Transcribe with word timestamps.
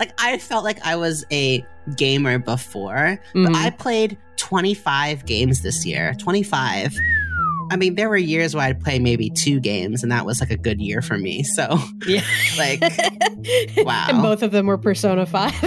like 0.00 0.12
I 0.18 0.38
felt 0.38 0.64
like 0.64 0.84
I 0.84 0.96
was 0.96 1.24
a 1.30 1.64
gamer 1.96 2.38
before, 2.38 3.20
Mhm. 3.34 3.46
but 3.46 3.54
I 3.56 3.70
played 3.70 4.16
25 4.36 5.26
games 5.26 5.60
this 5.62 5.84
year. 5.86 6.14
25. 6.18 6.96
I 7.72 7.76
mean, 7.76 7.94
there 7.94 8.08
were 8.08 8.16
years 8.16 8.52
where 8.56 8.64
I'd 8.64 8.80
play 8.80 8.98
maybe 8.98 9.30
two 9.30 9.60
games, 9.60 10.02
and 10.02 10.10
that 10.10 10.26
was 10.26 10.40
like 10.40 10.50
a 10.50 10.56
good 10.56 10.80
year 10.80 11.02
for 11.02 11.16
me. 11.18 11.44
So, 11.44 11.78
Yeah. 12.04 12.22
like, 12.58 12.80
wow. 13.76 14.06
And 14.08 14.22
both 14.22 14.42
of 14.42 14.50
them 14.50 14.66
were 14.66 14.76
Persona 14.78 15.24
5. 15.26 15.52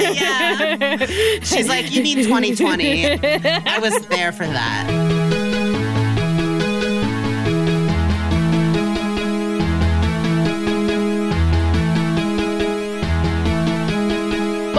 Yeah. 0.00 0.96
she's 1.42 1.68
like, 1.68 1.92
You 1.94 2.02
mean 2.02 2.18
2020? 2.24 3.06
I 3.06 3.78
was 3.80 4.06
there 4.06 4.30
for 4.32 4.46
that. 4.46 5.11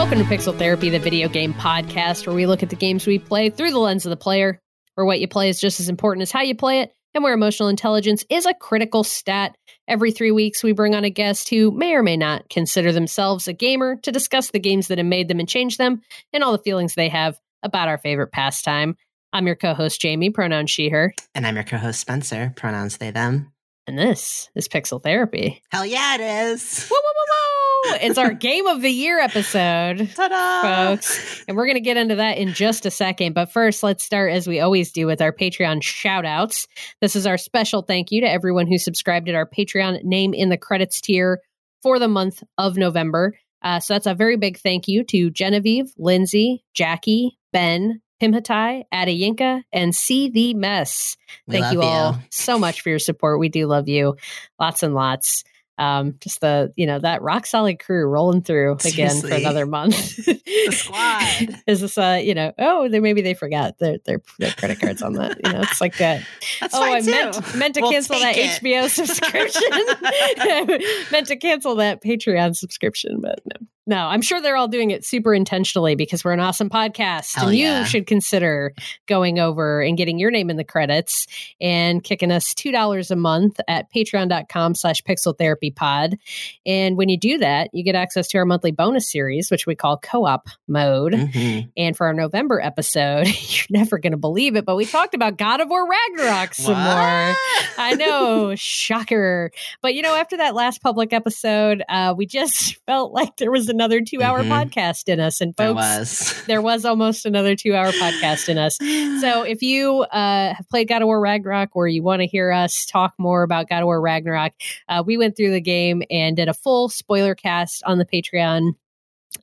Welcome 0.04 0.20
to 0.20 0.26
Pixel 0.26 0.58
Therapy, 0.58 0.90
the 0.90 1.00
video 1.00 1.30
game 1.30 1.54
podcast 1.54 2.28
where 2.28 2.36
we 2.36 2.46
look 2.46 2.62
at 2.62 2.70
the 2.70 2.76
games 2.76 3.08
we 3.08 3.20
play 3.20 3.50
through 3.50 3.72
the 3.72 3.80
lens 3.80 4.06
of 4.06 4.10
the 4.10 4.18
player, 4.18 4.60
where 4.96 5.06
what 5.06 5.22
you 5.22 5.30
play 5.30 5.48
is 5.48 5.62
just 5.62 5.80
as 5.80 5.88
important 5.88 6.24
as 6.24 6.32
how 6.32 6.42
you 6.42 6.56
play 6.56 6.82
it, 6.82 6.92
and 7.14 7.24
where 7.24 7.34
emotional 7.34 7.70
intelligence 7.70 8.26
is 8.30 8.46
a 8.46 8.54
critical 8.54 9.06
stat. 9.06 9.56
Every 9.88 10.12
three 10.12 10.32
weeks, 10.32 10.62
we 10.62 10.74
bring 10.74 10.94
on 10.94 11.06
a 11.06 11.10
guest 11.10 11.48
who 11.48 11.72
may 11.72 11.94
or 11.94 12.04
may 12.04 12.18
not 12.18 12.50
consider 12.50 12.92
themselves 12.92 13.48
a 13.48 13.54
gamer 13.54 13.96
to 14.04 14.12
discuss 14.12 14.52
the 14.52 14.60
games 14.60 14.90
that 14.90 14.98
have 14.98 15.08
made 15.08 15.30
them 15.30 15.40
and 15.40 15.48
changed 15.48 15.78
them, 15.78 16.02
and 16.34 16.44
all 16.44 16.52
the 16.52 16.64
feelings 16.64 16.96
they 16.96 17.08
have 17.08 17.40
about 17.64 17.88
our 17.88 17.98
favorite 17.98 18.34
pastime. 18.34 18.98
I'm 19.32 19.48
your 19.48 19.56
co 19.56 19.74
host, 19.74 20.02
Jamie, 20.02 20.32
pronouns 20.32 20.70
she, 20.70 20.90
her, 20.90 21.14
And 21.34 21.48
I'm 21.48 21.56
your 21.56 21.64
co 21.64 21.78
host, 21.78 22.02
Spencer, 22.02 22.52
pronouns 22.58 22.98
they, 22.98 23.12
them. 23.12 23.54
and 23.88 23.98
this 23.98 24.50
is 24.54 24.68
Pixel 24.68 25.02
Therapy. 25.02 25.64
Hell 25.72 25.86
yeah, 25.86 26.16
it 26.16 26.22
is. 26.52 26.90
Whoa, 26.90 26.98
whoa, 26.98 27.14
whoa! 27.16 27.53
It's 27.86 28.18
our 28.18 28.34
Game 28.34 28.68
of 28.68 28.82
the 28.82 28.89
Year 28.89 29.20
episode. 29.20 30.09
Ta 30.16 30.28
da! 30.28 30.88
folks. 30.88 31.44
And 31.48 31.58
we're 31.58 31.66
going 31.66 31.76
to 31.76 31.81
get 31.81 31.98
into 31.98 32.16
that 32.16 32.38
in 32.38 32.53
just 32.53 32.86
a 32.86 32.92
second. 32.92 33.34
But 33.34 33.52
first, 33.52 33.84
let's 33.84 34.03
start 34.03 34.31
as 34.31 34.48
we 34.48 34.59
always 34.59 34.92
do 34.92 35.06
with 35.06 35.22
our 35.22 35.31
Patreon 35.34 35.84
shout 35.84 36.26
outs. 36.26 36.67
This 37.02 37.16
is 37.16 37.28
our 37.28 37.38
special 37.38 37.81
thank 37.81 38.11
you 38.11 38.22
to 38.22 38.30
everyone 38.30 38.67
who 38.67 38.78
subscribed 38.78 39.28
at 39.30 39.36
our 39.36 39.48
Patreon 39.48 40.04
name 40.04 40.34
in 40.34 40.50
the 40.50 40.58
credits 40.58 41.02
tier 41.02 41.39
for 41.81 42.00
the 42.00 42.08
month 42.08 42.44
of 42.58 42.78
November. 42.78 43.38
Uh, 43.61 43.80
so 43.80 43.94
that's 43.94 44.08
a 44.08 44.16
very 44.16 44.38
big 44.38 44.58
thank 44.58 44.88
you 44.88 45.04
to 45.06 45.30
Genevieve, 45.30 45.92
Lindsay, 45.98 46.64
Jackie, 46.73 47.38
Ben, 47.52 48.02
Pimhatai, 48.22 48.84
Adayinka, 48.94 49.64
and 49.72 49.95
See 49.95 50.30
the 50.30 50.54
Mess. 50.54 51.17
Thank 51.50 51.73
you 51.73 51.81
all 51.81 52.17
so 52.31 52.58
much 52.58 52.81
for 52.81 52.89
your 52.89 53.00
support. 53.00 53.39
We 53.39 53.50
do 53.50 53.67
love 53.67 53.88
you. 53.89 54.16
Lots 54.59 54.84
and 54.84 54.94
lots. 54.94 55.44
Um, 55.78 56.16
just 56.20 56.42
the, 56.42 56.72
you 56.76 56.86
know, 56.86 57.00
that 57.00 57.24
rock 57.24 57.46
solid 57.46 57.80
crew 57.80 58.06
rolling 58.06 58.44
through 58.44 58.74
again 58.86 59.20
for 59.20 59.34
another 59.34 59.66
month. 59.66 60.26
The 60.26 60.40
squad. 60.72 61.62
Is 61.68 61.82
this 61.82 61.98
uh, 61.98 62.22
you 62.24 62.36
know, 62.36 62.54
oh, 62.60 62.88
they 62.88 63.00
maybe 63.00 63.22
they 63.22 63.34
forgot 63.34 63.80
their 63.80 63.98
their, 64.06 64.22
their 64.40 64.52
credit 64.52 64.80
cards 64.80 65.02
on 65.02 65.14
that. 65.14 65.40
You 65.44 65.52
know, 65.52 65.62
it's 65.62 65.82
like 65.82 65.98
that. 65.98 66.26
That's 66.60 66.76
oh, 66.76 66.84
I 66.84 67.02
too. 67.02 67.12
meant 67.12 67.56
meant 67.56 67.76
to 67.76 67.82
We'll 67.82 67.92
cancel 67.92 68.20
that 68.20 68.38
it. 68.38 68.62
HBO 68.62 68.90
subscription. 69.08 71.12
meant 71.12 71.28
to 71.28 71.36
cancel 71.36 71.76
that 71.76 72.04
Patreon 72.04 72.56
subscription, 72.56 73.20
but 73.22 73.40
no. 73.46 73.68
No, 73.86 73.98
I'm 73.98 74.22
sure 74.22 74.39
they're 74.42 74.56
all 74.56 74.70
doing 74.70 74.92
it 74.92 75.03
super 75.03 75.34
intentionally 75.34 75.95
because 75.95 76.23
we're 76.23 76.31
an 76.31 76.39
awesome 76.39 76.70
podcast. 76.70 77.36
Hell 77.36 77.50
and 77.50 77.58
you 77.58 77.86
should 77.86 78.08
consider 78.08 78.73
going 79.08 79.39
over 79.39 79.81
and 79.81 79.98
getting 79.98 80.17
your 80.17 80.31
name 80.31 80.50
in 80.50 80.56
the 80.56 80.64
credits 80.64 81.28
and 81.59 82.02
kicking 82.02 82.31
us 82.31 82.54
$2 82.54 83.11
a 83.11 83.16
month 83.17 83.59
at 83.67 83.92
patreon.com 83.94 84.76
slash 84.76 85.02
pixel 85.02 85.38
therapy 85.38 85.70
pod. 85.70 86.17
And 86.66 86.95
when 86.98 87.09
you 87.09 87.17
do 87.17 87.38
that, 87.39 87.70
you 87.73 87.84
get 87.84 87.95
access 87.95 88.30
to 88.30 88.38
our 88.38 88.45
monthly 88.45 88.72
bonus 88.72 89.11
series, 89.11 89.52
which 89.52 89.67
we 89.67 89.76
call 89.76 89.98
co-op 89.98 90.48
mode. 90.67 91.11
Mhm. 91.14 91.70
And 91.76 91.98
for 91.98 92.08
our 92.08 92.14
November 92.14 92.61
episode, 92.61 93.27
you're 93.50 93.65
never 93.70 93.98
going 93.98 94.11
to 94.11 94.17
believe 94.17 94.55
it, 94.55 94.65
but 94.65 94.77
we 94.77 94.86
talked 94.86 95.14
about 95.14 95.38
God 95.38 95.60
of 95.60 95.67
War 95.70 95.86
Ragnarok 95.89 96.54
some 96.54 96.73
more. 96.76 97.36
I 97.77 97.95
know, 97.98 98.54
shocker. 98.58 99.52
But 99.82 99.94
you 99.94 100.02
know, 100.02 100.15
after 100.15 100.38
that 100.38 100.55
last 100.55 100.82
public 100.82 101.11
episode, 101.11 101.83
uh, 101.89 102.14
we 102.17 102.26
just 102.26 102.77
felt 102.86 103.11
like 103.11 103.36
there 103.38 103.52
was 103.52 103.73
another 103.73 104.02
two 104.02 104.22
hour 104.22 104.44
Mhm. 104.44 104.50
podcast 104.72 105.10
in 105.11 105.20
us. 105.20 105.42
And 105.42 105.54
There 105.56 105.67
folks, 105.73 105.76
was. 105.76 106.44
there 106.48 106.61
was 106.61 106.86
almost 106.86 107.26
another 107.26 107.56
two 107.56 107.76
hour 107.76 107.92
podcast 107.92 108.48
in 108.48 108.58
us. 108.58 108.78
So 109.22 109.42
if 109.48 109.61
you 109.61 110.02
uh, 110.04 110.54
have 110.54 110.70
played 110.70 110.88
God 110.88 111.02
of 111.02 111.08
War 111.08 111.20
Ragnarok 111.20 111.72
or 111.76 111.88
you 111.88 112.04
want 112.04 112.22
to 112.22 112.28
hear 112.28 112.52
us 112.52 112.86
talk 112.86 113.14
more 113.17 113.44
about 113.44 113.67
God 113.67 113.80
of 113.82 113.86
War 113.86 114.00
Ragnarok, 114.00 114.54
uh, 114.88 115.04
we 115.06 115.17
went 115.17 115.36
through 115.36 115.52
the 115.52 115.62
game 115.62 116.04
and 116.10 116.36
did 116.38 116.48
a 116.48 116.54
full 116.54 116.88
spoiler 116.89 117.36
cast 117.36 117.83
on 117.86 117.98
the 117.98 118.06
Patreon. 118.06 118.73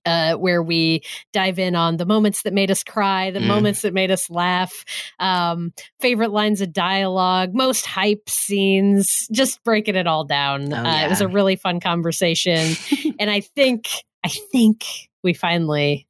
Uh, 0.06 0.34
where 0.34 0.62
we 0.62 1.02
dive 1.32 1.58
in 1.58 1.74
on 1.74 1.96
the 1.96 2.06
moments 2.06 2.42
that 2.42 2.52
made 2.52 2.70
us 2.70 2.84
cry, 2.84 3.32
the 3.32 3.40
Mm. 3.40 3.46
moments 3.48 3.82
that 3.82 3.92
made 3.92 4.12
us 4.12 4.30
laugh, 4.30 4.84
um, 5.18 5.72
favorite 5.98 6.30
lines 6.30 6.60
of 6.60 6.72
dialogue, 6.72 7.50
most 7.54 7.86
hype 7.86 8.30
scenes, 8.30 9.26
just 9.32 9.60
breaking 9.64 9.96
it 9.96 10.06
all 10.06 10.22
down. 10.24 10.72
Oh, 10.72 10.76
uh, 10.76 11.04
It 11.04 11.08
was 11.10 11.20
a 11.20 11.26
really 11.26 11.56
fun 11.56 11.80
conversation, 11.80 12.76
and 13.18 13.28
I 13.32 13.40
think 13.40 13.88
I 14.24 14.28
think 14.28 14.84
we 15.22 15.32
finally 15.34 16.06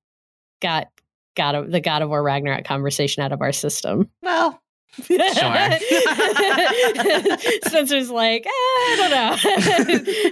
got 0.62 0.88
God 1.36 1.54
of 1.54 1.70
the 1.70 1.80
God 1.80 2.02
of 2.02 2.08
War 2.08 2.22
Ragnarok 2.22 2.64
conversation 2.64 3.22
out 3.22 3.32
of 3.32 3.40
our 3.40 3.52
system. 3.52 4.10
well, 4.22 4.60
sure. 4.92 5.16
Spencer's 7.66 8.10
like, 8.10 8.44
"Eh, 8.46 8.48
I 8.50 8.96
don't 8.98 9.10
know. 9.10 9.36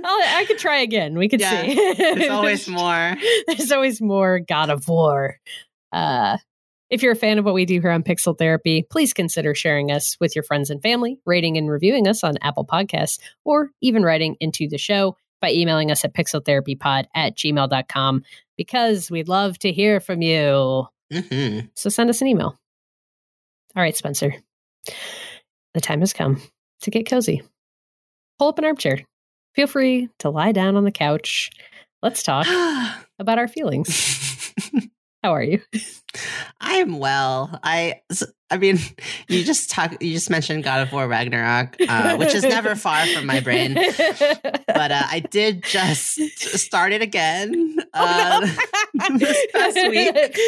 I'll, 0.08 0.38
I 0.40 0.44
could 0.46 0.58
try 0.58 0.78
again. 0.80 1.16
We 1.16 1.28
could 1.28 1.40
Yeah. 1.40 1.62
see. 1.62 1.94
there's 1.96 2.30
always 2.30 2.68
more. 2.68 3.16
There's 3.46 3.72
always 3.72 4.00
more 4.00 4.40
God 4.40 4.70
of 4.70 4.88
War. 4.88 5.36
Uh, 5.92 6.38
if 6.90 7.02
you're 7.02 7.12
a 7.12 7.16
fan 7.16 7.38
of 7.38 7.44
what 7.44 7.54
we 7.54 7.66
do 7.66 7.80
here 7.80 7.90
on 7.90 8.02
Pixel 8.02 8.36
Therapy, 8.36 8.84
please 8.90 9.12
consider 9.12 9.54
sharing 9.54 9.90
us 9.90 10.16
with 10.20 10.34
your 10.34 10.42
friends 10.42 10.70
and 10.70 10.82
family, 10.82 11.18
rating 11.26 11.56
and 11.58 11.70
reviewing 11.70 12.08
us 12.08 12.24
on 12.24 12.38
Apple 12.40 12.64
Podcasts, 12.66 13.18
or 13.44 13.70
even 13.82 14.02
writing 14.02 14.36
into 14.40 14.68
the 14.68 14.78
show 14.78 15.16
by 15.40 15.50
emailing 15.50 15.90
us 15.90 16.04
at 16.04 16.14
pixeltherapypod 16.14 17.06
at 17.14 17.36
gmail.com 17.36 18.22
because 18.56 19.10
we'd 19.10 19.28
love 19.28 19.58
to 19.60 19.72
hear 19.72 20.00
from 20.00 20.22
you. 20.22 20.86
hmm 21.12 21.60
So 21.74 21.88
send 21.88 22.10
us 22.10 22.20
an 22.20 22.28
email. 22.28 22.58
All 23.76 23.82
right, 23.82 23.96
Spencer. 23.96 24.34
The 25.74 25.80
time 25.80 26.00
has 26.00 26.12
come 26.12 26.40
to 26.82 26.90
get 26.90 27.08
cozy. 27.08 27.42
Pull 28.38 28.48
up 28.48 28.58
an 28.58 28.64
armchair. 28.64 29.04
Feel 29.54 29.66
free 29.66 30.08
to 30.20 30.30
lie 30.30 30.52
down 30.52 30.76
on 30.76 30.84
the 30.84 30.90
couch. 30.92 31.50
Let's 32.02 32.22
talk 32.22 32.46
about 33.18 33.38
our 33.38 33.48
feelings. 33.48 34.52
How 35.22 35.34
are 35.34 35.42
you? 35.42 35.60
I 36.60 36.74
am 36.74 36.98
well. 36.98 37.58
I 37.62 38.00
I 38.50 38.56
mean, 38.56 38.78
you 39.28 39.44
just 39.44 39.70
talk. 39.70 40.02
You 40.02 40.12
just 40.12 40.30
mentioned 40.30 40.64
God 40.64 40.86
of 40.86 40.92
War 40.92 41.06
Ragnarok, 41.06 41.76
uh, 41.88 42.16
which 42.16 42.34
is 42.34 42.42
never 42.42 42.74
far 42.76 43.06
from 43.06 43.26
my 43.26 43.40
brain. 43.40 43.74
But 43.74 44.92
uh, 44.92 45.02
I 45.10 45.22
did 45.30 45.64
just 45.64 46.20
start 46.58 46.92
it 46.92 47.02
again 47.02 47.76
uh, 47.94 48.40
this 49.18 49.46
past 49.52 49.88
week, 49.88 50.38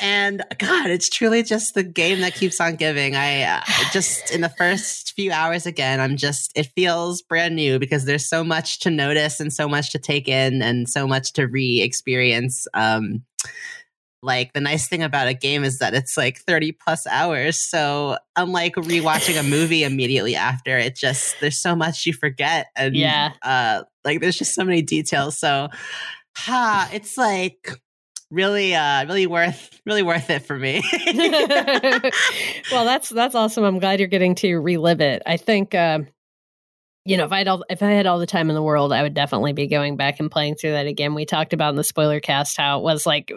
and 0.00 0.42
God, 0.58 0.90
it's 0.90 1.08
truly 1.08 1.42
just 1.42 1.74
the 1.74 1.82
game 1.82 2.20
that 2.20 2.34
keeps 2.34 2.60
on 2.60 2.76
giving. 2.76 3.16
I 3.16 3.42
uh, 3.42 3.60
just 3.92 4.30
in 4.30 4.40
the 4.40 4.50
first 4.50 5.12
few 5.14 5.32
hours 5.32 5.66
again, 5.66 6.00
I'm 6.00 6.16
just 6.16 6.52
it 6.56 6.66
feels 6.74 7.22
brand 7.22 7.56
new 7.56 7.78
because 7.78 8.04
there's 8.04 8.26
so 8.26 8.44
much 8.44 8.80
to 8.80 8.90
notice 8.90 9.40
and 9.40 9.52
so 9.52 9.68
much 9.68 9.92
to 9.92 9.98
take 9.98 10.28
in 10.28 10.62
and 10.62 10.88
so 10.88 11.06
much 11.06 11.32
to 11.34 11.46
re-experience. 11.46 12.66
Um, 12.74 13.22
like 14.22 14.52
the 14.54 14.60
nice 14.60 14.88
thing 14.88 15.02
about 15.02 15.28
a 15.28 15.34
game 15.34 15.62
is 15.62 15.78
that 15.78 15.94
it's 15.94 16.16
like 16.16 16.38
30 16.38 16.72
plus 16.72 17.06
hours. 17.06 17.58
So 17.58 18.16
unlike 18.34 18.74
rewatching 18.74 19.38
a 19.38 19.42
movie 19.42 19.84
immediately 19.84 20.34
after, 20.34 20.76
it 20.78 20.96
just 20.96 21.36
there's 21.40 21.60
so 21.60 21.76
much 21.76 22.06
you 22.06 22.12
forget 22.12 22.66
and 22.76 22.96
Yeah. 22.96 23.32
uh 23.42 23.82
like 24.04 24.20
there's 24.20 24.38
just 24.38 24.54
so 24.54 24.64
many 24.64 24.82
details. 24.82 25.38
So 25.38 25.68
ha, 26.36 26.88
it's 26.92 27.16
like 27.16 27.70
really 28.30 28.74
uh 28.74 29.04
really 29.06 29.26
worth 29.28 29.80
really 29.86 30.02
worth 30.02 30.30
it 30.30 30.40
for 30.40 30.58
me. 30.58 30.82
well, 32.72 32.84
that's 32.84 33.08
that's 33.10 33.34
awesome. 33.34 33.64
I'm 33.64 33.78
glad 33.78 34.00
you're 34.00 34.08
getting 34.08 34.34
to 34.36 34.56
relive 34.56 35.00
it. 35.00 35.22
I 35.26 35.36
think 35.36 35.74
um, 35.74 36.08
you 37.06 37.16
know, 37.16 37.24
if 37.24 37.32
I 37.32 37.38
had 37.38 37.48
all, 37.48 37.64
if 37.70 37.82
I 37.82 37.90
had 37.92 38.06
all 38.06 38.18
the 38.18 38.26
time 38.26 38.48
in 38.50 38.54
the 38.56 38.62
world, 38.62 38.92
I 38.92 39.02
would 39.02 39.14
definitely 39.14 39.52
be 39.52 39.66
going 39.66 39.96
back 39.96 40.18
and 40.20 40.30
playing 40.30 40.56
through 40.56 40.72
that 40.72 40.86
again. 40.86 41.14
We 41.14 41.24
talked 41.24 41.52
about 41.52 41.70
in 41.70 41.76
the 41.76 41.84
spoiler 41.84 42.20
cast 42.20 42.56
how 42.56 42.78
it 42.78 42.82
was 42.82 43.06
like 43.06 43.32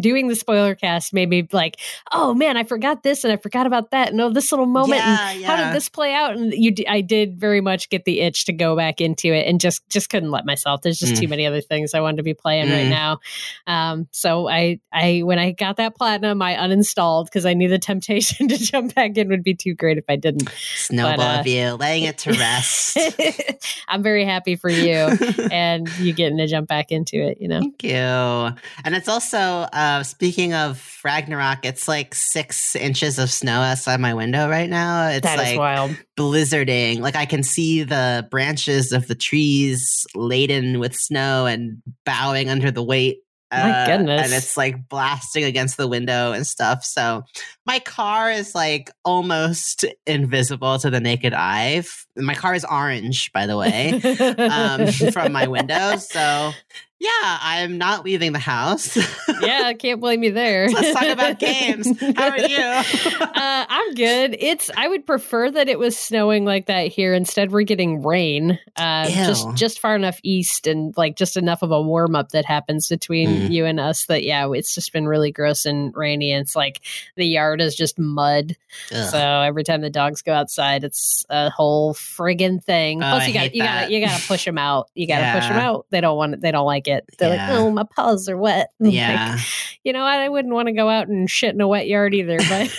doing 0.00 0.28
the 0.28 0.34
spoiler 0.36 0.74
cast 0.74 1.12
made 1.12 1.28
me 1.28 1.46
like, 1.52 1.78
oh 2.12 2.32
man, 2.34 2.56
I 2.56 2.62
forgot 2.64 3.02
this 3.02 3.24
and 3.24 3.32
I 3.32 3.36
forgot 3.36 3.66
about 3.66 3.90
that, 3.90 4.10
and 4.10 4.20
oh, 4.20 4.30
this 4.30 4.52
little 4.52 4.66
moment. 4.66 5.02
and 5.02 5.40
yeah, 5.40 5.46
How 5.48 5.56
did 5.56 5.74
this 5.74 5.88
play 5.88 6.14
out? 6.14 6.36
And 6.36 6.52
you, 6.54 6.70
d- 6.70 6.86
I 6.86 7.00
did 7.00 7.38
very 7.38 7.60
much 7.60 7.88
get 7.90 8.04
the 8.04 8.20
itch 8.20 8.44
to 8.46 8.52
go 8.52 8.76
back 8.76 9.00
into 9.00 9.28
it, 9.34 9.46
and 9.46 9.60
just 9.60 9.86
just 9.88 10.10
couldn't 10.10 10.30
let 10.30 10.46
myself. 10.46 10.82
There's 10.82 10.98
just 10.98 11.14
Mm. 11.14 11.20
too 11.20 11.28
many 11.28 11.46
other 11.46 11.60
things 11.60 11.94
I 11.94 12.00
wanted 12.00 12.18
to 12.18 12.22
be 12.22 12.34
playing 12.34 12.70
right 12.70 12.86
Mm. 12.86 12.90
now. 12.90 13.18
Um, 13.66 14.08
so 14.12 14.48
I, 14.48 14.80
I 14.92 15.22
when 15.24 15.38
I 15.38 15.50
got 15.52 15.76
that 15.78 15.96
platinum, 15.96 16.40
I 16.40 16.54
uninstalled 16.54 17.24
because 17.26 17.44
I 17.46 17.54
knew 17.54 17.68
the 17.68 17.78
temptation 17.78 18.46
to 18.48 18.58
jump 18.58 18.94
back 18.94 19.16
in 19.16 19.28
would 19.28 19.42
be 19.42 19.54
too 19.54 19.74
great 19.74 19.98
if 19.98 20.04
I 20.08 20.16
didn't. 20.16 20.48
Snowball 20.76 21.16
but, 21.16 21.36
uh, 21.36 21.40
of 21.40 21.46
you, 21.46 21.72
laying 21.74 22.04
it 22.04 22.18
to 22.18 22.32
rest. 22.38 22.98
I'm 23.88 24.02
very 24.02 24.24
happy 24.24 24.56
for 24.56 24.70
you 24.70 24.92
and 25.50 25.88
you 25.98 26.12
getting 26.12 26.38
to 26.38 26.46
jump 26.46 26.68
back 26.68 26.90
into 26.90 27.16
it, 27.16 27.38
you 27.40 27.48
know. 27.48 27.60
Thank 27.60 27.82
you. 27.82 27.90
And 27.92 28.94
it's 28.94 29.08
also 29.08 29.38
uh 29.38 30.02
speaking 30.02 30.54
of 30.54 30.98
Ragnarok, 31.04 31.64
it's 31.64 31.88
like 31.88 32.14
six 32.14 32.74
inches 32.76 33.18
of 33.18 33.30
snow 33.30 33.60
outside 33.60 34.00
my 34.00 34.14
window 34.14 34.48
right 34.48 34.68
now. 34.68 35.08
It's 35.08 35.24
That 35.24 35.38
is 35.38 35.46
like 35.46 35.58
wild. 35.58 35.96
blizzarding. 36.18 37.00
Like 37.00 37.16
I 37.16 37.26
can 37.26 37.42
see 37.42 37.82
the 37.82 38.26
branches 38.30 38.92
of 38.92 39.08
the 39.08 39.14
trees 39.14 40.06
laden 40.14 40.78
with 40.78 40.94
snow 40.94 41.46
and 41.46 41.82
bowing 42.04 42.48
under 42.50 42.70
the 42.70 42.82
weight. 42.82 43.18
Uh, 43.50 43.68
My 43.68 43.86
goodness. 43.86 44.22
And 44.24 44.32
it's 44.32 44.56
like 44.56 44.88
blasting 44.88 45.44
against 45.44 45.76
the 45.76 45.88
window 45.88 46.32
and 46.32 46.46
stuff. 46.46 46.84
So 46.84 47.24
my 47.66 47.78
car 47.78 48.30
is 48.30 48.54
like 48.54 48.90
almost 49.04 49.84
invisible 50.06 50.78
to 50.78 50.90
the 50.90 51.00
naked 51.00 51.32
eye. 51.32 51.82
My 52.16 52.34
car 52.34 52.54
is 52.54 52.64
orange, 52.64 53.32
by 53.32 53.46
the 53.46 53.56
way, 53.56 54.00
um, 54.38 54.86
from 55.12 55.32
my 55.32 55.46
window. 55.46 55.96
So 55.96 56.52
yeah, 57.00 57.38
I'm 57.40 57.78
not 57.78 58.04
leaving 58.04 58.32
the 58.32 58.38
house. 58.40 58.96
yeah, 59.40 59.62
I 59.64 59.74
can't 59.74 60.00
blame 60.00 60.24
you 60.24 60.32
there. 60.32 60.68
Let's 60.68 60.92
talk 60.92 61.08
about 61.08 61.38
games. 61.40 61.88
How 62.16 62.30
are 62.30 62.38
you? 62.38 62.56
uh, 63.20 63.66
I'm 63.68 63.94
good. 63.94 64.36
It's 64.40 64.68
I 64.76 64.88
would 64.88 65.06
prefer 65.06 65.48
that 65.50 65.68
it 65.68 65.78
was 65.78 65.96
snowing 65.96 66.44
like 66.44 66.66
that 66.66 66.88
here. 66.88 67.14
Instead, 67.14 67.52
we're 67.52 67.62
getting 67.62 68.02
rain. 68.02 68.58
Uh, 68.74 69.08
just 69.08 69.46
just 69.54 69.78
far 69.78 69.94
enough 69.94 70.18
east 70.24 70.66
and 70.66 70.92
like 70.96 71.14
just 71.16 71.36
enough 71.36 71.62
of 71.62 71.70
a 71.70 71.80
warm 71.80 72.16
up 72.16 72.30
that 72.30 72.44
happens 72.44 72.88
between 72.88 73.28
Mm. 73.28 73.50
you 73.52 73.64
and 73.64 73.78
us. 73.78 74.06
That 74.06 74.24
yeah, 74.24 74.50
it's 74.52 74.74
just 74.74 74.92
been 74.92 75.06
really 75.06 75.30
gross 75.30 75.66
and 75.66 75.94
rainy. 75.94 76.32
And 76.32 76.42
it's 76.42 76.56
like 76.56 76.80
the 77.14 77.26
yard 77.26 77.60
is 77.60 77.76
just 77.76 77.98
mud. 77.98 78.56
Ugh. 78.92 79.08
So 79.10 79.18
every 79.18 79.62
time 79.62 79.82
the 79.82 79.90
dogs 79.90 80.22
go 80.22 80.32
outside, 80.32 80.82
it's 80.82 81.24
a 81.30 81.50
whole 81.50 81.94
friggin' 81.94 82.62
thing. 82.62 83.02
Oh, 83.02 83.10
Plus, 83.10 83.28
you 83.28 83.34
got 83.34 83.54
you 83.54 83.62
got 83.62 83.90
you 83.90 84.00
got 84.04 84.18
to 84.18 84.26
push 84.26 84.44
them 84.44 84.58
out. 84.58 84.90
You 84.94 85.06
got 85.06 85.20
to 85.20 85.38
push 85.38 85.48
them 85.48 85.58
out. 85.58 85.86
They 85.90 86.00
don't 86.00 86.16
want 86.16 86.34
it. 86.34 86.40
They 86.40 86.50
don't 86.50 86.66
like 86.66 86.87
it. 86.88 87.04
They're 87.18 87.34
Yeah. 87.34 87.50
like, 87.52 87.60
oh, 87.60 87.70
my 87.70 87.84
paws 87.84 88.28
are 88.28 88.36
wet. 88.36 88.70
Like, 88.80 88.92
yeah. 88.92 89.38
you 89.84 89.92
know 89.92 90.02
what? 90.02 90.18
I 90.18 90.28
wouldn't 90.28 90.52
want 90.54 90.66
to 90.68 90.72
go 90.72 90.88
out 90.88 91.08
and 91.08 91.30
shit 91.30 91.54
in 91.54 91.60
a 91.60 91.68
wet 91.68 91.86
yard 91.88 92.14
either, 92.14 92.36
but 92.38 92.48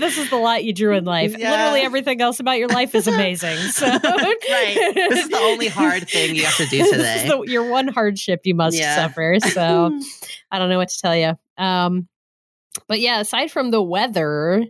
this 0.00 0.18
is 0.18 0.30
the 0.30 0.36
lot 0.36 0.64
you 0.64 0.72
drew 0.72 0.96
in 0.96 1.04
life. 1.04 1.36
Yeah. 1.36 1.50
Literally 1.50 1.80
everything 1.82 2.20
else 2.20 2.40
about 2.40 2.58
your 2.58 2.68
life 2.68 2.94
is 2.94 3.06
amazing. 3.06 3.56
So 3.72 3.86
right. 3.86 4.76
This 4.94 5.24
is 5.24 5.28
the 5.28 5.38
only 5.38 5.68
hard 5.68 6.08
thing 6.08 6.34
you 6.36 6.44
have 6.44 6.56
to 6.56 6.66
do 6.66 6.78
today. 6.84 6.96
This 6.96 7.16
is 7.16 7.22
today. 7.22 7.28
the- 7.28 7.50
your 7.52 7.70
one 7.70 7.88
hardship 7.88 8.40
you 8.44 8.54
must 8.54 8.76
Yeah. 8.76 8.94
suffer. 8.96 9.38
So 9.40 9.98
I 10.50 10.58
don't 10.58 10.68
know 10.68 10.78
what 10.78 10.88
to 10.90 10.98
tell 11.00 11.16
you. 11.16 11.34
Um, 11.58 12.08
but 12.88 13.00
yeah, 13.00 13.20
aside 13.20 13.50
from 13.50 13.70
the 13.70 13.82
weather, 13.82 14.64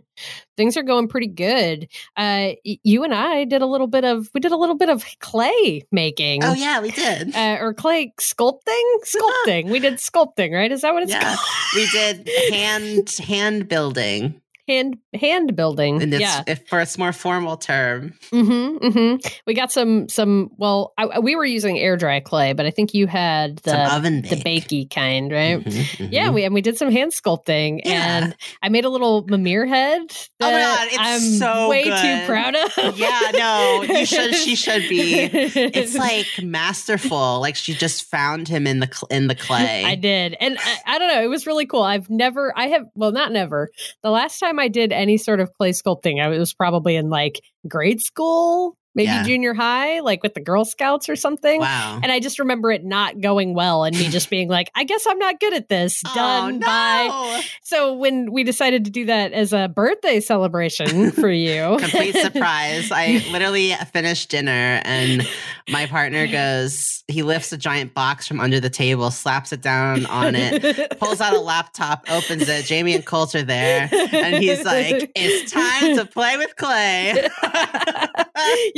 things 0.57 0.77
are 0.77 0.83
going 0.83 1.07
pretty 1.07 1.27
good. 1.27 1.87
Uh, 2.17 2.51
you 2.63 3.03
and 3.03 3.13
I 3.13 3.45
did 3.45 3.61
a 3.61 3.65
little 3.65 3.87
bit 3.87 4.03
of 4.03 4.29
we 4.33 4.39
did 4.39 4.51
a 4.51 4.57
little 4.57 4.75
bit 4.75 4.89
of 4.89 5.05
clay 5.19 5.83
making. 5.91 6.43
oh 6.43 6.53
yeah, 6.53 6.81
we 6.81 6.91
did. 6.91 7.35
Uh, 7.35 7.57
or 7.59 7.73
clay 7.73 8.13
sculpting, 8.19 8.83
sculpting. 9.05 9.69
we 9.69 9.79
did 9.79 9.95
sculpting, 9.95 10.53
right? 10.53 10.71
Is 10.71 10.81
that 10.81 10.93
what 10.93 11.03
it's 11.03 11.11
yeah, 11.11 11.35
called? 11.35 11.39
we 11.75 11.87
did 11.87 12.29
hand 12.51 13.09
hand 13.25 13.67
building, 13.67 14.41
Hand 14.67 14.97
hand 15.13 15.55
building. 15.57 16.01
and 16.01 16.13
it's 16.13 16.21
yeah. 16.21 16.43
if 16.47 16.65
for 16.69 16.79
a 16.79 16.87
more 16.97 17.11
formal 17.11 17.57
term. 17.57 18.13
Mm-hmm, 18.31 18.77
mm-hmm. 18.87 19.27
We 19.45 19.53
got 19.53 19.71
some 19.73 20.07
some. 20.07 20.51
Well, 20.57 20.93
I, 20.97 21.19
we 21.19 21.35
were 21.35 21.43
using 21.43 21.77
air 21.77 21.97
dry 21.97 22.21
clay, 22.21 22.53
but 22.53 22.65
I 22.65 22.71
think 22.71 22.93
you 22.93 23.05
had 23.07 23.59
Some 23.65 23.75
the 23.77 23.93
oven 23.95 24.21
the 24.21 24.41
bake. 24.41 24.69
bakey 24.69 24.89
kind, 24.89 25.31
right? 25.31 25.59
Mhm, 25.63 26.07
Yeah, 26.11 26.29
mhm. 26.29 26.33
we 26.35 26.43
and 26.45 26.53
we 26.53 26.61
did 26.61 26.77
some 26.77 26.91
hand 26.91 27.11
sculpting, 27.11 27.81
Yeah. 27.83 28.17
and 28.23 28.35
I 28.61 28.69
made 28.69 28.85
a 28.85 28.89
little 28.89 29.25
Mimir 29.27 29.65
head. 29.65 30.01
Oh 30.39 30.51
my 30.51 30.59
God, 30.59 30.87
it's 30.87 30.97
I'm 30.97 31.19
so 31.19 31.69
way 31.69 31.83
good. 31.83 32.01
too 32.01 32.25
proud 32.25 32.55
of. 32.55 32.97
Yeah, 32.97 33.19
no, 33.33 33.83
you 33.87 34.05
should- 34.05 34.33
she 34.35 34.55
should 34.55 34.87
be. 34.87 35.13
It's 35.73 35.95
like 35.95 36.27
masterful. 36.41 37.39
Like 37.41 37.55
she 37.55 37.73
just 37.73 38.09
found 38.09 38.47
him 38.47 38.65
in 38.65 38.79
the 38.79 39.03
in 39.09 39.27
the 39.27 39.35
clay. 39.45 39.83
I 39.85 39.95
did. 39.95 40.35
And 40.39 40.57
I, 40.57 40.95
I 40.95 40.99
don't 40.99 41.07
know, 41.09 41.21
it 41.21 41.27
was 41.27 41.45
really 41.45 41.65
cool. 41.65 41.83
I've 41.83 42.09
never, 42.09 42.53
I 42.57 42.67
have, 42.67 42.85
well, 42.95 43.11
not 43.11 43.31
never. 43.31 43.69
The 44.03 44.09
last 44.09 44.39
time 44.39 44.52
I 44.59 44.67
did 44.67 44.91
any 44.91 45.17
sort 45.17 45.39
of 45.39 45.51
clay 45.53 45.71
sculpting, 45.71 46.21
I 46.21 46.27
was 46.27 46.53
probably 46.53 46.95
in 46.95 47.09
like 47.09 47.41
grade 47.67 48.01
school, 48.01 48.77
maybe 48.95 49.07
Yeah. 49.07 49.23
junior 49.23 49.53
high, 49.53 49.99
like 50.01 50.21
with 50.23 50.33
the 50.33 50.39
Girl 50.41 50.65
Scouts 50.65 51.09
or 51.09 51.15
something. 51.15 51.59
Wow. 51.59 51.99
And 52.03 52.11
I 52.11 52.19
just 52.19 52.39
remember 52.39 52.71
it 52.71 52.83
not 52.83 53.19
going 53.21 53.53
well 53.53 53.83
and 53.83 53.97
me 53.97 54.07
just 54.09 54.29
being 54.29 54.49
like, 54.49 54.69
I 54.75 54.83
guess 54.83 55.05
I'm 55.07 55.19
not 55.19 55.39
good 55.39 55.53
at 55.53 55.69
this. 55.69 56.01
Oh, 56.13 56.15
Done. 56.15 56.55
oh, 56.57 56.59
Bye. 56.65 57.41
So 57.63 57.93
when 57.93 58.31
we 58.31 58.43
decided 58.43 58.85
to 58.85 58.91
do 58.91 59.05
that 59.05 59.33
as 59.33 59.51
a 59.51 59.67
birthday 59.67 60.19
celebration 60.19 61.11
for 61.11 61.29
you, 61.29 61.77
complete 61.79 62.15
surprise. 62.21 62.91
I 62.91 63.25
literally 63.31 63.71
finished 63.91 64.29
dinner 64.29 64.81
and 64.85 65.27
my 65.69 65.85
partner 65.87 66.27
goes, 66.27 67.03
he 67.07 67.23
lifts 67.23 67.51
a 67.51 67.57
giant 67.57 67.93
box 67.93 68.27
from 68.27 68.39
under 68.39 68.59
the 68.59 68.69
table, 68.69 69.09
slaps 69.11 69.51
it 69.51 69.61
down 69.61 70.05
on 70.05 70.35
it, 70.35 70.99
pulls 70.99 71.19
out 71.19 71.33
a 71.33 71.39
laptop, 71.39 72.05
opens 72.11 72.47
it. 72.47 72.65
Jamie 72.65 72.93
and 72.95 73.05
Colt 73.05 73.33
are 73.35 73.43
there. 73.43 73.89
And 73.91 74.35
he's 74.43 74.63
like, 74.63 75.11
it's 75.15 75.51
time 75.51 75.95
to 75.97 76.05
play 76.05 76.37
with 76.37 76.55
clay. 76.57 77.27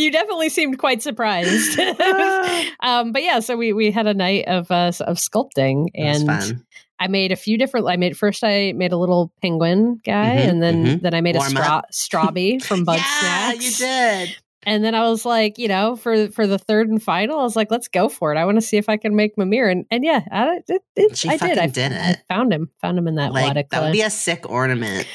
You 0.06 0.12
definitely 0.12 0.50
seemed 0.50 0.80
quite 0.80 1.02
surprised. 1.02 1.78
um, 2.80 3.12
but 3.12 3.24
yeah, 3.24 3.40
so 3.42 3.58
we 3.58 3.74
we 3.74 3.92
had 3.92 4.08
a 4.08 4.14
night 4.14 4.46
of 4.48 4.72
uh, 4.72 4.92
of 5.02 5.18
sculpting, 5.18 5.88
and. 5.96 6.62
I 6.98 7.08
made 7.08 7.34
a 7.34 7.36
few 7.36 7.58
different. 7.58 7.88
I 7.90 7.98
made 7.98 8.18
first 8.18 8.42
I 8.42 8.72
made 8.74 8.94
a 8.94 8.98
little 8.98 9.30
penguin 9.42 10.00
guy, 10.06 10.38
Mhm, 10.38 10.50
and 10.50 10.64
then 10.64 10.86
mhm. 10.86 11.02
then 11.02 11.14
I 11.14 11.20
made 11.20 11.36
a 11.36 11.40
Warm 11.40 11.50
straw 11.50 11.78
up. 11.80 11.86
strawby 11.92 12.64
from 12.64 12.86
Bud 12.86 12.94
yeah, 13.22 13.52
Snacks. 13.52 13.66
you 13.82 13.86
did. 13.86 14.38
And 14.66 14.84
then 14.84 14.96
I 14.96 15.08
was 15.10 15.26
like, 15.26 15.58
you 15.58 15.68
know, 15.68 15.96
for 15.96 16.30
for 16.32 16.48
the 16.48 16.58
third 16.58 16.90
and 16.90 17.02
final, 17.02 17.40
I 17.40 17.44
was 17.44 17.56
like, 17.56 17.70
let's 17.72 17.88
go 17.88 18.10
for 18.10 18.34
it. 18.34 18.38
I 18.38 18.46
want 18.46 18.58
to 18.58 18.62
see 18.62 18.78
if 18.78 18.90
I 18.90 18.98
can 18.98 19.16
make 19.16 19.38
Mimir, 19.38 19.70
and 19.70 19.86
and 19.92 20.04
yeah, 20.04 20.22
I, 20.32 20.60
it, 20.68 20.82
it, 20.96 21.18
She 21.18 21.30
I 21.30 21.38
did. 21.38 21.58
I 21.58 21.68
did 21.68 21.92
I 21.94 22.10
it. 22.12 22.20
found 22.28 22.52
him, 22.52 22.70
found 22.82 22.98
him 22.98 23.08
in 23.08 23.16
that 23.16 23.32
Like, 23.32 23.70
that 23.70 23.82
would 23.84 23.92
be 23.92 24.02
a 24.02 24.10
sick 24.10 24.50
ornament. 24.50 25.08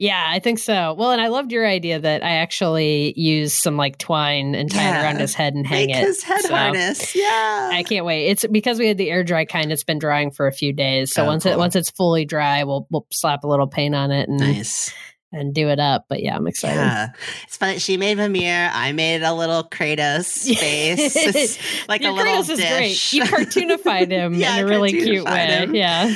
Yeah, 0.00 0.24
I 0.28 0.38
think 0.38 0.60
so. 0.60 0.94
Well, 0.96 1.10
and 1.10 1.20
I 1.20 1.26
loved 1.26 1.50
your 1.50 1.66
idea 1.66 1.98
that 1.98 2.22
I 2.22 2.36
actually 2.36 3.14
use 3.16 3.52
some 3.52 3.76
like 3.76 3.98
twine 3.98 4.54
and 4.54 4.70
tie 4.70 4.96
it 4.96 5.02
around 5.02 5.18
his 5.18 5.34
head 5.34 5.54
and 5.54 5.66
hang 5.66 5.88
Make 5.88 5.96
it. 5.96 6.06
his 6.06 6.22
head 6.22 6.40
So, 6.42 6.54
harness. 6.54 7.16
Yeah. 7.16 7.70
I 7.72 7.82
can't 7.82 8.04
wait. 8.06 8.28
It's 8.28 8.46
because 8.46 8.78
we 8.78 8.86
had 8.86 8.96
the 8.96 9.10
air 9.10 9.24
dry 9.24 9.44
kind. 9.44 9.72
It's 9.72 9.82
been 9.82 9.98
drying 9.98 10.30
for 10.30 10.46
a 10.46 10.52
few 10.52 10.72
days. 10.72 11.12
So 11.12 11.24
Oh, 11.24 11.26
once 11.26 11.46
it 11.46 11.58
once 11.58 11.74
it's 11.74 11.90
fully 11.90 12.24
dry, 12.24 12.62
we'll 12.62 12.86
we'll 12.90 13.08
slap 13.10 13.42
a 13.42 13.48
little 13.48 13.66
paint 13.66 13.96
on 13.96 14.12
it 14.12 14.28
and 14.28 14.38
nice. 14.38 14.94
And 15.32 15.54
do 15.54 15.68
it 15.68 15.78
up. 15.78 16.06
But 16.08 16.22
yeah, 16.22 16.36
I'm 16.36 16.46
excited. 16.46 16.76
Yeah. 16.76 17.08
It's 17.44 17.56
funny. 17.56 17.78
She 17.78 17.96
made 17.96 18.16
Mimir. 18.16 18.70
I 18.72 18.92
made 18.92 19.22
a 19.22 19.32
little 19.34 19.64
Kratos 19.64 20.44
face. 20.58 21.58
Like 21.88 22.02
Your 22.02 22.10
a 22.12 22.14
little 22.14 22.42
Kratos 22.42 22.50
is 22.50 22.58
dish. 22.58 22.70
great. 22.70 23.12
You 23.12 23.22
cartoonified 23.24 24.10
him 24.10 24.34
Yeah, 24.40 24.56
in 24.58 24.64
a 24.64 24.68
really 24.68 24.92
cute 24.92 25.24
way. 25.24 25.46
him. 25.46 25.74
Yeah. 25.74 26.14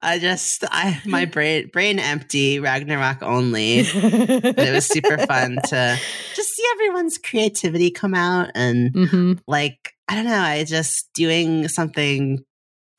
I 0.00 0.20
just 0.20 0.64
I 0.70 1.00
my 1.06 1.24
brain 1.24 1.70
brain 1.72 1.98
empty, 1.98 2.60
Ragnarok 2.60 3.20
only. 3.22 3.82
But 3.82 4.58
it 4.58 4.72
was 4.72 4.86
super 4.86 5.18
fun 5.18 5.56
to 5.68 5.98
just 6.36 6.54
see 6.54 6.64
everyone's 6.74 7.18
creativity 7.18 7.90
come 7.90 8.14
out 8.14 8.50
and 8.54 8.90
hmm 8.94 9.32
like 9.48 9.92
I 10.08 10.14
don't 10.14 10.24
know, 10.26 10.38
I 10.40 10.62
just 10.64 11.10
doing 11.14 11.66
something 11.68 12.44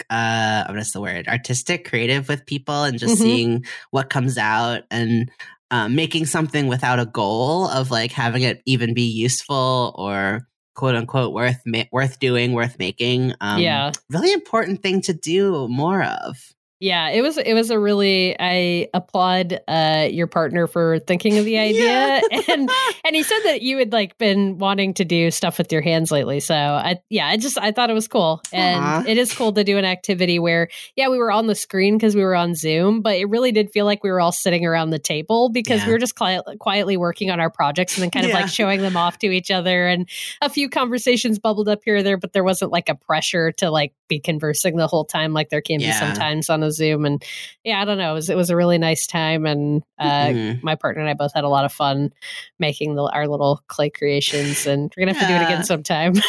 uh 0.10 0.66
is 0.76 0.92
the 0.92 1.02
word? 1.02 1.28
Artistic, 1.28 1.88
creative 1.88 2.28
with 2.28 2.46
people 2.46 2.84
and 2.84 2.98
just 3.00 3.16
Mhm. 3.16 3.22
seeing 3.22 3.66
what 3.92 4.10
comes 4.10 4.38
out 4.38 4.84
and 4.92 5.30
um, 5.72 5.96
making 5.96 6.26
something 6.26 6.68
without 6.68 7.00
a 7.00 7.06
goal 7.06 7.68
of 7.68 7.92
like 7.92 8.12
having 8.12 8.42
it 8.42 8.62
even 8.66 8.94
be 8.94 9.04
useful 9.04 9.94
or 9.96 10.48
quote 10.74 10.96
unquote 10.96 11.34
worth 11.34 11.62
ma- 11.66 11.84
worth 11.92 12.20
doing, 12.20 12.54
worth 12.54 12.80
making. 12.80 13.34
Um, 13.42 13.62
yeah. 13.62 13.92
really 14.10 14.32
important 14.34 14.82
thing 14.82 15.02
to 15.02 15.14
do 15.14 15.68
more 15.68 16.02
of. 16.04 16.38
Yeah, 16.82 17.10
it 17.10 17.22
was 17.22 17.38
it 17.38 17.54
was 17.54 17.72
a 17.72 17.78
really 17.80 18.36
I 18.40 18.88
applaud 18.94 19.60
uh 19.68 20.08
your 20.10 20.28
partner 20.28 20.66
for 20.66 21.00
thinking 21.00 21.38
of 21.38 21.44
the 21.44 21.58
idea 21.70 21.84
Yeah. 21.84 22.22
and 22.48 22.70
and 23.06 23.16
he 23.16 23.22
said 23.24 23.40
that 23.44 23.62
you 23.62 23.78
had 23.80 23.92
like 23.92 24.18
been 24.18 24.58
wanting 24.58 24.94
to 24.96 25.04
do 25.06 25.30
stuff 25.30 25.58
with 25.58 25.72
your 25.74 25.82
hands 25.82 26.10
lately. 26.10 26.40
So 26.40 26.56
I 26.56 27.02
yeah, 27.10 27.28
I 27.28 27.36
just 27.36 27.58
I 27.58 27.74
thought 27.74 27.90
it 27.90 27.94
was 27.94 28.08
cool. 28.08 28.42
And 28.54 28.80
Aw. 28.82 29.04
it 29.08 29.18
is 29.18 29.34
cool 29.34 29.52
to 29.54 29.64
do 29.66 29.78
an 29.78 29.84
activity 29.84 30.40
where 30.40 30.70
yeah, 30.96 31.10
we 31.10 31.18
were 31.18 31.32
on 31.32 31.48
the 31.48 31.56
screen 31.56 31.98
because 31.98 32.16
we 32.16 32.22
were 32.24 32.36
on 32.36 32.56
Zoom, 32.56 33.02
but 33.02 33.18
it 33.18 33.26
really 33.26 33.52
did 33.52 33.72
feel 33.72 33.86
like 33.86 34.02
we 34.02 34.10
were 34.10 34.22
all 34.22 34.32
sitting 34.32 34.66
around 34.66 34.92
the 34.92 35.00
table 35.00 35.50
because 35.50 35.82
Yeah. 35.82 35.88
we 35.88 35.92
were 35.92 36.00
just 36.00 36.16
quiet, 36.16 36.46
quietly 36.60 36.96
working 36.96 37.30
on 37.30 37.42
our 37.42 37.50
projects 37.50 37.98
and 37.98 38.04
then 38.04 38.12
kind 38.12 38.26
of 38.26 38.30
Yeah. 38.32 38.40
like 38.40 38.50
showing 38.54 38.82
them 38.82 38.96
off 38.96 39.20
to 39.20 39.28
each 39.28 39.52
other 39.52 39.86
and 39.88 40.08
a 40.42 40.50
few 40.50 40.70
conversations 40.70 41.40
bubbled 41.40 41.68
up 41.68 41.82
here 41.84 41.98
or 41.98 42.04
there, 42.04 42.18
but 42.18 42.32
there 42.32 42.44
wasn't 42.46 42.72
like 42.72 42.88
a 42.88 42.96
pressure 42.96 43.52
to 43.54 43.70
like 43.70 43.94
be 44.08 44.20
conversing 44.22 44.78
the 44.78 44.88
whole 44.88 45.04
time 45.06 45.34
like 45.34 45.50
there 45.50 45.62
can 45.62 45.80
be 45.80 45.92
sometimes 45.92 46.50
on 46.50 46.64
a 46.64 46.69
Zoom. 46.72 47.06
And 47.06 47.24
yeah, 47.64 47.82
I 47.82 47.86
don't 47.86 47.98
know. 47.98 48.12
It 48.12 48.16
was, 48.16 48.30
it 48.30 48.38
was 48.38 48.50
a 48.50 48.56
really 48.56 48.78
nice 48.78 49.06
time. 49.08 49.46
And 49.46 49.84
uh, 49.98 50.30
Mhm. 50.30 50.64
my 50.64 50.76
partner 50.76 51.02
and 51.02 51.10
I 51.10 51.14
both 51.14 51.34
had 51.34 51.44
a 51.44 51.50
lot 51.50 51.66
of 51.66 51.72
fun 51.72 52.12
making 52.60 52.96
the, 52.96 53.04
our 53.04 53.28
little 53.28 53.62
clay 53.68 53.90
creations. 53.90 54.66
And 54.66 54.92
we're 54.96 55.06
going 55.06 55.14
to 55.14 55.20
have 55.20 55.28
to 55.28 55.34
do 55.34 55.42
it 55.42 55.46
again 55.46 55.64
sometime. 55.64 56.14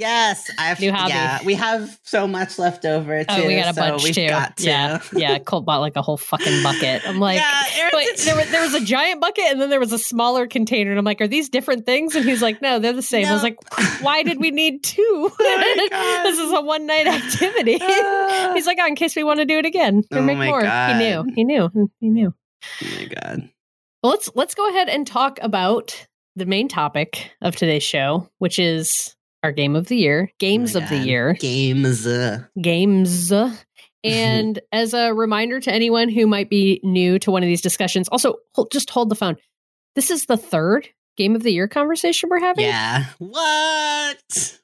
Yes, 0.00 0.50
I've 0.56 0.80
New 0.80 0.92
hobby. 0.92 1.10
Yeah, 1.10 1.40
we 1.44 1.54
have 1.56 2.00
so 2.04 2.26
much 2.26 2.58
left 2.58 2.86
over 2.86 3.22
too. 3.22 3.26
Oh, 3.28 3.46
we 3.46 3.56
got 3.56 3.72
a 3.72 3.74
so 3.74 3.80
bunch 3.82 4.02
too. 4.04 4.14
To. 4.14 4.52
Yeah, 4.58 5.02
yeah. 5.12 5.38
Colt 5.38 5.66
bought 5.66 5.80
like 5.80 5.94
a 5.94 6.00
whole 6.00 6.16
fucking 6.16 6.62
bucket. 6.62 7.06
I'm 7.06 7.20
like, 7.20 7.38
yeah, 7.38 7.62
did- 7.92 8.16
there 8.18 8.34
was, 8.34 8.50
there 8.50 8.62
was 8.62 8.72
a 8.72 8.80
giant 8.80 9.20
bucket 9.20 9.44
and 9.44 9.60
then 9.60 9.68
there 9.68 9.78
was 9.78 9.92
a 9.92 9.98
smaller 9.98 10.46
container. 10.46 10.88
And 10.88 10.98
I'm 10.98 11.04
like, 11.04 11.20
are 11.20 11.28
these 11.28 11.50
different 11.50 11.84
things? 11.84 12.14
And 12.16 12.24
he's 12.24 12.40
like, 12.40 12.62
no, 12.62 12.78
they're 12.78 12.94
the 12.94 13.02
same. 13.02 13.26
I 13.26 13.34
was 13.34 13.42
like, 13.42 13.58
why 14.00 14.22
did 14.22 14.40
we 14.40 14.50
need 14.50 14.82
two? 14.82 15.30
God. 15.38 15.64
this 16.24 16.38
is 16.38 16.50
a 16.50 16.62
one 16.62 16.86
night 16.86 17.06
activity. 17.06 17.78
Ah. 17.82 18.52
he's 18.54 18.66
like, 18.66 18.78
oh, 18.80 18.86
in 18.86 18.94
case 18.94 19.14
we 19.14 19.22
want 19.22 19.40
to 19.40 19.44
do 19.44 19.58
it 19.58 19.66
again 19.66 20.02
or 20.10 20.20
Oh 20.20 20.22
make 20.22 20.38
my 20.38 20.46
more. 20.46 20.62
God. 20.62 20.96
He 20.96 20.98
knew. 21.10 21.24
He 21.34 21.44
knew. 21.44 21.70
He 22.00 22.08
knew. 22.08 22.32
oh 22.82 22.86
my 22.96 23.04
god. 23.04 23.50
Well, 24.02 24.12
let's 24.12 24.30
let's 24.34 24.54
go 24.54 24.66
ahead 24.70 24.88
and 24.88 25.06
talk 25.06 25.38
about 25.42 26.06
the 26.36 26.46
main 26.46 26.68
topic 26.68 27.32
of 27.42 27.54
today's 27.54 27.82
show, 27.82 28.30
which 28.38 28.58
is 28.58 29.14
our 29.42 29.52
game 29.52 29.74
of 29.76 29.88
the 29.88 29.96
year, 29.96 30.28
oh 30.30 30.34
games 30.38 30.76
Oh 30.76 30.80
of 30.80 30.88
the 30.88 30.98
year, 30.98 31.34
Games. 31.34 32.06
games. 32.60 33.32
And 34.02 34.58
as 34.72 34.94
a 34.94 35.12
reminder 35.12 35.60
to 35.60 35.70
anyone 35.70 36.08
who 36.08 36.26
might 36.26 36.48
be 36.48 36.80
new 36.82 37.18
to 37.18 37.30
one 37.30 37.42
of 37.42 37.46
these 37.48 37.60
discussions, 37.60 38.08
also 38.08 38.36
hold, 38.54 38.70
just 38.72 38.88
hold 38.88 39.10
the 39.10 39.14
phone. 39.14 39.36
This 39.94 40.10
is 40.10 40.24
the 40.24 40.38
third 40.38 40.88
game 41.18 41.36
of 41.36 41.42
the 41.42 41.52
year 41.52 41.68
conversation 41.68 42.30
we're 42.30 42.40
having. 42.40 42.64
Yeah. 42.64 43.04
What? 43.18 44.58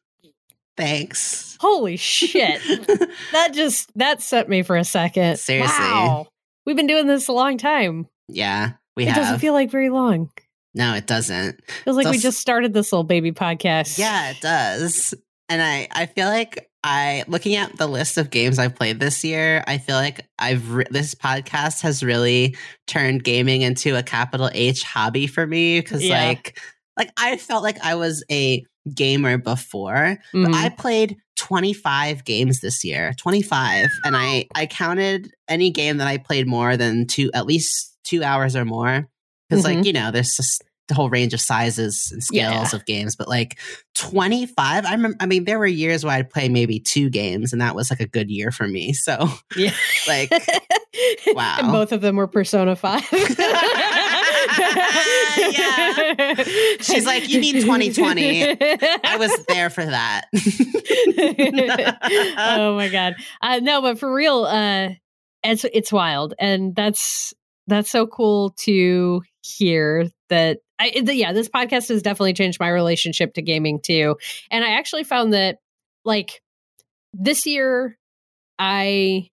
Thanks. 0.78 1.58
Holy 1.60 1.96
shit. 1.96 2.62
that 3.32 3.52
just 3.52 3.90
that 3.96 4.22
sent 4.22 4.48
me 4.48 4.62
for 4.62 4.76
a 4.76 4.84
second. 4.84 5.38
Seriously. 5.38 5.84
Wow. 5.84 6.28
We've 6.64 6.76
been 6.76 6.86
doing 6.86 7.06
this 7.06 7.28
a 7.28 7.32
long 7.32 7.58
time. 7.58 8.06
yeah, 8.28 8.72
we 8.96 9.04
it 9.04 9.08
have. 9.08 9.16
doesn't 9.16 9.38
feel 9.40 9.52
like 9.52 9.70
very 9.70 9.90
long. 9.90 10.30
No, 10.76 10.94
it 10.94 11.06
doesn't. 11.06 11.60
feels 11.84 11.96
like 11.96 12.06
we 12.08 12.18
just 12.18 12.38
started 12.38 12.72
this 12.74 12.92
little 12.92 13.02
baby 13.04 13.32
podcast. 13.32 13.98
Yeah, 13.98 14.30
it 14.30 14.40
does. 14.40 15.14
And 15.48 15.62
I, 15.62 15.88
I 15.92 16.06
feel 16.06 16.26
like 16.28 16.68
I, 16.84 17.24
looking 17.28 17.56
at 17.56 17.76
the 17.76 17.86
list 17.86 18.18
of 18.18 18.30
games 18.30 18.58
I've 18.58 18.74
played 18.76 19.00
this 19.00 19.24
year, 19.24 19.64
I 19.66 19.78
feel 19.78 19.96
like 19.96 20.20
I've 20.38 20.70
re- 20.72 20.84
this 20.90 21.14
podcast 21.14 21.80
has 21.82 22.02
really 22.02 22.56
turned 22.86 23.24
gaming 23.24 23.62
into 23.62 23.96
a 23.96 24.02
capital 24.02 24.50
H 24.52 24.82
hobby 24.84 25.26
for 25.26 25.46
me 25.46 25.80
because 25.80 26.04
Yeah. 26.04 26.26
like, 26.28 26.60
like 26.96 27.10
I 27.16 27.36
felt 27.36 27.62
like 27.62 27.78
I 27.84 27.94
was 27.96 28.24
a 28.30 28.64
gamer 28.94 29.38
before, 29.38 30.18
Mhm. 30.32 30.44
but 30.46 30.54
I 30.54 30.68
played 30.68 31.16
25 31.36 32.24
games 32.24 32.60
this 32.60 32.84
year, 32.84 33.12
25, 33.18 33.88
and 34.04 34.16
I 34.16 34.46
I 34.54 34.66
counted 34.66 35.32
any 35.48 35.70
game 35.70 35.96
that 35.98 36.06
I 36.08 36.18
played 36.18 36.46
more 36.46 36.76
than 36.76 37.06
two, 37.06 37.30
at 37.34 37.46
least 37.46 37.96
two 38.04 38.22
hours 38.22 38.54
or 38.56 38.64
more, 38.64 39.08
because 39.48 39.64
Mhm. 39.64 39.76
like 39.76 39.84
you 39.86 39.92
know, 39.92 40.10
there's 40.10 40.34
just 40.36 40.62
the 40.88 40.94
whole 40.94 41.10
range 41.10 41.34
of 41.34 41.40
sizes 41.40 42.10
and 42.12 42.22
scales 42.22 42.72
Yeah. 42.72 42.76
of 42.76 42.84
games, 42.86 43.16
but 43.16 43.26
like 43.28 43.58
25, 43.96 44.84
I 44.86 44.92
remember. 44.92 45.16
I 45.18 45.26
mean, 45.26 45.42
there 45.44 45.58
were 45.58 45.66
years 45.66 46.04
where 46.04 46.14
I'd 46.14 46.30
play 46.30 46.48
maybe 46.48 46.78
two 46.78 47.10
games, 47.10 47.52
and 47.52 47.60
that 47.60 47.74
was 47.74 47.90
like 47.90 47.98
a 47.98 48.06
good 48.06 48.30
year 48.30 48.52
for 48.52 48.68
me. 48.68 48.92
So 48.92 49.28
Yeah. 49.56 49.72
like. 50.08 50.30
Wow. 51.26 51.56
and 51.58 51.72
both 51.72 51.92
of 51.92 52.00
them 52.00 52.16
were 52.16 52.26
Persona 52.26 52.74
5. 52.74 53.02
Yeah. 55.38 56.34
She's 56.80 57.04
like, 57.06 57.28
"You 57.28 57.40
mean 57.40 57.54
2020." 57.60 58.56
I 59.04 59.16
was 59.18 59.32
there 59.48 59.70
for 59.70 59.84
that. 59.84 60.26
oh 62.38 62.74
my 62.76 62.88
god. 62.88 63.14
Uh, 63.42 63.60
no, 63.62 63.82
but 63.82 63.98
for 63.98 64.12
real, 64.12 64.44
uh, 64.44 64.90
it's 65.42 65.64
it's 65.72 65.92
wild, 65.92 66.34
and 66.38 66.74
that's 66.74 67.34
that's 67.66 67.90
so 67.90 68.06
cool 68.06 68.50
to 68.60 69.22
hear 69.42 70.08
that. 70.28 70.58
I 70.78 70.92
yeah, 70.94 71.32
this 71.32 71.48
podcast 71.48 71.88
has 71.88 72.02
definitely 72.02 72.34
changed 72.34 72.60
my 72.60 72.68
relationship 72.68 73.34
to 73.34 73.42
gaming 73.42 73.80
too, 73.80 74.16
and 74.50 74.64
I 74.64 74.72
actually 74.72 75.04
found 75.04 75.32
that 75.32 75.58
like 76.04 76.42
this 77.14 77.46
year, 77.46 77.96
I 78.58 79.28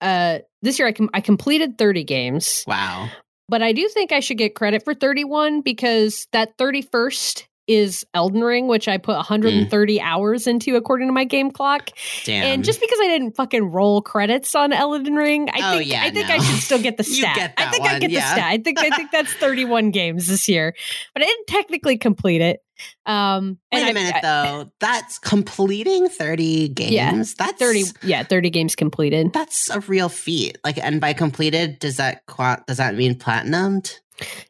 uh 0.00 0.40
this 0.62 0.78
year 0.78 0.88
I 0.88 0.92
com- 0.92 1.10
I 1.14 1.20
completed 1.20 1.78
thirty 1.78 2.04
games, 2.04 2.64
wow. 2.66 3.08
but 3.48 3.62
I 3.62 3.72
do 3.72 3.88
think 3.88 4.12
I 4.12 4.20
should 4.20 4.38
get 4.38 4.54
credit 4.54 4.84
for 4.84 4.94
31 4.94 5.62
because 5.62 6.26
that 6.32 6.58
31st 6.58 7.44
is 7.68 8.04
Elden 8.14 8.40
Ring, 8.42 8.66
which 8.66 8.88
I 8.88 8.96
put 8.98 9.14
130 9.16 10.00
hours 10.00 10.46
into 10.46 10.74
according 10.76 11.08
to 11.08 11.12
my 11.12 11.24
game 11.24 11.50
clock. 11.50 11.90
Damn. 12.24 12.44
And 12.44 12.64
just 12.64 12.80
because 12.80 12.98
I 13.00 13.06
didn't 13.08 13.36
fucking 13.36 13.64
roll 13.70 14.00
credits 14.02 14.54
on 14.54 14.72
Elden 14.72 15.14
Ring, 15.14 15.48
I 15.50 15.74
Oh, 15.74 15.78
think 15.78 15.90
yeah, 15.90 16.02
I 16.02 16.10
think 16.10 16.28
no. 16.28 16.34
I 16.34 16.38
should 16.38 16.60
still 16.62 16.80
get 16.82 16.96
the 16.96 17.04
stat. 17.04 17.36
get 17.36 17.54
I 17.58 17.70
think 17.70 17.84
I 17.86 17.92
one, 17.92 18.00
get 18.00 18.08
the 18.10 18.16
stat. 18.20 18.38
I 18.38 18.58
think 18.58 18.78
I 18.80 18.90
think 18.90 19.10
that's 19.12 19.32
31 19.34 19.90
games 19.90 20.26
this 20.26 20.48
year, 20.48 20.74
but 21.14 21.22
I 21.22 21.26
didn't 21.26 21.46
technically 21.46 21.98
complete 21.98 22.40
it. 22.40 22.60
Um, 23.06 23.58
Wait 23.72 23.82
a 23.82 23.86
I- 23.88 23.92
minute 23.92 24.14
I- 24.16 24.20
though. 24.22 24.70
That's 24.80 25.18
completing 25.18 26.08
30 26.08 26.68
games. 26.68 26.92
Yeah, 26.92 27.12
That's 27.12 27.58
30, 27.58 27.84
yeah, 28.02 28.22
30 28.22 28.50
games 28.50 28.76
completed. 28.76 29.32
That's 29.32 29.68
a 29.68 29.80
real 29.80 30.08
feat. 30.08 30.58
Like 30.64 30.78
and 30.78 31.00
by 31.00 31.12
completed 31.12 31.78
does 31.80 31.96
that 31.96 32.22
does 32.66 32.76
that 32.78 32.94
mean 32.94 33.14
platinumed? 33.16 33.98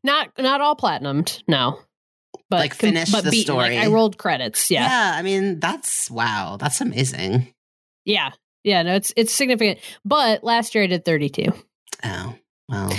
Not 0.02 0.28
not 0.38 0.60
all 0.60 0.76
platinumed, 0.76 1.42
no. 1.48 1.78
But 2.50 2.60
Like, 2.60 2.74
finish 2.74 3.10
but 3.12 3.24
the 3.24 3.30
beaten. 3.30 3.54
Like, 3.54 3.72
story. 3.72 3.78
I 3.78 3.88
rolled 3.88 4.16
credits. 4.18 4.70
Yeah. 4.70 5.12
I 5.14 5.22
mean, 5.22 5.60
that's 5.60 6.10
wow. 6.10 6.56
That's 6.58 6.80
amazing. 6.80 7.52
Yeah. 8.04 8.30
Yeah, 8.64 8.82
no, 8.82 8.94
it's 8.96 9.12
it's 9.16 9.32
significant. 9.32 9.78
But 10.04 10.42
last 10.42 10.74
year 10.74 10.84
I 10.84 10.88
did 10.88 11.04
32. 11.04 11.52
Oh. 12.04 12.34
Well. 12.68 12.92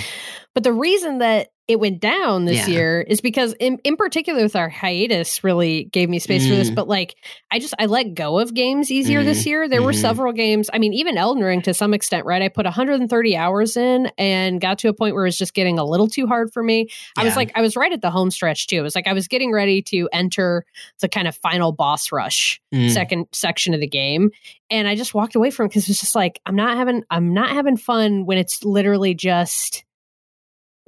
But 0.54 0.64
the 0.64 0.72
reason 0.72 1.18
that 1.18 1.48
it 1.68 1.78
went 1.78 2.00
down 2.00 2.46
this 2.46 2.66
Yeah. 2.66 2.74
year 2.74 3.00
is 3.02 3.20
because 3.20 3.54
in, 3.60 3.78
in 3.84 3.94
particular 3.96 4.42
with 4.42 4.56
our 4.56 4.68
hiatus 4.68 5.44
really 5.44 5.84
gave 5.84 6.08
me 6.08 6.18
space 6.18 6.44
for 6.48 6.56
this. 6.56 6.68
Mm. 6.68 6.74
But 6.74 6.88
like 6.88 7.14
I 7.52 7.60
just 7.60 7.74
I 7.78 7.86
let 7.86 8.14
go 8.14 8.40
of 8.40 8.54
games 8.54 8.90
easier 8.90 9.22
this 9.22 9.46
year. 9.46 9.68
There 9.68 9.80
were 9.80 9.92
Mhm. 9.92 10.00
several 10.00 10.32
games. 10.32 10.68
I 10.72 10.78
mean, 10.78 10.92
even 10.94 11.16
Elden 11.16 11.44
Ring 11.44 11.62
to 11.62 11.72
some 11.72 11.94
extent, 11.94 12.26
right? 12.26 12.42
I 12.42 12.48
put 12.48 12.66
130 12.66 13.36
hours 13.36 13.76
in 13.76 14.10
and 14.18 14.60
got 14.60 14.80
to 14.80 14.88
a 14.88 14.92
point 14.92 15.14
where 15.14 15.24
it 15.24 15.28
was 15.28 15.38
just 15.38 15.54
getting 15.54 15.78
a 15.78 15.84
little 15.84 16.08
too 16.08 16.26
hard 16.26 16.52
for 16.52 16.64
me. 16.64 16.88
I 17.16 17.22
was 17.22 17.36
like, 17.36 17.52
I 17.54 17.60
was 17.60 17.76
right 17.76 17.92
at 17.92 18.02
the 18.02 18.10
home 18.10 18.32
stretch 18.32 18.66
too. 18.66 18.78
It 18.78 18.82
was 18.82 18.96
like 18.96 19.06
I 19.06 19.12
was 19.12 19.28
getting 19.28 19.52
ready 19.52 19.80
to 19.82 20.08
enter 20.12 20.64
the 21.00 21.08
kind 21.08 21.28
of 21.28 21.36
final 21.36 21.70
boss 21.70 22.10
rush 22.10 22.60
Mm. 22.74 22.90
second 22.90 23.26
section 23.30 23.74
of 23.74 23.80
the 23.80 23.86
game 23.88 24.30
and 24.70 24.86
i 24.86 24.94
just 24.94 25.12
walked 25.12 25.34
away 25.34 25.50
from 25.50 25.66
it 25.66 25.70
because 25.70 25.88
it's 25.88 25.98
just 25.98 26.14
like 26.14 26.40
i'm 26.46 26.54
not 26.54 26.76
having 26.76 27.02
i'm 27.10 27.34
not 27.34 27.50
having 27.50 27.76
fun 27.76 28.26
when 28.26 28.38
it's 28.38 28.64
literally 28.64 29.12
just 29.12 29.84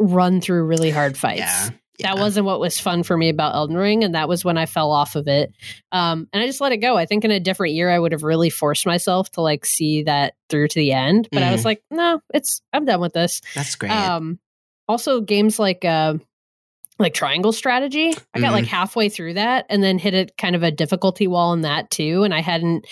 run 0.02 0.40
through 0.40 0.64
really 0.64 0.90
hard 0.90 1.16
fights 1.16 1.38
Yeah. 1.40 1.66
that 1.68 1.76
yeah. 1.99 2.14
wasn't 2.14 2.47
what 2.47 2.59
was 2.61 2.78
fun 2.80 3.02
for 3.02 3.16
me 3.16 3.28
about 3.28 3.54
elden 3.54 3.76
ring 3.76 4.02
and 4.04 4.14
that 4.14 4.28
was 4.28 4.44
when 4.44 4.59
i 4.59 4.66
fell 4.66 4.90
off 4.90 5.14
of 5.16 5.28
it 5.28 5.52
um 5.92 6.28
and 6.32 6.42
i 6.42 6.47
just 6.47 6.61
let 6.61 6.73
it 6.73 6.78
go 6.78 6.97
i 6.97 7.06
think 7.06 7.25
in 7.25 7.30
a 7.30 7.38
different 7.40 7.75
year 7.75 7.90
i 7.90 7.99
would 7.99 8.12
have 8.12 8.23
really 8.23 8.50
forced 8.50 8.87
myself 8.87 9.30
to 9.32 9.40
like 9.40 9.64
see 9.64 10.02
that 10.04 10.35
through 10.49 10.68
to 10.68 10.78
the 10.80 10.92
end 10.92 11.28
but 11.32 11.42
i 11.42 11.52
was 11.52 11.62
Mhm. 11.62 11.66
like 11.66 11.82
no 11.90 12.21
it's 12.35 12.61
i'm 12.73 12.85
done 12.85 13.00
with 13.00 13.12
this 13.12 13.40
That's 13.54 13.76
great. 13.76 13.92
um, 13.92 14.38
also 14.88 15.21
games 15.21 15.59
like 15.59 15.85
uh, 15.85 16.14
like 17.02 17.14
Triangle 17.14 17.52
Strategy. 17.52 18.14
I 18.35 18.40
got 18.40 18.47
Mm-hmm. 18.47 18.52
like 18.54 18.66
halfway 18.66 19.09
through 19.09 19.35
that 19.35 19.66
and 19.68 19.82
then 19.82 19.99
hit 19.99 20.14
a 20.14 20.32
kind 20.38 20.56
of 20.56 20.62
a 20.62 20.71
difficulty 20.71 21.26
wall 21.26 21.52
in 21.52 21.61
that 21.62 21.90
too, 21.90 22.23
and 22.23 22.32
I 22.32 22.40
hadn't 22.40 22.87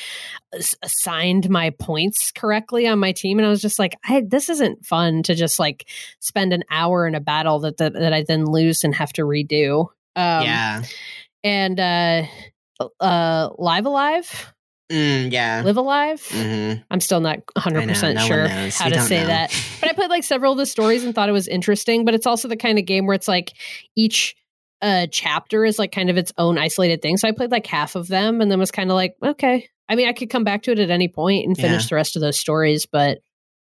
assigned 0.83 1.49
my 1.49 1.71
points 1.71 2.33
correctly 2.33 2.87
on 2.87 2.99
my 2.99 3.13
team, 3.13 3.39
and 3.39 3.47
I 3.47 3.51
was 3.51 3.63
just 3.63 3.79
like, 3.79 3.97
I, 4.05 4.23
this 4.27 4.49
isn't 4.49 4.85
fun 4.85 5.23
to 5.25 5.35
just 5.35 5.59
like 5.59 5.89
spend 6.19 6.53
an 6.53 6.65
hour 6.71 7.07
in 7.07 7.15
a 7.15 7.21
battle 7.21 7.61
that 7.61 7.77
that, 7.79 7.95
that 7.95 8.13
I 8.13 8.25
then 8.27 8.45
lose 8.47 8.85
and 8.85 8.95
have 8.95 9.13
to 9.15 9.23
redo. 9.23 9.87
Um, 10.17 10.45
yeah. 10.45 10.83
and 11.45 11.79
uh, 11.79 12.23
uh, 12.99 13.51
Live 13.59 13.87
A 13.87 13.91
Live, 13.91 14.53
Mm, 14.91 15.31
yeah. 15.33 15.63
Live 15.65 15.77
A 15.77 15.81
Live. 15.83 16.21
Mhm. 16.31 16.83
I'm 16.91 17.01
still 17.01 17.21
not 17.21 17.39
100 17.55 17.81
I 17.81 17.85
know, 17.85 17.93
percent 17.93 18.15
no 18.19 18.25
sure 18.27 18.49
how 18.49 18.65
We 18.65 18.93
to 18.93 19.01
say 19.03 19.21
know. 19.21 19.27
that. 19.29 19.55
But 19.81 19.89
I 19.91 19.93
played 19.93 20.11
like 20.11 20.25
several 20.25 20.53
of 20.53 20.59
the 20.59 20.67
stories 20.67 21.05
and 21.05 21.15
thought 21.15 21.29
it 21.29 21.33
was 21.33 21.49
interesting. 21.49 22.05
But 22.05 22.15
it's 22.15 22.27
also 22.27 22.49
the 22.49 22.57
kind 22.57 22.79
of 22.79 22.85
game 22.87 23.07
where 23.07 23.15
it's 23.15 23.29
like 23.29 23.53
each 23.97 24.35
uh, 24.83 25.07
chapter 25.11 25.65
is 25.65 25.79
like 25.79 25.93
kind 25.93 26.11
of 26.11 26.17
its 26.17 26.33
own 26.39 26.59
isolated 26.59 27.03
thing. 27.03 27.17
So 27.19 27.29
I 27.29 27.33
played 27.33 27.51
like 27.51 27.67
half 27.67 27.95
of 27.97 28.09
them 28.09 28.41
and 28.41 28.51
then 28.51 28.59
was 28.59 28.71
kind 28.71 28.91
of 28.91 28.95
like, 28.95 29.15
okay. 29.23 29.69
I 29.89 29.95
mean, 29.95 30.09
I 30.09 30.13
could 30.13 30.31
come 30.31 30.45
back 30.45 30.63
to 30.65 30.73
it 30.73 30.79
at 30.79 30.91
any 30.91 31.09
point 31.09 31.47
and 31.47 31.57
finish 31.57 31.85
Yeah. 31.85 31.89
the 31.91 31.95
rest 31.97 32.17
of 32.17 32.23
those 32.23 32.39
stories, 32.39 32.87
but 32.87 33.19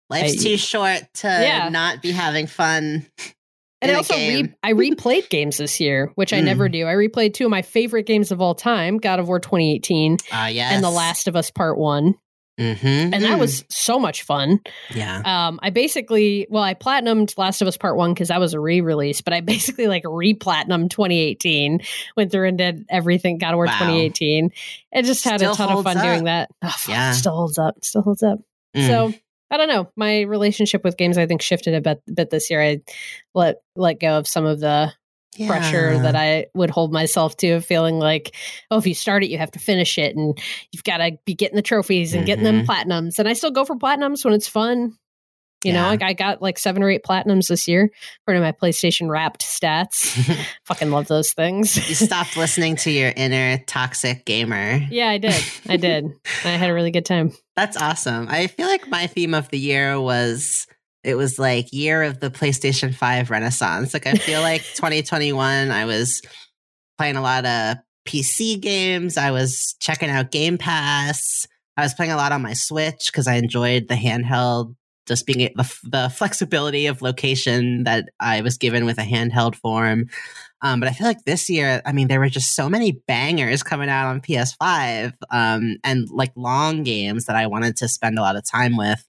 Life's 0.09 0.39
I- 0.39 0.43
too 0.50 0.57
short 0.57 1.03
to 1.15 1.27
Yeah. 1.27 1.69
not 1.69 2.01
be 2.01 2.12
having 2.12 2.48
fun. 2.48 3.05
and 3.81 3.91
I 3.91 3.95
also 3.95 4.13
re- 4.15 4.53
I 4.63 4.74
replayed 4.74 5.29
games 5.29 5.57
this 5.57 5.79
year, 5.79 6.12
which 6.15 6.33
I 6.33 6.41
never 6.41 6.67
Mm. 6.69 6.71
do. 6.74 6.88
I 6.88 6.93
replayed 6.93 7.33
two 7.33 7.45
of 7.45 7.51
my 7.51 7.62
favorite 7.62 8.05
games 8.05 8.31
of 8.31 8.41
all 8.41 8.55
time, 8.55 8.98
God 8.98 9.19
of 9.19 9.27
War 9.27 9.39
2018 9.39 10.17
Ah, 10.31 10.48
yes. 10.48 10.74
and 10.74 10.83
The 10.83 10.89
Last 10.89 11.27
of 11.27 11.36
Us 11.36 11.50
Part 11.51 11.77
One, 11.77 12.15
Mm-hmm. 12.59 13.13
and 13.13 13.24
that 13.24 13.39
was 13.39 13.63
so 13.69 13.98
much 14.00 14.24
fun. 14.24 14.59
yeah. 14.93 15.21
Um, 15.24 15.62
I 15.63 15.69
basically, 15.69 16.45
well, 16.50 16.62
I 16.62 16.74
platinumed 16.74 17.38
Last 17.38 17.62
of 17.62 17.69
Us 17.69 17.77
Part 17.77 17.95
One 17.95 18.13
because 18.13 18.27
that 18.27 18.39
was 18.41 18.53
a 18.53 18.59
re-release, 18.59 19.21
but 19.21 19.33
I 19.33 19.39
basically 19.55 19.88
like 19.88 20.03
re-platinumed 20.05 20.89
2018. 20.89 21.79
Went 22.17 22.31
through 22.33 22.50
and 22.50 22.57
did 22.57 22.86
everything. 22.89 23.38
God 23.38 23.51
of 23.51 23.55
War 23.55 23.65
Wow. 23.67 23.77
2018. 23.79 24.51
It 24.91 25.05
just 25.05 25.24
had 25.24 25.39
Still 25.39 25.53
a 25.53 25.55
ton 25.55 25.69
of 25.71 25.83
fun 25.86 25.95
up. 25.98 26.03
doing 26.03 26.25
that. 26.25 26.50
Oh, 26.62 26.75
Yeah. 26.89 27.13
still 27.13 27.33
holds 27.36 27.57
up. 27.57 27.75
Still 27.81 28.01
holds 28.01 28.24
up. 28.24 28.39
Mm. 28.75 28.88
So 28.88 29.13
I 29.51 29.58
don't 29.58 29.68
know. 29.68 29.91
My 29.96 30.22
relationship 30.22 30.84
with 30.84 30.98
games, 30.98 31.18
I 31.18 31.25
think, 31.25 31.41
shifted 31.41 31.74
a 31.74 31.82
bit, 31.82 32.01
bit 32.13 32.29
this 32.29 32.50
year. 32.50 32.62
I 32.62 32.82
let 33.34 33.58
let 33.75 34.00
go 34.00 34.18
of 34.18 34.27
some 34.27 34.46
of 34.46 34.60
the 34.60 34.91
pressure 35.48 35.98
that 36.00 36.15
I 36.15 36.48
would 36.53 36.70
hold 36.70 36.91
myself 36.91 37.38
to 37.38 37.51
of 37.51 37.65
feeling 37.65 37.98
like, 38.00 38.36
oh, 38.72 38.77
if 38.77 38.86
you 38.88 38.94
start 38.94 39.24
it, 39.24 39.29
you 39.29 39.38
have 39.38 39.51
to 39.51 39.60
finish 39.60 39.98
it 39.98 40.15
and 40.15 40.38
you've 40.72 40.84
got 40.84 40.98
to 40.98 41.18
be 41.25 41.34
getting 41.36 41.56
the 41.56 41.62
trophies 41.62 42.13
and 42.13 42.25
getting 42.25 42.44
them 42.44 42.63
Mhm. 42.63 42.65
platinums. 42.65 43.20
And 43.20 43.27
I 43.29 43.34
still 43.34 43.51
go 43.51 43.63
for 43.63 43.75
platinums 43.75 44.25
when 44.25 44.34
it's 44.34 44.48
fun. 44.48 44.98
You 45.63 45.74
know, 45.74 45.88
like 45.88 46.01
I 46.01 46.13
got 46.13 46.42
like 46.42 46.58
seven 46.58 46.82
or 46.84 46.89
eight 46.89 47.04
platinums 47.04 47.48
this 47.48 47.68
year, 47.68 47.92
of 48.28 48.42
my 48.42 48.54
PlayStation 48.54 49.10
wrapped 49.10 49.42
stats. 49.42 50.16
Fucking 50.66 50.89
love 50.89 51.08
those 51.08 51.34
things. 51.34 51.75
you 51.89 51.96
stopped 51.96 52.38
listening 52.38 52.78
to 52.78 52.92
your 52.92 53.12
inner 53.16 53.58
toxic 53.66 54.25
gamer. 54.25 54.80
yeah, 54.89 55.10
I 55.10 55.18
did. 55.18 55.44
I 55.68 55.78
did. 55.78 56.06
I 56.46 56.50
had 56.50 56.70
a 56.70 56.74
really 56.74 56.92
good 56.92 57.06
time. 57.06 57.34
That's 57.56 57.75
awesome. 57.75 58.28
I 58.30 58.48
feel 58.48 58.68
like 58.68 58.88
my 58.88 59.08
theme 59.08 59.34
of 59.34 59.50
the 59.50 59.60
year 59.60 60.00
was 60.00 60.66
it 61.04 61.16
was 61.16 61.38
like 61.38 61.74
year 61.74 62.04
of 62.04 62.20
the 62.22 62.30
PlayStation 62.30 62.94
5 62.94 63.30
renaissance. 63.30 63.94
Like 63.94 64.08
I 64.08 64.13
feel 64.13 64.42
like 64.42 64.62
2021 64.75 65.72
I 65.72 65.86
was 65.86 66.22
playing 66.98 67.18
a 67.18 67.22
lot 67.22 67.46
of 67.46 67.78
PC 68.08 68.62
games. 68.62 69.18
I 69.18 69.32
was 69.32 69.75
checking 69.80 70.10
out 70.10 70.32
Game 70.32 70.58
Pass. 70.58 71.48
I 71.75 71.84
was 71.84 71.94
playing 71.94 72.12
a 72.12 72.18
lot 72.18 72.32
on 72.32 72.42
my 72.42 72.54
Switch 72.54 73.12
cuz 73.12 73.28
I 73.28 73.36
enjoyed 73.36 73.88
the 73.89 73.96
handheld 73.96 74.75
just 75.10 75.25
being 75.25 75.51
the, 75.56 75.80
the 75.84 76.10
flexibility 76.10 76.86
of 76.86 77.01
location 77.01 77.84
that 77.84 78.10
I 78.20 78.42
was 78.42 78.58
given 78.58 78.86
with 78.86 78.98
a 78.98 79.01
handheld 79.01 79.56
form. 79.56 80.08
Um, 80.62 80.80
but 80.80 80.88
I 80.88 80.94
feel 80.94 81.08
like 81.08 81.24
this 81.25 81.50
year, 81.50 81.82
I 81.86 81.94
mean, 81.94 82.08
there 82.08 82.20
were 82.20 82.30
just 82.30 82.56
so 82.56 82.70
many 82.70 82.92
bangers 82.92 83.63
coming 83.63 83.89
out 83.89 84.08
on 84.08 84.22
PS5 84.22 85.13
um, 85.32 85.78
and 85.84 86.10
like 86.10 86.32
long 86.36 86.84
games 86.84 87.25
that 87.25 87.36
I 87.36 87.48
wanted 87.48 87.78
to 87.78 87.88
spend 87.88 88.20
a 88.20 88.22
lot 88.22 88.36
of 88.36 88.50
time 88.50 88.78
with. 88.78 89.04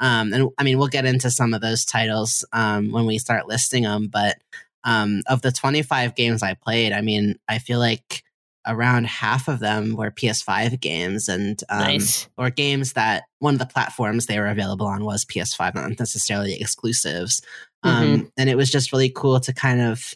Um, 0.00 0.32
and 0.32 0.48
I 0.58 0.64
mean, 0.64 0.78
we'll 0.78 0.88
get 0.88 1.04
into 1.04 1.30
some 1.30 1.54
of 1.54 1.60
those 1.60 1.84
titles 1.84 2.44
um, 2.52 2.92
when 2.92 3.04
we 3.04 3.18
start 3.18 3.46
listing 3.46 3.82
them. 3.82 4.08
But 4.08 4.38
um, 4.84 5.22
of 5.26 5.42
the 5.42 5.52
25 5.52 6.14
games 6.14 6.42
I 6.42 6.54
played, 6.54 6.92
I 6.92 7.02
mean, 7.02 7.38
I 7.46 7.58
feel 7.58 7.78
like 7.78 8.21
around 8.66 9.06
half 9.06 9.48
of 9.48 9.58
them 9.58 9.96
were 9.96 10.10
PS5 10.10 10.78
games 10.80 11.28
and 11.28 11.62
um, 11.68 11.80
nice. 11.80 12.28
or 12.36 12.50
games 12.50 12.92
that 12.92 13.24
one 13.40 13.54
of 13.54 13.60
the 13.60 13.66
platforms 13.66 14.26
they 14.26 14.38
were 14.38 14.46
available 14.46 14.86
on 14.86 15.04
was 15.04 15.24
PS5, 15.24 15.74
not 15.74 15.98
necessarily 15.98 16.54
exclusives. 16.54 17.42
Um, 17.82 18.30
and 18.36 18.48
it 18.48 18.56
was 18.56 18.70
just 18.70 18.92
really 18.92 19.10
cool 19.10 19.40
to 19.40 19.52
kind 19.52 19.80
of 19.80 20.14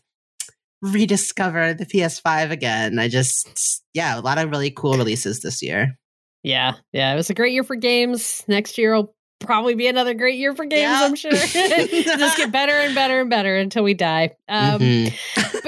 rediscover 0.82 1.74
the 1.74 1.86
PS5 1.86 2.52
again. 2.52 2.98
I 2.98 3.08
just, 3.08 3.82
yeah, 3.92 4.18
a 4.18 4.20
lot 4.20 4.38
of 4.38 4.50
really 4.50 4.70
cool 4.70 4.96
releases 4.96 5.40
this 5.40 5.62
year. 5.62 5.98
Yeah. 6.44 6.74
Yeah. 6.92 7.12
It 7.12 7.16
was 7.16 7.30
a 7.30 7.34
great 7.34 7.52
year 7.52 7.64
for 7.64 7.74
games. 7.74 8.44
Next 8.46 8.78
year 8.78 8.94
will 8.94 9.15
probably 9.38 9.74
be 9.74 9.86
another 9.86 10.14
great 10.14 10.38
year 10.38 10.54
for 10.54 10.64
games, 10.64 10.80
Yeah. 10.80 11.00
I'm 11.04 11.14
sure. 11.14 11.30
Just 11.32 12.36
get 12.36 12.50
better 12.52 12.72
and 12.72 12.94
better 12.94 13.20
and 13.20 13.30
better 13.30 13.56
until 13.56 13.84
we 13.84 13.94
die. 13.94 14.34
Um, 14.48 14.80
Mhm. 14.80 15.14
but 15.62 15.64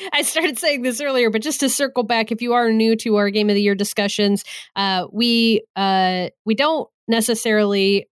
yeah, 0.00 0.08
I 0.12 0.22
started 0.22 0.58
saying 0.58 0.82
this 0.82 1.00
earlier, 1.00 1.30
but 1.30 1.42
just 1.42 1.60
to 1.60 1.68
circle 1.68 2.02
back, 2.02 2.30
if 2.30 2.42
you 2.42 2.52
are 2.54 2.70
new 2.70 2.94
to 2.96 3.16
our 3.16 3.30
game 3.30 3.48
of 3.48 3.54
the 3.54 3.62
year 3.62 3.74
discussions, 3.74 4.44
uh, 4.76 5.06
we 5.12 5.62
uh, 5.76 6.28
we 6.44 6.54
don't 6.54 6.88
necessarily. 7.08 8.06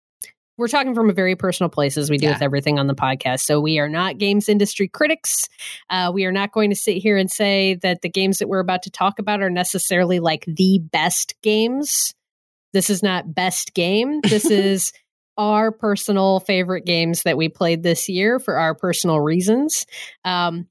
We're 0.58 0.68
talking 0.68 0.94
from 0.94 1.08
a 1.08 1.14
very 1.14 1.34
personal 1.34 1.70
place 1.70 1.96
as 1.96 2.10
we 2.10 2.18
do 2.18 2.26
Yeah. 2.26 2.34
with 2.34 2.42
everything 2.42 2.78
on 2.78 2.86
the 2.86 2.94
podcast. 2.94 3.40
So 3.40 3.58
we 3.58 3.78
are 3.78 3.88
not 3.88 4.18
games 4.18 4.48
industry 4.50 4.86
critics. 4.86 5.48
Uh, 5.90 6.10
we 6.14 6.24
are 6.26 6.30
not 6.30 6.52
going 6.52 6.68
to 6.70 6.76
sit 6.76 6.98
here 6.98 7.16
and 7.16 7.30
say 7.30 7.74
that 7.82 8.02
the 8.02 8.08
games 8.10 8.38
that 8.38 8.48
we're 8.48 8.60
about 8.60 8.82
to 8.82 8.90
talk 8.90 9.18
about 9.18 9.42
are 9.42 9.48
necessarily 9.50 10.20
like 10.20 10.44
the 10.46 10.78
best 10.92 11.34
games. 11.42 12.14
This 12.72 12.90
is 12.90 13.02
not 13.02 13.34
best 13.34 13.74
game. 13.74 14.20
This 14.22 14.44
is 14.50 14.92
our 15.38 15.72
personal 15.72 16.40
favorite 16.40 16.84
games 16.84 17.22
that 17.22 17.36
we 17.36 17.48
played 17.48 17.82
this 17.82 18.08
year 18.08 18.38
for 18.38 18.58
our 18.58 18.74
personal 18.74 19.20
reasons. 19.20 19.86
Um, 20.24 20.68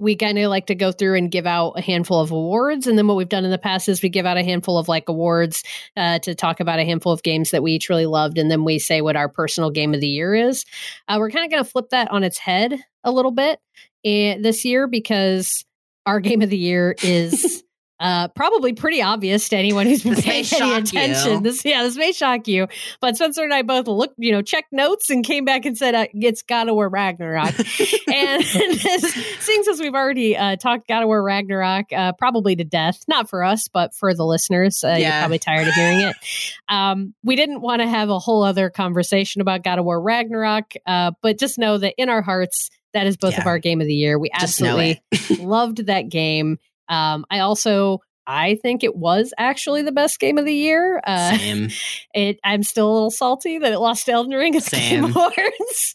we 0.00 0.16
kind 0.16 0.38
of 0.38 0.48
like 0.48 0.66
to 0.66 0.74
go 0.74 0.92
through 0.92 1.16
and 1.16 1.30
give 1.30 1.46
out 1.46 1.72
a 1.72 1.82
handful 1.82 2.20
of 2.20 2.30
awards. 2.30 2.86
And 2.86 2.96
then 2.96 3.06
what 3.06 3.18
we've 3.18 3.28
done 3.28 3.44
in 3.44 3.50
the 3.50 3.58
past 3.58 3.88
is 3.88 4.02
we 4.02 4.08
give 4.08 4.24
out 4.24 4.38
a 4.38 4.42
handful 4.42 4.78
of 4.78 4.88
like 4.88 5.08
awards 5.08 5.62
uh, 5.96 6.18
to 6.20 6.34
talk 6.34 6.58
about 6.58 6.78
a 6.78 6.84
handful 6.84 7.12
of 7.12 7.22
games 7.22 7.50
that 7.50 7.62
we 7.62 7.72
each 7.72 7.90
really 7.90 8.06
loved. 8.06 8.38
And 8.38 8.50
then 8.50 8.64
we 8.64 8.78
say 8.78 9.02
what 9.02 9.16
our 9.16 9.28
personal 9.28 9.70
game 9.70 9.92
of 9.92 10.00
the 10.00 10.08
year 10.08 10.34
is. 10.34 10.64
Uh, 11.06 11.16
we're 11.18 11.30
kind 11.30 11.44
of 11.44 11.50
going 11.50 11.62
to 11.62 11.70
flip 11.70 11.90
that 11.90 12.10
on 12.10 12.24
its 12.24 12.38
head 12.38 12.74
a 13.04 13.12
little 13.12 13.30
bit 13.30 13.60
eh, 14.04 14.38
this 14.40 14.64
year 14.64 14.86
because 14.86 15.64
our 16.06 16.20
game 16.20 16.40
of 16.40 16.48
the 16.48 16.58
year 16.58 16.96
is. 17.02 17.62
Uh, 18.00 18.28
probably 18.28 18.72
pretty 18.72 19.02
obvious 19.02 19.50
to 19.50 19.56
anyone 19.56 19.86
who's 19.86 20.02
been 20.02 20.14
This 20.14 20.24
paying 20.24 20.36
any 20.38 20.44
shock 20.44 20.92
you. 20.92 21.00
attention. 21.00 21.42
This, 21.42 21.62
yeah, 21.66 21.82
this 21.82 21.96
may 21.96 22.12
shock 22.12 22.48
you. 22.48 22.66
But 23.00 23.16
Spencer 23.16 23.42
and 23.44 23.52
I 23.52 23.60
both 23.60 23.86
looked, 23.86 24.14
you 24.16 24.32
know, 24.32 24.40
checked 24.40 24.72
notes 24.72 25.10
and 25.10 25.22
came 25.22 25.44
back 25.44 25.66
and 25.66 25.76
said, 25.76 25.94
uh, 25.94 26.06
"It's 26.14 26.40
God 26.42 26.68
of 26.68 26.76
War 26.76 26.88
Ragnarok." 26.88 27.54
and 28.12 28.42
seeing 28.44 29.64
as 29.70 29.80
we've 29.80 29.94
already 29.94 30.36
uh, 30.36 30.56
talked 30.56 30.88
God 30.88 31.02
of 31.02 31.08
War 31.08 31.22
Ragnarok 31.22 31.92
uh, 31.92 32.12
probably 32.12 32.56
to 32.56 32.64
death, 32.64 33.04
not 33.06 33.28
for 33.28 33.44
us, 33.44 33.68
but 33.68 33.94
for 33.94 34.14
the 34.14 34.24
listeners, 34.24 34.82
uh, 34.82 34.94
you're 34.98 35.10
probably 35.10 35.38
tired 35.38 35.68
of 35.68 35.74
hearing 35.74 36.00
it. 36.00 36.16
Um, 36.68 37.14
we 37.24 37.34
didn't 37.34 37.62
want 37.62 37.82
to 37.82 37.88
have 37.88 38.10
a 38.10 38.18
whole 38.20 38.44
other 38.44 38.70
conversation 38.70 39.40
about 39.40 39.64
God 39.64 39.80
of 39.80 39.84
War 39.84 40.00
Ragnarok, 40.00 40.74
uh, 40.86 41.10
but 41.20 41.36
just 41.36 41.58
know 41.58 41.78
that 41.78 41.94
in 41.98 42.08
our 42.08 42.22
hearts, 42.22 42.70
that 42.92 43.08
is 43.08 43.16
both 43.16 43.36
of 43.36 43.46
our 43.46 43.58
game 43.58 43.80
of 43.80 43.88
the 43.88 43.94
year. 43.94 44.20
We 44.20 44.30
absolutely 44.32 45.00
loved 45.40 45.86
that 45.86 46.08
game. 46.08 46.58
Um, 46.90 47.24
I 47.30 47.38
also. 47.38 48.00
I 48.26 48.56
think 48.62 48.84
it 48.84 48.94
was 48.94 49.32
actually 49.38 49.82
the 49.82 49.90
best 49.90 50.20
game 50.20 50.38
of 50.38 50.44
the 50.44 50.54
year. 50.54 51.00
Uh, 51.04 51.36
Same. 51.36 51.68
it 52.14 52.38
I'm 52.44 52.62
still 52.62 52.88
a 52.88 52.92
little 52.92 53.10
salty 53.10 53.58
that 53.58 53.72
it 53.72 53.78
lost 53.80 54.06
to 54.06 54.12
Elden 54.12 54.34
Ring 54.34 54.54
at 54.54 54.62
the 54.64 54.70
Game 54.76 55.04
Same. 55.04 55.16
Awards. 55.16 55.94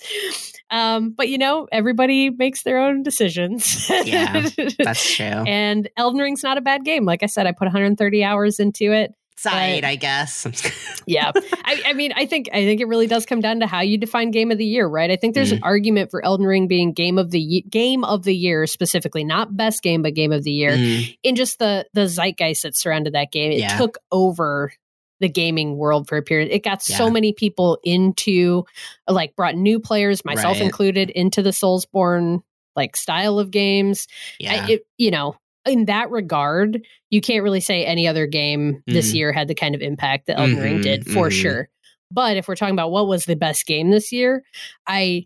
Um, 0.70 1.12
but 1.12 1.30
you 1.30 1.38
know, 1.38 1.68
everybody 1.72 2.30
makes 2.32 2.64
their 2.64 2.80
own 2.80 3.04
decisions. 3.04 3.90
Yeah, 3.90 4.50
That's 4.80 5.16
true. 5.16 5.26
and 5.26 5.88
Elden 5.96 6.20
Ring's 6.20 6.44
not 6.44 6.58
a 6.58 6.62
bad 6.62 6.84
game. 6.84 7.06
Like 7.06 7.24
I 7.24 7.28
said, 7.28 7.48
I 7.48 7.52
put 7.54 7.66
130 7.66 8.24
hours 8.24 8.60
into 8.60 8.92
it. 8.92 9.14
Side, 9.38 9.84
I 9.84 9.96
guess. 9.96 10.46
Yeah. 11.08 11.32
I, 11.64 11.84
I 11.86 11.94
mean, 11.94 12.14
I 12.16 12.26
think 12.26 12.50
I 12.52 12.66
think 12.66 12.82
it 12.82 12.88
really 12.88 13.06
does 13.06 13.28
come 13.28 13.40
down 13.40 13.60
to 13.60 13.68
how 13.68 13.82
you 13.82 13.96
define 13.96 14.32
game 14.32 14.50
of 14.52 14.58
the 14.58 14.66
year, 14.66 14.88
right? 14.88 15.12
I 15.12 15.18
think 15.18 15.36
there's 15.36 15.52
an 15.52 15.60
argument 15.62 16.10
for 16.10 16.26
Elden 16.26 16.48
Ring 16.48 16.68
being 16.68 16.94
game 16.94 17.20
of 17.20 17.30
the 17.30 17.40
ye- 17.40 17.62
game 17.62 18.04
of 18.04 18.24
the 18.24 18.36
year 18.36 18.66
specifically, 18.66 19.24
not 19.24 19.56
best 19.56 19.84
game, 19.84 20.02
but 20.02 20.16
game 20.16 20.32
of 20.32 20.44
the 20.44 20.52
year 20.52 20.72
Mm, 20.72 21.16
in 21.22 21.36
just 21.36 21.60
the 21.60 21.86
the 21.94 22.08
zeitgeist 22.08 22.64
that 22.64 22.76
surrounded 22.76 23.14
that 23.14 23.32
game. 23.32 23.52
It 23.52 23.60
Yeah. 23.60 23.78
took 23.78 24.00
over 24.12 24.74
the 25.20 25.30
gaming 25.30 25.78
world 25.78 26.08
for 26.08 26.18
a 26.18 26.24
period. 26.24 26.50
It 26.52 26.64
got 26.64 26.82
so 26.82 27.12
many 27.12 27.32
people 27.32 27.78
into 27.84 28.66
like 29.08 29.36
brought 29.36 29.56
new 29.56 29.80
players, 29.80 30.26
myself 30.26 30.56
Right. 30.58 30.66
included, 30.66 31.12
into 31.12 31.44
the 31.44 31.52
Soulsborne 31.52 32.42
like 32.76 32.96
style 32.98 33.38
of 33.38 33.52
games. 33.52 34.08
yeah. 34.40 34.66
I, 34.66 34.72
it, 34.72 34.88
you 34.98 35.12
know, 35.12 35.36
in 35.66 35.86
that 35.86 36.12
regard, 36.12 36.82
you 37.10 37.22
can't 37.22 37.44
really 37.44 37.60
say 37.62 37.86
any 37.86 38.08
other 38.08 38.28
game 38.28 38.84
this 38.88 39.12
Mhm. 39.12 39.16
year 39.16 39.32
had 39.34 39.48
the 39.48 39.56
kind 39.56 39.76
of 39.76 39.82
impact 39.82 40.28
that 40.28 40.38
Elden 40.40 40.58
Ring 40.58 40.80
Mhm, 40.80 40.84
did 40.84 41.06
for 41.08 41.30
mhm. 41.30 41.32
sure. 41.32 41.70
But 42.12 42.38
if 42.38 42.48
we're 42.48 42.56
talking 42.56 42.76
about 42.76 42.92
what 42.92 43.08
was 43.08 43.26
the 43.26 43.36
best 43.36 43.66
game 43.66 43.90
this 43.90 44.12
year, 44.12 44.44
I, 44.88 45.26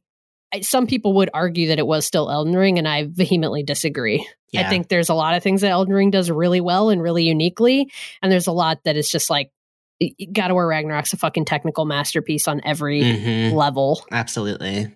I 0.53 0.61
some 0.61 0.87
people 0.87 1.13
would 1.13 1.29
argue 1.33 1.67
that 1.67 1.77
it 1.79 1.85
was 1.85 2.05
still 2.05 2.31
Elden 2.31 2.55
Ring, 2.55 2.77
and 2.79 2.87
I 2.87 3.07
vehemently 3.09 3.63
disagree. 3.63 4.25
I 4.55 4.63
think 4.67 4.87
there's 4.87 5.09
a 5.09 5.13
lot 5.13 5.35
of 5.35 5.43
things 5.43 5.61
that 5.61 5.69
Elden 5.69 5.93
Ring 5.93 6.09
does 6.09 6.31
really 6.31 6.59
well 6.61 6.89
and 6.89 7.01
really 7.01 7.25
uniquely, 7.27 7.91
and 8.23 8.31
there's 8.31 8.47
a 8.47 8.51
lot 8.51 8.79
that 8.85 8.95
is 8.97 9.09
just 9.11 9.29
like 9.29 9.51
God 10.31 10.49
of 10.49 10.55
War 10.55 10.65
Ragnarok's 10.65 11.11
a 11.13 11.17
fucking 11.17 11.43
technical 11.45 11.83
masterpiece 11.85 12.47
on 12.47 12.61
every 12.63 13.01
Mhm. 13.01 13.51
level. 13.53 14.03
Absolutely. 14.11 14.87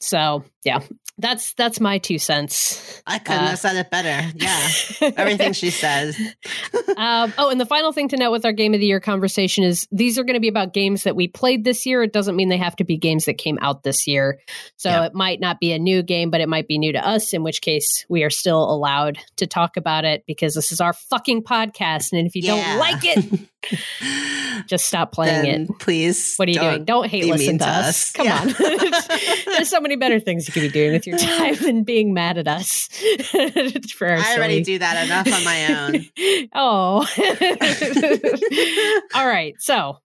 So 0.00 0.44
yeah, 0.64 0.80
that's 1.18 1.54
that's 1.54 1.80
my 1.80 1.96
two 1.98 2.18
cents. 2.18 3.02
I 3.06 3.18
couldn't 3.18 3.42
Uh, 3.44 3.48
have 3.48 3.58
said 3.58 3.76
it 3.76 3.90
better. 3.90 4.30
Yeah. 4.36 4.68
Everything 5.16 5.52
she 5.54 5.70
says. 5.70 6.18
um, 6.96 7.32
oh, 7.38 7.48
and 7.50 7.58
the 7.60 7.64
final 7.66 7.92
thing 7.92 8.08
to 8.08 8.16
note 8.16 8.30
with 8.30 8.44
our 8.44 8.52
game 8.52 8.74
of 8.74 8.80
the 8.80 8.86
year 8.86 9.00
conversation 9.00 9.64
is 9.64 9.88
these 9.90 10.18
are 10.18 10.24
going 10.24 10.34
to 10.34 10.40
be 10.40 10.48
about 10.48 10.74
games 10.74 11.04
that 11.04 11.16
we 11.16 11.28
played 11.28 11.64
this 11.64 11.86
year. 11.86 12.02
It 12.02 12.12
doesn't 12.12 12.36
mean 12.36 12.48
they 12.50 12.58
have 12.58 12.76
to 12.76 12.84
be 12.84 12.98
games 12.98 13.24
that 13.24 13.38
came 13.38 13.58
out 13.62 13.84
this 13.84 14.06
year. 14.06 14.38
So 14.76 14.90
Yeah. 14.90 15.06
it 15.06 15.14
might 15.14 15.40
not 15.40 15.60
be 15.60 15.72
a 15.72 15.78
new 15.78 16.02
game, 16.02 16.30
but 16.30 16.40
it 16.42 16.48
might 16.48 16.68
be 16.68 16.76
new 16.78 16.92
to 16.92 17.06
us, 17.06 17.32
in 17.32 17.42
which 17.42 17.62
case 17.62 18.04
we 18.10 18.22
are 18.22 18.30
still 18.30 18.62
allowed 18.70 19.18
to 19.36 19.46
talk 19.46 19.76
about 19.78 20.04
it 20.04 20.24
because 20.26 20.54
this 20.54 20.72
is 20.72 20.80
our 20.80 20.92
fucking 20.92 21.42
podcast. 21.44 22.12
And 22.12 22.26
if 22.26 22.34
you 22.34 22.42
Yeah. 22.42 22.70
don't 22.72 22.78
like 22.78 23.04
it, 23.04 23.40
just 24.66 24.86
stop 24.86 25.12
playing 25.12 25.42
then 25.42 25.62
it. 25.70 25.78
please. 25.80 26.34
What 26.36 26.48
are 26.48 26.52
you 26.52 26.60
doing? 26.60 26.84
Don't 26.84 27.08
hate 27.08 27.24
listen 27.26 27.58
to 27.58 27.66
us. 27.68 27.86
us. 27.88 28.12
Come 28.12 28.26
Yeah. 28.26 28.40
on. 28.42 28.48
There's 29.54 29.68
so 29.68 29.80
many 29.80 29.96
better 29.96 30.20
things 30.20 30.46
you 30.46 30.52
could 30.52 30.62
be 30.62 30.68
doing 30.68 30.92
with 30.92 31.06
your 31.06 31.18
time 31.18 31.54
than 31.56 31.82
being 31.84 32.14
mad 32.14 32.38
at 32.38 32.46
us. 32.48 32.88
for 33.96 34.08
I 34.08 34.36
already 34.36 34.62
silly- 34.62 34.62
do 34.62 34.78
that 34.80 35.04
enough 35.06 35.26
on 35.32 35.44
my 35.44 35.74
own. 35.74 36.48
oh. 36.54 37.06
All 39.14 39.26
right. 39.26 39.54
So, 39.58 39.98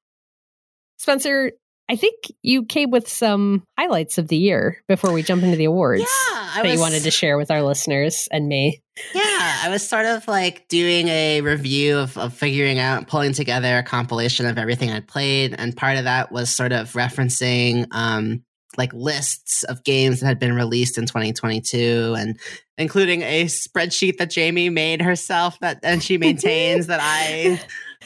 Spencer, 0.97 1.51
I 1.91 1.97
think 1.97 2.15
you 2.41 2.63
came 2.63 2.89
with 2.89 3.09
some 3.09 3.63
highlights 3.77 4.17
of 4.17 4.29
the 4.29 4.37
year 4.37 4.81
before 4.87 5.11
we 5.11 5.23
jump 5.23 5.43
into 5.43 5.57
the 5.57 5.65
awards 5.65 5.99
Yeah, 5.99 6.07
I 6.55 6.61
that 6.63 6.73
you 6.73 6.79
wanted 6.79 7.03
to 7.03 7.11
share 7.11 7.37
with 7.37 7.51
our 7.51 7.61
listeners 7.61 8.29
and 8.31 8.47
me. 8.47 8.81
Yeah, 9.13 9.21
I 9.63 9.67
was 9.69 9.85
sort 9.85 10.05
of 10.05 10.25
like 10.25 10.69
doing 10.69 11.09
a 11.09 11.41
review 11.41 11.97
of, 11.97 12.17
of 12.17 12.33
figuring 12.33 12.79
out, 12.79 13.07
pulling 13.07 13.33
together 13.33 13.77
a 13.77 13.83
compilation 13.83 14.45
of 14.45 14.57
everything 14.57 14.89
I'd 14.89 15.05
played. 15.05 15.53
And 15.57 15.75
part 15.75 15.97
of 15.97 16.05
that 16.05 16.31
was 16.31 16.49
sort 16.49 16.71
of 16.71 16.93
referencing 16.93 17.87
um, 17.91 18.45
like 18.77 18.93
lists 18.93 19.63
of 19.63 19.83
games 19.83 20.21
that 20.21 20.27
had 20.27 20.39
been 20.39 20.55
released 20.55 20.97
in 20.97 21.07
2022 21.07 22.15
and 22.17 22.39
including 22.77 23.21
a 23.21 23.47
spreadsheet 23.47 24.15
that 24.15 24.29
Jamie 24.29 24.69
made 24.69 25.01
herself 25.01 25.59
that 25.59 25.79
and 25.83 26.01
she 26.01 26.17
maintains 26.17 26.87
that 26.87 27.01
I 27.03 27.59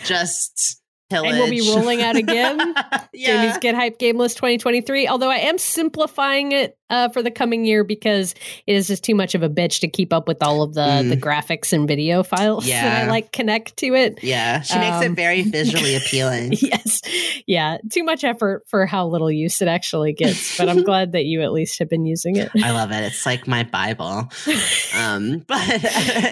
just 0.06 0.82
pillage. 1.16 1.32
And 1.32 1.40
we'll 1.40 1.50
be 1.50 1.76
rolling 1.76 2.02
out 2.02 2.16
again. 2.16 2.58
yeah. 3.14 3.44
Jamie's 3.44 3.58
Get 3.60 3.76
Hype 3.76 3.98
Game 3.98 4.18
List 4.18 4.38
2023. 4.38 5.08
Although 5.08 5.32
I 5.32 5.38
am 5.38 5.58
simplifying 5.58 6.52
it 6.52 6.78
uh, 6.90 7.10
for 7.10 7.22
the 7.24 7.32
coming 7.32 7.66
year 7.66 7.84
because 7.84 8.34
it 8.68 8.74
is 8.76 8.88
just 8.88 9.04
too 9.04 9.16
much 9.16 9.36
of 9.36 9.44
a 9.44 9.50
bitch 9.50 9.80
to 9.80 9.88
keep 9.88 10.14
up 10.14 10.28
with 10.28 10.42
all 10.44 10.62
of 10.62 10.74
the 10.74 10.82
Mm. 10.86 11.10
the 11.10 11.18
graphics 11.18 11.74
and 11.74 11.88
video 11.88 12.22
files 12.24 12.64
that 12.68 12.70
Yeah. 12.70 13.04
I 13.06 13.10
like 13.10 13.32
connect 13.32 13.76
to 13.78 13.88
it. 13.96 14.20
Yeah, 14.24 14.62
she 14.62 14.78
makes 14.78 15.02
it 15.04 15.08
Um, 15.08 15.16
very 15.16 15.42
visually 15.58 15.96
appealing. 15.96 16.54
yes. 16.62 17.02
Yeah. 17.48 17.78
Too 17.92 18.04
much 18.04 18.24
effort 18.24 18.64
for 18.68 18.86
how 18.86 19.08
little 19.08 19.32
use 19.32 19.62
it 19.62 19.68
actually 19.68 20.14
gets. 20.14 20.58
But 20.58 20.70
I'm 20.70 20.84
glad 20.84 21.14
that 21.14 21.26
you 21.26 21.42
at 21.42 21.52
least 21.52 21.80
have 21.80 21.90
been 21.90 22.06
using 22.06 22.36
it. 22.36 22.50
I 22.64 22.72
love 22.72 22.92
it. 22.92 23.04
It's 23.04 23.26
like 23.26 23.48
my 23.48 23.64
Bible. 23.64 24.30
Um, 24.96 25.40
but 25.48 25.68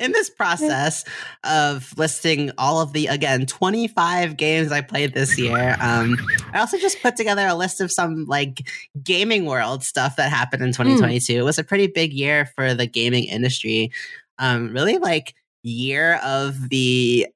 in 0.02 0.12
this 0.12 0.30
process 0.30 1.04
of 1.44 1.94
listing 1.98 2.52
all 2.58 2.80
of 2.82 2.94
the, 2.94 3.08
again, 3.08 3.46
25 3.48 4.38
games 4.38 4.72
I 4.72 4.82
played 4.82 5.14
this 5.14 5.38
year, 5.38 5.76
um, 5.82 6.16
I 6.54 6.60
also 6.60 6.78
just 6.78 7.02
put 7.02 7.16
together 7.16 7.46
a 7.48 7.56
list 7.56 7.82
of 7.82 7.92
some 7.92 8.26
like 8.26 8.68
gaming 9.04 9.46
world 9.46 9.84
stuff 9.84 10.16
that 10.18 10.30
happened 10.30 10.43
in 10.62 10.72
2022. 10.74 11.34
It 11.34 11.42
was 11.44 11.60
a 11.60 11.64
pretty 11.64 11.88
big 11.88 12.12
year 12.14 12.46
for 12.56 12.74
the 12.74 12.88
gaming 12.88 13.26
industry. 13.26 13.92
Um, 14.40 14.74
really 14.74 14.98
like 14.98 15.36
year 15.62 16.16
of 16.24 16.70
the 16.70 17.28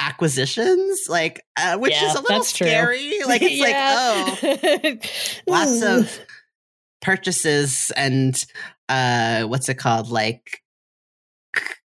acquisitions, 0.00 1.06
like, 1.08 1.44
uh, 1.56 1.78
which 1.78 1.92
Yeah, 1.92 2.08
is 2.08 2.14
a 2.14 2.20
little 2.20 2.38
that's 2.38 2.52
true. 2.52 2.66
scary. 2.66 3.12
Like, 3.26 3.42
it's 3.42 3.60
like, 3.60 3.74
oh, 3.76 5.50
lots 5.50 5.82
of 5.82 6.20
purchases 7.00 7.90
and 7.96 8.44
uh 8.88 9.42
what's 9.44 9.68
it 9.68 9.74
called 9.74 10.08
like 10.10 10.62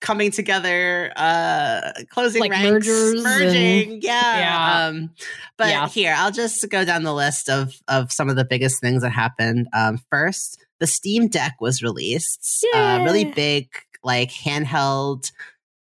coming 0.04 0.30
together 0.30 1.10
uh 1.16 1.80
closing 2.10 2.40
Like 2.42 2.50
ranks 2.50 2.70
mergers 2.86 3.22
merging 3.22 4.02
yeah 4.02 4.38
Yeah. 4.38 4.86
um 4.88 5.10
but 5.56 5.68
Yeah. 5.70 5.88
here 5.88 6.14
i'll 6.18 6.30
just 6.30 6.68
go 6.68 6.84
down 6.84 7.04
the 7.04 7.14
list 7.14 7.48
of 7.48 7.72
of 7.88 8.12
some 8.12 8.28
of 8.28 8.36
the 8.36 8.44
biggest 8.44 8.80
things 8.82 9.00
that 9.02 9.10
happened 9.10 9.66
um 9.72 9.98
first 10.10 10.62
the 10.78 10.86
steam 10.86 11.28
deck 11.28 11.54
was 11.58 11.82
released 11.82 12.64
uh 12.74 13.00
really 13.02 13.24
big 13.24 13.70
like 14.02 14.30
handheld 14.30 15.32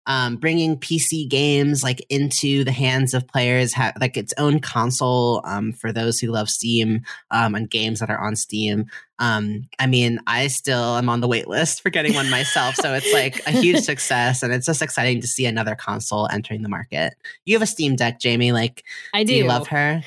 um, 0.07 0.37
bringing 0.37 0.77
PC 0.77 1.29
games 1.29 1.83
like 1.83 2.05
into 2.09 2.65
the 2.65 2.73
hands 2.73 3.15
of 3.15 3.27
players, 3.29 3.73
ha- 3.73 3.93
like 4.01 4.17
its 4.17 4.35
own 4.39 4.61
console 4.61 5.43
um, 5.45 5.73
for 5.73 5.93
those 5.93 6.19
who 6.19 6.29
love 6.29 6.49
Steam 6.49 7.03
um, 7.31 7.55
and 7.55 7.71
games 7.71 8.01
that 8.01 8.11
are 8.11 8.19
on 8.19 8.35
Steam. 8.37 8.87
Um, 9.19 9.69
I 9.79 9.87
mean, 9.87 10.19
I 10.27 10.49
still 10.49 10.97
am 10.97 11.09
on 11.09 11.21
the 11.21 11.29
wait 11.29 11.47
list 11.47 11.83
for 11.83 11.91
getting 11.91 12.15
one 12.15 12.29
myself, 12.29 12.75
so 12.75 12.93
it's 12.95 13.13
like 13.13 13.47
a 13.47 13.53
huge 13.53 13.81
success, 13.85 14.43
and 14.43 14.53
it's 14.53 14.67
just 14.67 14.83
exciting 14.83 15.21
to 15.21 15.29
see 15.29 15.47
another 15.47 15.77
console 15.77 16.29
entering 16.33 16.63
the 16.63 16.69
market. 16.69 17.15
You 17.45 17.55
have 17.55 17.63
a 17.63 17.67
Steam 17.67 17.95
Deck, 17.95 18.19
Jamie. 18.19 18.51
Like, 18.51 18.83
I 19.15 19.23
do 19.23 19.33
do. 19.33 19.39
you 19.39 19.45
love 19.45 19.69
her 19.69 20.03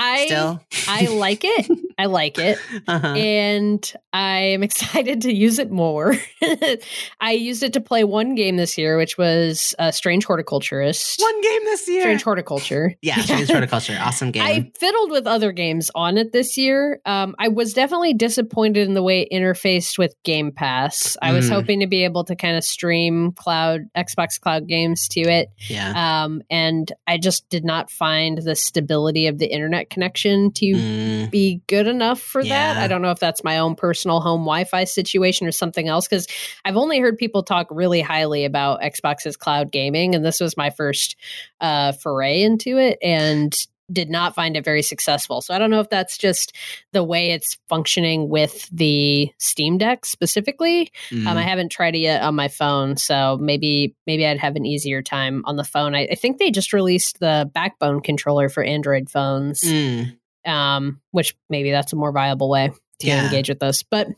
I 0.00 0.26
still? 0.26 0.60
I 0.88 1.06
like 1.06 1.40
it. 1.44 1.70
I 1.98 2.06
like 2.06 2.38
it. 2.38 2.58
uh-huh. 2.88 3.06
and 3.08 3.92
I 4.12 4.38
am 4.38 4.62
excited 4.68 5.22
to 5.22 5.32
use 5.32 5.58
it 5.58 5.70
more. 5.70 6.14
I 7.20 7.32
used 7.32 7.62
it 7.62 7.72
to 7.74 7.80
play 7.80 8.04
one 8.04 8.34
game 8.34 8.56
this 8.56 8.78
year, 8.78 8.96
which 8.96 9.18
was 9.18 9.74
uh, 9.78 9.90
Strange 9.90 10.24
Horticulturist. 10.24 11.20
One 11.20 11.40
game 11.42 11.64
this 11.64 11.88
year. 11.88 12.02
Strange 12.02 12.22
Horticulture. 12.22 12.94
yeah, 13.02 13.16
Strange 13.22 13.50
Horticulture, 13.50 13.98
awesome 14.00 14.30
game. 14.30 14.42
I 14.42 14.70
fiddled 14.78 15.10
with 15.10 15.26
other 15.26 15.52
games 15.52 15.90
on 15.94 16.16
it 16.18 16.32
this 16.32 16.56
year. 16.56 17.00
Um, 17.04 17.34
I 17.38 17.48
was 17.48 17.74
definitely 17.74 18.14
disappointed 18.14 18.86
in 18.86 18.94
the 18.94 19.02
way 19.02 19.22
it 19.22 19.32
interfaced 19.32 19.98
with 19.98 20.14
Game 20.22 20.52
Pass. 20.52 21.16
I 21.20 21.32
was 21.32 21.48
Mm. 21.48 21.52
hoping 21.52 21.80
to 21.80 21.86
be 21.86 22.04
able 22.04 22.24
to 22.24 22.36
kind 22.36 22.56
of 22.56 22.64
stream 22.64 23.32
cloud 23.32 23.88
Xbox 23.96 24.38
Cloud 24.40 24.66
games 24.68 25.08
to 25.08 25.20
it, 25.20 25.48
yeah. 25.68 26.24
um, 26.24 26.42
and 26.50 26.92
I 27.06 27.16
just 27.18 27.48
did 27.48 27.64
not 27.64 27.90
find 27.90 28.38
the 28.38 28.54
stability 28.54 29.26
of 29.28 29.38
the 29.38 29.46
internet 29.46 29.87
connection 29.90 30.52
to 30.52 30.74
Mm, 30.74 31.30
be 31.30 31.60
good 31.66 31.86
enough 31.86 32.20
for 32.20 32.42
that. 32.44 32.76
I 32.76 32.88
don't 32.88 33.02
know 33.02 33.10
if 33.10 33.18
that's 33.18 33.44
my 33.44 33.58
own 33.58 33.74
personal 33.74 34.20
home 34.20 34.40
Wi-Fi 34.40 34.84
situation 34.84 35.46
or 35.46 35.52
something 35.52 35.88
else 35.88 36.08
because 36.08 36.26
I've 36.64 36.76
only 36.76 36.98
heard 37.00 37.18
people 37.18 37.42
talk 37.42 37.66
really 37.70 38.00
highly 38.00 38.44
about 38.44 38.80
Xbox's 38.80 39.36
cloud 39.36 39.70
gaming, 39.70 40.14
and 40.14 40.24
this 40.24 40.40
was 40.40 40.56
my 40.56 40.70
first 40.70 41.16
uh, 41.60 41.92
foray 41.92 42.42
into 42.42 42.78
it, 42.78 42.98
and 43.02 43.54
did 43.90 44.10
not 44.10 44.34
find 44.34 44.56
it 44.56 44.64
very 44.64 44.82
successful. 44.82 45.40
So 45.40 45.54
I 45.54 45.58
don't 45.58 45.70
know 45.70 45.80
if 45.80 45.88
that's 45.88 46.18
just 46.18 46.54
the 46.92 47.02
way 47.02 47.30
it's 47.30 47.56
functioning 47.68 48.28
with 48.28 48.68
the 48.70 49.30
Steam 49.38 49.78
Deck 49.78 50.04
specifically. 50.04 50.92
mm. 51.10 51.26
Um, 51.26 51.36
I 51.38 51.42
haven't 51.42 51.70
tried 51.72 51.94
it 51.94 52.00
yet 52.00 52.22
on 52.22 52.34
my 52.34 52.48
phone, 52.48 52.96
so 52.96 53.38
maybe 53.40 53.94
maybe 54.06 54.26
I'd 54.26 54.38
have 54.38 54.56
an 54.56 54.66
easier 54.66 55.00
time 55.02 55.42
on 55.46 55.56
the 55.56 55.64
phone. 55.64 55.94
I, 55.94 56.08
I 56.10 56.14
think 56.14 56.38
they 56.38 56.50
just 56.50 56.72
released 56.72 57.18
the 57.20 57.50
Backbone 57.54 58.00
controller 58.00 58.48
for 58.48 58.62
Android 58.62 59.08
phones 59.10 59.62
Mm, 59.62 60.16
um, 60.46 61.00
which 61.10 61.34
maybe 61.48 61.70
that's 61.70 61.92
a 61.92 61.96
more 61.96 62.12
viable 62.12 62.48
way 62.50 62.70
to 63.00 63.06
Yeah. 63.06 63.24
engage 63.24 63.48
with 63.48 63.58
this. 63.60 63.82
But 63.82 64.08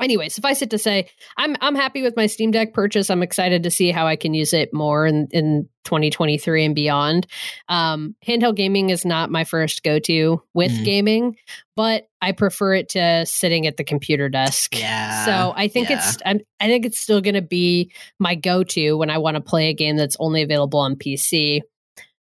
anyway, 0.00 0.28
suffice 0.28 0.62
it 0.62 0.70
to 0.70 0.78
say, 0.78 1.08
I'm 1.36 1.56
I'm 1.60 1.74
happy 1.74 2.02
with 2.02 2.16
my 2.16 2.26
Steam 2.26 2.50
Deck 2.50 2.72
purchase. 2.74 3.10
I'm 3.10 3.22
excited 3.22 3.62
to 3.62 3.70
see 3.70 3.90
how 3.90 4.06
I 4.06 4.16
can 4.16 4.34
use 4.34 4.52
it 4.52 4.72
more 4.72 5.06
in, 5.06 5.28
in 5.30 5.68
2023 5.84 6.64
and 6.64 6.74
beyond. 6.74 7.26
Um, 7.68 8.14
handheld 8.26 8.56
gaming 8.56 8.90
is 8.90 9.04
not 9.04 9.30
my 9.30 9.44
first 9.44 9.82
go 9.82 9.98
to 10.00 10.42
with 10.54 10.72
Mhm. 10.72 10.84
gaming, 10.84 11.36
but 11.76 12.08
I 12.22 12.32
prefer 12.32 12.74
it 12.74 12.88
to 12.90 13.24
sitting 13.26 13.66
at 13.66 13.76
the 13.76 13.84
computer 13.84 14.28
desk. 14.28 14.78
yeah. 14.78 15.24
So 15.26 15.52
I 15.56 15.68
think 15.68 15.90
yeah. 15.90 15.98
it's 15.98 16.18
I'm, 16.24 16.40
I 16.60 16.66
think 16.66 16.86
it's 16.86 16.98
still 16.98 17.20
going 17.20 17.34
to 17.34 17.42
be 17.42 17.92
my 18.18 18.34
go-to 18.34 18.96
when 18.96 19.10
I 19.10 19.18
want 19.18 19.36
to 19.36 19.40
play 19.42 19.68
a 19.68 19.74
game 19.74 19.96
that's 19.96 20.16
only 20.18 20.42
available 20.42 20.80
on 20.80 20.96
PC. 20.96 21.60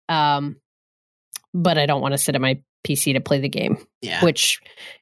Um, 0.10 0.58
but 1.54 1.78
I 1.78 1.86
don't 1.86 2.02
want 2.02 2.12
to 2.14 2.18
sit 2.18 2.36
at 2.36 2.42
my 2.42 2.60
PC 2.86 3.14
to 3.14 3.22
play 3.22 3.40
the 3.40 3.50
game. 3.50 3.78
yeah. 4.02 4.24
Which, 4.24 4.60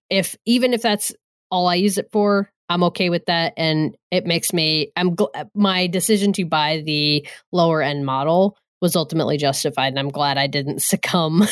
if 0.09 0.37
even 0.45 0.73
if 0.73 0.81
that's 0.81 1.11
all 1.53 1.67
I 1.67 1.75
use 1.75 1.99
it 1.99 2.09
for, 2.11 2.49
I'm 2.67 2.83
okay 2.85 3.11
with 3.11 3.27
that, 3.27 3.53
and 3.55 3.95
it 4.09 4.25
makes 4.25 4.51
me. 4.51 4.91
I'm 4.95 5.15
gl- 5.15 5.49
my 5.53 5.85
decision 5.85 6.33
to 6.33 6.45
buy 6.45 6.81
the 6.83 7.27
lower 7.51 7.83
end 7.83 8.05
model 8.05 8.57
was 8.81 8.95
ultimately 8.95 9.37
justified, 9.37 9.89
and 9.89 9.99
I'm 9.99 10.09
glad 10.09 10.39
I 10.39 10.47
didn't 10.47 10.81
succumb 10.91 11.43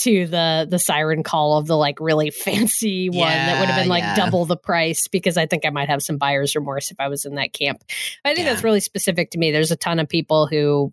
to 0.00 0.26
the 0.26 0.66
the 0.68 0.78
siren 0.78 1.22
call 1.22 1.56
of 1.56 1.66
the 1.66 1.76
like 1.76 1.98
really 2.00 2.30
fancy 2.30 3.08
one 3.08 3.28
that 3.28 3.58
would 3.58 3.70
have 3.70 3.80
been 3.80 3.88
like 3.88 4.02
yeah. 4.02 4.14
double 4.14 4.44
the 4.44 4.56
price 4.56 5.08
because 5.08 5.38
I 5.38 5.46
think 5.46 5.64
I 5.64 5.70
might 5.70 5.88
have 5.88 6.02
some 6.02 6.18
buyer's 6.18 6.54
remorse 6.54 6.90
if 6.90 7.00
I 7.00 7.08
was 7.08 7.24
in 7.24 7.36
that 7.36 7.54
camp. 7.54 7.82
I 8.24 8.34
think 8.34 8.44
Yeah. 8.44 8.52
that's 8.52 8.64
really 8.64 8.80
specific 8.80 9.30
to 9.30 9.38
me. 9.38 9.50
There's 9.50 9.70
a 9.70 9.76
ton 9.76 9.98
of 9.98 10.08
people 10.08 10.46
who 10.46 10.92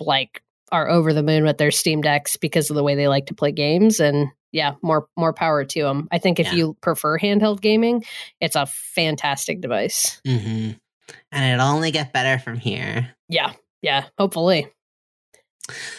like 0.00 0.42
are 0.72 0.90
over 0.90 1.12
the 1.12 1.22
moon 1.22 1.44
with 1.44 1.58
their 1.58 1.70
Steam 1.70 2.00
decks 2.02 2.36
because 2.36 2.68
of 2.68 2.74
the 2.74 2.82
way 2.82 2.96
they 2.96 3.06
like 3.06 3.26
to 3.26 3.34
play 3.34 3.52
games 3.52 4.00
and 4.00 4.28
yeah, 4.54 4.74
more 4.82 5.06
more 5.16 5.34
power 5.34 5.64
to 5.64 5.82
them. 5.82 6.08
I 6.10 6.18
think 6.18 6.38
if 6.40 6.46
Yeah. 6.46 6.54
you 6.54 6.76
prefer 6.80 7.18
handheld 7.18 7.60
gaming, 7.60 8.04
it's 8.40 8.56
a 8.56 8.64
fantastic 8.64 9.60
device. 9.60 10.20
hmm 10.24 10.70
And 11.32 11.44
it'll 11.54 11.66
only 11.74 11.90
get 11.90 12.12
better 12.14 12.38
from 12.42 12.56
here. 12.58 13.10
Yeah. 13.28 13.52
Yeah, 13.82 14.04
hopefully. 14.16 14.68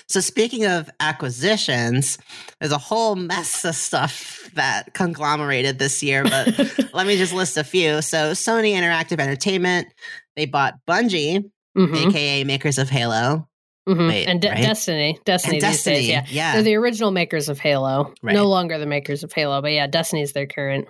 So, 0.07 0.19
speaking 0.19 0.65
of 0.65 0.89
acquisitions, 0.99 2.17
there's 2.59 2.71
a 2.71 2.77
whole 2.77 3.15
mess 3.15 3.65
of 3.65 3.75
stuff 3.75 4.47
that 4.53 4.93
conglomerated 4.93 5.79
this 5.79 6.01
year, 6.03 6.23
but 6.23 6.47
let 6.93 7.07
me 7.07 7.17
just 7.17 7.33
list 7.33 7.57
a 7.57 7.63
few. 7.63 8.01
So, 8.03 8.31
Sony 8.31 8.73
Interactive 8.73 9.19
Entertainment, 9.19 9.87
they 10.35 10.45
bought 10.45 10.75
Bungie, 10.87 11.49
Mhm, 11.77 12.09
aka 12.09 12.43
makers 12.43 12.77
of 12.77 12.89
Halo, 12.89 13.47
mhm. 13.87 14.07
wait, 14.07 14.25
and 14.27 14.41
De- 14.41 14.49
right? 14.49 14.61
Destiny, 14.61 15.19
Destiny 15.25 15.55
and 15.57 15.61
Destiny. 15.61 15.95
days, 15.97 16.07
yeah. 16.09 16.25
yeah. 16.29 16.53
They're 16.53 16.63
the 16.63 16.75
original 16.75 17.11
makers 17.11 17.49
of 17.49 17.59
Halo. 17.59 18.13
Right. 18.21 18.33
No 18.33 18.47
longer 18.47 18.77
the 18.77 18.85
makers 18.85 19.23
of 19.23 19.31
Halo, 19.33 19.61
but 19.61 19.71
yeah, 19.71 19.87
Destiny's 19.87 20.33
their 20.33 20.47
current 20.47 20.87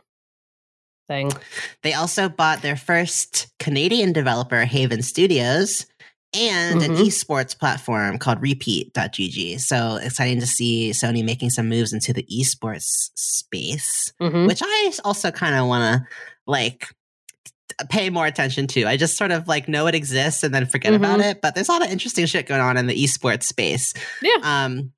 thing. 1.08 1.32
They 1.84 1.94
also 1.94 2.30
bought 2.30 2.62
their 2.62 2.76
first 2.76 3.48
Canadian 3.60 4.12
developer, 4.14 4.66
Haven 4.66 5.02
Studios, 5.04 5.86
and 6.34 6.82
an 6.82 6.96
Mhm. 6.96 7.06
esports 7.06 7.58
platform 7.58 8.18
called 8.18 8.42
Repeat.gg. 8.42 9.60
So 9.60 9.96
exciting 9.98 10.40
to 10.42 10.48
see 10.48 10.90
Sony 10.92 11.24
making 11.24 11.52
some 11.52 11.70
moves 11.70 11.94
into 11.94 12.12
the 12.12 12.26
esports 12.32 13.12
space, 13.16 14.12
Mhm. 14.22 14.48
which 14.48 14.62
I 14.64 14.92
also 15.06 15.32
kind 15.32 15.56
of 15.56 15.68
want 15.68 15.84
to 16.04 16.08
like 16.48 16.88
pay 17.90 18.10
more 18.10 18.26
attention 18.26 18.68
to. 18.68 18.86
I 18.86 18.98
just 18.98 19.18
sort 19.18 19.32
of 19.32 19.48
like 19.48 19.68
know 19.68 19.88
it 19.88 19.96
exists 19.96 20.44
and 20.44 20.54
then 20.54 20.66
forget 20.66 20.94
about 20.94 21.20
Mhm. 21.20 21.32
it, 21.32 21.42
but 21.42 21.56
there's 21.56 21.70
a 21.70 21.72
lot 21.72 21.84
of 21.86 21.92
interesting 21.92 22.26
shit 22.26 22.48
going 22.48 22.62
on 22.62 22.78
in 22.78 22.88
the 22.88 22.96
esports 22.96 23.44
space. 23.44 23.94
Yeah. 24.22 24.38
Um, 24.44 24.94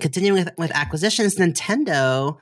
continuing 0.00 0.44
with, 0.44 0.50
with 0.58 0.70
acquisitions, 0.74 1.36
Nintendo 1.36 2.36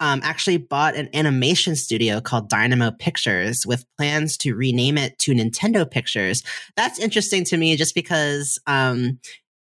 um, 0.00 0.20
actually 0.24 0.56
bought 0.56 0.96
an 0.96 1.08
animation 1.14 1.76
studio 1.76 2.20
called 2.20 2.48
Dynamo 2.48 2.90
Pictures 2.90 3.66
with 3.66 3.84
plans 3.96 4.36
to 4.38 4.54
rename 4.54 4.98
it 4.98 5.18
to 5.20 5.32
Nintendo 5.32 5.88
Pictures. 5.88 6.42
That's 6.76 6.98
interesting 6.98 7.44
to 7.44 7.56
me 7.56 7.76
just 7.76 7.94
because 7.94 8.58
um, 8.66 9.20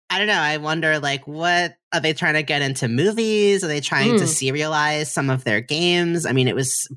I 0.09 0.17
don't 0.17 0.27
know. 0.27 0.33
I 0.33 0.57
wonder, 0.57 0.99
like, 0.99 1.27
what 1.27 1.75
are 1.93 1.99
they 1.99 2.13
trying 2.13 2.35
to 2.35 2.43
get 2.43 2.61
into 2.61 2.87
movies? 2.87 3.63
Are 3.63 3.67
they 3.67 3.81
trying 3.81 4.13
mm. 4.13 4.19
to 4.19 4.23
serialize 4.23 5.07
some 5.07 5.29
of 5.29 5.43
their 5.43 5.61
games? 5.61 6.25
I 6.25 6.31
mean, 6.31 6.47
it 6.47 6.55
was 6.55 6.87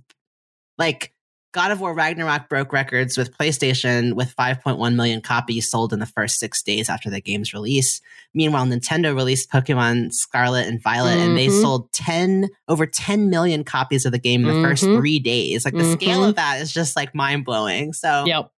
like 0.79 1.12
God 1.52 1.72
of 1.72 1.80
War 1.80 1.92
Ragnarok 1.92 2.48
broke 2.48 2.72
records 2.72 3.18
with 3.18 3.36
PlayStation 3.36 4.12
with 4.12 4.34
5.1 4.36 4.94
million 4.94 5.20
copies 5.20 5.68
sold 5.68 5.92
in 5.92 5.98
the 5.98 6.06
first 6.06 6.38
six 6.38 6.62
days 6.62 6.88
after 6.88 7.10
the 7.10 7.20
game's 7.20 7.52
release. 7.52 8.00
Meanwhile, 8.34 8.66
Nintendo 8.66 9.14
released 9.16 9.50
Pokemon 9.50 10.12
Scarlet 10.12 10.68
and 10.68 10.80
Violet, 10.80 11.18
and 11.18 11.36
they 11.36 11.48
Mhm. 11.48 11.60
sold 11.60 11.92
10 11.92 12.48
over 12.68 12.86
10 12.86 13.30
million 13.30 13.64
copies 13.64 14.06
of 14.06 14.12
the 14.12 14.18
game 14.18 14.46
in 14.46 14.54
the 14.62 14.68
first 14.68 14.84
Mhm. 14.84 14.96
three 14.96 15.18
days. 15.18 15.64
Like 15.64 15.74
the 15.74 15.90
scale 15.92 16.20
Mhm. 16.20 16.28
of 16.30 16.34
that 16.36 16.60
is 16.60 16.72
just 16.72 16.94
like 16.94 17.14
mind 17.16 17.44
blowing. 17.44 17.92
So 17.94 18.24
Yep. 18.26 18.50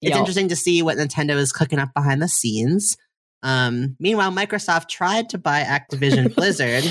it's 0.00 0.10
Yep. 0.10 0.18
interesting 0.18 0.48
to 0.48 0.56
see 0.56 0.80
what 0.80 0.96
Nintendo 0.96 1.36
is 1.36 1.52
cooking 1.52 1.78
up 1.78 1.92
behind 1.94 2.22
the 2.22 2.28
scenes. 2.28 2.96
Um, 3.42 3.96
meanwhile, 4.00 4.32
Microsoft 4.32 4.88
tried 4.88 5.28
to 5.30 5.38
buy 5.38 5.62
Activision 5.62 6.34
Blizzard, 6.36 6.84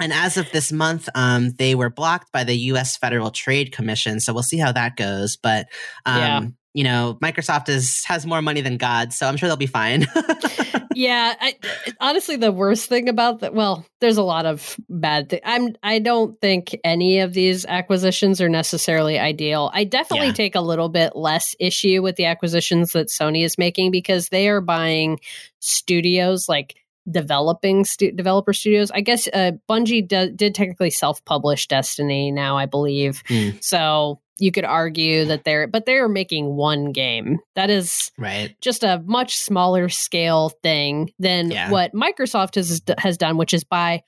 and 0.00 0.12
as 0.12 0.36
of 0.36 0.50
this 0.52 0.72
month, 0.72 1.08
um, 1.14 1.52
they 1.58 1.74
were 1.74 1.90
blocked 1.90 2.32
by 2.32 2.44
the 2.44 2.56
U.S. 2.56 2.96
Federal 2.96 3.30
Trade 3.30 3.72
Commission. 3.72 4.20
So 4.20 4.32
we'll 4.32 4.42
see 4.42 4.58
how 4.58 4.72
that 4.72 4.96
goes. 4.96 5.36
But 5.36 5.66
um, 6.04 6.18
Yeah. 6.18 6.46
You 6.76 6.84
know, 6.84 7.16
Microsoft 7.22 7.70
is 7.70 8.04
has 8.04 8.26
more 8.26 8.42
money 8.42 8.60
than 8.60 8.76
God, 8.76 9.14
so 9.14 9.26
I'm 9.26 9.38
sure 9.38 9.48
they'll 9.48 9.56
be 9.56 9.66
fine. 9.66 10.06
yeah, 10.94 11.34
I, 11.40 11.54
honestly, 12.00 12.36
the 12.36 12.52
worst 12.52 12.86
thing 12.90 13.08
about 13.08 13.40
that, 13.40 13.54
well, 13.54 13.86
there's 14.02 14.18
a 14.18 14.22
lot 14.22 14.44
of 14.44 14.76
bad 14.90 15.30
things. 15.30 15.40
I'm, 15.46 15.74
I 15.82 15.98
don't 16.00 16.38
think 16.40 16.76
any 16.84 17.20
of 17.20 17.32
these 17.32 17.64
acquisitions 17.64 18.42
are 18.42 18.50
necessarily 18.50 19.18
ideal. 19.18 19.70
I 19.72 19.84
definitely 19.84 20.26
Yeah. 20.28 20.32
take 20.34 20.54
a 20.54 20.60
little 20.60 20.90
bit 20.90 21.16
less 21.16 21.56
issue 21.58 22.02
with 22.02 22.16
the 22.16 22.26
acquisitions 22.26 22.92
that 22.92 23.08
Sony 23.08 23.42
is 23.42 23.56
making 23.56 23.90
because 23.90 24.28
they 24.28 24.46
are 24.48 24.60
buying 24.60 25.18
studios 25.60 26.46
like 26.46 26.76
developing 27.10 27.86
stu- 27.86 28.12
developer 28.12 28.52
studios. 28.52 28.90
I 28.90 29.00
guess 29.00 29.28
uh, 29.28 29.52
Bungie 29.66 30.06
do- 30.06 30.30
did 30.30 30.54
technically 30.54 30.90
self-publish 30.90 31.68
Destiny 31.68 32.30
now, 32.32 32.58
I 32.58 32.66
believe. 32.66 33.22
Hmm. 33.28 33.50
So 33.60 34.20
you 34.38 34.52
could 34.52 34.64
argue 34.64 35.24
that 35.26 35.44
they're, 35.44 35.66
but 35.66 35.86
they're 35.86 36.08
making 36.08 36.56
one 36.56 36.92
game. 36.92 37.38
That 37.54 37.70
is 37.70 38.10
right. 38.18 38.54
just 38.60 38.84
a 38.84 39.02
much 39.06 39.38
smaller 39.38 39.88
scale 39.88 40.50
thing 40.62 41.10
than 41.18 41.50
Yeah. 41.50 41.70
what 41.70 41.92
Microsoft 41.94 42.56
has 42.56 42.82
has 42.98 43.16
done, 43.16 43.36
which 43.38 43.54
is 43.54 43.64
buy 43.64 44.02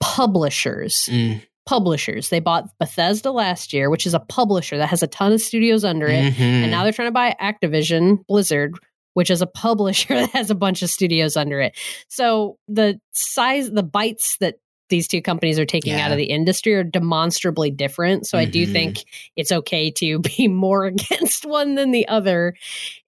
publishers. 0.00 1.08
Mm. 1.10 1.42
Publishers. 1.66 2.28
They 2.28 2.38
bought 2.40 2.68
Bethesda 2.78 3.32
last 3.32 3.72
year, 3.72 3.90
which 3.90 4.06
is 4.06 4.14
a 4.14 4.20
publisher 4.20 4.78
that 4.78 4.88
has 4.88 5.02
a 5.02 5.06
ton 5.08 5.32
of 5.32 5.40
studios 5.40 5.84
under 5.84 6.06
it, 6.06 6.32
Mhm. 6.34 6.40
and 6.40 6.70
now 6.70 6.84
they're 6.84 6.92
trying 6.92 7.08
to 7.08 7.12
buy 7.12 7.34
Activision 7.40 8.24
Blizzard, 8.28 8.72
which 9.14 9.30
is 9.30 9.42
a 9.42 9.46
publisher 9.64 10.14
that 10.14 10.30
has 10.30 10.48
a 10.50 10.54
bunch 10.54 10.82
of 10.82 10.90
studios 10.90 11.36
under 11.36 11.60
it. 11.60 11.76
So 12.08 12.56
the 12.68 13.00
size, 13.12 13.70
the 13.70 13.82
bites 13.82 14.36
that 14.40 14.56
these 14.88 15.08
two 15.08 15.20
companies 15.20 15.58
are 15.58 15.64
taking 15.66 15.94
Yeah. 15.94 16.06
out 16.06 16.12
of 16.12 16.16
the 16.18 16.24
industry 16.30 16.74
are 16.74 16.84
demonstrably 16.84 17.70
different. 17.70 18.26
So 18.26 18.38
I 18.38 18.44
do 18.44 18.66
Mhm. 18.66 18.72
think 18.72 19.04
it's 19.36 19.50
okay 19.52 19.90
to 19.92 20.18
be 20.38 20.46
more 20.48 20.86
against 20.86 21.44
one 21.44 21.74
than 21.74 21.90
the 21.90 22.06
other. 22.08 22.54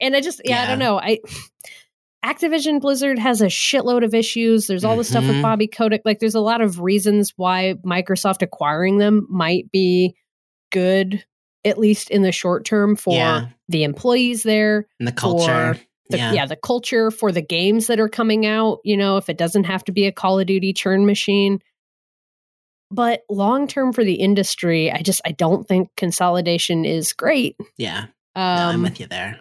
And 0.00 0.16
I 0.16 0.20
just, 0.20 0.40
yeah, 0.44 0.62
I 0.62 0.66
don't 0.66 0.78
know. 0.80 0.98
I 0.98 1.18
Activision 2.24 2.80
Blizzard 2.80 3.18
has 3.18 3.40
a 3.40 3.46
shitload 3.46 4.04
of 4.04 4.12
issues. 4.12 4.66
There's 4.66 4.84
all 4.84 4.96
the 4.96 5.04
stuff 5.04 5.24
with 5.24 5.36
Mhm. 5.36 5.42
Bobby 5.42 5.68
Kotick. 5.68 6.02
Like, 6.04 6.18
there's 6.18 6.34
a 6.34 6.40
lot 6.40 6.60
of 6.60 6.80
reasons 6.80 7.32
why 7.36 7.74
Microsoft 7.86 8.42
acquiring 8.42 8.98
them 8.98 9.26
might 9.30 9.70
be 9.70 10.16
good, 10.72 11.24
at 11.64 11.78
least 11.78 12.10
in 12.10 12.22
the 12.22 12.32
short 12.32 12.64
term, 12.64 12.96
for 12.96 13.14
Yeah. 13.14 13.46
the 13.68 13.84
employees 13.84 14.42
there, 14.42 14.88
and 14.98 15.06
the 15.06 15.12
culture. 15.12 15.78
the, 16.10 16.16
yeah. 16.16 16.32
yeah. 16.32 16.46
the 16.46 16.56
culture 16.56 17.10
for 17.12 17.30
the 17.30 17.42
games 17.42 17.86
that 17.86 18.00
are 18.00 18.08
coming 18.08 18.46
out. 18.46 18.80
You 18.82 18.96
know, 18.96 19.16
if 19.18 19.28
it 19.28 19.38
doesn't 19.38 19.64
have 19.64 19.84
to 19.84 19.92
be 19.92 20.06
a 20.06 20.12
Call 20.12 20.40
of 20.40 20.46
Duty 20.46 20.72
churn 20.72 21.06
machine. 21.06 21.60
But 22.90 23.22
long 23.28 23.66
term 23.68 23.92
for 23.92 24.02
the 24.04 24.14
industry, 24.14 24.90
I 24.90 25.02
just 25.02 25.20
I 25.24 25.32
don't 25.32 25.66
think 25.68 25.90
consolidation 25.96 26.84
is 26.84 27.12
great. 27.12 27.56
yeah. 27.76 28.06
No, 28.36 28.42
I'm 28.42 28.76
Um, 28.76 28.82
with 28.82 29.00
you 29.00 29.06
there. 29.06 29.40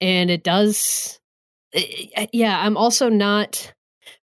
and 0.00 0.30
it 0.30 0.42
does 0.42 1.20
I- 1.74 2.10
I- 2.16 2.28
yeah 2.32 2.58
i'm 2.60 2.76
also 2.76 3.08
not 3.08 3.72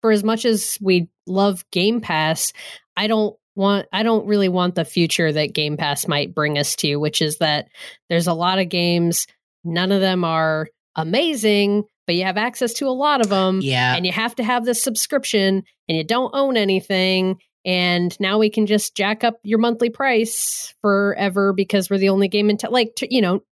for 0.02 0.12
as 0.12 0.24
much 0.24 0.46
as 0.46 0.78
we 0.82 1.10
love 1.28 1.64
game 1.72 2.00
pass 2.00 2.54
i 2.96 3.08
don't 3.08 3.36
want 3.56 3.88
i 3.92 4.04
don't 4.04 4.26
really 4.26 4.48
want 4.50 4.76
the 4.76 4.86
future 4.86 5.32
that 5.32 5.54
game 5.54 5.76
pass 5.76 6.08
might 6.08 6.34
bring 6.34 6.58
us 6.58 6.76
to 6.78 6.96
which 6.96 7.22
is 7.22 7.38
that 7.40 7.68
there's 8.10 8.28
a 8.28 8.34
lot 8.34 8.60
of 8.60 8.70
games 8.70 9.28
none 9.66 9.92
of 9.92 10.00
them 10.02 10.24
are 10.24 10.68
amazing 10.96 11.84
but 12.06 12.16
you 12.16 12.24
have 12.24 12.38
access 12.38 12.74
to 12.76 12.88
a 12.88 12.90
lot 12.96 13.20
of 13.20 13.28
them 13.28 13.60
Yeah. 13.62 13.96
and 13.96 14.06
you 14.06 14.14
have 14.14 14.34
to 14.36 14.44
have 14.44 14.64
this 14.64 14.82
subscription 14.82 15.64
and 15.90 15.98
you 15.98 16.04
don't 16.06 16.32
own 16.34 16.56
anything 16.56 17.38
and 17.68 18.18
now 18.22 18.40
we 18.40 18.50
can 18.50 18.66
just 18.66 18.96
jack 18.96 19.26
up 19.26 19.40
your 19.44 19.60
monthly 19.60 19.90
price 19.90 20.74
forever 20.82 21.52
because 21.52 21.90
we're 21.90 21.98
the 21.98 22.10
only 22.10 22.30
game 22.30 22.50
in 22.50 22.56
town. 22.56 22.72
Like 22.72 22.96
t- 22.96 23.10
you 23.12 23.22
know 23.22 23.44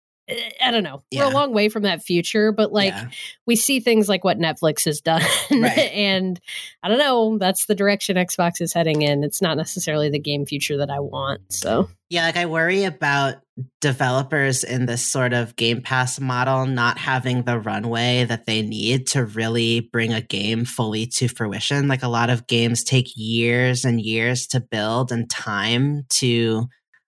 i 0.61 0.71
don't 0.71 0.83
know 0.83 1.03
we're 1.13 1.23
Yeah. 1.23 1.29
a 1.29 1.33
long 1.33 1.53
way 1.53 1.69
from 1.69 1.83
that 1.83 2.01
future 2.01 2.51
but 2.51 2.71
like 2.73 2.93
yeah. 2.93 3.09
we 3.45 3.55
see 3.55 3.79
things 3.79 4.09
like 4.09 4.23
what 4.23 4.39
netflix 4.39 4.85
has 4.85 5.01
done 5.01 5.21
Right. 5.51 5.77
and 5.77 6.39
i 6.81 6.87
don't 6.87 6.97
know 6.97 7.37
that's 7.37 7.65
the 7.65 7.75
direction 7.75 8.15
xbox 8.17 8.59
is 8.61 8.73
heading 8.73 9.01
in 9.03 9.23
it's 9.23 9.41
not 9.41 9.55
necessarily 9.57 10.09
the 10.09 10.19
game 10.19 10.45
future 10.45 10.77
that 10.77 10.89
i 10.89 10.99
want 10.99 11.41
so 11.53 11.89
Yeah, 12.09 12.23
like 12.25 12.37
I 12.37 12.45
worry 12.45 12.83
about 12.85 13.35
developers 13.81 14.63
in 14.63 14.85
this 14.85 15.05
sort 15.05 15.33
of 15.33 15.55
Game 15.55 15.81
Pass 15.81 16.19
model 16.19 16.65
not 16.65 16.97
having 16.97 17.43
the 17.43 17.57
runway 17.59 18.25
that 18.25 18.45
they 18.45 18.61
need 18.61 19.07
to 19.07 19.25
really 19.25 19.79
bring 19.79 20.13
a 20.13 20.21
game 20.21 20.65
fully 20.65 21.07
to 21.07 21.27
fruition. 21.27 21.87
Like 21.87 22.03
a 22.03 22.07
lot 22.07 22.29
of 22.29 22.47
games 22.47 22.83
take 22.83 23.07
years 23.15 23.85
and 23.85 23.99
years 24.01 24.47
to 24.47 24.59
build 24.59 25.11
and 25.11 25.29
time 25.29 26.03
to 26.21 26.67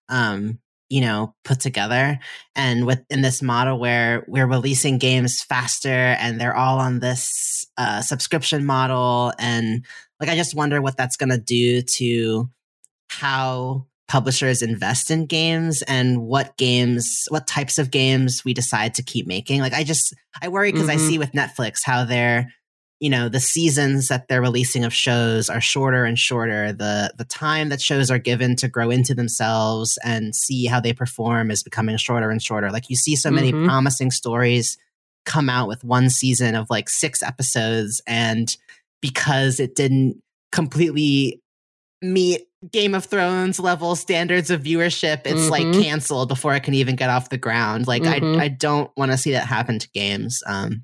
um 0.09 0.59
you 0.89 1.01
know 1.01 1.33
put 1.43 1.59
together 1.59 2.17
and 2.55 2.85
with 2.85 3.03
in 3.09 3.21
this 3.21 3.41
model 3.41 3.77
where 3.77 4.23
we're 4.27 4.47
releasing 4.47 4.97
games 4.97 5.41
faster 5.43 5.89
and 6.19 6.39
they're 6.39 6.55
all 6.55 6.79
on 6.79 6.99
this 6.99 7.65
uh 7.77 8.01
subscription 8.01 8.65
model 8.65 9.33
and 9.39 9.85
like 10.19 10.29
I 10.29 10.35
just 10.35 10.55
wonder 10.55 10.81
what 10.81 10.97
that's 10.97 11.17
going 11.17 11.29
to 11.29 11.37
do 11.37 11.81
to 11.97 12.49
how 13.09 13.85
publishers 14.07 14.61
invest 14.61 15.11
in 15.11 15.25
games 15.25 15.81
and 15.81 16.21
what 16.21 16.55
games 16.57 17.25
what 17.29 17.45
types 17.45 17.77
of 17.77 17.91
games 17.91 18.43
we 18.45 18.53
decide 18.53 18.93
to 18.93 19.03
keep 19.03 19.27
making 19.27 19.59
like 19.59 19.73
i 19.73 19.83
just 19.83 20.13
i 20.41 20.47
worry 20.47 20.71
because 20.71 20.87
i 20.87 20.95
Mhm. 20.95 21.07
see 21.07 21.17
with 21.17 21.33
netflix 21.33 21.79
how 21.83 22.05
they're 22.05 22.49
you 22.99 23.09
know 23.09 23.29
the 23.29 23.39
seasons 23.39 24.07
that 24.07 24.27
they're 24.27 24.41
releasing 24.41 24.83
of 24.83 24.93
shows 24.93 25.49
are 25.49 25.61
shorter 25.61 26.03
and 26.05 26.17
shorter 26.17 26.73
the 26.73 27.11
the 27.17 27.25
time 27.25 27.69
that 27.69 27.81
shows 27.81 28.09
are 28.09 28.17
given 28.17 28.55
to 28.55 28.67
grow 28.67 28.89
into 28.89 29.13
themselves 29.13 29.97
and 30.03 30.35
see 30.35 30.65
how 30.65 30.79
they 30.79 30.93
perform 30.93 31.51
is 31.51 31.61
becoming 31.63 31.95
shorter 31.97 32.31
and 32.31 32.41
shorter 32.41 32.71
like 32.71 32.89
you 32.89 32.95
see 32.95 33.15
so 33.15 33.29
many 33.29 33.51
Mhm. 33.53 33.65
promising 33.65 34.09
stories 34.11 34.77
come 35.25 35.49
out 35.49 35.67
with 35.67 35.83
one 35.83 36.09
season 36.09 36.55
of 36.55 36.69
like 36.69 36.89
six 36.89 37.21
episodes 37.21 38.01
and 38.07 38.57
because 39.01 39.59
it 39.59 39.75
didn't 39.75 40.21
completely 40.51 41.41
meet 42.01 42.41
Game 42.71 42.95
of 42.95 43.05
Thrones 43.05 43.59
level 43.59 43.95
standards 43.95 44.49
of 44.49 44.63
viewership, 44.63 45.21
it's 45.25 45.49
like 45.49 45.65
Mhm. 45.67 45.83
canceled 45.83 46.27
before 46.29 46.55
it 46.55 46.63
can 46.63 46.73
even 46.73 46.95
get 46.95 47.11
off 47.11 47.29
the 47.29 47.37
ground. 47.37 47.85
Like 47.85 48.01
Mhm. 48.01 48.39
I 48.39 48.45
I 48.45 48.47
don't 48.47 48.89
want 48.97 49.11
to 49.11 49.17
see 49.17 49.31
that 49.33 49.45
happen 49.45 49.77
to 49.77 49.87
games. 49.93 50.41
Um 50.47 50.83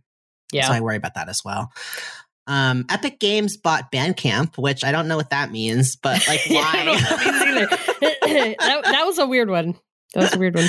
yeah 0.53 0.67
so 0.67 0.73
I 0.73 0.81
worry 0.81 0.97
about 0.97 1.15
that 1.15 1.29
as 1.29 1.41
well. 1.43 1.71
Um 2.47 2.85
Epic 2.89 3.19
Games 3.19 3.57
bought 3.57 3.91
Bandcamp, 3.91 4.57
which 4.57 4.83
I 4.83 4.91
don't 4.91 5.07
know 5.07 5.17
what 5.17 5.29
that 5.29 5.51
means, 5.51 5.95
but 5.95 6.25
like 6.27 6.41
Yeah, 6.47 6.63
I 6.65 6.85
don't 6.85 6.85
know 6.85 6.93
what 6.93 7.09
that 7.09 7.45
means 7.45 7.69
why? 8.29 8.55
that, 8.67 8.83
that 8.83 9.05
was 9.05 9.19
a 9.19 9.27
weird 9.27 9.49
one 9.49 9.75
that 10.13 10.21
was 10.21 10.35
a 10.35 10.39
weird 10.39 10.55
one 10.55 10.67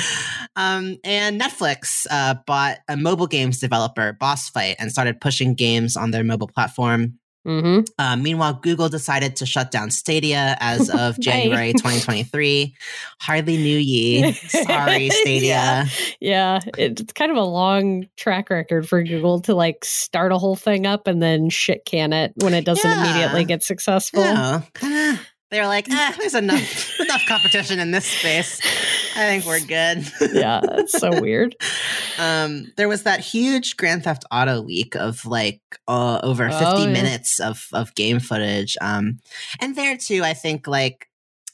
um, 0.55 0.97
and 1.03 1.39
Netflix 1.39 2.05
uh, 2.09 2.35
bought 2.47 2.77
a 2.87 2.95
mobile 2.95 3.27
games 3.27 3.59
developer, 3.59 4.13
Boss 4.13 4.49
Fight, 4.49 4.77
and 4.79 4.91
started 4.91 5.19
pushing 5.19 5.53
games 5.53 5.97
on 5.97 6.11
their 6.11 6.23
mobile 6.23 6.47
platform. 6.47 7.19
Mm-hmm. 7.45 7.81
Uh, 7.99 8.15
meanwhile, 8.17 8.53
Google 8.53 8.89
decided 8.89 9.35
to 9.37 9.45
shut 9.45 9.71
down 9.71 9.91
Stadia 9.91 10.57
as 10.59 10.89
of 11.01 11.19
January 11.19 11.73
2023. 11.73 12.75
Hardly 13.21 13.57
knew 13.57 13.77
ye. 13.77 14.31
Sorry, 14.33 15.09
Stadia. 15.21 15.45
Yeah. 15.49 15.85
yeah 16.19 16.59
it- 16.77 16.99
it's 16.99 17.13
kind 17.13 17.31
of 17.31 17.37
a 17.37 17.43
long 17.43 18.07
track 18.17 18.49
record 18.49 18.87
for 18.87 19.03
google 19.03 19.41
to 19.41 19.53
like 19.53 19.83
start 19.85 20.31
a 20.31 20.37
whole 20.37 20.55
thing 20.55 20.85
up 20.85 21.07
and 21.07 21.21
then 21.21 21.49
shit 21.49 21.85
can 21.85 22.13
it 22.13 22.33
when 22.41 22.53
it 22.53 22.65
doesn't 22.65 22.89
Yeah. 22.89 23.03
immediately 23.03 23.43
get 23.45 23.63
successful 23.63 24.23
No, 24.23 24.63
kinda- 24.73 25.19
they 25.51 25.61
were 25.61 25.67
like, 25.67 25.85
ah, 25.91 26.13
there's 26.19 26.33
enough 26.33 26.99
enough 26.99 27.21
competition 27.27 27.79
in 27.79 27.91
this 27.91 28.05
space. 28.05 28.59
I 29.15 29.39
think 29.39 29.45
we're 29.45 29.59
good. 29.61 30.11
yeah 30.35 30.61
it's 30.63 30.97
so 30.99 31.21
weird 31.21 31.55
um, 32.19 32.71
there 32.77 32.87
was 32.87 33.03
that 33.03 33.19
huge 33.19 33.77
Grand 33.77 34.03
Theft 34.03 34.25
Auto 34.31 34.61
leak 34.61 34.95
of 34.95 35.25
like 35.25 35.61
uh, 35.87 36.19
over 36.23 36.49
50 36.49 36.65
Oh, 36.65 36.83
yeah. 36.85 36.91
minutes 36.91 37.39
of 37.39 37.67
of 37.73 37.93
game 37.95 38.19
footage. 38.19 38.77
Um, 38.81 39.19
and 39.59 39.75
there 39.75 39.97
too, 39.97 40.21
I 40.23 40.33
think 40.33 40.67
like 40.67 41.07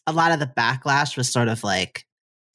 a 0.08 0.14
lot 0.14 0.32
of 0.32 0.40
the 0.40 0.46
backlash 0.48 1.18
was 1.18 1.32
sort 1.32 1.48
of 1.48 1.64
like 1.64 2.06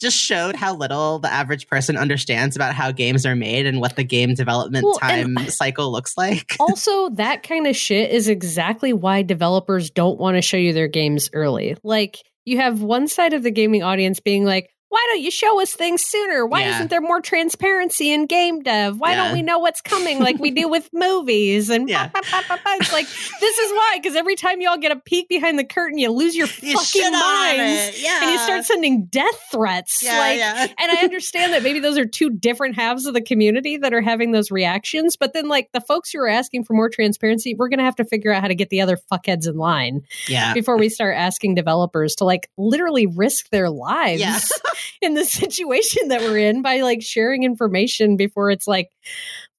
just 0.01 0.17
showed 0.17 0.55
how 0.57 0.75
little 0.77 1.19
the 1.19 1.33
average 1.33 1.67
person 1.69 1.97
understands 1.97 2.55
about 2.55 2.75
how 2.75 2.93
games 2.93 3.25
are 3.25 3.35
made 3.35 3.67
and 3.67 3.81
what 3.81 3.97
the 3.97 4.05
game 4.05 4.35
development 4.35 4.85
Well, 4.85 4.99
time 4.99 5.37
cycle 5.49 5.91
looks 5.91 6.17
like. 6.19 6.55
also, 6.61 7.09
that 7.11 7.43
kind 7.43 7.67
of 7.67 7.75
shit 7.75 8.11
is 8.11 8.29
exactly 8.29 8.93
why 8.93 9.23
developers 9.23 9.91
don't 9.91 10.19
want 10.21 10.37
to 10.37 10.43
show 10.43 10.59
you 10.59 10.73
their 10.75 10.89
games 10.89 11.31
early. 11.33 11.77
Like, 11.83 12.19
you 12.45 12.59
have 12.59 12.83
one 12.83 13.09
side 13.09 13.33
of 13.33 13.43
the 13.43 13.51
gaming 13.51 13.83
audience 13.83 14.21
being 14.21 14.45
like, 14.45 14.71
why 14.89 15.05
don't 15.13 15.21
you 15.23 15.31
show 15.31 15.61
us 15.61 15.73
things 15.75 16.03
sooner? 16.03 16.47
Why 16.47 16.61
Yeah. 16.61 16.77
isn't 16.77 16.91
there 16.91 17.01
more 17.01 17.21
transparency 17.21 18.13
in 18.13 18.27
game 18.27 18.63
dev? 18.63 18.99
Why 18.99 19.11
Yeah. 19.13 19.25
don't 19.25 19.33
we 19.33 19.43
know 19.43 19.59
what's 19.59 19.81
coming 19.81 20.21
like 20.21 20.39
we 20.39 20.51
do 20.53 20.69
with 20.77 20.89
movies? 20.93 21.71
And 21.71 21.89
Yeah. 21.89 22.09
bah, 22.15 22.21
bah, 22.31 22.43
bah, 22.49 22.59
it's 22.81 22.93
like, 22.93 23.07
this 23.07 23.59
is 23.59 23.73
why, 23.73 23.99
because 24.01 24.17
every 24.17 24.37
time 24.37 24.61
y'all 24.61 24.77
get 24.79 24.93
a 24.93 24.97
peek 24.97 25.29
behind 25.29 25.59
the 25.59 25.65
curtain, 25.65 25.99
you 25.99 26.11
lose 26.11 26.37
your 26.37 26.47
You 26.63 26.79
fucking 26.79 27.11
minds. 27.13 28.03
Yeah. 28.03 28.23
And 28.23 28.31
you 28.33 28.39
start 28.39 28.65
sending 28.65 29.07
death 29.07 29.49
threats. 29.51 30.03
yeah, 30.03 30.19
like, 30.19 30.39
yeah. 30.39 30.67
and 30.79 30.93
I 30.93 31.03
understand 31.03 31.53
that 31.53 31.63
maybe 31.63 31.81
those 31.81 31.99
are 31.99 32.07
two 32.07 32.31
different 32.31 32.77
halves 32.77 33.07
of 33.07 33.15
the 33.15 33.21
community 33.23 33.77
that 33.79 33.93
are 33.93 34.01
having 34.01 34.33
those 34.33 34.51
reactions. 34.51 35.17
But 35.17 35.33
then, 35.33 35.49
like 35.49 35.71
the 35.73 35.81
folks 35.81 36.11
who 36.13 36.21
are 36.21 36.29
asking 36.29 36.65
for 36.65 36.75
more 36.75 36.89
transparency, 36.89 37.55
we're 37.55 37.69
going 37.69 37.79
to 37.79 37.85
have 37.85 37.97
to 37.97 38.05
figure 38.05 38.33
out 38.33 38.41
how 38.43 38.49
to 38.49 38.55
get 38.55 38.71
the 38.71 38.81
other 38.81 38.99
fuckheads 39.13 39.49
in 39.49 39.57
line 39.57 40.03
yeah. 40.29 40.55
before 40.55 40.79
we 40.79 40.89
start 40.89 41.17
asking 41.17 41.55
developers 41.57 42.15
to 42.17 42.25
like 42.25 42.49
literally 42.57 43.07
risk 43.07 43.51
their 43.51 43.69
lives. 43.69 44.53
in 45.03 45.15
the 45.15 45.25
situation 45.25 46.09
that 46.09 46.21
we're 46.21 46.39
in 46.39 46.63
by 46.63 46.81
like 46.81 47.03
sharing 47.03 47.43
information 47.43 48.17
before 48.17 48.51
it's 48.51 48.67
like 48.67 48.91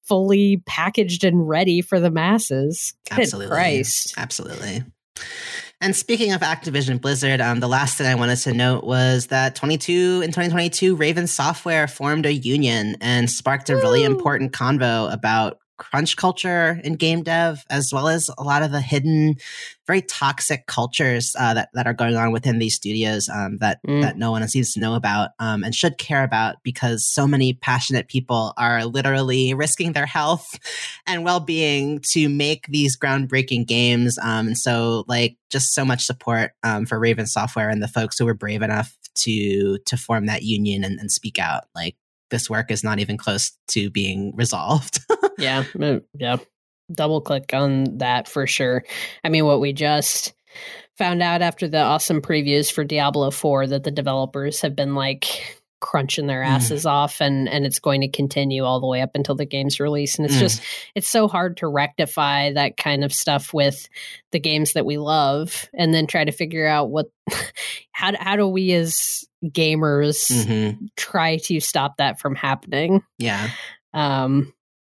fully 0.04 0.62
packaged 0.66 1.24
and 1.24 1.48
ready 1.48 1.82
for 1.82 2.00
the 2.00 2.10
masses. 2.10 2.94
Good 3.10 3.20
Absolutely. 3.20 3.54
Christ. 3.54 4.14
Absolutely. 4.16 4.84
And 5.80 5.94
speaking 5.94 6.32
of 6.32 6.40
Activision 6.40 7.00
Blizzard, 7.00 7.40
um, 7.40 7.60
the 7.60 7.68
last 7.68 7.96
thing 7.96 8.06
I 8.06 8.16
wanted 8.16 8.36
to 8.36 8.52
note 8.52 8.82
was 8.82 9.28
that 9.28 9.54
22 9.54 10.22
in 10.24 10.30
2022, 10.30 10.96
Raven 10.96 11.28
Software 11.28 11.86
formed 11.86 12.26
a 12.26 12.32
union 12.32 12.96
and 13.00 13.30
sparked 13.30 13.70
a 13.70 13.76
really 13.76 14.02
important 14.02 14.52
convo 14.52 15.12
about 15.12 15.58
crunch 15.78 16.16
culture 16.16 16.80
in 16.84 16.94
game 16.94 17.22
dev, 17.22 17.64
as 17.70 17.92
well 17.92 18.08
as 18.08 18.30
a 18.36 18.42
lot 18.42 18.62
of 18.62 18.72
the 18.72 18.80
hidden, 18.80 19.36
very 19.86 20.02
toxic 20.02 20.66
cultures 20.66 21.34
uh, 21.38 21.54
that 21.54 21.70
that 21.74 21.86
are 21.86 21.94
going 21.94 22.16
on 22.16 22.32
within 22.32 22.58
these 22.58 22.74
studios 22.74 23.28
um, 23.28 23.58
that 23.58 23.78
Mm. 23.86 24.02
that 24.02 24.18
no 24.18 24.30
one 24.30 24.46
seems 24.48 24.72
to 24.74 24.80
know 24.80 24.94
about 24.94 25.30
um, 25.38 25.62
and 25.62 25.74
should 25.74 25.98
care 25.98 26.24
about 26.24 26.56
because 26.62 27.04
so 27.04 27.26
many 27.26 27.54
passionate 27.54 28.08
people 28.08 28.52
are 28.56 28.84
literally 28.84 29.54
risking 29.54 29.92
their 29.92 30.06
health 30.06 30.58
and 31.06 31.24
well-being 31.24 32.00
to 32.10 32.28
make 32.28 32.66
these 32.66 32.96
groundbreaking 32.98 33.66
games 33.66 34.18
um, 34.18 34.48
and 34.48 34.58
so 34.58 35.04
like 35.06 35.36
just 35.50 35.74
so 35.74 35.84
much 35.84 36.04
support 36.04 36.52
um, 36.64 36.84
for 36.86 36.98
raven 36.98 37.26
software 37.26 37.68
and 37.68 37.82
the 37.82 37.88
folks 37.88 38.18
who 38.18 38.26
were 38.26 38.34
brave 38.34 38.62
enough 38.62 38.96
to 39.14 39.78
to 39.86 39.96
form 39.96 40.26
that 40.26 40.42
union 40.42 40.84
and, 40.84 40.98
and 40.98 41.10
speak 41.12 41.38
out 41.38 41.64
like 41.74 41.96
this 42.30 42.50
work 42.50 42.70
is 42.70 42.84
not 42.84 42.98
even 42.98 43.16
close 43.16 43.52
to 43.68 43.90
being 43.90 44.32
resolved 44.36 45.00
yeah, 45.38 45.64
uh, 45.80 46.00
yeah. 46.14 46.36
Double 46.92 47.20
click 47.20 47.52
on 47.54 47.98
that 47.98 48.28
for 48.28 48.46
sure. 48.46 48.84
I 49.22 49.28
mean, 49.28 49.44
what 49.44 49.60
we 49.60 49.72
just 49.72 50.34
found 50.96 51.22
out 51.22 51.42
after 51.42 51.68
the 51.68 51.78
awesome 51.78 52.20
previews 52.20 52.72
for 52.72 52.82
Diablo 52.82 53.30
4 53.30 53.68
that 53.68 53.84
the 53.84 53.90
developers 53.90 54.60
have 54.62 54.74
been 54.74 54.94
like 54.94 55.57
crunching 55.80 56.26
their 56.26 56.42
Mm. 56.42 56.46
asses 56.48 56.86
off 56.86 57.20
and 57.20 57.48
and 57.48 57.64
it's 57.66 57.78
going 57.78 58.00
to 58.00 58.08
continue 58.08 58.64
all 58.64 58.80
the 58.80 58.86
way 58.86 59.00
up 59.00 59.10
until 59.14 59.34
the 59.34 59.44
game's 59.46 59.78
release 59.80 60.16
and 60.18 60.26
it's 60.26 60.36
Mm. 60.36 60.40
just 60.40 60.62
it's 60.94 61.08
so 61.08 61.28
hard 61.28 61.56
to 61.58 61.68
rectify 61.68 62.52
that 62.52 62.76
kind 62.76 63.04
of 63.04 63.12
stuff 63.12 63.54
with 63.54 63.88
the 64.32 64.40
games 64.40 64.72
that 64.72 64.84
we 64.86 64.98
love 64.98 65.68
and 65.74 65.94
then 65.94 66.06
try 66.06 66.24
to 66.24 66.32
figure 66.32 66.66
out 66.66 66.90
what 66.90 67.06
how 67.92 68.10
do, 68.10 68.16
how 68.20 68.36
do 68.36 68.46
we 68.48 68.72
as 68.72 69.24
gamers 69.44 70.30
Mhm. 70.30 70.88
try 70.96 71.36
to 71.44 71.60
stop 71.60 71.96
that 71.98 72.18
from 72.18 72.34
happening 72.34 73.02
yeah 73.18 73.50
um 73.94 74.52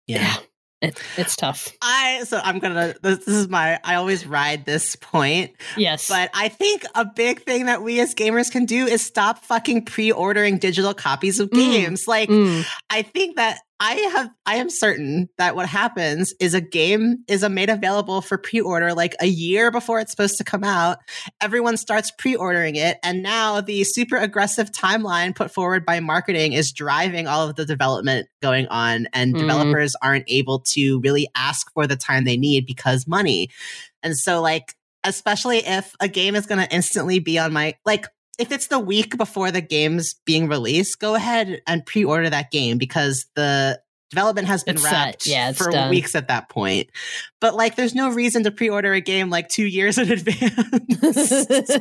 yeah 0.07 0.19
yeah, 0.23 0.37
it, 0.81 1.01
it's 1.17 1.35
tough. 1.37 1.73
I 1.83 2.23
so 2.25 2.41
I'm 2.43 2.59
gonna 2.59 2.95
this, 3.03 3.19
this 3.25 3.35
is 3.35 3.49
my 3.49 3.79
I 3.85 3.97
always 3.97 4.27
ride 4.27 4.65
this 4.65 4.97
point, 4.97 5.53
Yes, 5.77 6.09
but 6.09 6.31
I 6.35 6.49
think 6.49 6.85
a 6.95 7.05
big 7.05 7.43
thing 7.43 7.67
that 7.67 7.83
we 7.83 8.01
as 8.01 8.15
gamers 8.15 8.51
can 8.51 8.65
do 8.65 8.87
is 8.87 9.03
stop 9.05 9.45
fucking 9.45 9.85
pre-ordering 9.87 10.59
digital 10.59 10.95
copies 10.95 11.41
of 11.41 11.51
Mm. 11.51 11.55
games. 11.55 12.07
Like 12.09 12.29
Mm, 12.29 12.65
I 12.91 13.03
think 13.03 13.37
that 13.37 13.61
I 13.81 13.95
have 14.13 14.31
I 14.45 14.57
am 14.57 14.71
certain 14.71 15.29
that 15.39 15.55
what 15.55 15.69
happens 15.69 16.35
is 16.41 16.53
a 16.53 16.61
game 16.61 17.19
is 17.29 17.45
a 17.45 17.49
made 17.49 17.71
available 17.71 18.21
for 18.21 18.37
pre-order 18.37 18.93
like 18.93 19.15
a 19.21 19.27
year 19.27 19.71
before 19.71 20.01
it's 20.01 20.11
supposed 20.11 20.37
to 20.39 20.45
come 20.45 20.65
out. 20.65 20.99
Everyone 21.41 21.77
starts 21.77 22.11
pre-ordering 22.11 22.75
it 22.75 22.99
and 23.05 23.23
now 23.23 23.61
the 23.61 23.85
super 23.85 24.17
aggressive 24.17 24.73
timeline 24.73 25.35
put 25.35 25.53
forward 25.53 25.87
by 25.87 26.01
marketing 26.01 26.55
is 26.55 26.73
driving 26.73 27.29
all 27.29 27.49
of 27.49 27.55
the 27.55 27.65
development 27.65 28.27
going 28.43 28.67
on 28.67 29.07
and 29.13 29.35
Mhm. 29.35 29.39
developers 29.39 29.95
aren't 30.03 30.25
able 30.27 30.59
to 30.61 31.01
really 31.01 31.29
ask 31.37 31.73
for 31.73 31.87
the 31.87 31.97
time 31.97 32.25
they 32.25 32.37
need 32.37 32.67
because 32.67 33.07
money. 33.07 33.49
And 34.03 34.17
so 34.17 34.41
like 34.41 34.75
especially 35.05 35.59
if 35.59 35.95
a 36.01 36.09
game 36.09 36.35
is 36.35 36.47
going 36.47 36.61
to 36.61 36.75
instantly 36.75 37.21
be 37.21 37.39
on 37.39 37.53
my 37.53 37.75
like 37.87 38.07
if 38.39 38.53
it's 38.53 38.69
the 38.69 38.79
week 38.79 39.17
before 39.17 39.51
the 39.51 39.61
game's 39.61 40.15
being 40.25 40.49
released, 40.49 41.01
go 41.01 41.15
ahead 41.15 41.61
and 41.67 41.85
pre-order 41.85 42.31
that 42.31 42.51
game 42.51 42.79
because 42.79 43.27
the 43.35 43.81
development 44.11 44.47
has 44.47 44.65
been 44.65 44.77
It's 44.77 44.85
wrapped 44.85 45.27
Yeah, 45.27 45.53
for 45.53 45.71
done. 45.71 45.91
weeks 45.91 46.15
at 46.15 46.29
that 46.29 46.49
point. 46.49 46.89
But 47.41 47.55
like 47.57 47.77
there's 47.77 47.95
no 47.95 48.11
reason 48.11 48.45
to 48.45 48.51
pre-order 48.51 48.93
a 48.95 49.01
game 49.01 49.29
like 49.29 49.49
2 49.49 49.65
years 49.67 49.99
in 49.99 50.11
advance. 50.13 51.77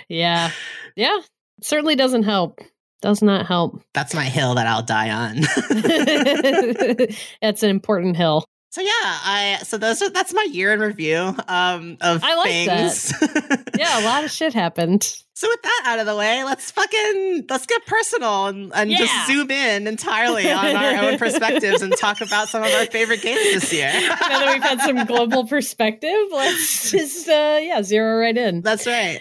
yeah, 0.08 0.50
yeah. 0.94 1.18
It 1.58 1.64
certainly 1.64 1.96
doesn't 1.96 2.22
help. 2.22 2.60
Does 3.02 3.22
not 3.22 3.46
help. 3.46 3.82
That's 3.92 4.14
my 4.14 4.24
hill 4.24 4.54
that 4.54 4.66
I'll 4.66 4.82
die 4.82 5.10
on. 5.10 5.40
That's 7.42 7.62
an 7.62 7.70
important 7.70 8.16
hill. 8.16 8.44
So 8.76 8.82
yeah, 8.82 8.90
I 8.92 9.60
so 9.62 9.78
those 9.78 10.02
are 10.02 10.10
that's 10.10 10.34
my 10.34 10.42
year 10.50 10.74
in 10.74 10.80
review 10.80 11.16
um 11.48 11.96
of 12.02 12.22
I 12.22 12.34
like 12.34 12.50
things. 12.50 13.12
Yeah, 13.78 13.98
a 13.98 14.00
lot 14.00 14.22
of 14.24 14.30
shit 14.30 14.52
happened. 14.54 15.02
So 15.34 15.48
with 15.48 15.62
that 15.62 15.82
out 15.86 15.98
of 15.98 16.06
the 16.06 16.14
way, 16.16 16.44
let's 16.44 16.70
fucking 16.70 17.44
let's 17.48 17.64
get 17.66 17.84
personal 17.86 18.46
and, 18.46 18.70
and 18.74 18.90
Yeah. 18.90 18.98
just 18.98 19.26
zoom 19.26 19.50
in 19.50 19.86
entirely 19.86 20.50
on 20.52 20.76
our 20.76 21.04
own 21.04 21.18
perspectives 21.18 21.80
and 21.82 21.94
talk 21.96 22.20
about 22.20 22.48
some 22.48 22.62
of 22.62 22.70
our 22.72 22.84
favorite 22.86 23.22
games 23.22 23.40
this 23.54 23.72
year. 23.72 23.90
Now 24.28 24.40
that 24.40 24.52
we've 24.52 24.62
had 24.62 24.80
some 24.80 25.06
global 25.06 25.46
perspective, 25.46 26.16
let's 26.32 26.90
just 26.90 27.28
uh 27.28 27.58
yeah, 27.62 27.82
zero 27.82 28.18
right 28.20 28.36
in. 28.36 28.60
That's 28.60 28.86
right. 28.86 29.20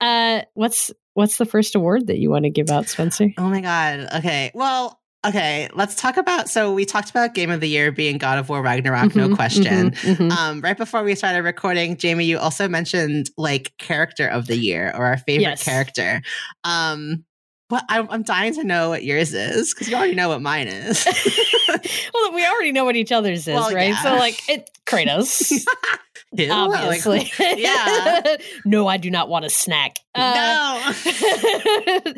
Uh 0.00 0.42
what's 0.54 0.92
what's 1.14 1.38
the 1.38 1.46
first 1.46 1.74
award 1.74 2.06
that 2.06 2.18
you 2.18 2.30
want 2.30 2.44
to 2.44 2.50
give 2.50 2.70
out, 2.70 2.88
Spencer? 2.88 3.30
Oh 3.36 3.48
my 3.48 3.60
god. 3.62 4.08
Okay. 4.16 4.52
Well, 4.54 4.98
okay. 5.26 5.68
Let's 5.74 5.94
talk 5.94 6.16
about. 6.16 6.48
So 6.48 6.72
we 6.72 6.84
talked 6.84 7.10
about 7.10 7.34
Game 7.34 7.50
of 7.50 7.60
the 7.60 7.68
Year 7.68 7.92
being 7.92 8.18
God 8.18 8.38
of 8.38 8.48
War 8.48 8.62
Ragnarok, 8.62 9.14
no 9.14 9.28
Mhm, 9.28 9.34
question. 9.34 9.90
mhm, 9.92 10.16
mhm. 10.16 10.32
Um, 10.36 10.60
right 10.60 10.76
before 10.76 11.02
we 11.02 11.14
started 11.14 11.42
recording, 11.42 11.96
Jamie, 11.96 12.24
you 12.24 12.38
also 12.38 12.68
mentioned 12.68 13.30
like 13.36 13.72
character 13.78 14.26
of 14.26 14.46
the 14.46 14.56
year 14.56 14.92
or 14.96 15.06
our 15.06 15.18
favorite 15.18 15.42
Yes. 15.42 15.62
character. 15.62 16.22
Um, 16.64 17.24
what 17.68 17.84
I, 17.88 18.06
I'm 18.10 18.22
dying 18.22 18.54
to 18.54 18.64
know 18.64 18.90
what 18.90 19.02
yours 19.04 19.32
is 19.32 19.72
because 19.72 19.88
you 19.88 19.96
already 19.96 20.14
know 20.14 20.28
what 20.28 20.42
mine 20.42 20.68
is. 20.68 21.06
well, 22.14 22.32
we 22.34 22.44
already 22.46 22.70
know 22.72 22.84
what 22.84 22.96
each 22.96 23.12
other's 23.12 23.48
is, 23.48 23.54
Well, 23.54 23.72
right? 23.74 23.88
yeah. 23.88 24.02
So 24.02 24.16
like 24.16 24.46
it 24.48 24.68
Kratos. 24.84 25.64
Ew, 26.34 26.46
like, 26.48 26.82
obviously. 27.06 27.30
yeah. 27.60 28.36
no, 28.64 28.86
I 28.86 28.96
do 28.96 29.10
not 29.10 29.28
want 29.28 29.44
a 29.44 29.50
snack. 29.50 29.96
Uh, 30.14 30.32
no. 30.34 30.92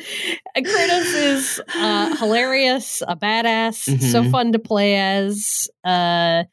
Kratos 0.57 1.15
is 1.15 1.61
uh, 1.75 2.17
hilarious, 2.17 3.03
a 3.07 3.17
badass, 3.17 3.77
so 4.11 4.23
Mhm. 4.23 4.31
fun 4.31 4.53
to 4.53 4.59
play 4.59 4.97
as. 4.97 5.69
Uh, 5.85 6.45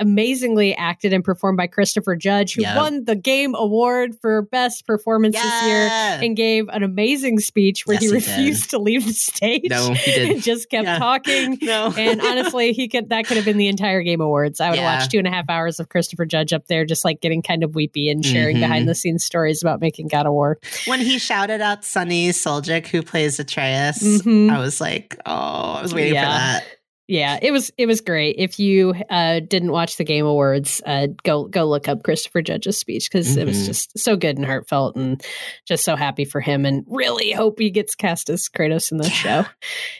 amazingly 0.00 0.74
acted 0.74 1.12
and 1.12 1.22
performed 1.22 1.56
by 1.56 1.66
Christopher 1.66 2.16
Judge, 2.16 2.54
who 2.54 2.62
Yep. 2.62 2.76
won 2.76 3.04
the 3.04 3.14
Game 3.14 3.54
Award 3.54 4.16
for 4.20 4.42
Best 4.42 4.86
Performance 4.86 5.36
this 5.36 5.62
year 5.64 5.88
and 6.22 6.36
gave 6.36 6.68
an 6.68 6.82
amazing 6.82 7.38
speech 7.38 7.86
where 7.86 7.94
Yes, 7.94 8.02
he 8.02 8.08
he 8.08 8.14
refused 8.14 8.70
to 8.70 8.78
leave 8.78 9.06
the 9.06 9.12
stage. 9.12 9.64
No, 9.70 9.92
he 9.92 10.12
and 10.20 10.28
didn't. 10.28 10.40
just 10.42 10.68
kept 10.70 10.84
Yeah. 10.86 10.98
talking. 10.98 11.58
No. 11.62 11.92
And 11.96 12.20
honestly, 12.20 12.72
he 12.72 12.88
could 12.88 13.10
that 13.10 13.26
could 13.26 13.36
have 13.36 13.44
been 13.46 13.58
the 13.58 13.68
entire 13.68 14.02
Game 14.02 14.20
Awards. 14.20 14.60
I 14.60 14.70
would 14.70 14.78
have 14.78 14.84
Yeah. 14.84 14.98
watched 14.98 15.10
two 15.12 15.18
and 15.18 15.26
a 15.26 15.30
half 15.30 15.48
hours 15.48 15.78
of 15.78 15.88
Christopher 15.88 16.24
Judge 16.26 16.52
up 16.52 16.66
there, 16.66 16.84
just 16.84 17.04
like 17.04 17.20
getting 17.20 17.42
kind 17.42 17.62
of 17.62 17.74
weepy 17.74 18.08
and 18.08 18.24
sharing 18.24 18.56
Mhm. 18.56 18.60
behind 18.60 18.88
the 18.88 18.94
scenes 18.94 19.24
stories 19.24 19.62
about 19.62 19.80
making 19.80 20.08
God 20.08 20.26
of 20.26 20.32
War. 20.32 20.58
when 20.86 21.00
he 21.00 21.18
shouted 21.18 21.60
out 21.60 21.84
Sunny 21.84 22.30
Suljic, 22.30 22.86
who 22.88 23.02
plays 23.02 23.38
Atreus, 23.38 24.02
Mhm. 24.02 24.50
I 24.50 24.58
was 24.58 24.80
like, 24.80 25.16
oh, 25.26 25.32
I 25.78 25.82
was 25.82 25.92
waiting 25.94 26.14
Yeah. 26.14 26.24
for 26.24 26.38
that. 26.60 26.64
Yeah, 27.10 27.40
it 27.42 27.50
was 27.50 27.72
it 27.76 27.86
was 27.86 28.00
great. 28.00 28.36
If 28.38 28.60
you 28.60 28.94
uh, 29.10 29.40
didn't 29.40 29.72
watch 29.72 29.96
the 29.96 30.04
Game 30.04 30.26
Awards, 30.26 30.80
uh, 30.86 31.08
go 31.24 31.46
go 31.46 31.64
look 31.64 31.88
up 31.88 32.04
Christopher 32.04 32.40
Judge's 32.40 32.78
speech 32.78 33.08
because 33.10 33.30
mm-hmm. 33.30 33.40
it 33.40 33.46
was 33.46 33.56
mm-hmm. 33.56 33.66
just 33.66 33.98
so 33.98 34.16
good 34.16 34.36
and 34.36 34.46
heartfelt, 34.46 34.94
and 34.94 35.20
just 35.66 35.84
so 35.84 35.96
happy 35.96 36.24
for 36.24 36.40
him, 36.40 36.64
and 36.64 36.84
really 36.86 37.32
hope 37.32 37.58
he 37.58 37.70
gets 37.70 37.96
cast 37.96 38.30
as 38.30 38.48
Kratos 38.48 38.92
in 38.92 38.98
the 38.98 39.08
yeah. 39.08 39.10
show, 39.10 39.44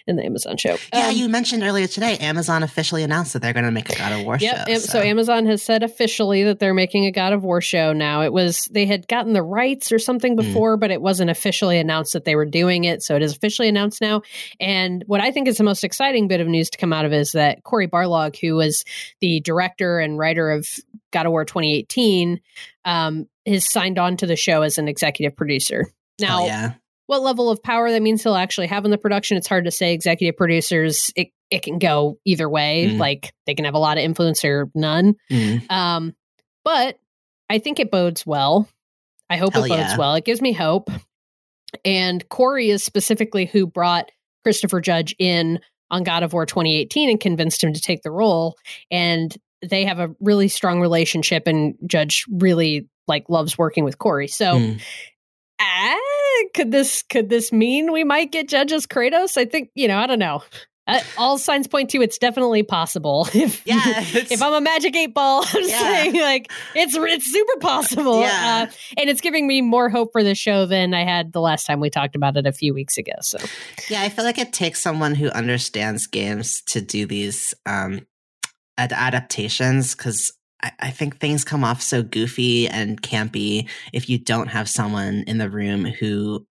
in 0.07 0.16
the 0.16 0.24
Amazon 0.24 0.57
show. 0.57 0.76
Yeah, 0.93 1.09
um, 1.09 1.16
you 1.16 1.28
mentioned 1.28 1.64
earlier 1.64 1.89
today, 1.89 2.16
Amazon 2.18 2.62
officially 2.62 3.03
announced 3.03 3.32
that 3.32 3.43
they're 3.43 3.55
going 3.55 3.64
to 3.64 3.72
make 3.72 3.91
a 3.91 3.99
God 3.99 4.12
of 4.12 4.24
War 4.24 4.39
yep, 4.41 4.68
show. 4.68 4.74
So. 4.74 4.93
so 4.93 5.01
Amazon 5.01 5.47
has 5.47 5.64
said 5.64 5.82
officially 5.82 6.45
that 6.45 6.61
they're 6.61 6.74
making 6.74 7.07
a 7.07 7.11
God 7.11 7.32
of 7.32 7.43
War 7.43 7.61
show 7.61 7.93
now. 7.93 8.22
It 8.22 8.32
was 8.32 8.68
they 8.70 8.87
had 8.87 9.09
gotten 9.09 9.32
the 9.32 9.43
rights 9.43 9.91
or 9.91 9.99
something 9.99 10.34
mm. 10.34 10.45
before, 10.45 10.76
mm. 10.76 10.80
but 10.80 10.93
it 10.93 11.03
wasn't 11.03 11.30
officially 11.30 11.78
announced 11.78 12.12
that 12.12 12.24
they 12.24 12.37
were 12.37 12.47
doing 12.47 12.84
it. 12.84 13.03
So 13.03 13.16
it 13.16 13.22
is 13.22 13.34
officially 13.34 13.66
announced 13.66 14.01
now. 14.01 14.22
And 14.61 15.03
what 15.09 15.20
I 15.20 15.32
think 15.32 15.49
is 15.49 15.59
the 15.59 15.64
most 15.64 15.82
exciting 15.82 16.28
bit 16.28 16.41
of 16.41 16.47
news 16.47 16.70
to 16.70 16.78
come 16.78 16.93
out 16.93 16.99
of 17.05 17.12
is 17.12 17.32
that 17.32 17.62
Cory 17.62 17.88
Barlog, 17.88 18.36
who 18.38 18.57
was 18.57 18.84
the 19.20 19.40
director 19.40 19.98
and 19.98 20.18
writer 20.18 20.51
of 20.51 20.68
God 21.12 21.26
of 21.26 21.32
War 21.32 21.44
2018, 21.44 22.40
um, 22.84 23.28
has 23.46 23.70
signed 23.70 23.98
on 23.98 24.16
to 24.18 24.26
the 24.26 24.36
show 24.36 24.62
as 24.62 24.78
an 24.78 24.88
executive 24.88 25.36
producer. 25.36 25.86
Now, 26.20 26.42
oh, 26.42 26.46
yeah. 26.46 26.72
what 27.07 27.22
level 27.22 27.51
of 27.51 27.62
power 27.62 27.90
that 27.90 28.03
means 28.03 28.22
he'll 28.22 28.34
actually 28.34 28.68
have 28.68 28.84
in 28.84 28.90
the 28.90 28.98
production, 28.98 29.36
it's 29.36 29.48
hard 29.48 29.64
to 29.64 29.70
say. 29.70 29.92
Executive 29.92 30.36
producers, 30.36 31.12
it, 31.16 31.28
it 31.51 31.62
can 31.62 31.78
go 31.78 32.18
either 32.24 32.48
way. 32.48 32.90
Mm. 32.90 32.98
Like 32.98 33.32
they 33.46 33.55
can 33.55 33.64
have 33.64 33.74
a 33.74 33.78
lot 33.78 33.98
of 33.98 34.05
influence 34.05 34.44
or 34.44 34.70
none. 34.74 35.14
Mm. 35.30 35.70
Um, 35.70 36.14
but 36.64 36.98
I 37.48 37.59
think 37.59 37.80
it 37.80 37.90
bodes 37.90 38.26
well. 38.26 38.68
I 39.28 39.36
hope 39.36 39.55
Hell 39.55 39.64
it 39.64 39.68
bodes 39.68 39.80
yeah. 39.80 39.96
well. 39.96 40.14
It 40.14 40.24
gives 40.24 40.40
me 40.42 40.53
hope. 40.53 40.90
And 41.84 42.28
Cory 42.28 42.70
is 42.70 42.82
specifically 42.82 43.46
who 43.46 43.66
brought 43.66 44.11
Christopher 44.42 44.80
Judge 44.80 45.14
in 45.18 45.61
on 45.91 46.05
God 46.05 46.22
of 46.22 46.32
War 46.32 46.47
2018 46.47 47.11
and 47.11 47.20
convinced 47.20 47.62
him 47.62 47.72
to 47.72 47.80
take 47.80 48.03
the 48.03 48.11
role. 48.11 48.57
And 48.91 49.36
they 49.62 49.84
have 49.84 49.99
a 49.99 50.14
really 50.20 50.49
strong 50.49 50.80
relationship, 50.80 51.47
and 51.47 51.74
Judge 51.86 52.24
really 52.30 52.88
like 53.07 53.28
loves 53.28 53.59
working 53.59 53.84
with 53.84 53.99
Cory. 53.99 54.28
So, 54.28 54.59
mm. 54.59 54.80
could 56.55 56.72
this 56.72 57.03
could 57.03 57.28
this 57.28 57.53
mean 57.53 57.93
we 57.93 58.05
might 58.05 58.32
get 58.32 58.49
Judge's 58.49 58.86
Kratos? 58.86 59.36
I 59.36 59.45
think 59.45 59.70
you 59.74 59.88
know. 59.88 59.99
I 59.99 60.07
don't 60.07 60.18
know. 60.18 60.43
Uh, 60.87 61.01
all 61.18 61.39
signs 61.39 61.68
point 61.68 61.91
to 61.91 62.03
it's 62.03 62.18
definitely 62.18 62.62
possible. 62.62 63.28
If 63.41 63.64
yeah, 63.64 63.78
if 63.87 64.43
I'm 64.43 64.53
a 64.53 64.61
magic 64.61 64.95
eight 64.97 65.14
ball, 65.14 65.45
I'm 65.55 65.68
yeah. 65.68 65.78
saying 65.78 66.20
like 66.20 66.51
it's 66.74 66.95
it's 66.95 67.33
super 67.33 67.61
possible. 67.61 68.20
Yeah. 68.20 68.66
Uh, 68.68 68.72
and 68.99 69.09
it's 69.09 69.20
giving 69.20 69.47
me 69.47 69.62
more 69.62 69.89
hope 69.89 70.11
for 70.12 70.22
the 70.22 70.35
show 70.35 70.66
than 70.66 70.93
I 70.93 71.05
had 71.05 71.33
the 71.33 71.41
last 71.41 71.64
time 71.64 71.81
we 71.81 71.91
talked 71.91 72.16
about 72.16 72.37
it 72.37 72.47
a 72.47 72.53
few 72.53 72.74
weeks 72.74 72.99
ago. 72.99 73.12
So 73.20 73.39
yeah, 73.89 74.03
I 74.03 74.09
feel 74.09 74.24
like 74.24 74.39
it 74.39 74.53
takes 74.53 74.83
someone 74.83 75.14
who 75.14 75.28
understands 75.31 76.07
games 76.07 76.62
to 76.66 76.81
do 76.81 77.07
these 77.07 77.55
um, 77.66 78.07
ad- 78.76 78.93
adaptations 78.93 79.95
because 79.95 80.33
I, 80.62 80.72
I 80.81 80.91
think 80.91 81.18
things 81.18 81.45
come 81.45 81.64
off 81.64 81.83
so 81.83 82.03
goofy 82.03 82.68
and 82.68 83.01
campy 83.01 83.68
if 83.93 84.09
you 84.09 84.18
don't 84.18 84.49
have 84.49 84.68
someone 84.68 85.24
in 85.26 85.39
the 85.39 85.51
room 85.51 85.85
who 85.85 86.47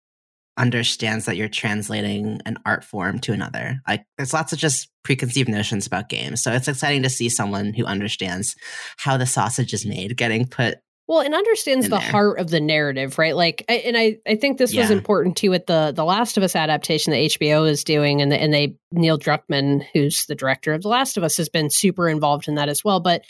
understands 0.59 1.26
that 1.26 1.36
you're 1.36 1.48
translating 1.48 2.40
an 2.46 2.59
art 2.64 2.84
form 2.84 3.18
to 3.20 3.32
another. 3.32 3.80
Like 3.86 4.04
there's 4.16 4.32
lots 4.32 4.52
of 4.52 4.59
just 4.59 4.88
preconceived 5.02 5.48
notions 5.48 5.86
about 5.86 6.09
games. 6.09 6.42
So 6.42 6.52
it's 6.52 6.68
exciting 6.68 7.02
to 7.02 7.11
see 7.11 7.28
someone 7.28 7.74
who 7.74 7.84
understands 7.84 8.57
how 8.96 9.16
the 9.16 9.26
sausage 9.26 9.74
is 9.74 9.86
made 9.86 10.16
getting 10.16 10.46
put 10.46 10.78
well, 11.09 11.20
and 11.20 11.34
understands 11.34 11.88
the 11.88 11.98
there. 11.98 12.11
heart 12.11 12.40
of 12.40 12.50
the 12.50 12.59
narrative, 12.59 13.16
right? 13.16 13.36
Like, 13.36 13.64
I, 13.68 13.74
and 13.74 13.96
I, 13.96 14.18
I 14.26 14.34
think 14.34 14.59
this 14.59 14.74
yeah. 14.74 14.82
was 14.82 14.90
important 14.90 15.36
too 15.36 15.50
with 15.50 15.66
the 15.66 15.92
the 15.94 16.04
Last 16.04 16.36
of 16.36 16.42
Us 16.42 16.57
adaptation 16.57 17.12
that 17.12 17.18
HBO 17.18 17.68
is 17.68 17.84
doing, 17.84 18.20
and 18.20 18.32
the, 18.32 18.36
and 18.36 18.52
they 18.52 18.74
Neil 18.90 19.16
Druckmann, 19.16 19.86
who's 19.92 20.26
the 20.26 20.34
director 20.34 20.72
of 20.74 20.82
The 20.82 20.88
Last 20.88 21.16
of 21.16 21.22
Us, 21.22 21.36
has 21.36 21.48
been 21.48 21.70
super 21.70 22.09
involved 22.09 22.48
in 22.48 22.57
that 22.57 22.68
as 22.68 22.82
well. 22.84 22.98
But 22.98 23.22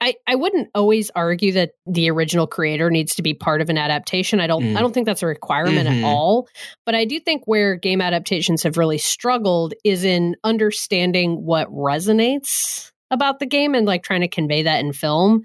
I, 0.00 0.14
I 0.26 0.34
wouldn't 0.34 0.70
always 0.74 1.10
argue 1.14 1.52
that 1.52 1.72
the 1.86 2.10
original 2.10 2.46
creator 2.46 2.90
needs 2.90 3.14
to 3.16 3.22
be 3.22 3.34
part 3.34 3.60
of 3.60 3.68
an 3.68 3.76
adaptation. 3.76 4.40
I 4.40 4.46
don't 4.46 4.62
mm. 4.62 4.76
I 4.76 4.80
don't 4.80 4.92
think 4.92 5.06
that's 5.06 5.22
a 5.22 5.26
requirement 5.26 5.88
mm-hmm. 5.88 6.04
at 6.04 6.08
all. 6.08 6.48
But 6.86 6.94
I 6.94 7.04
do 7.04 7.20
think 7.20 7.42
where 7.44 7.76
game 7.76 8.00
adaptations 8.00 8.62
have 8.62 8.78
really 8.78 8.98
struggled 8.98 9.74
is 9.84 10.04
in 10.04 10.36
understanding 10.42 11.44
what 11.44 11.68
resonates 11.68 12.92
about 13.10 13.40
the 13.40 13.46
game 13.46 13.74
and 13.74 13.86
like 13.86 14.02
trying 14.02 14.22
to 14.22 14.28
convey 14.28 14.62
that 14.62 14.80
in 14.80 14.92
film. 14.92 15.42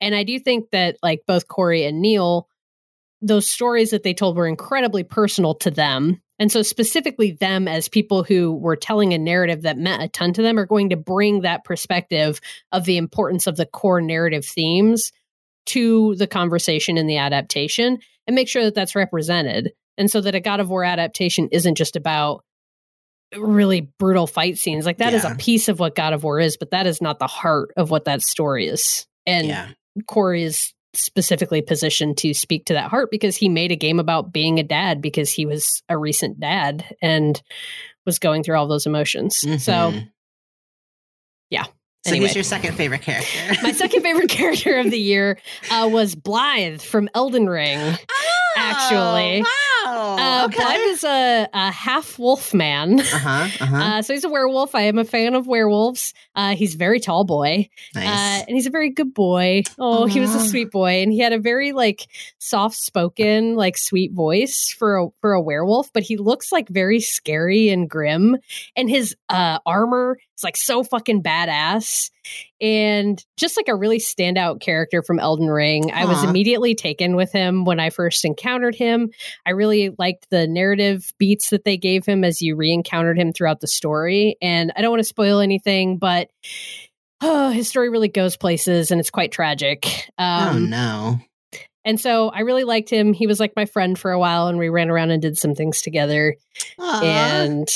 And 0.00 0.14
I 0.14 0.22
do 0.22 0.38
think 0.38 0.70
that 0.70 0.96
like 1.02 1.22
both 1.26 1.48
Cory 1.48 1.84
and 1.84 2.00
Neil, 2.00 2.48
those 3.22 3.50
stories 3.50 3.90
that 3.90 4.02
they 4.02 4.14
told 4.14 4.36
were 4.36 4.46
incredibly 4.46 5.02
personal 5.02 5.54
to 5.56 5.70
them 5.70 6.22
and 6.38 6.52
so, 6.52 6.62
specifically, 6.62 7.32
them 7.32 7.66
as 7.66 7.88
people 7.88 8.22
who 8.22 8.52
were 8.52 8.76
telling 8.76 9.14
a 9.14 9.18
narrative 9.18 9.62
that 9.62 9.78
meant 9.78 10.02
a 10.02 10.08
ton 10.08 10.32
to 10.34 10.42
them 10.42 10.58
are 10.58 10.66
going 10.66 10.90
to 10.90 10.96
bring 10.96 11.40
that 11.40 11.64
perspective 11.64 12.40
of 12.72 12.84
the 12.84 12.98
importance 12.98 13.46
of 13.46 13.56
the 13.56 13.66
core 13.66 14.02
narrative 14.02 14.44
themes 14.44 15.12
to 15.66 16.14
the 16.16 16.26
conversation 16.26 16.98
in 16.98 17.06
the 17.06 17.16
adaptation 17.16 17.98
and 18.26 18.34
make 18.34 18.48
sure 18.48 18.64
that 18.64 18.74
that's 18.74 18.94
represented. 18.94 19.72
And 19.96 20.10
so 20.10 20.20
that 20.20 20.34
a 20.34 20.40
God 20.40 20.60
of 20.60 20.68
War 20.68 20.84
adaptation 20.84 21.48
isn't 21.52 21.76
just 21.76 21.96
about 21.96 22.44
really 23.36 23.90
brutal 23.98 24.26
fight 24.26 24.58
scenes. 24.58 24.84
Like, 24.84 24.98
that 24.98 25.12
yeah. 25.12 25.18
is 25.18 25.24
a 25.24 25.34
piece 25.36 25.68
of 25.68 25.80
what 25.80 25.94
God 25.94 26.12
of 26.12 26.22
War 26.22 26.38
is, 26.38 26.58
but 26.58 26.70
that 26.70 26.86
is 26.86 27.00
not 27.00 27.18
the 27.18 27.26
heart 27.26 27.70
of 27.78 27.90
what 27.90 28.04
that 28.04 28.20
story 28.20 28.68
is. 28.68 29.06
And 29.24 29.46
yeah. 29.46 29.68
Cory 30.06 30.42
is 30.42 30.74
specifically 30.96 31.62
positioned 31.62 32.18
to 32.18 32.34
speak 32.34 32.66
to 32.66 32.74
that 32.74 32.90
heart 32.90 33.10
because 33.10 33.36
he 33.36 33.48
made 33.48 33.72
a 33.72 33.76
game 33.76 33.98
about 33.98 34.32
being 34.32 34.58
a 34.58 34.62
dad 34.62 35.00
because 35.00 35.30
he 35.30 35.46
was 35.46 35.82
a 35.88 35.96
recent 35.96 36.40
dad 36.40 36.84
and 37.00 37.42
was 38.04 38.18
going 38.18 38.42
through 38.42 38.56
all 38.56 38.68
those 38.68 38.86
emotions. 38.86 39.40
Mm-hmm. 39.40 39.58
So, 39.58 39.92
yeah. 41.50 41.64
So 42.06 42.12
anyway. 42.12 42.28
who's 42.28 42.36
your 42.36 42.44
second 42.44 42.74
favorite 42.74 43.02
character? 43.02 43.38
My 43.62 43.72
second 43.72 44.02
favorite 44.02 44.30
character 44.30 44.78
of 44.78 44.90
the 44.90 44.98
year 44.98 45.38
uh, 45.70 45.88
was 45.90 46.14
Blaidd 46.14 46.80
from 46.80 47.08
Elden 47.14 47.48
Ring. 47.48 47.96
Oh, 48.58 48.62
actually, 48.62 49.42
wow. 49.42 49.48
Oh, 49.98 50.18
uh, 50.18 50.44
okay. 50.46 50.74
Is 50.90 51.04
a, 51.04 51.48
a 51.54 51.70
half 51.70 52.18
wolf 52.18 52.52
man. 52.52 53.00
Uh-huh, 53.00 53.28
uh-huh. 53.64 53.76
Uh, 53.76 54.02
so 54.02 54.12
he's 54.12 54.24
a 54.24 54.28
werewolf. 54.28 54.74
I 54.74 54.82
am 54.82 54.98
a 54.98 55.04
fan 55.04 55.34
of 55.34 55.46
werewolves. 55.46 56.12
Uh, 56.34 56.54
he's 56.54 56.74
a 56.74 56.78
very 56.78 57.00
tall 57.00 57.24
boy. 57.24 57.70
Nice. 57.94 58.42
Uh, 58.42 58.44
and 58.46 58.54
he's 58.56 58.66
a 58.66 58.70
very 58.70 58.90
good 58.90 59.14
boy. 59.14 59.62
Oh, 59.78 60.04
he 60.04 60.20
was 60.20 60.34
a 60.34 60.40
sweet 60.40 60.70
boy. 60.70 61.02
And 61.02 61.10
he 61.10 61.20
had 61.20 61.32
a 61.32 61.38
very 61.38 61.72
like 61.72 62.08
soft 62.38 62.76
spoken, 62.76 63.54
like 63.54 63.78
sweet 63.78 64.12
voice 64.12 64.74
for 64.78 64.98
a, 64.98 65.08
for 65.22 65.32
a 65.32 65.40
werewolf, 65.40 65.90
but 65.94 66.02
he 66.02 66.18
looks 66.18 66.52
like 66.52 66.68
very 66.68 67.00
scary 67.00 67.70
and 67.70 67.88
grim. 67.88 68.36
And 68.76 68.90
his 68.90 69.16
uh, 69.30 69.60
armor 69.64 70.18
is 70.36 70.44
like 70.44 70.58
so 70.58 70.84
fucking 70.84 71.22
badass 71.22 72.10
and 72.60 73.22
just 73.36 73.56
like 73.56 73.68
a 73.68 73.74
really 73.74 73.98
standout 73.98 74.60
character 74.60 75.02
from 75.02 75.18
Elden 75.18 75.48
Ring. 75.48 75.92
I 75.92 76.06
was 76.06 76.24
immediately 76.24 76.74
taken 76.74 77.16
with 77.16 77.32
him 77.32 77.64
when 77.64 77.80
I 77.80 77.90
first 77.90 78.24
encountered 78.24 78.74
him. 78.74 79.10
I 79.44 79.50
really 79.50 79.94
liked 79.98 80.28
the 80.30 80.46
narrative 80.46 81.12
beats 81.18 81.50
that 81.50 81.64
they 81.64 81.76
gave 81.76 82.06
him 82.06 82.24
as 82.24 82.40
you 82.40 82.56
re 82.56 82.72
encountered 82.72 83.18
him 83.18 83.32
throughout 83.32 83.60
the 83.60 83.66
story. 83.66 84.36
And 84.40 84.72
I 84.76 84.82
don't 84.82 84.90
want 84.90 85.00
to 85.00 85.04
spoil 85.04 85.40
anything, 85.40 85.98
but 85.98 86.30
oh, 87.20 87.50
his 87.50 87.68
story 87.68 87.90
really 87.90 88.08
goes 88.08 88.36
places 88.36 88.90
and 88.90 89.00
it's 89.00 89.10
quite 89.10 89.32
tragic. 89.32 89.86
Oh, 90.18 90.24
um, 90.24 90.56
oh, 90.56 90.58
no. 90.58 91.20
And 91.84 92.00
so 92.00 92.30
I 92.30 92.40
really 92.40 92.64
liked 92.64 92.90
him. 92.90 93.12
He 93.12 93.28
was 93.28 93.38
like 93.38 93.52
my 93.54 93.64
friend 93.64 93.96
for 93.96 94.10
a 94.10 94.18
while 94.18 94.48
and 94.48 94.58
we 94.58 94.68
ran 94.68 94.90
around 94.90 95.12
and 95.12 95.22
did 95.22 95.38
some 95.38 95.54
things 95.54 95.80
together. 95.80 96.34
Aww. 96.80 97.02
And 97.04 97.68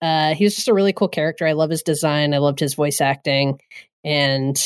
uh, 0.00 0.34
he 0.34 0.44
was 0.44 0.54
just 0.54 0.68
a 0.68 0.74
really 0.74 0.92
cool 0.92 1.08
character. 1.08 1.44
I 1.44 1.52
love 1.52 1.70
his 1.70 1.82
design. 1.82 2.34
I 2.34 2.38
loved 2.38 2.60
his 2.60 2.74
voice 2.74 3.00
acting, 3.00 3.58
and 4.04 4.56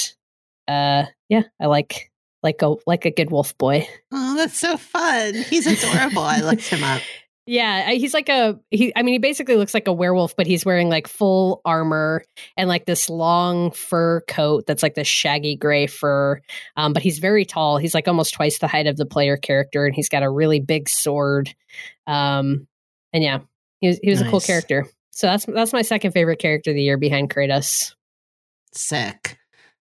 uh, 0.68 1.04
yeah, 1.28 1.42
I 1.60 1.66
like 1.66 2.10
like 2.42 2.62
a 2.62 2.74
like 2.86 3.04
a 3.04 3.10
good 3.10 3.30
wolf 3.30 3.56
boy. 3.58 3.86
Oh, 4.12 4.36
that's 4.36 4.58
so 4.58 4.76
fun! 4.76 5.34
He's 5.34 5.66
adorable. 5.66 6.22
I 6.22 6.40
looked 6.40 6.68
him 6.68 6.84
up. 6.84 7.02
Yeah, 7.44 7.90
he's 7.90 8.14
like 8.14 8.28
a 8.28 8.56
he. 8.70 8.92
I 8.94 9.02
mean, 9.02 9.14
he 9.14 9.18
basically 9.18 9.56
looks 9.56 9.74
like 9.74 9.88
a 9.88 9.92
werewolf, 9.92 10.36
but 10.36 10.46
he's 10.46 10.64
wearing 10.64 10.88
like 10.88 11.08
full 11.08 11.60
armor 11.64 12.22
and 12.56 12.68
like 12.68 12.86
this 12.86 13.10
long 13.10 13.72
fur 13.72 14.20
coat 14.28 14.64
that's 14.64 14.82
like 14.82 14.94
this 14.94 15.08
shaggy 15.08 15.56
gray 15.56 15.88
fur. 15.88 16.40
Um, 16.76 16.92
but 16.92 17.02
he's 17.02 17.18
very 17.18 17.44
tall. 17.44 17.78
He's 17.78 17.94
like 17.94 18.06
almost 18.06 18.34
twice 18.34 18.60
the 18.60 18.68
height 18.68 18.86
of 18.86 18.96
the 18.96 19.06
player 19.06 19.36
character, 19.36 19.84
and 19.84 19.92
he's 19.92 20.08
got 20.08 20.22
a 20.22 20.30
really 20.30 20.60
big 20.60 20.88
sword. 20.88 21.52
Um, 22.06 22.68
and 23.12 23.24
yeah, 23.24 23.40
he 23.80 23.88
was, 23.88 23.98
he 24.00 24.10
was 24.10 24.20
nice. 24.20 24.28
a 24.28 24.30
cool 24.30 24.40
character. 24.40 24.86
So 25.10 25.26
that's 25.26 25.44
that's 25.44 25.72
my 25.72 25.82
second 25.82 26.12
favorite 26.12 26.38
character 26.38 26.70
of 26.70 26.76
the 26.76 26.82
year 26.82 26.96
behind 26.96 27.28
Kratos. 27.28 27.94
Sick. 28.74 29.38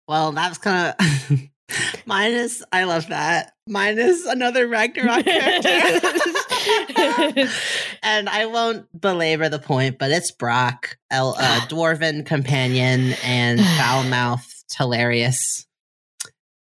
Well, 0.09 0.33
that 0.33 0.49
was 0.49 0.59
kind 0.59 0.95
of 0.99 1.41
minus. 2.07 2.63
I 2.73 2.85
love 2.85 3.09
that. 3.09 3.53
Minus 3.67 4.25
another 4.27 4.69
Ragnarok 4.69 5.25
character. 5.25 5.69
and 8.03 8.29
I 8.29 8.47
won't 8.47 8.87
belabor 8.99 9.49
the 9.49 9.59
point, 9.59 9.99
but 9.99 10.11
it's 10.11 10.31
Brok, 10.31 10.97
El, 11.11 11.35
uh, 11.39 11.61
dwarven 11.69 12.25
companion 12.25 13.15
and 13.25 13.61
foul 13.61 14.05
mouthed, 14.05 14.53
hilarious 14.77 15.67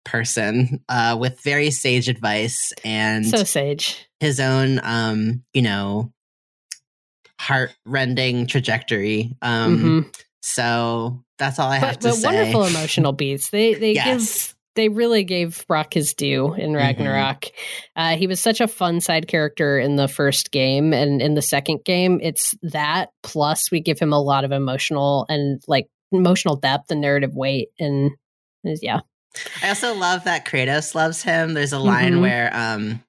person 0.06 0.84
uh, 0.90 1.18
with 1.20 1.42
very 1.44 1.72
sage 1.72 2.10
advice 2.10 2.74
and 2.84 3.26
so 3.26 3.44
sage. 3.44 4.08
His 4.20 4.40
own, 4.40 4.80
um, 4.84 5.44
you 5.54 5.62
know, 5.62 6.12
heart 7.40 7.72
rending 7.86 8.48
trajectory. 8.48 9.36
Um, 9.42 9.78
mm-hmm. 9.78 10.10
So 10.46 11.24
that's 11.40 11.58
all 11.58 11.70
I 11.72 11.78
have 11.78 11.94
but, 11.96 12.02
to 12.02 12.08
but 12.10 12.16
say. 12.16 12.28
wonderful 12.28 12.66
emotional 12.66 13.14
beats. 13.14 13.50
They 13.50 13.74
they 13.80 13.94
Yes. 13.94 14.48
give 14.48 14.56
they 14.76 14.90
really 14.90 15.24
gave 15.24 15.64
Brok 15.68 15.94
his 15.94 16.14
due 16.16 16.54
in 16.56 16.74
Ragnarok. 16.74 17.46
Uh, 17.96 18.16
he 18.18 18.26
was 18.26 18.40
such 18.40 18.60
a 18.60 18.68
fun 18.68 19.02
side 19.02 19.28
character 19.28 19.78
in 19.80 19.96
the 19.98 20.08
first 20.08 20.52
game, 20.52 20.94
and 20.94 21.22
in 21.22 21.36
the 21.36 21.44
second 21.44 21.86
game, 21.86 22.20
it's 22.24 22.56
that 22.64 23.12
plus 23.22 23.70
we 23.72 23.80
give 23.82 24.00
him 24.00 24.12
a 24.12 24.20
lot 24.20 24.44
of 24.44 24.52
emotional 24.52 25.28
and 25.30 25.62
like 25.68 25.88
emotional 26.12 26.56
depth 26.56 26.90
and 26.92 27.02
narrative 27.02 27.36
weight, 27.36 27.70
and 27.80 28.12
yeah, 28.64 29.00
I 29.64 29.70
also 29.70 29.94
love 29.94 30.24
that 30.26 30.46
Kratos 30.46 30.94
loves 30.96 31.22
him. 31.24 31.54
There's 31.54 31.74
a 31.74 31.80
line 31.80 32.16
Mhm. 32.16 32.22
where 32.22 32.50
um 32.54 33.04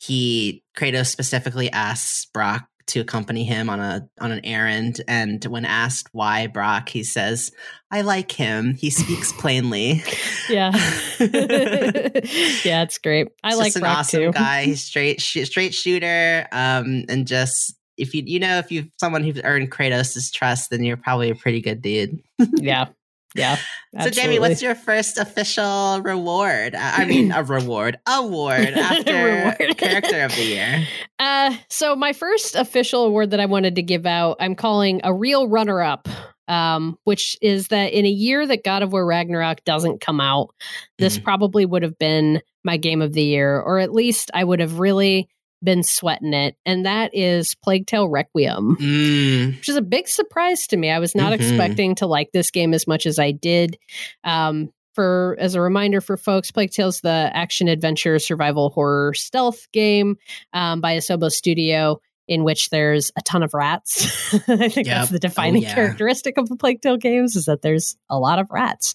he 0.00 0.62
Kratos 0.78 1.06
specifically 1.08 1.70
asks 1.72 2.26
Brok 2.32 2.66
to 2.86 3.00
accompany 3.00 3.44
him 3.44 3.70
on 3.70 3.80
a 3.80 4.08
on 4.20 4.30
an 4.32 4.40
errand 4.44 5.00
and 5.08 5.44
when 5.44 5.64
asked 5.64 6.08
why 6.12 6.46
Brok 6.46 6.88
he 6.88 7.02
says 7.02 7.50
I 7.90 8.02
like 8.02 8.32
him 8.32 8.74
he 8.74 8.90
speaks 8.90 9.32
plainly 9.38 10.02
yeah, 10.48 10.70
yeah. 11.20 12.82
It's 12.82 12.98
great. 12.98 13.28
I 13.42 13.54
like 13.54 13.68
just 13.68 13.76
an 13.76 13.82
Brok 13.82 13.98
awesome 13.98 14.20
too. 14.20 14.32
guy 14.32 14.64
he's 14.64 14.84
straight 14.84 15.20
sh- 15.20 15.44
straight 15.44 15.74
shooter 15.74 16.46
um 16.52 17.04
and 17.08 17.26
just 17.26 17.74
if 17.96 18.14
you 18.14 18.22
you 18.26 18.38
know 18.38 18.58
if 18.58 18.70
you've 18.70 18.88
someone 19.00 19.24
who's 19.24 19.40
earned 19.44 19.70
Kratos' 19.70 20.32
trust 20.32 20.70
then 20.70 20.82
you're 20.84 20.96
probably 20.96 21.30
a 21.30 21.34
pretty 21.34 21.60
good 21.60 21.80
dude 21.80 22.20
yeah, 22.56 22.86
yeah. 23.34 23.58
So, 24.00 24.10
Jamie, 24.10 24.38
what's 24.38 24.62
your 24.62 24.74
first 24.74 25.18
official 25.18 26.00
reward? 26.02 26.74
Uh, 26.74 26.78
I 26.80 27.04
mean, 27.04 27.30
a 27.32 27.42
reward, 27.44 27.98
award 28.08 28.68
after 28.76 29.14
Reward. 29.14 29.76
character 29.78 30.22
of 30.22 30.34
the 30.34 30.42
year. 30.44 30.86
Uh, 31.18 31.54
so 31.68 31.94
my 31.94 32.12
first 32.12 32.54
official 32.56 33.04
award 33.04 33.30
that 33.30 33.40
I 33.40 33.46
wanted 33.46 33.76
to 33.76 33.82
give 33.82 34.06
out, 34.06 34.36
I'm 34.40 34.54
calling 34.54 35.00
a 35.04 35.12
real 35.14 35.48
runner-up. 35.48 36.08
Um, 36.46 36.98
which 37.04 37.38
is 37.40 37.68
that 37.68 37.94
in 37.94 38.04
a 38.04 38.10
year 38.10 38.46
that 38.46 38.64
God 38.64 38.82
of 38.82 38.92
War 38.92 39.06
Ragnarok 39.06 39.64
doesn't 39.64 40.02
come 40.02 40.20
out, 40.20 40.50
this 40.98 41.16
Mhm. 41.16 41.24
probably 41.24 41.64
would 41.64 41.82
have 41.82 41.96
been 41.98 42.42
my 42.64 42.76
game 42.76 43.00
of 43.00 43.14
the 43.14 43.22
year, 43.22 43.58
or 43.58 43.78
at 43.78 43.94
least 43.94 44.30
I 44.34 44.44
would 44.44 44.60
have 44.60 44.78
really 44.78 45.26
been 45.64 45.82
sweating 45.82 46.34
it. 46.34 46.56
And 46.66 46.84
that 46.86 47.10
is 47.14 47.54
Plague 47.64 47.86
Tale 47.86 48.08
Requiem 48.08 48.76
Mm, 48.78 49.56
which 49.56 49.68
is 49.68 49.76
a 49.76 49.82
big 49.82 50.06
surprise 50.08 50.66
to 50.68 50.76
me. 50.76 50.90
I 50.90 50.98
was 50.98 51.14
not 51.14 51.32
Mhm. 51.32 51.36
expecting 51.36 51.94
to 51.96 52.06
like 52.06 52.30
this 52.32 52.50
game 52.50 52.74
as 52.74 52.86
much 52.86 53.06
as 53.06 53.18
I 53.18 53.30
did. 53.32 53.78
Um, 54.22 54.70
for 54.94 55.36
as 55.40 55.54
a 55.56 55.60
reminder 55.60 56.00
for 56.00 56.16
folks, 56.16 56.52
Plague 56.52 56.70
Tale's 56.70 57.00
the 57.00 57.30
action 57.34 57.66
adventure 57.66 58.18
survival 58.20 58.70
horror 58.70 59.12
stealth 59.14 59.66
game 59.72 60.16
um, 60.52 60.80
by 60.80 60.96
Asobo 60.96 61.30
Studio. 61.30 61.98
In 62.26 62.42
which 62.42 62.70
there's 62.70 63.12
a 63.18 63.22
ton 63.22 63.42
of 63.42 63.52
rats. 63.52 64.32
I 64.48 64.68
think 64.68 64.76
Yep. 64.76 64.86
that's 64.86 65.10
the 65.10 65.18
defining 65.18 65.62
yeah. 65.62 65.74
characteristic 65.74 66.38
of 66.38 66.48
the 66.48 66.56
Plague 66.56 66.80
Tale 66.80 66.96
games 66.96 67.36
is 67.36 67.44
that 67.44 67.60
there's 67.60 67.96
a 68.08 68.18
lot 68.18 68.38
of 68.38 68.48
rats. 68.50 68.94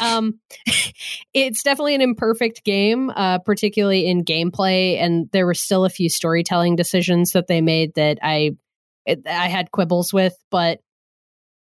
Um, 0.00 0.40
it's 1.34 1.62
definitely 1.62 1.94
an 1.94 2.00
imperfect 2.00 2.64
game, 2.64 3.10
uh, 3.10 3.38
particularly 3.40 4.06
in 4.06 4.24
gameplay, 4.24 4.98
and 4.98 5.28
there 5.32 5.44
were 5.44 5.54
still 5.54 5.84
a 5.84 5.90
few 5.90 6.08
storytelling 6.08 6.74
decisions 6.76 7.32
that 7.32 7.48
they 7.48 7.60
made 7.60 7.94
that 7.96 8.18
I 8.22 8.52
I 9.06 9.48
had 9.48 9.70
quibbles 9.70 10.14
with, 10.14 10.34
but 10.50 10.80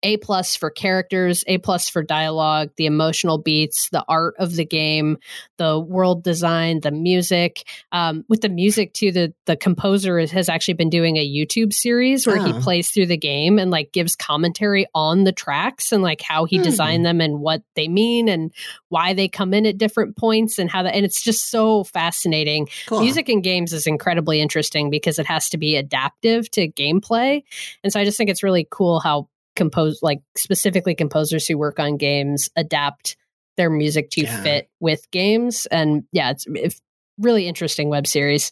A 0.03 0.17
plus 0.19 0.57
for 0.57 0.71
characters, 0.71 1.45
A 1.47 1.59
plus 1.59 1.89
for 1.89 2.03
dialogue, 2.03 2.71
the 2.77 2.87
emotional 2.87 3.39
beats, 3.39 3.89
the 3.91 4.05
art 4.09 4.35
of 4.39 4.55
the 4.55 4.65
game, 4.65 5.19
the 5.59 5.79
world 5.79 6.23
design, 6.25 6.81
the 6.81 6.91
music. 6.91 7.65
Um, 7.93 8.25
with 8.29 8.41
the 8.41 8.49
music 8.49 8.93
too, 8.93 9.13
the 9.13 9.35
the 9.47 9.57
composer 9.57 10.19
is, 10.19 10.31
has 10.31 10.49
actually 10.49 10.75
been 10.75 10.91
doing 10.91 11.17
a 11.17 11.27
YouTube 11.29 11.73
series 11.73 12.27
where 12.27 12.37
he 12.45 12.53
Oh. 12.53 12.61
plays 12.61 12.91
through 12.91 13.07
the 13.07 13.17
game 13.17 13.59
and 13.59 13.71
like 13.71 13.93
gives 13.93 14.15
commentary 14.17 14.87
on 14.95 15.25
the 15.25 15.33
tracks 15.33 15.93
and 15.93 16.03
like 16.03 16.21
how 16.21 16.45
he 16.45 16.57
Hmm. 16.59 16.63
designed 16.63 17.05
them 17.07 17.21
and 17.21 17.41
what 17.41 17.63
they 17.75 17.89
mean 17.89 18.29
and 18.29 18.53
why 18.91 19.15
they 19.15 19.29
come 19.29 19.55
in 19.55 19.67
at 19.67 19.79
different 19.79 20.17
points 20.17 20.59
and 20.59 20.71
how 20.71 20.83
that 20.83 20.95
and 20.95 21.05
it's 21.05 21.23
just 21.23 21.51
so 21.51 21.85
fascinating 21.85 22.69
cool. 22.87 23.01
Music 23.01 23.29
in 23.29 23.41
games 23.41 23.73
is 23.73 23.87
incredibly 23.87 24.41
interesting 24.41 24.91
because 24.91 25.19
it 25.19 25.27
has 25.27 25.49
to 25.49 25.59
be 25.59 25.77
adaptive 25.77 26.51
to 26.51 26.69
gameplay. 26.69 27.43
And 27.83 27.93
so 27.93 27.99
I 28.01 28.05
just 28.05 28.19
think 28.19 28.29
it's 28.31 28.43
really 28.43 28.67
cool 28.71 29.01
how 29.01 29.29
compose 29.57 29.99
like 30.03 30.21
specifically 30.37 30.95
composers 30.95 31.47
who 31.47 31.59
work 31.59 31.79
on 31.79 31.97
games 31.97 32.49
adapt 32.57 33.17
their 33.57 33.71
music 33.71 34.11
to 34.11 34.23
Yeah. 34.23 34.43
fit 34.43 34.71
with 34.81 35.11
games. 35.11 35.67
And 35.67 36.05
yeah, 36.13 36.31
it's, 36.31 36.47
it's 36.49 36.81
really 37.19 37.47
interesting 37.47 37.89
web 37.89 38.07
series. 38.07 38.51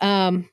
Um 0.00 0.48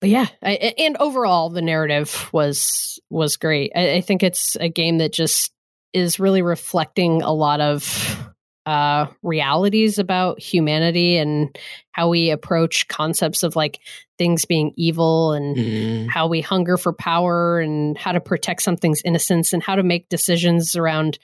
but 0.00 0.10
yeah, 0.10 0.26
I, 0.42 0.74
and 0.78 0.96
overall 0.98 1.50
the 1.50 1.62
narrative 1.62 2.28
was 2.32 3.00
was 3.10 3.36
great. 3.36 3.72
I, 3.74 3.94
I 3.94 4.00
think 4.00 4.22
it's 4.22 4.56
a 4.60 4.68
game 4.68 4.98
that 4.98 5.12
just 5.12 5.50
is 5.92 6.20
really 6.20 6.42
reflecting 6.42 7.22
a 7.22 7.32
lot 7.32 7.60
of 7.60 8.27
uh, 8.68 9.06
realities 9.22 9.98
about 9.98 10.38
humanity 10.38 11.16
and 11.16 11.56
how 11.92 12.10
we 12.10 12.28
approach 12.28 12.86
concepts 12.88 13.42
of 13.42 13.56
like 13.56 13.80
things 14.18 14.44
being 14.44 14.74
evil 14.76 15.32
and 15.32 15.56
Mm, 15.56 16.08
how 16.10 16.26
we 16.26 16.42
hunger 16.42 16.76
for 16.76 16.92
power 16.92 17.60
and 17.60 17.96
how 17.96 18.12
to 18.12 18.20
protect 18.20 18.60
something's 18.60 19.00
innocence 19.06 19.54
and 19.54 19.62
how 19.62 19.74
to 19.74 19.82
make 19.82 20.10
decisions 20.10 20.76
around 20.76 21.18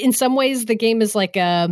in 0.00 0.12
some 0.12 0.36
ways 0.36 0.66
the 0.66 0.76
game 0.76 1.02
is 1.02 1.16
like 1.16 1.36
a 1.36 1.68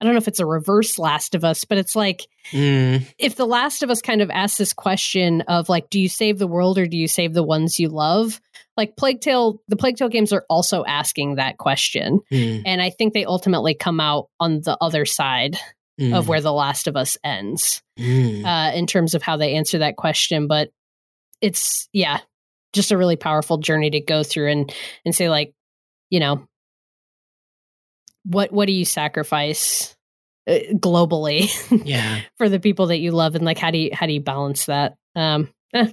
I 0.00 0.04
don't 0.04 0.14
know 0.14 0.18
if 0.18 0.28
it's 0.28 0.40
a 0.40 0.46
reverse 0.46 0.98
Last 0.98 1.34
of 1.34 1.44
Us, 1.44 1.64
but 1.64 1.76
it's 1.76 1.94
like 1.94 2.26
mm, 2.52 3.06
if 3.18 3.36
the 3.36 3.46
Last 3.46 3.82
of 3.82 3.90
Us 3.90 4.00
kind 4.00 4.22
of 4.22 4.30
asks 4.30 4.56
this 4.56 4.72
question 4.72 5.42
of 5.42 5.68
like, 5.68 5.90
do 5.90 6.00
you 6.00 6.08
save 6.08 6.38
the 6.38 6.46
world 6.46 6.78
or 6.78 6.86
do 6.86 6.96
you 6.96 7.06
save 7.06 7.34
the 7.34 7.42
ones 7.42 7.78
you 7.78 7.88
love? 7.88 8.40
Like 8.76 8.96
Plague 8.96 9.20
Tale, 9.20 9.60
the 9.68 9.76
Plague 9.76 9.96
Tale 9.96 10.08
games 10.08 10.32
are 10.32 10.46
also 10.48 10.84
asking 10.86 11.34
that 11.34 11.58
question. 11.58 12.20
mm, 12.32 12.62
And 12.64 12.80
I 12.80 12.88
think 12.88 13.12
they 13.12 13.26
ultimately 13.26 13.74
come 13.74 14.00
out 14.00 14.28
on 14.40 14.62
the 14.62 14.78
other 14.80 15.04
side 15.04 15.58
mm, 16.00 16.16
of 16.16 16.28
where 16.28 16.40
The 16.40 16.52
Last 16.52 16.86
of 16.86 16.96
Us 16.96 17.18
ends 17.22 17.82
mm. 17.98 18.44
uh, 18.44 18.74
in 18.74 18.86
terms 18.86 19.14
of 19.14 19.22
how 19.22 19.36
they 19.36 19.54
answer 19.54 19.78
that 19.78 19.96
question. 19.96 20.46
But 20.46 20.70
it's, 21.42 21.88
yeah, 21.92 22.20
just 22.72 22.90
a 22.90 22.96
really 22.96 23.16
powerful 23.16 23.58
journey 23.58 23.90
to 23.90 24.00
go 24.00 24.22
through 24.22 24.50
and, 24.50 24.74
and 25.04 25.14
say, 25.14 25.28
like, 25.28 25.52
you 26.08 26.20
know, 26.20 26.46
what, 28.24 28.52
what 28.52 28.66
do 28.66 28.72
you 28.72 28.84
sacrifice 28.84 29.96
uh, 30.48 30.58
globally 30.74 31.50
yeah. 31.84 32.20
for 32.38 32.48
the 32.48 32.60
people 32.60 32.88
that 32.88 32.98
you 32.98 33.12
love? 33.12 33.34
And 33.34 33.44
like, 33.44 33.58
how 33.58 33.70
do 33.70 33.78
you, 33.78 33.90
how 33.92 34.06
do 34.06 34.12
you 34.12 34.20
balance 34.20 34.66
that? 34.66 34.96
Um, 35.16 35.48
eh. 35.74 35.88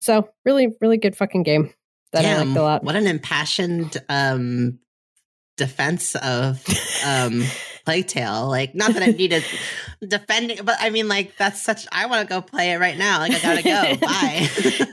so 0.00 0.28
really, 0.44 0.68
really 0.80 0.98
good 0.98 1.16
fucking 1.16 1.42
game 1.42 1.72
that 2.14 2.24
I 2.24 2.28
Damn, 2.28 2.48
liked 2.48 2.58
a 2.58 2.62
lot. 2.62 2.84
What 2.84 2.96
an 2.96 3.06
impassioned 3.06 4.02
um 4.08 4.78
defense 5.56 6.14
of 6.16 6.64
um 7.06 7.44
Plague 7.84 8.06
Tale. 8.06 8.48
Like 8.48 8.74
not 8.74 8.94
that 8.94 9.02
I 9.02 9.06
need 9.06 9.18
needed 9.18 9.44
defending, 10.08 10.58
but 10.64 10.76
I 10.80 10.90
mean 10.90 11.08
like 11.08 11.36
that's 11.36 11.62
such 11.62 11.86
I 11.92 12.06
want 12.06 12.26
to 12.26 12.32
go 12.32 12.40
play 12.40 12.72
it 12.72 12.78
right 12.80 12.96
now. 12.96 13.18
Like 13.20 13.32
I 13.34 13.40
gotta 13.40 13.62
go. 13.62 13.96
Bye. 14.06 14.48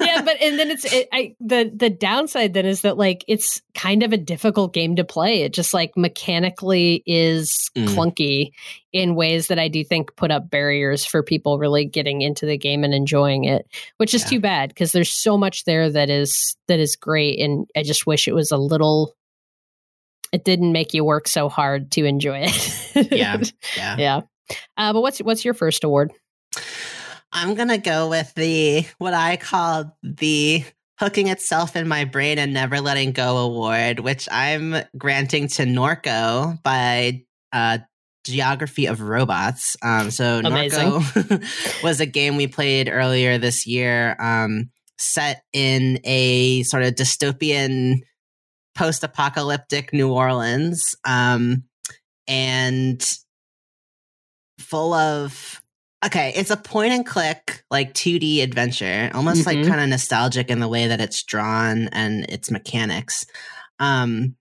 yeah, 0.06 0.22
but 0.24 0.42
and 0.42 0.60
then 0.60 0.70
it's 0.72 0.86
it, 0.92 1.08
I 1.14 1.36
the 1.40 1.72
the 1.74 1.90
downside 1.90 2.54
then 2.54 2.66
is 2.66 2.82
that 2.82 2.98
like 2.98 3.24
it's 3.28 3.62
kind 3.76 4.04
of 4.04 4.12
a 4.12 4.18
difficult 4.18 4.74
game 4.74 4.96
to 4.98 5.04
play. 5.04 5.42
It 5.44 5.54
just 5.54 5.74
like 5.74 5.96
mechanically 5.98 7.04
is 7.06 7.58
Mm. 7.76 7.88
clunky 7.88 8.52
in 8.92 9.16
ways 9.16 9.48
that 9.48 9.58
I 9.58 9.70
do 9.70 9.82
think 9.82 10.14
put 10.18 10.30
up 10.30 10.50
barriers 10.50 11.06
for 11.06 11.24
people 11.24 11.58
really 11.58 11.86
getting 11.86 12.22
into 12.22 12.46
the 12.46 12.58
game 12.58 12.84
and 12.84 12.94
enjoying 12.94 13.46
it, 13.46 13.66
which 13.96 14.14
is 14.14 14.24
Yeah. 14.24 14.28
too 14.30 14.40
bad 14.42 14.70
because 14.70 14.92
there's 14.92 15.10
so 15.12 15.38
much 15.38 15.64
there 15.64 15.90
that 15.90 16.10
is 16.10 16.58
that 16.68 16.80
is 16.82 16.98
great, 16.98 17.40
and 17.40 17.66
I 17.78 17.84
just 17.84 18.06
wish 18.06 18.28
it 18.28 18.34
was 18.36 18.52
a 18.52 18.58
little. 18.58 19.16
It 20.32 20.46
didn't 20.46 20.72
make 20.72 20.94
you 20.94 21.04
work 21.04 21.28
so 21.28 21.50
hard 21.50 21.92
to 21.92 22.06
enjoy 22.06 22.46
it. 22.48 22.78
Yeah. 23.12 23.42
yeah. 23.78 23.96
yeah. 23.98 24.22
Uh, 24.78 24.94
but 24.94 25.02
what's 25.02 25.20
what's 25.20 25.46
your 25.46 25.54
first 25.54 25.84
award? 25.84 26.12
I'm 27.32 27.56
gonna 27.56 27.78
go 27.78 28.10
with 28.10 28.34
the 28.36 28.86
what 28.98 29.14
I 29.14 29.38
call 29.38 29.98
the 30.04 30.66
hooking 31.00 31.28
itself 31.28 31.76
in 31.76 31.88
my 31.88 32.04
brain 32.06 32.38
and 32.38 32.54
never 32.54 32.82
letting 32.82 33.14
go 33.14 33.38
award, 33.38 34.02
which 34.02 34.28
I'm 34.30 34.76
granting 34.98 35.48
to 35.50 35.64
Norco 35.64 36.62
by 36.64 37.24
uh 37.54 37.80
Geography 38.26 38.88
of 38.88 39.02
Robots. 39.02 39.78
Um 39.82 40.12
so 40.12 40.42
Amazing. 40.44 40.90
Norco 40.90 41.84
was 41.84 42.02
a 42.02 42.06
game 42.06 42.36
we 42.36 42.48
played 42.48 42.90
earlier 42.90 43.38
this 43.38 43.66
year, 43.66 44.16
um, 44.20 44.70
set 44.98 45.44
in 45.54 46.00
a 46.04 46.64
sort 46.64 46.84
of 46.84 46.94
dystopian 46.96 48.02
post-apocalyptic 48.76 49.94
New 49.94 50.12
Orleans. 50.12 50.96
Um 51.06 51.64
and 52.28 53.04
full 54.60 54.94
of 54.94 55.62
okay 56.06 56.32
it's 56.36 56.52
a 56.52 56.58
point 56.58 56.94
and 56.94 57.06
click 57.06 57.64
like 57.72 57.94
2d 57.94 58.42
adventure 58.44 59.10
almost 59.14 59.46
like 59.46 59.58
Mhm. 59.58 59.68
kind 59.68 59.82
of 59.82 59.90
nostalgic 59.90 60.50
in 60.50 60.60
the 60.60 60.68
way 60.68 60.88
that 60.88 61.02
it's 61.02 61.24
drawn 61.24 61.88
and 61.90 62.26
its 62.30 62.52
mechanics 62.52 63.26
um 63.80 64.36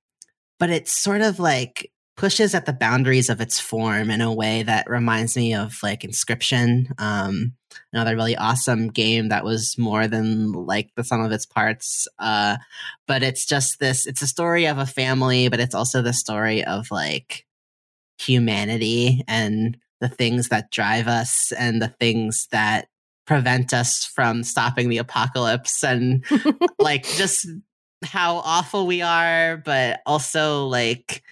but 0.59 0.68
it's 0.70 0.93
sort 0.93 1.22
of 1.22 1.41
like 1.41 1.91
pushes 2.20 2.54
at 2.54 2.66
the 2.66 2.72
boundaries 2.74 3.30
of 3.30 3.40
its 3.40 3.58
form 3.58 4.10
in 4.10 4.20
a 4.20 4.30
way 4.30 4.62
that 4.62 4.90
reminds 4.90 5.38
me 5.38 5.54
of 5.54 5.78
like 5.82 6.04
Inscription, 6.04 6.92
um, 6.98 7.54
another 7.94 8.14
really 8.14 8.36
awesome 8.36 8.88
game 8.88 9.30
that 9.30 9.42
was 9.42 9.78
more 9.78 10.06
than 10.06 10.52
like 10.52 10.90
the 10.96 11.02
sum 11.02 11.22
of 11.22 11.32
its 11.32 11.46
parts. 11.46 12.06
Uh, 12.18 12.58
but 13.06 13.22
it's 13.22 13.46
just 13.46 13.80
this, 13.80 14.06
it's 14.06 14.20
a 14.20 14.26
story 14.26 14.66
of 14.66 14.76
a 14.76 14.84
family, 14.84 15.48
but 15.48 15.60
it's 15.60 15.74
also 15.74 16.02
the 16.02 16.12
story 16.12 16.62
of 16.62 16.90
like 16.90 17.46
humanity 18.18 19.24
and 19.26 19.78
the 20.02 20.08
things 20.10 20.50
that 20.50 20.70
drive 20.70 21.08
us 21.08 21.52
and 21.58 21.80
the 21.80 21.88
things 21.88 22.48
that 22.52 22.88
prevent 23.26 23.72
us 23.72 24.04
from 24.04 24.44
stopping 24.44 24.90
the 24.90 24.98
apocalypse 24.98 25.82
and 25.82 26.22
like 26.78 27.04
just 27.04 27.48
how 28.04 28.36
awful 28.36 28.86
we 28.86 29.00
are, 29.00 29.56
but 29.56 30.00
also 30.04 30.66
like 30.66 31.22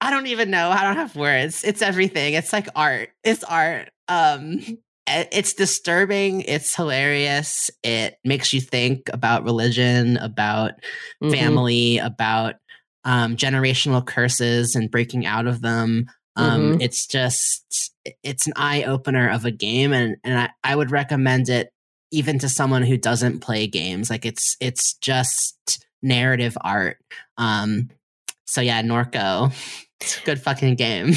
I 0.00 0.10
don't 0.10 0.26
even 0.26 0.50
know. 0.50 0.70
I 0.70 0.82
don't 0.84 0.96
have 0.96 1.14
words. 1.14 1.62
It's 1.64 1.82
everything. 1.82 2.34
It's 2.34 2.52
like 2.52 2.68
art. 2.74 3.10
It's 3.22 3.44
art. 3.44 3.90
Um 4.08 4.60
it's 5.06 5.54
disturbing, 5.54 6.42
it's 6.42 6.74
hilarious. 6.74 7.70
It 7.82 8.18
makes 8.24 8.52
you 8.52 8.60
think 8.60 9.10
about 9.12 9.44
religion, 9.44 10.16
about 10.18 10.72
mm-hmm. 11.22 11.30
family, 11.30 11.98
about 11.98 12.56
um 13.04 13.36
generational 13.36 14.04
curses 14.04 14.74
and 14.74 14.90
breaking 14.90 15.26
out 15.26 15.46
of 15.46 15.60
them. 15.60 16.06
Um 16.36 16.60
mm-hmm. 16.60 16.80
it's 16.80 17.06
just 17.06 17.92
it's 18.22 18.46
an 18.46 18.54
eye 18.56 18.84
opener 18.84 19.28
of 19.28 19.44
a 19.44 19.50
game 19.50 19.92
and 19.92 20.16
and 20.24 20.38
I, 20.38 20.50
I 20.64 20.76
would 20.76 20.90
recommend 20.90 21.48
it 21.48 21.72
even 22.10 22.38
to 22.40 22.48
someone 22.48 22.82
who 22.82 22.96
doesn't 22.96 23.40
play 23.40 23.66
games. 23.66 24.08
Like 24.10 24.24
it's 24.24 24.56
it's 24.60 24.94
just 24.94 25.84
narrative 26.02 26.56
art. 26.62 26.98
Um 27.36 27.90
so 28.50 28.60
yeah, 28.60 28.82
Norco. 28.82 29.52
It's 30.00 30.18
a 30.18 30.24
good 30.24 30.40
fucking 30.40 30.74
game. 30.76 31.08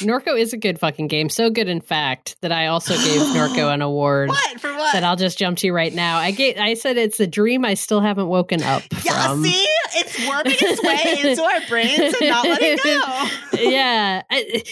Norco 0.00 0.38
is 0.38 0.52
a 0.52 0.56
good 0.56 0.78
fucking 0.80 1.06
game. 1.06 1.28
So 1.28 1.50
good, 1.50 1.68
in 1.68 1.80
fact, 1.80 2.36
that 2.42 2.50
I 2.50 2.66
also 2.66 2.94
gave 2.94 3.20
Norco 3.20 3.72
an 3.72 3.80
award. 3.82 4.28
What 4.28 4.60
for 4.60 4.72
what? 4.72 4.92
That 4.92 5.04
I'll 5.04 5.16
just 5.16 5.38
jump 5.38 5.56
to 5.58 5.70
right 5.72 5.94
now. 5.94 6.18
I 6.18 6.32
gave, 6.32 6.58
I 6.58 6.74
said 6.74 6.96
it's 6.96 7.20
a 7.20 7.26
dream 7.26 7.64
I 7.64 7.74
still 7.74 8.00
haven't 8.00 8.26
woken 8.26 8.62
up. 8.62 8.82
Yeah, 9.04 9.28
from. 9.28 9.44
see, 9.44 9.66
it's 9.94 10.28
worming 10.28 10.56
its 10.60 10.82
way 10.82 11.30
into 11.30 11.42
our 11.42 11.60
brains 11.68 12.14
and 12.20 12.28
not 12.28 12.44
letting 12.44 12.76
go. 12.82 13.28
yeah, 13.70 14.22
I, 14.28 14.62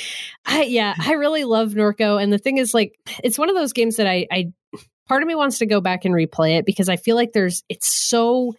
I, 0.45 0.63
yeah, 0.65 0.95
I 0.99 1.13
really 1.13 1.45
love 1.45 1.71
Norco, 1.71 2.23
and 2.23 2.33
the 2.33 2.39
thing 2.39 2.59
is, 2.59 2.75
like, 2.75 2.99
it's 3.23 3.39
one 3.39 3.49
of 3.49 3.55
those 3.55 3.73
games 3.73 3.97
that 3.97 4.09
I, 4.09 4.27
I, 4.31 4.53
part 5.09 5.23
of 5.23 5.29
me 5.29 5.37
wants 5.37 5.59
to 5.59 5.67
go 5.67 5.81
back 5.81 6.05
and 6.05 6.15
replay 6.15 6.59
it 6.59 6.67
because 6.67 6.89
I 6.89 6.97
feel 6.97 7.15
like 7.15 7.33
there's, 7.33 7.63
it's 7.69 7.89
so 8.09 8.55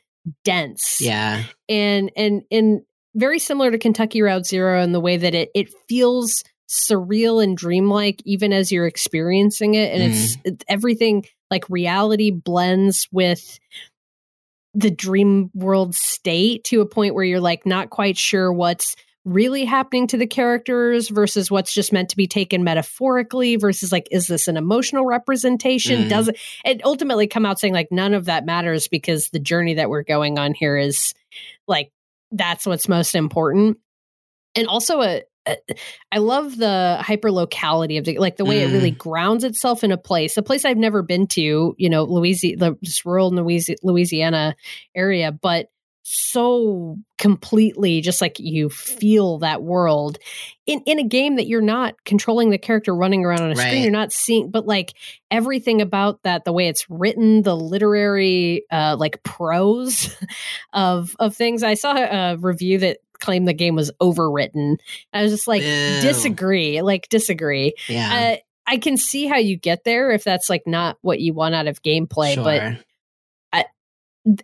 dense. 0.46 1.00
Yeah, 1.02 1.44
and 1.68 2.10
and 2.16 2.44
and 2.50 2.82
very 3.16 3.40
similar 3.40 3.72
to 3.72 3.78
Kentucky 3.78 4.22
Route 4.22 4.46
Zero 4.46 4.82
in 4.82 4.92
the 4.92 5.00
way 5.00 5.18
that 5.18 5.34
it 5.34 5.50
it 5.54 5.70
feels 5.88 6.44
surreal 6.70 7.44
and 7.44 7.56
dreamlike 7.56 8.22
even 8.26 8.52
as 8.52 8.72
you're 8.72 8.88
experiencing 8.88 9.76
it 9.76 9.94
and 9.94 10.02
mm. 10.02 10.16
it's, 10.16 10.38
it's 10.44 10.66
everything 10.68 11.26
like 11.52 11.70
reality 11.70 12.32
blends 12.32 13.08
with 13.12 13.60
the 14.74 14.90
dream 14.90 15.52
world 15.54 15.94
state 15.94 16.64
to 16.64 16.82
a 16.82 16.86
point 16.86 17.14
where 17.14 17.24
you're 17.24 17.40
like 17.40 17.66
not 17.66 17.92
quite 17.92 18.18
sure 18.18 18.52
what's 18.52 18.96
really 19.26 19.64
happening 19.64 20.08
to 20.08 20.18
the 20.18 20.28
characters 20.28 21.10
versus 21.10 21.50
what's 21.52 21.74
just 21.74 21.94
meant 21.94 22.10
to 22.10 22.18
be 22.18 22.28
taken 22.28 22.64
metaphorically 22.64 23.56
versus 23.56 23.92
like 23.92 24.08
is 24.12 24.28
this 24.28 24.48
an 24.48 24.58
emotional 24.58 25.06
representation 25.06 26.04
mm. 26.04 26.10
does 26.10 26.28
it, 26.28 26.38
it 26.66 26.84
ultimately 26.84 27.28
come 27.28 27.46
out 27.46 27.60
saying 27.60 27.74
like 27.74 27.92
none 27.92 28.14
of 28.14 28.26
that 28.26 28.46
matters 28.46 28.88
because 28.88 29.30
the 29.30 29.40
journey 29.40 29.76
that 29.76 29.90
we're 29.90 30.04
going 30.04 30.40
on 30.40 30.54
here 30.54 30.76
is 30.76 31.14
like 31.68 31.92
that's 32.34 32.66
what's 32.66 32.88
most 32.88 33.16
important. 33.16 33.78
And 34.56 34.68
also 34.68 35.02
a, 35.02 35.22
a 35.48 35.58
I 36.12 36.18
love 36.18 36.58
the 36.58 36.98
hyper 37.02 37.32
locality 37.32 37.98
of 37.98 38.06
the 38.06 38.18
like 38.18 38.38
the 38.38 38.46
way 38.46 38.60
mm. 38.60 38.70
it 38.70 38.74
really 38.74 38.92
mm. 38.92 38.98
grounds 38.98 39.44
itself 39.44 39.84
in 39.84 39.92
a 39.92 39.98
place, 39.98 40.38
a 40.38 40.44
place 40.44 40.66
I've 40.66 40.78
never 40.78 41.02
been 41.02 41.28
to, 41.28 41.76
you 41.78 41.90
know, 41.90 42.04
Louisiana, 42.04 42.76
the 42.82 43.02
rural 43.06 43.32
Louisiana 43.84 44.56
area, 44.96 45.32
but 45.32 45.68
so 46.06 46.98
completely 47.18 48.02
just 48.02 48.20
like 48.20 48.38
you 48.38 48.70
feel 48.70 49.40
that 49.40 49.64
world 49.64 50.18
in 50.66 50.82
in 50.86 51.00
a 51.00 51.04
game 51.04 51.38
that 51.38 51.48
you're 51.48 51.62
not 51.62 51.96
controlling 52.04 52.50
the 52.50 52.58
character 52.58 52.94
running 52.94 53.24
around 53.24 53.42
on 53.42 53.52
a 53.52 53.56
right. 53.56 53.68
screen 53.68 53.84
you're 53.84 53.92
not 53.92 54.12
seeing 54.12 54.52
but 54.52 54.68
like 54.68 54.94
everything 55.32 55.82
about 55.82 56.22
that 56.24 56.44
the 56.44 56.52
way 56.52 56.68
it's 56.68 56.86
written 56.90 57.42
the 57.42 57.56
literary 57.56 58.66
uh 58.70 58.98
like 59.00 59.24
prose 59.24 60.14
of 60.74 61.16
of 61.20 61.34
things 61.34 61.64
i 61.64 61.74
saw 61.74 61.96
a 61.96 62.36
review 62.36 62.78
that 62.80 62.98
claimed 63.20 63.48
the 63.48 63.54
game 63.54 63.76
was 63.76 63.90
overwritten 64.02 64.76
i 65.14 65.24
was 65.24 65.32
just 65.32 65.48
like 65.48 65.64
Ew. 65.64 66.02
disagree 66.02 66.82
like 66.82 67.08
disagree 67.08 67.74
yeah 67.88 68.36
uh, 68.36 68.38
i 68.68 68.78
can 68.78 68.98
see 68.98 69.26
how 69.26 69.38
you 69.38 69.56
get 69.56 69.86
there 69.86 70.12
if 70.12 70.26
that's 70.26 70.50
like 70.50 70.64
not 70.68 70.98
what 71.00 71.22
you 71.22 71.34
want 71.34 71.56
out 71.56 71.68
of 71.68 71.82
gameplay 71.82 72.34
sure. 72.34 72.44
but 72.44 72.84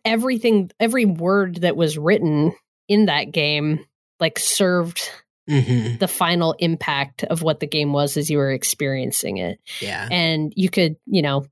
everything 0.04 0.72
every 0.80 1.06
word 1.06 1.58
that 1.58 1.76
was 1.76 1.98
written 1.98 2.54
in 2.88 3.06
that 3.06 3.32
game 3.32 3.86
like 4.20 4.38
served 4.38 5.10
mm-hmm. 5.50 5.98
the 5.98 6.08
final 6.08 6.54
impact 6.60 7.24
of 7.24 7.42
what 7.42 7.60
the 7.60 7.68
game 7.68 7.94
was 7.94 8.18
as 8.18 8.30
you 8.30 8.38
were 8.38 8.52
experiencing 8.52 9.38
it 9.38 9.60
yeah 9.82 10.08
and 10.12 10.54
you 10.56 10.70
could 10.70 10.96
you 11.06 11.22
know 11.22 11.46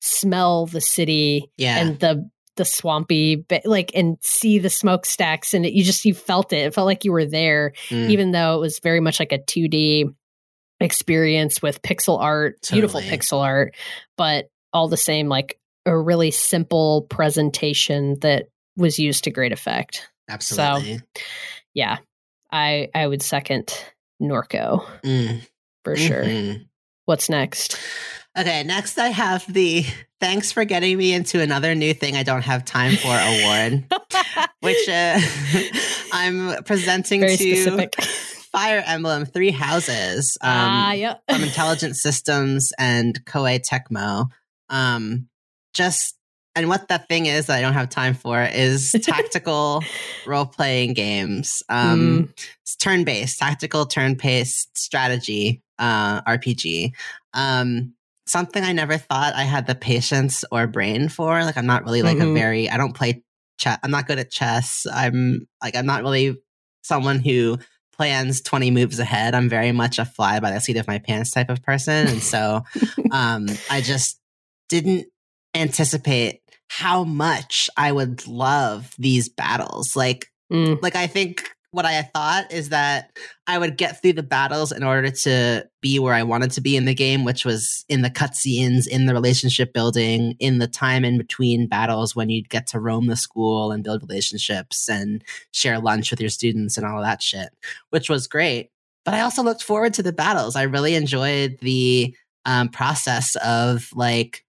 smell 0.00 0.66
the 0.66 0.80
city 0.80 1.50
yeah. 1.56 1.78
and 1.78 1.98
the 2.00 2.28
the 2.56 2.64
swampy 2.64 3.44
like 3.64 3.90
and 3.94 4.16
see 4.20 4.58
the 4.58 4.70
smokestacks 4.70 5.54
and 5.54 5.66
it, 5.66 5.72
you 5.72 5.82
just 5.82 6.04
you 6.04 6.14
felt 6.14 6.52
it 6.52 6.58
it 6.58 6.74
felt 6.74 6.86
like 6.86 7.04
you 7.04 7.12
were 7.12 7.24
there 7.24 7.72
mm. 7.88 8.08
even 8.10 8.30
though 8.30 8.54
it 8.56 8.60
was 8.60 8.78
very 8.82 9.00
much 9.00 9.18
like 9.18 9.32
a 9.32 9.38
2d 9.38 10.14
experience 10.80 11.62
with 11.62 11.82
pixel 11.82 12.20
art 12.20 12.60
totally. 12.62 12.80
beautiful 12.80 13.00
pixel 13.00 13.42
art 13.42 13.74
but 14.16 14.46
all 14.72 14.88
the 14.88 14.96
same 14.96 15.28
like 15.28 15.58
a 15.86 15.96
really 15.96 16.30
simple 16.30 17.02
presentation 17.02 18.18
that 18.20 18.46
was 18.76 18.98
used 18.98 19.24
to 19.24 19.30
great 19.30 19.52
effect. 19.52 20.08
Absolutely. 20.28 20.98
So, 20.98 21.04
yeah, 21.74 21.98
I 22.50 22.88
I 22.94 23.06
would 23.06 23.22
second 23.22 23.74
Norco 24.20 24.84
mm. 25.02 25.46
for 25.84 25.96
sure. 25.96 26.24
Mm-hmm. 26.24 26.62
What's 27.04 27.28
next? 27.28 27.78
Okay, 28.36 28.64
next 28.64 28.98
I 28.98 29.08
have 29.08 29.44
the 29.52 29.84
thanks 30.20 30.50
for 30.50 30.64
getting 30.64 30.96
me 30.96 31.12
into 31.12 31.40
another 31.40 31.74
new 31.74 31.94
thing 31.94 32.16
I 32.16 32.22
don't 32.22 32.42
have 32.42 32.64
time 32.64 32.96
for 32.96 33.08
award, 33.08 33.84
which 34.60 34.88
uh, 34.88 35.20
I'm 36.12 36.64
presenting 36.64 37.20
Very 37.20 37.36
to 37.36 37.56
specific. 37.56 37.94
Fire 38.50 38.82
Emblem 38.86 39.24
Three 39.24 39.50
Houses 39.50 40.38
um, 40.40 40.50
uh, 40.50 40.92
yep. 40.92 41.22
from 41.28 41.42
Intelligent 41.42 41.96
Systems 41.96 42.72
and 42.78 43.24
Koei 43.24 43.60
Tecmo. 43.60 44.26
Um, 44.68 45.28
just 45.74 46.16
and 46.56 46.68
what 46.68 46.88
that 46.88 47.08
thing 47.08 47.26
is 47.26 47.46
that 47.46 47.58
I 47.58 47.60
don't 47.60 47.72
have 47.72 47.88
time 47.88 48.14
for 48.14 48.40
is 48.40 48.94
tactical 49.02 49.82
role 50.24 50.46
playing 50.46 50.94
games. 50.94 51.62
Um, 51.68 52.28
mm. 52.28 52.46
It's 52.62 52.76
turn 52.76 53.04
based, 53.04 53.40
tactical 53.40 53.86
turn 53.86 54.14
based 54.14 54.76
strategy 54.78 55.62
uh, 55.78 56.22
RPG. 56.22 56.92
Um, 57.32 57.94
something 58.26 58.62
I 58.62 58.72
never 58.72 58.96
thought 58.96 59.34
I 59.34 59.42
had 59.42 59.66
the 59.66 59.74
patience 59.74 60.44
or 60.50 60.66
brain 60.66 61.08
for. 61.08 61.42
Like 61.42 61.56
I'm 61.56 61.66
not 61.66 61.84
really 61.84 62.02
like 62.02 62.18
mm-hmm. 62.18 62.30
a 62.30 62.34
very 62.34 62.70
I 62.70 62.76
don't 62.76 62.94
play 62.94 63.24
chess. 63.58 63.78
I'm 63.82 63.90
not 63.90 64.06
good 64.06 64.18
at 64.18 64.30
chess. 64.30 64.86
I'm 64.92 65.48
like 65.62 65.76
I'm 65.76 65.86
not 65.86 66.02
really 66.02 66.36
someone 66.82 67.18
who 67.18 67.58
plans 67.96 68.40
20 68.40 68.70
moves 68.70 68.98
ahead. 68.98 69.34
I'm 69.34 69.48
very 69.48 69.72
much 69.72 69.98
a 69.98 70.04
fly 70.04 70.40
by 70.40 70.50
the 70.50 70.60
seat 70.60 70.76
of 70.76 70.86
my 70.86 70.98
pants 70.98 71.30
type 71.30 71.48
of 71.48 71.62
person. 71.62 72.08
And 72.08 72.22
so 72.22 72.62
um, 73.10 73.46
I 73.70 73.80
just 73.80 74.20
didn't 74.68 75.06
anticipate 75.54 76.40
how 76.68 77.04
much 77.04 77.70
I 77.76 77.92
would 77.92 78.26
love 78.26 78.94
these 78.98 79.28
battles. 79.28 79.94
Like, 79.94 80.30
mm. 80.52 80.80
like 80.82 80.96
I 80.96 81.06
think 81.06 81.50
what 81.74 81.84
I 81.84 82.02
thought 82.02 82.52
is 82.52 82.68
that 82.68 83.18
I 83.48 83.58
would 83.58 83.76
get 83.76 84.00
through 84.00 84.12
the 84.12 84.22
battles 84.22 84.70
in 84.70 84.84
order 84.84 85.10
to 85.10 85.68
be 85.82 85.98
where 85.98 86.14
I 86.14 86.22
wanted 86.22 86.52
to 86.52 86.60
be 86.60 86.76
in 86.76 86.84
the 86.84 86.94
game, 86.94 87.24
which 87.24 87.44
was 87.44 87.84
in 87.88 88.02
the 88.02 88.10
cutscenes, 88.10 88.86
in 88.86 89.06
the 89.06 89.12
relationship 89.12 89.72
building, 89.72 90.36
in 90.38 90.58
the 90.58 90.68
time 90.68 91.04
in 91.04 91.18
between 91.18 91.66
battles 91.66 92.14
when 92.14 92.30
you'd 92.30 92.48
get 92.48 92.68
to 92.68 92.78
roam 92.78 93.08
the 93.08 93.16
school 93.16 93.72
and 93.72 93.82
build 93.82 94.02
relationships 94.02 94.88
and 94.88 95.24
share 95.50 95.80
lunch 95.80 96.12
with 96.12 96.20
your 96.20 96.30
students 96.30 96.76
and 96.76 96.86
all 96.86 96.98
of 96.98 97.04
that 97.04 97.20
shit, 97.20 97.48
which 97.90 98.08
was 98.08 98.28
great. 98.28 98.70
But 99.04 99.14
I 99.14 99.20
also 99.22 99.42
looked 99.42 99.62
forward 99.62 99.94
to 99.94 100.02
the 100.02 100.12
battles. 100.12 100.54
I 100.54 100.62
really 100.62 100.94
enjoyed 100.94 101.58
the 101.60 102.14
um, 102.44 102.68
process 102.68 103.34
of 103.44 103.90
like 103.94 104.44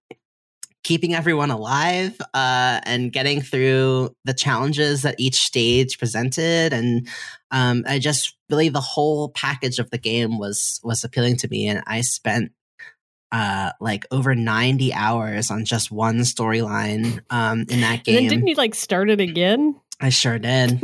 keeping 0.86 1.14
everyone 1.16 1.50
alive 1.50 2.16
uh, 2.32 2.78
and 2.84 3.12
getting 3.12 3.40
through 3.40 4.08
the 4.24 4.32
challenges 4.32 5.02
that 5.02 5.16
each 5.18 5.34
stage 5.40 5.98
presented 5.98 6.72
and 6.72 7.08
um, 7.50 7.82
i 7.88 7.98
just 7.98 8.36
really 8.50 8.68
the 8.68 8.80
whole 8.80 9.30
package 9.30 9.80
of 9.80 9.90
the 9.90 9.98
game 9.98 10.38
was 10.38 10.80
was 10.84 11.02
appealing 11.02 11.36
to 11.36 11.48
me 11.48 11.66
and 11.66 11.82
i 11.88 12.00
spent 12.02 12.52
uh, 13.32 13.72
like 13.80 14.06
over 14.12 14.36
90 14.36 14.94
hours 14.94 15.50
on 15.50 15.64
just 15.64 15.90
one 15.90 16.18
storyline 16.20 17.18
um, 17.30 17.66
in 17.68 17.80
that 17.80 18.04
game 18.04 18.18
and 18.18 18.24
then 18.26 18.38
didn't 18.38 18.46
you 18.46 18.54
like 18.54 18.76
start 18.76 19.10
it 19.10 19.20
again 19.20 19.74
i 20.00 20.08
sure 20.08 20.38
did 20.38 20.80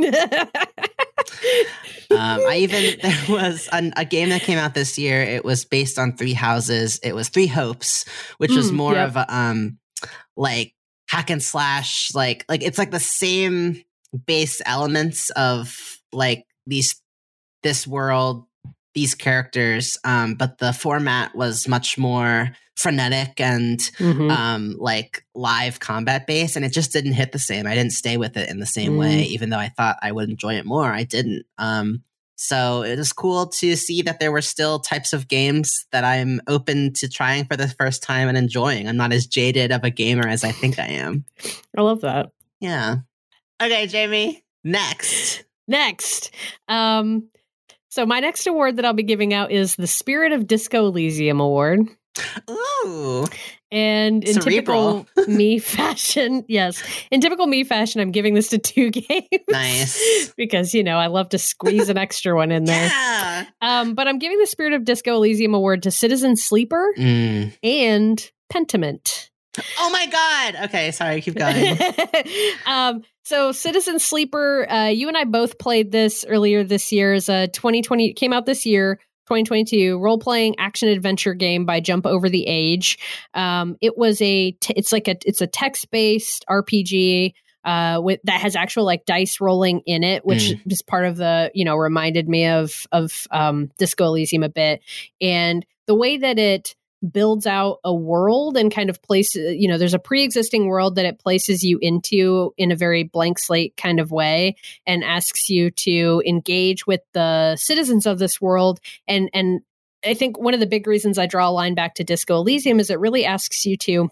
Um, 2.11 2.41
I 2.47 2.57
even 2.57 2.99
there 3.01 3.23
was 3.27 3.67
an, 3.71 3.91
a 3.97 4.05
game 4.05 4.29
that 4.29 4.41
came 4.41 4.59
out 4.59 4.75
this 4.75 4.99
year. 4.99 5.21
It 5.23 5.43
was 5.43 5.65
based 5.65 5.97
on 5.97 6.15
Three 6.15 6.33
Houses. 6.33 6.99
It 7.01 7.15
was 7.15 7.29
Three 7.29 7.47
Hopes, 7.47 8.05
which 8.37 8.55
was 8.55 8.71
Mm, 8.71 8.75
more 8.75 8.93
yep. 8.93 9.09
of 9.09 9.15
a 9.17 9.35
um 9.35 9.79
like 10.35 10.73
hack 11.09 11.29
and 11.29 11.41
slash. 11.43 12.11
Like 12.13 12.45
like 12.49 12.63
it's 12.63 12.77
like 12.77 12.91
the 12.91 12.99
same 12.99 13.83
base 14.25 14.61
elements 14.65 15.29
of 15.31 15.75
like 16.11 16.45
these 16.67 17.01
this 17.63 17.87
world, 17.87 18.45
these 18.93 19.15
characters, 19.15 19.97
um, 20.03 20.35
but 20.35 20.57
the 20.59 20.73
format 20.73 21.35
was 21.35 21.67
much 21.67 21.97
more 21.97 22.51
frenetic 22.75 23.39
and 23.39 23.79
Mhm. 23.99 24.31
um 24.31 24.75
like 24.79 25.23
live 25.35 25.79
combat 25.79 26.25
based 26.25 26.55
and 26.55 26.65
it 26.65 26.73
just 26.73 26.91
didn't 26.91 27.13
hit 27.13 27.31
the 27.31 27.37
same 27.37 27.67
i 27.67 27.75
didn't 27.75 27.91
stay 27.91 28.17
with 28.17 28.35
it 28.35 28.49
in 28.49 28.59
the 28.59 28.65
same 28.65 28.93
Mm. 28.93 28.97
way 28.97 29.21
even 29.25 29.51
though 29.51 29.59
i 29.59 29.69
thought 29.69 29.97
i 30.01 30.11
would 30.11 30.27
enjoy 30.27 30.55
it 30.55 30.65
more 30.65 30.91
i 30.91 31.03
didn't 31.03 31.45
um 31.59 32.01
so 32.35 32.83
it 32.83 32.99
is 32.99 33.13
cool 33.13 33.47
to 33.47 33.75
see 33.75 34.01
that 34.01 34.19
there 34.19 34.31
were 34.31 34.41
still 34.41 34.79
types 34.79 35.13
of 35.13 35.27
games 35.27 35.85
that 35.91 36.03
i'm 36.03 36.41
open 36.47 36.93
to 36.93 37.07
trying 37.07 37.45
for 37.45 37.55
the 37.55 37.67
first 37.67 38.03
time 38.03 38.27
and 38.27 38.37
enjoying. 38.37 38.87
I'm 38.87 38.97
not 38.97 39.13
as 39.13 39.27
jaded 39.27 39.71
of 39.71 39.83
a 39.83 39.89
gamer 39.89 40.27
as 40.27 40.43
i 40.43 40.51
think 40.51 40.79
i 40.79 40.85
am. 40.85 41.25
I 41.77 41.81
love 41.81 42.01
that. 42.01 42.31
yeah. 42.59 42.97
Okay 43.61 43.87
jamie 43.87 44.43
next. 44.63 45.43
Next, 45.65 46.31
um, 46.67 47.29
so 47.89 48.05
my 48.05 48.19
next 48.19 48.47
award 48.47 48.77
that 48.77 48.85
I'll 48.85 48.93
be 48.93 49.03
giving 49.03 49.33
out 49.35 49.51
is 49.51 49.75
the 49.75 49.87
Spirit 49.87 50.31
of 50.31 50.47
Disco 50.47 50.87
Elysium 50.87 51.39
Award. 51.39 51.87
ooh 52.49 53.25
And 53.73 54.23
in 54.23 54.39
Cerebral. 54.39 55.05
typical 55.15 55.33
me 55.35 55.57
fashion, 55.57 56.45
yes, 56.47 56.81
in 57.09 57.21
typical 57.21 57.47
me 57.47 57.63
fashion, 57.63 58.01
I'm 58.01 58.11
giving 58.11 58.35
this 58.35 58.49
to 58.49 58.59
two 58.59 58.91
games. 58.91 59.27
Nice. 59.49 60.31
because, 60.37 60.75
you 60.75 60.83
know, 60.83 60.97
I 60.97 61.07
love 61.07 61.29
to 61.29 61.39
squeeze 61.39 61.89
an 61.89 61.97
extra 61.97 62.35
one 62.35 62.51
in 62.51 62.65
there. 62.65 62.85
yeah 62.87 63.45
Um, 63.61 63.95
but 63.95 64.07
I'm 64.07 64.19
giving 64.19 64.37
the 64.39 64.45
Spirit 64.47 64.73
of 64.73 64.85
Disco 64.85 65.15
Elysium 65.15 65.55
Award 65.55 65.83
to 65.83 65.91
Citizen 65.91 66.35
Sleeper 66.35 66.93
Mm. 66.97 67.53
and 67.63 68.31
Pentiment. 68.51 69.29
oh 69.79 69.89
my 69.91 70.05
god 70.07 70.65
okay 70.65 70.89
sorry 70.91 71.21
keep 71.21 71.35
going 71.35 71.77
um, 72.65 73.01
so 73.25 73.51
Citizen 73.53 73.99
Sleeper, 73.99 74.69
uh, 74.69 74.87
you 74.87 75.07
and 75.07 75.15
I 75.17 75.23
both 75.23 75.57
played 75.57 75.91
this 75.91 76.25
earlier 76.27 76.63
this 76.63 76.91
year 76.91 77.13
as 77.13 77.29
a 77.29 77.47
2020 77.47 78.13
came 78.13 78.33
out 78.33 78.45
this 78.45 78.65
year. 78.65 78.99
2022 79.27 79.97
role 79.99 80.19
playing 80.19 80.55
action 80.59 80.89
adventure 80.89 81.33
game 81.33 81.65
by 81.65 81.79
Jump 81.79 82.05
Over 82.05 82.29
the 82.29 82.45
Age. 82.47 82.97
Um, 83.33 83.77
it 83.81 83.97
was 83.97 84.21
a 84.21 84.51
t- 84.51 84.73
it's 84.75 84.91
like 84.91 85.07
a 85.07 85.15
it's 85.25 85.41
a 85.41 85.47
text 85.47 85.89
based 85.91 86.45
RPG 86.49 87.33
uh, 87.65 88.01
with 88.03 88.19
that 88.25 88.41
has 88.41 88.55
actual 88.55 88.83
like 88.83 89.05
dice 89.05 89.39
rolling 89.39 89.81
in 89.85 90.03
it, 90.03 90.25
which 90.25 90.53
is 90.65 90.81
part 90.81 91.05
of 91.05 91.17
the 91.17 91.51
you 91.53 91.65
know 91.65 91.75
reminded 91.75 92.27
me 92.27 92.47
of 92.47 92.85
of 92.91 93.27
um, 93.31 93.71
Disco 93.77 94.05
Elysium 94.05 94.43
a 94.43 94.49
bit, 94.49 94.81
and 95.21 95.65
the 95.87 95.95
way 95.95 96.17
that 96.17 96.39
it 96.39 96.75
builds 97.11 97.45
out 97.45 97.79
a 97.83 97.93
world 97.93 98.55
and 98.55 98.73
kind 98.73 98.89
of 98.89 99.01
places 99.01 99.47
uh, 99.47 99.51
you 99.51 99.67
know 99.67 99.77
there's 99.77 99.93
a 99.93 99.99
pre-existing 99.99 100.67
world 100.67 100.95
that 100.95 101.05
it 101.05 101.19
places 101.19 101.63
you 101.63 101.77
into 101.81 102.53
in 102.57 102.71
a 102.71 102.75
very 102.75 103.03
blank 103.03 103.37
slate 103.39 103.75
kind 103.75 103.99
of 103.99 104.11
way 104.11 104.55
and 104.85 105.03
asks 105.03 105.49
you 105.49 105.69
to 105.71 106.21
engage 106.25 106.87
with 106.87 107.01
the 107.13 107.55
citizens 107.57 108.05
of 108.05 108.19
this 108.19 108.39
world 108.39 108.79
and 109.07 109.29
and 109.33 109.61
I 110.05 110.13
think 110.13 110.37
one 110.37 110.53
of 110.53 110.59
the 110.59 110.67
big 110.67 110.85
reasons 110.85 111.17
I 111.17 111.27
draw 111.27 111.47
a 111.47 111.51
line 111.51 111.75
back 111.75 111.95
to 111.95 112.03
Disco 112.03 112.35
Elysium 112.35 112.79
is 112.79 112.89
it 112.89 112.99
really 112.99 113.23
asks 113.23 113.65
you 113.65 113.77
to 113.77 114.09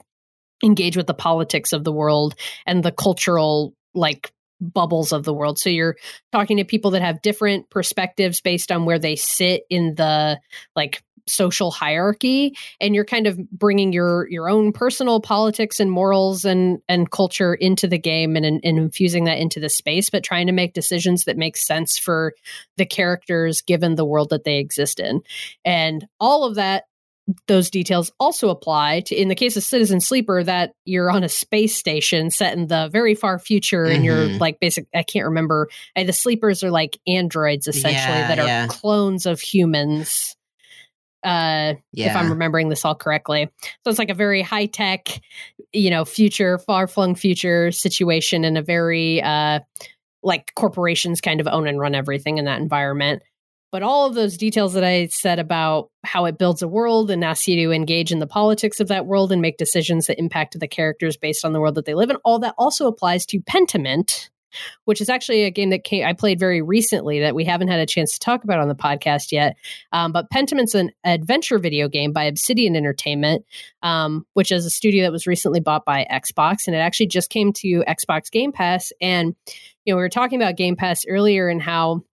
engage 0.63 0.95
with 0.95 1.07
the 1.07 1.13
politics 1.13 1.73
of 1.73 1.83
the 1.83 1.91
world 1.91 2.35
and 2.65 2.83
the 2.83 2.91
cultural 2.91 3.73
like 3.93 4.31
bubbles 4.61 5.11
of 5.11 5.23
the 5.23 5.33
world. 5.33 5.57
So 5.57 5.69
you're 5.69 5.97
talking 6.31 6.57
to 6.57 6.63
people 6.63 6.91
that 6.91 7.01
have 7.01 7.21
different 7.21 7.69
perspectives 7.69 8.41
based 8.41 8.71
on 8.71 8.85
where 8.85 8.99
they 8.99 9.15
sit 9.15 9.63
in 9.69 9.95
the 9.95 10.39
like 10.75 11.03
social 11.31 11.71
hierarchy 11.71 12.55
and 12.79 12.93
you're 12.93 13.05
kind 13.05 13.27
of 13.27 13.37
bringing 13.51 13.93
your 13.93 14.27
your 14.29 14.49
own 14.49 14.71
personal 14.71 15.19
politics 15.21 15.79
and 15.79 15.89
morals 15.91 16.45
and 16.45 16.79
and 16.87 17.09
culture 17.11 17.53
into 17.53 17.87
the 17.87 17.97
game 17.97 18.35
and, 18.35 18.45
and 18.45 18.63
infusing 18.63 19.23
that 19.25 19.37
into 19.37 19.59
the 19.59 19.69
space 19.69 20.09
but 20.09 20.23
trying 20.23 20.47
to 20.47 20.53
make 20.53 20.73
decisions 20.73 21.23
that 21.23 21.37
make 21.37 21.55
sense 21.57 21.97
for 21.97 22.33
the 22.77 22.85
characters 22.85 23.61
given 23.61 23.95
the 23.95 24.05
world 24.05 24.29
that 24.29 24.43
they 24.43 24.57
exist 24.57 24.99
in 24.99 25.21
and 25.65 26.05
all 26.19 26.43
of 26.43 26.55
that 26.55 26.83
those 27.47 27.69
details 27.69 28.11
also 28.19 28.49
apply 28.49 28.99
to 29.01 29.15
in 29.15 29.27
the 29.29 29.35
case 29.35 29.55
of 29.55 29.63
citizen 29.63 30.01
sleeper 30.01 30.43
that 30.43 30.73
you're 30.85 31.11
on 31.11 31.23
a 31.23 31.29
space 31.29 31.77
station 31.77 32.29
set 32.31 32.57
in 32.57 32.67
the 32.67 32.89
very 32.91 33.13
far 33.15 33.37
future 33.39 33.85
and 33.85 34.03
you're 34.03 34.27
Mhm. 34.27 34.39
like 34.39 34.59
basic 34.59 34.87
i 34.93 35.03
can't 35.03 35.25
remember 35.27 35.69
the 35.95 36.11
sleepers 36.11 36.63
are 36.63 36.71
like 36.71 36.99
androids 37.07 37.67
essentially 37.67 38.17
Yeah, 38.17 38.27
that 38.27 38.39
are 38.39 38.47
yeah. 38.47 38.67
clones 38.67 39.25
of 39.27 39.39
humans 39.39 40.35
uh 41.23 41.73
yeah 41.93 42.09
if 42.09 42.15
i'm 42.15 42.29
remembering 42.29 42.69
this 42.69 42.85
all 42.85 42.95
correctly. 42.95 43.49
So 43.83 43.89
it's 43.89 43.99
like 43.99 44.09
a 44.09 44.15
very 44.15 44.41
high 44.41 44.65
tech 44.65 45.21
you 45.73 45.89
know 45.89 46.05
future 46.05 46.57
far 46.57 46.87
flung 46.87 47.15
future 47.15 47.71
situation 47.71 48.43
and 48.43 48.57
a 48.57 48.61
very 48.61 49.21
uh 49.21 49.59
like 50.23 50.53
corporations 50.55 51.21
kind 51.21 51.39
of 51.39 51.47
own 51.47 51.67
and 51.67 51.79
run 51.79 51.95
everything 51.95 52.37
in 52.37 52.45
that 52.45 52.61
environment. 52.61 53.23
But 53.71 53.83
all 53.83 54.05
of 54.05 54.15
those 54.15 54.35
details 54.35 54.73
that 54.73 54.83
I 54.83 55.07
said 55.07 55.39
about 55.39 55.89
how 56.03 56.25
it 56.25 56.37
builds 56.37 56.61
a 56.61 56.67
world 56.67 57.09
and 57.09 57.23
asks 57.23 57.47
you 57.47 57.55
to 57.65 57.73
engage 57.73 58.11
in 58.11 58.19
the 58.19 58.27
politics 58.27 58.81
of 58.81 58.89
that 58.89 59.05
world 59.05 59.31
and 59.31 59.41
make 59.41 59.57
decisions 59.57 60.07
that 60.07 60.19
impact 60.19 60.59
the 60.59 60.67
characters 60.67 61.15
based 61.15 61.45
on 61.45 61.53
the 61.53 61.61
world 61.61 61.75
that 61.75 61.85
they 61.85 61.93
live 61.93 62.09
in, 62.09 62.17
all 62.17 62.37
that 62.39 62.53
also 62.57 62.85
applies 62.85 63.25
to 63.27 63.39
Pentiment, 63.39 64.29
which 64.85 65.01
is 65.01 65.09
actually 65.09 65.43
a 65.43 65.51
game 65.51 65.69
that 65.69 65.83
came, 65.83 66.05
I 66.05 66.13
played 66.13 66.39
very 66.39 66.61
recently 66.61 67.19
that 67.19 67.35
we 67.35 67.45
haven't 67.45 67.69
had 67.69 67.79
a 67.79 67.85
chance 67.85 68.13
to 68.13 68.19
talk 68.19 68.43
about 68.43 68.59
on 68.59 68.67
the 68.67 68.75
podcast 68.75 69.31
yet. 69.31 69.55
Um, 69.91 70.11
but 70.11 70.29
Pentiment's 70.29 70.75
an 70.75 70.91
adventure 71.03 71.59
video 71.59 71.87
game 71.87 72.13
by 72.13 72.23
Obsidian 72.23 72.75
Entertainment, 72.75 73.45
um, 73.83 74.25
which 74.33 74.51
is 74.51 74.65
a 74.65 74.69
studio 74.69 75.03
that 75.03 75.11
was 75.11 75.27
recently 75.27 75.59
bought 75.59 75.85
by 75.85 76.05
Xbox, 76.11 76.59
and 76.67 76.75
it 76.75 76.79
actually 76.79 77.07
just 77.07 77.29
came 77.29 77.53
to 77.53 77.83
Xbox 77.87 78.31
Game 78.31 78.51
Pass. 78.51 78.91
And 79.01 79.35
you 79.85 79.93
know, 79.93 79.97
we 79.97 80.03
were 80.03 80.09
talking 80.09 80.41
about 80.41 80.57
Game 80.57 80.75
Pass 80.75 81.01
earlier 81.07 81.47
and 81.47 81.61
how 81.61 82.03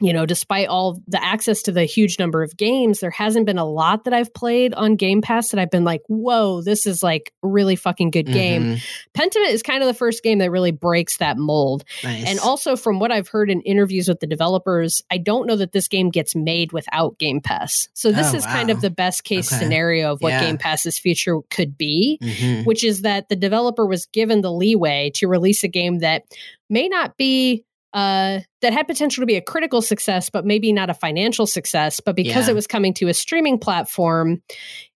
you 0.00 0.12
know, 0.12 0.26
despite 0.26 0.66
all 0.68 1.00
the 1.06 1.22
access 1.24 1.62
to 1.62 1.72
the 1.72 1.84
huge 1.84 2.18
number 2.18 2.42
of 2.42 2.56
games, 2.56 2.98
there 2.98 3.10
hasn't 3.12 3.46
been 3.46 3.58
a 3.58 3.64
lot 3.64 4.04
that 4.04 4.12
I've 4.12 4.34
played 4.34 4.74
on 4.74 4.96
Game 4.96 5.22
Pass 5.22 5.50
that 5.50 5.60
I've 5.60 5.70
been 5.70 5.84
like, 5.84 6.02
whoa, 6.08 6.62
this 6.62 6.84
is 6.84 7.00
like 7.02 7.32
a 7.44 7.48
really 7.48 7.76
fucking 7.76 8.10
good 8.10 8.26
game. 8.26 8.62
Mhm. 8.76 8.82
Pentiment 9.16 9.50
is 9.52 9.62
kind 9.62 9.82
of 9.82 9.86
the 9.86 9.94
first 9.94 10.24
game 10.24 10.38
that 10.38 10.50
really 10.50 10.72
breaks 10.72 11.18
that 11.18 11.38
mold. 11.38 11.84
nice 12.02 12.24
And 12.26 12.40
also, 12.40 12.74
from 12.74 12.98
what 12.98 13.12
I've 13.12 13.28
heard 13.28 13.50
in 13.50 13.60
interviews 13.62 14.08
with 14.08 14.18
the 14.18 14.26
developers, 14.26 15.00
I 15.12 15.18
don't 15.18 15.46
know 15.46 15.56
that 15.56 15.70
this 15.72 15.86
game 15.86 16.10
gets 16.10 16.34
made 16.34 16.72
without 16.72 17.16
Game 17.18 17.40
Pass. 17.40 17.88
So, 17.94 18.10
this 18.10 18.34
Oh, 18.34 18.36
is 18.38 18.46
kind 18.46 18.70
of 18.70 18.80
the 18.80 18.90
best 18.90 19.22
case 19.22 19.52
Okay. 19.52 19.62
scenario 19.62 20.12
of 20.12 20.20
what 20.22 20.30
Yeah. 20.30 20.40
Game 20.44 20.58
Pass's 20.58 20.98
future 20.98 21.38
could 21.50 21.78
be 21.78 22.18
Mhm. 22.20 22.64
which 22.66 22.82
is 22.82 23.02
that 23.02 23.28
the 23.28 23.36
developer 23.36 23.86
was 23.86 24.06
given 24.06 24.40
the 24.40 24.52
leeway 24.52 25.12
to 25.14 25.28
release 25.28 25.62
a 25.62 25.68
game 25.68 26.00
that 26.00 26.24
may 26.68 26.88
not 26.88 27.16
be 27.16 27.64
uh, 27.94 28.40
that 28.60 28.72
had 28.72 28.86
potential 28.86 29.22
to 29.22 29.26
be 29.26 29.36
a 29.36 29.40
critical 29.40 29.80
success, 29.80 30.28
but 30.28 30.44
maybe 30.44 30.72
not 30.72 30.90
a 30.90 30.94
financial 30.94 31.46
success. 31.46 32.00
But 32.00 32.16
because 32.16 32.46
Yeah. 32.46 32.52
it 32.52 32.54
was 32.54 32.66
coming 32.66 32.92
to 32.94 33.08
a 33.08 33.14
streaming 33.14 33.58
platform, 33.58 34.42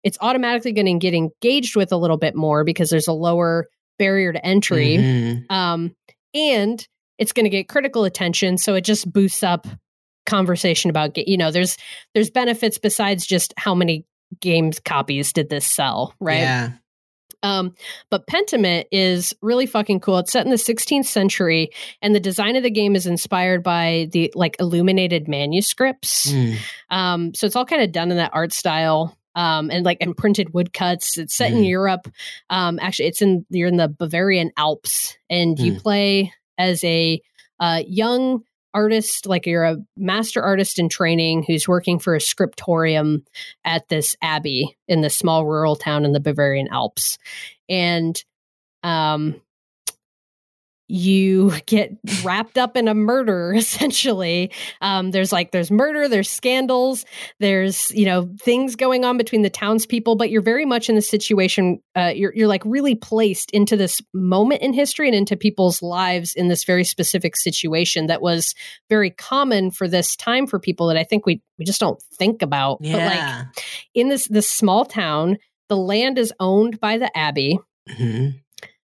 it's 0.02 0.18
automatically 0.20 0.72
going 0.72 0.86
to 0.86 0.98
get 0.98 1.14
engaged 1.14 1.76
with 1.76 1.92
a 1.92 1.96
little 1.96 2.16
bit 2.18 2.34
more 2.34 2.64
because 2.64 2.90
there's 2.90 3.08
a 3.08 3.12
lower 3.12 3.68
barrier 3.98 4.32
to 4.32 4.44
entry, 4.44 4.96
Mhm. 4.98 5.50
um, 5.50 5.94
and 6.34 6.86
it's 7.18 7.32
going 7.32 7.44
to 7.44 7.50
get 7.50 7.68
critical 7.68 8.04
attention. 8.04 8.58
So 8.58 8.74
it 8.74 8.82
just 8.84 9.10
boosts 9.12 9.42
up 9.42 9.66
conversation 10.26 10.90
about 10.90 11.16
you 11.16 11.38
know 11.38 11.50
there's 11.50 11.78
there's 12.12 12.28
benefits 12.30 12.76
besides 12.76 13.24
just 13.24 13.54
how 13.56 13.74
many 13.74 14.04
games 14.42 14.78
copies 14.78 15.32
did 15.32 15.48
this 15.48 15.64
sell 15.66 16.12
right 16.20 16.40
yeah 16.40 16.72
um, 17.42 17.74
but 18.10 18.26
Pentiment 18.26 18.84
is 18.90 19.34
really 19.42 19.66
fucking 19.66 20.00
cool. 20.00 20.18
It's 20.18 20.32
set 20.32 20.44
in 20.44 20.50
the 20.50 20.56
16th 20.56 21.06
century, 21.06 21.70
and 22.02 22.14
the 22.14 22.20
design 22.20 22.56
of 22.56 22.62
the 22.62 22.70
game 22.70 22.96
is 22.96 23.06
inspired 23.06 23.62
by 23.62 24.08
the 24.12 24.32
like 24.34 24.56
illuminated 24.60 25.28
manuscripts. 25.28 26.32
Mm. 26.32 26.56
Um, 26.90 27.34
so 27.34 27.46
it's 27.46 27.56
all 27.56 27.64
kind 27.64 27.82
of 27.82 27.92
done 27.92 28.10
in 28.10 28.16
that 28.16 28.32
art 28.34 28.52
style. 28.52 29.16
Um, 29.34 29.70
and 29.70 29.84
like 29.84 29.98
and 30.00 30.16
printed 30.16 30.52
woodcuts. 30.52 31.16
It's 31.16 31.36
set 31.36 31.52
in 31.52 31.58
Mm. 31.58 31.68
Europe. 31.68 32.08
Um, 32.50 32.80
actually, 32.82 33.06
it's 33.06 33.22
in 33.22 33.46
you're 33.50 33.68
in 33.68 33.76
the 33.76 33.86
Bavarian 33.86 34.50
Alps, 34.56 35.16
and 35.30 35.56
you 35.60 35.74
Mm. 35.74 35.82
play 35.82 36.32
as 36.56 36.82
a 36.82 37.20
uh, 37.60 37.82
young 37.86 38.42
artist, 38.74 39.26
like 39.26 39.46
you're 39.46 39.64
a 39.64 39.78
master 39.96 40.42
artist 40.42 40.78
in 40.78 40.88
training 40.88 41.44
who's 41.46 41.68
working 41.68 41.98
for 41.98 42.14
a 42.14 42.20
scriptorium 42.20 43.24
at 43.64 43.88
this 43.88 44.14
abbey 44.22 44.76
in 44.86 45.00
this 45.00 45.16
small 45.16 45.46
rural 45.46 45.76
town 45.76 46.04
in 46.04 46.12
the 46.12 46.20
Bavarian 46.20 46.68
Alps. 46.68 47.18
And 47.68 48.22
um 48.84 49.40
you 50.88 51.52
get 51.66 51.92
wrapped 52.24 52.58
up 52.58 52.76
in 52.76 52.88
a 52.88 52.94
murder 52.94 53.54
essentially 53.56 54.50
um, 54.80 55.10
there's 55.10 55.32
like 55.32 55.52
there's 55.52 55.70
murder 55.70 56.08
there's 56.08 56.28
scandals 56.30 57.04
there's 57.40 57.90
you 57.92 58.04
know 58.04 58.28
things 58.40 58.74
going 58.74 59.04
on 59.04 59.16
between 59.16 59.42
the 59.42 59.50
townspeople 59.50 60.16
but 60.16 60.30
you're 60.30 60.42
very 60.42 60.64
much 60.64 60.88
in 60.88 60.94
the 60.94 61.02
situation 61.02 61.80
uh, 61.94 62.12
you're, 62.14 62.34
you're 62.34 62.48
like 62.48 62.62
really 62.64 62.94
placed 62.94 63.50
into 63.52 63.76
this 63.76 64.00
moment 64.14 64.62
in 64.62 64.72
history 64.72 65.06
and 65.08 65.14
into 65.14 65.36
people's 65.36 65.82
lives 65.82 66.32
in 66.34 66.48
this 66.48 66.64
very 66.64 66.84
specific 66.84 67.36
situation 67.36 68.06
that 68.06 68.22
was 68.22 68.54
very 68.88 69.10
common 69.10 69.70
for 69.70 69.86
this 69.86 70.16
time 70.16 70.46
for 70.46 70.58
people 70.58 70.86
that 70.86 70.96
i 70.96 71.04
think 71.04 71.26
we 71.26 71.40
we 71.58 71.64
just 71.64 71.80
don't 71.80 72.02
think 72.18 72.40
about 72.42 72.78
Yeah. 72.80 72.92
but 72.92 73.04
like 73.56 73.64
in 73.94 74.08
this 74.08 74.26
this 74.28 74.50
small 74.50 74.84
town 74.84 75.36
the 75.68 75.76
land 75.76 76.16
is 76.18 76.32
owned 76.40 76.80
by 76.80 76.96
the 76.98 77.14
abbey 77.16 77.58
Mhm. 77.90 78.40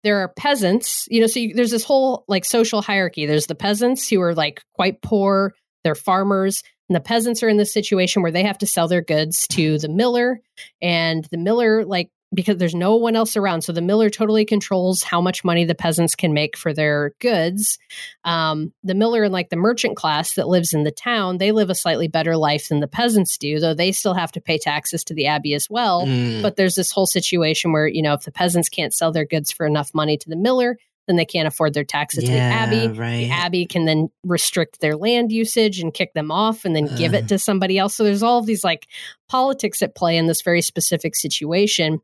There 0.03 0.19
are 0.19 0.29
peasants 0.29 1.05
you 1.09 1.21
know 1.21 1.27
so 1.27 1.39
you, 1.39 1.53
there's 1.53 1.71
this 1.71 1.83
whole 1.83 2.23
like 2.27 2.45
social 2.45 2.81
hierarchy. 2.81 3.25
There's 3.25 3.47
the 3.47 3.55
peasants 3.55 4.07
who 4.07 4.21
are 4.21 4.33
like 4.33 4.61
quite 4.73 5.01
poor 5.01 5.53
they're 5.83 5.95
farmers 5.95 6.61
and 6.89 6.95
the 6.95 7.01
peasants 7.01 7.41
are 7.41 7.49
in 7.49 7.57
this 7.57 7.73
situation 7.73 8.21
where 8.21 8.31
they 8.31 8.43
have 8.43 8.57
to 8.59 8.67
sell 8.67 8.87
their 8.87 9.01
goods 9.01 9.47
to 9.51 9.77
the 9.77 9.89
miller 9.89 10.41
and 10.81 11.25
the 11.31 11.37
miller 11.37 11.85
like 11.85 12.09
because 12.33 12.57
there's 12.57 12.75
no 12.75 12.95
one 12.95 13.15
else 13.15 13.35
around. 13.35 13.61
So 13.61 13.73
the 13.73 13.81
miller 13.81 14.09
totally 14.09 14.45
controls 14.45 15.03
how 15.03 15.19
much 15.21 15.43
money 15.43 15.65
the 15.65 15.75
peasants 15.75 16.15
can 16.15 16.33
make 16.33 16.55
for 16.55 16.73
their 16.73 17.13
goods. 17.19 17.77
Um, 18.23 18.71
the 18.83 18.95
miller 18.95 19.23
and 19.23 19.33
like 19.33 19.49
the 19.49 19.55
merchant 19.55 19.97
class 19.97 20.35
that 20.35 20.47
lives 20.47 20.73
in 20.73 20.83
the 20.83 20.91
town 20.91 21.37
they 21.37 21.51
live 21.51 21.69
a 21.69 21.75
slightly 21.75 22.07
better 22.07 22.37
life 22.37 22.69
than 22.69 22.79
the 22.79 22.87
peasants 22.87 23.37
do 23.37 23.59
though 23.59 23.73
they 23.73 23.91
still 23.91 24.13
have 24.13 24.31
to 24.31 24.41
pay 24.41 24.57
taxes 24.57 25.03
to 25.05 25.13
the 25.13 25.25
abbey 25.25 25.53
as 25.53 25.69
well. 25.69 26.05
Mm. 26.05 26.41
but 26.41 26.55
there's 26.55 26.75
this 26.75 26.91
whole 26.91 27.05
situation 27.05 27.71
where 27.71 27.87
you 27.87 28.01
know 28.01 28.13
if 28.13 28.23
the 28.23 28.31
peasants 28.31 28.69
can't 28.69 28.93
sell 28.93 29.11
their 29.11 29.25
goods 29.25 29.51
for 29.51 29.65
enough 29.65 29.93
money 29.93 30.17
to 30.17 30.29
the 30.29 30.35
miller 30.35 30.77
then 31.07 31.15
they 31.15 31.25
can't 31.25 31.47
afford 31.47 31.73
their 31.73 31.83
taxes 31.83 32.23
to 32.23 32.31
the 32.31 32.37
abbey. 32.37 32.87
Right. 32.87 33.21
the 33.21 33.31
abbey 33.31 33.65
can 33.65 33.85
then 33.85 34.09
restrict 34.23 34.79
their 34.79 34.95
land 34.95 35.31
usage 35.31 35.79
and 35.79 35.93
kick 35.93 36.13
them 36.13 36.31
off 36.31 36.63
and 36.63 36.75
then 36.75 36.95
give 36.95 37.13
it 37.13 37.27
to 37.29 37.39
somebody 37.39 37.77
else. 37.77 37.95
So 37.95 38.03
there's 38.03 38.23
all 38.23 38.39
of 38.39 38.45
these 38.45 38.63
like 38.63 38.87
politics 39.27 39.81
at 39.81 39.95
play 39.95 40.17
in 40.17 40.27
this 40.27 40.41
very 40.41 40.61
specific 40.61 41.15
situation. 41.15 41.99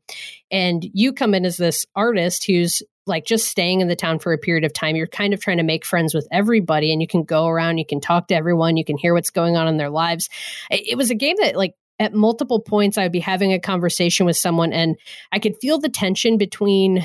And 0.50 0.84
you 0.92 1.12
come 1.12 1.34
in 1.34 1.44
as 1.44 1.56
this 1.56 1.86
artist 1.94 2.44
who's 2.46 2.82
like 3.06 3.24
just 3.24 3.48
staying 3.48 3.80
in 3.80 3.88
the 3.88 3.96
town 3.96 4.18
for 4.18 4.32
a 4.32 4.38
period 4.38 4.64
of 4.64 4.72
time. 4.72 4.94
You're 4.94 5.06
kind 5.06 5.32
of 5.32 5.40
trying 5.40 5.56
to 5.56 5.62
make 5.62 5.84
friends 5.84 6.12
with 6.12 6.28
everybody 6.30 6.92
and 6.92 7.00
you 7.00 7.08
can 7.08 7.24
go 7.24 7.46
around 7.46 7.78
you 7.78 7.86
can 7.86 8.00
talk 8.00 8.28
to 8.28 8.34
everyone 8.34 8.76
you 8.76 8.84
can 8.84 8.98
hear 8.98 9.14
what's 9.14 9.30
going 9.30 9.56
on 9.56 9.68
in 9.68 9.78
their 9.78 9.90
lives. 9.90 10.28
It 10.70 10.98
was 10.98 11.10
a 11.10 11.14
game 11.14 11.36
that 11.40 11.56
like 11.56 11.74
at 11.98 12.14
multiple 12.14 12.60
points 12.60 12.96
I 12.98 13.02
would 13.04 13.12
be 13.12 13.20
having 13.20 13.52
a 13.52 13.58
conversation 13.58 14.26
with 14.26 14.36
someone 14.36 14.72
and 14.72 14.96
I 15.32 15.38
could 15.38 15.56
feel 15.60 15.78
the 15.78 15.88
tension 15.88 16.38
between 16.38 17.04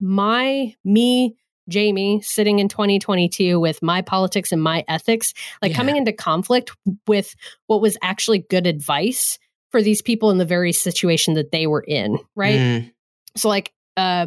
my 0.00 0.74
me 0.84 1.34
Jamie 1.68 2.20
sitting 2.22 2.58
in 2.58 2.68
2022 2.68 3.60
with 3.60 3.80
my 3.82 4.02
politics 4.02 4.50
and 4.52 4.60
my 4.62 4.84
ethics 4.88 5.32
like 5.62 5.70
Yeah. 5.70 5.76
coming 5.76 5.96
into 5.96 6.12
conflict 6.12 6.72
with 7.06 7.34
what 7.68 7.80
was 7.80 7.96
actually 8.02 8.40
good 8.50 8.66
advice 8.66 9.38
for 9.70 9.80
these 9.80 10.02
people 10.02 10.30
in 10.30 10.38
the 10.38 10.44
very 10.44 10.72
situation 10.72 11.34
that 11.34 11.52
they 11.52 11.66
were 11.66 11.84
in 11.86 12.18
right 12.34 12.58
Mm. 12.60 12.92
so 13.36 13.48
like 13.48 13.72
uh 13.96 14.26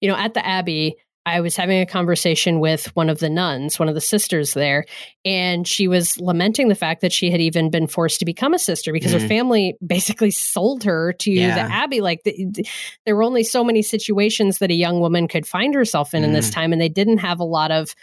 you 0.00 0.08
know 0.08 0.16
at 0.16 0.32
the 0.34 0.44
abbey 0.46 0.96
i 1.24 1.40
was 1.40 1.54
having 1.56 1.80
a 1.80 1.86
conversation 1.86 2.58
with 2.60 2.86
one 2.96 3.08
of 3.08 3.18
the 3.20 3.30
nuns 3.30 3.78
one 3.78 3.88
of 3.88 3.94
the 3.94 4.00
sisters 4.00 4.54
there 4.54 4.84
and 5.24 5.68
she 5.68 5.86
was 5.86 6.18
lamenting 6.18 6.68
the 6.68 6.74
fact 6.74 7.00
that 7.00 7.12
she 7.12 7.30
had 7.30 7.40
even 7.40 7.70
been 7.70 7.86
forced 7.86 8.18
to 8.18 8.24
become 8.24 8.54
a 8.54 8.58
sister 8.58 8.92
because 8.92 9.12
her 9.12 9.18
Mm. 9.20 9.28
family 9.28 9.76
basically 9.86 10.30
sold 10.32 10.82
her 10.84 11.12
to 11.14 11.30
Yeah. 11.30 11.54
the 11.54 11.72
abbey 11.74 12.00
like 12.00 12.22
the, 12.24 12.34
the- 12.50 12.66
there 13.06 13.14
were 13.14 13.22
only 13.22 13.44
so 13.44 13.62
many 13.62 13.82
situations 13.82 14.58
that 14.58 14.70
a 14.70 14.74
young 14.74 15.00
woman 15.00 15.28
could 15.28 15.46
find 15.46 15.74
herself 15.74 16.12
in 16.14 16.24
in 16.24 16.32
this 16.32 16.50
Mm. 16.50 16.54
time 16.54 16.72
and 16.72 16.80
they 16.82 16.88
didn't 16.88 17.18
have 17.18 17.38
a 17.40 17.44
lot 17.44 17.70
of 17.70 17.94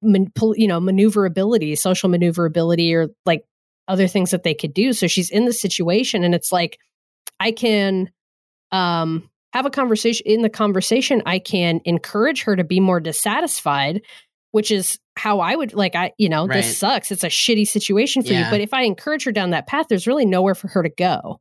man, 0.00 0.30
you 0.54 0.68
know 0.68 0.78
maneuverability 0.80 1.74
social 1.74 2.08
maneuverability 2.08 2.94
or 2.94 3.08
like 3.26 3.44
other 3.88 4.06
things 4.06 4.30
that 4.30 4.44
they 4.44 4.54
could 4.54 4.72
do 4.72 4.92
so 4.92 5.08
she's 5.08 5.30
in 5.30 5.44
the 5.44 5.52
situation 5.52 6.22
and 6.22 6.34
it's 6.34 6.52
like 6.52 6.78
i 7.40 7.50
can 7.50 8.08
um 8.70 9.28
have 9.52 9.66
a 9.66 9.70
conversation 9.70 10.24
in 10.26 10.42
the 10.42 10.48
conversation 10.50 11.22
i 11.26 11.38
can 11.38 11.80
encourage 11.84 12.42
her 12.42 12.56
to 12.56 12.64
be 12.64 12.80
more 12.80 13.00
dissatisfied 13.00 14.00
which 14.52 14.70
is 14.70 14.98
how 15.16 15.40
i 15.40 15.54
would 15.54 15.72
like 15.74 15.94
i 15.94 16.12
you 16.18 16.28
know 16.28 16.46
Right. 16.46 16.56
this 16.62 16.76
sucks. 16.78 17.10
It's 17.12 17.24
a 17.24 17.28
shitty 17.28 17.66
situation 17.66 18.22
for 18.22 18.32
you 18.32 18.44
but 18.50 18.60
if 18.60 18.72
i 18.74 18.82
encourage 18.82 19.24
her 19.24 19.32
down 19.32 19.50
that 19.50 19.66
path 19.66 19.86
there's 19.88 20.06
really 20.06 20.26
nowhere 20.26 20.54
for 20.54 20.68
her 20.68 20.82
to 20.82 20.88
go. 20.90 21.40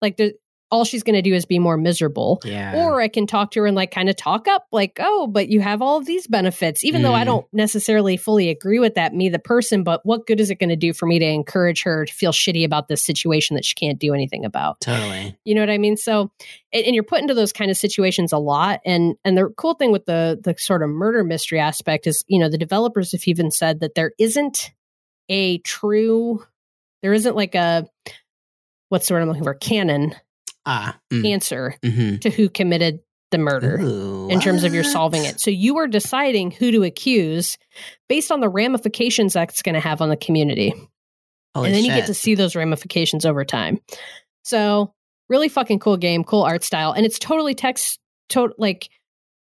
Like 0.00 0.16
the, 0.16 0.34
all 0.70 0.84
she's 0.84 1.02
going 1.02 1.14
to 1.14 1.22
do 1.22 1.32
is 1.34 1.46
be 1.46 1.58
more 1.58 1.76
miserable 1.78 2.40
Yeah. 2.44 2.76
or 2.76 3.00
I 3.00 3.08
can 3.08 3.26
talk 3.26 3.52
to 3.52 3.60
her 3.60 3.66
and 3.66 3.74
like 3.74 3.90
kind 3.90 4.08
of 4.10 4.16
talk 4.16 4.46
up, 4.48 4.66
like, 4.70 4.98
oh, 5.00 5.26
but 5.26 5.48
you 5.48 5.60
have 5.60 5.80
all 5.80 5.96
of 5.96 6.04
these 6.04 6.26
benefits, 6.26 6.84
even 6.84 7.00
though 7.02 7.14
I 7.14 7.22
Mm. 7.22 7.26
don't 7.26 7.46
necessarily 7.54 8.18
fully 8.18 8.50
agree 8.50 8.78
with 8.78 8.94
that, 8.94 9.14
me, 9.14 9.30
the 9.30 9.38
person. 9.38 9.82
But 9.82 10.04
what 10.04 10.26
good 10.26 10.40
is 10.40 10.50
it 10.50 10.56
going 10.58 10.68
to 10.68 10.76
do 10.76 10.92
for 10.92 11.06
me 11.06 11.18
to 11.18 11.24
encourage 11.24 11.82
her 11.84 12.04
to 12.04 12.12
feel 12.12 12.32
shitty 12.32 12.64
about 12.66 12.88
this 12.88 13.02
situation 13.02 13.54
that 13.54 13.64
she 13.64 13.74
can't 13.74 13.98
do 13.98 14.12
anything 14.12 14.44
about? 14.44 14.80
totally. 14.82 15.36
You 15.44 15.54
know 15.54 15.62
what 15.62 15.70
I 15.70 15.78
mean? 15.78 15.96
So, 15.96 16.30
and, 16.72 16.84
and 16.84 16.94
you're 16.94 17.02
put 17.04 17.22
into 17.22 17.32
those 17.34 17.52
kind 17.52 17.70
of 17.70 17.76
situations 17.78 18.30
a 18.32 18.38
lot. 18.38 18.80
And 18.84 19.14
and 19.24 19.38
the 19.38 19.48
cool 19.56 19.72
thing 19.74 19.90
with 19.90 20.04
the 20.04 20.38
the 20.42 20.54
sort 20.58 20.82
of 20.82 20.90
murder 20.90 21.24
mystery 21.24 21.58
aspect 21.60 22.06
is, 22.06 22.24
you 22.28 22.38
know, 22.38 22.50
the 22.50 22.58
developers 22.58 23.12
have 23.12 23.22
even 23.26 23.50
said 23.50 23.80
that 23.80 23.94
there 23.94 24.12
isn't 24.18 24.70
a 25.30 25.58
true, 25.58 26.44
there 27.02 27.14
isn't 27.14 27.36
like 27.36 27.54
a 27.54 27.86
what's 28.90 29.08
the 29.08 29.14
word 29.14 29.20
I'm 29.22 29.28
looking 29.28 29.44
for, 29.44 29.54
canon 29.54 30.14
Ah. 30.68 30.98
Mm. 31.12 31.26
answer 31.32 31.74
Mhm. 31.82 32.20
to 32.20 32.30
who 32.30 32.48
committed 32.48 33.00
the 33.30 33.38
murder 33.38 33.78
Ooh, 33.80 34.28
in 34.28 34.40
terms 34.40 34.64
of 34.64 34.72
your 34.74 34.82
what? 34.84 34.92
solving 34.92 35.24
it. 35.24 35.40
So 35.40 35.50
you 35.50 35.76
are 35.78 35.86
deciding 35.86 36.50
who 36.50 36.70
to 36.72 36.82
accuse 36.84 37.58
based 38.08 38.30
on 38.30 38.40
the 38.40 38.48
ramifications 38.48 39.32
that's 39.34 39.60
going 39.62 39.74
to 39.74 39.80
have 39.80 40.00
on 40.00 40.08
the 40.08 40.16
community. 40.16 40.72
Holy 41.54 41.66
and 41.68 41.74
then 41.74 41.84
you 41.84 41.90
get 41.90 42.06
to 42.06 42.14
see 42.14 42.34
those 42.34 42.54
ramifications 42.56 43.24
over 43.26 43.44
time. 43.44 43.80
So 44.44 44.92
really 45.28 45.48
fucking 45.48 45.78
cool 45.78 45.96
game, 45.96 46.24
cool 46.24 46.42
art 46.42 46.64
style. 46.64 46.92
And 46.92 47.04
it's 47.04 47.18
totally 47.18 47.54
text, 47.54 47.98
to- 48.30 48.54
like 48.58 48.88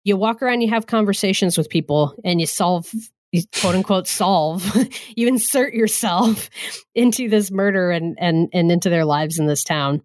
you 0.04 0.16
walk 0.16 0.42
around, 0.42 0.60
you 0.62 0.70
have 0.70 0.86
conversations 0.86 1.58
with 1.58 1.68
people 1.68 2.14
and 2.24 2.40
you 2.40 2.46
solve, 2.46 2.90
you 3.32 3.42
quote 3.60 3.74
unquote 3.74 4.06
solve, 4.08 4.64
you 5.16 5.28
insert 5.28 5.74
yourself 5.74 6.48
into 6.94 7.28
this 7.28 7.50
murder 7.50 7.90
and, 7.90 8.16
and, 8.18 8.48
and 8.54 8.70
into 8.72 8.88
their 8.88 9.04
lives 9.04 9.38
in 9.38 9.46
this 9.46 9.64
town. 9.64 10.00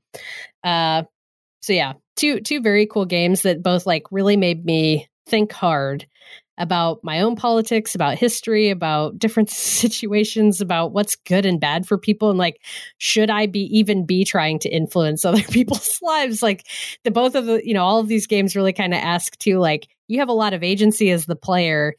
Uh, 0.64 1.04
so 1.62 1.74
yeah, 1.74 1.94
two, 2.16 2.40
two 2.42 2.62
very 2.62 2.86
cool 2.86 3.06
games 3.06 3.42
that 3.44 3.64
both 3.64 3.86
like 3.86 4.04
really 4.12 4.38
made 4.38 4.66
me 4.66 5.08
think 5.28 5.52
hard 5.52 6.06
about 6.60 7.00
my 7.04 7.22
own 7.22 7.38
politics, 7.38 7.96
about 7.96 8.18
history, 8.18 8.70
about 8.70 9.18
different 9.18 9.50
situations, 9.50 10.60
about 10.62 10.92
what's 10.92 11.16
good 11.16 11.46
and 11.46 11.60
bad 11.60 11.88
for 11.88 11.98
people, 11.98 12.30
and 12.30 12.38
like, 12.38 12.62
should 12.98 13.30
I 13.30 13.46
be 13.46 13.62
even 13.78 14.06
be 14.06 14.26
trying 14.26 14.60
to 14.60 14.70
influence 14.70 15.26
other 15.26 15.42
people's 15.44 15.98
lives? 16.02 16.44
Like, 16.44 16.68
the 17.04 17.12
both 17.12 17.34
of 17.36 17.46
the, 17.46 17.66
you 17.66 17.74
know, 17.74 17.84
all 17.84 18.00
of 18.00 18.08
these 18.10 18.28
games 18.28 18.56
really 18.56 18.74
kind 18.74 18.94
of 18.94 19.00
ask 19.00 19.38
to 19.40 19.58
like, 19.58 19.88
you 20.08 20.20
have 20.20 20.30
a 20.30 20.34
lot 20.34 20.54
of 20.54 20.64
agency 20.64 21.12
as 21.12 21.26
the 21.26 21.36
player. 21.36 21.94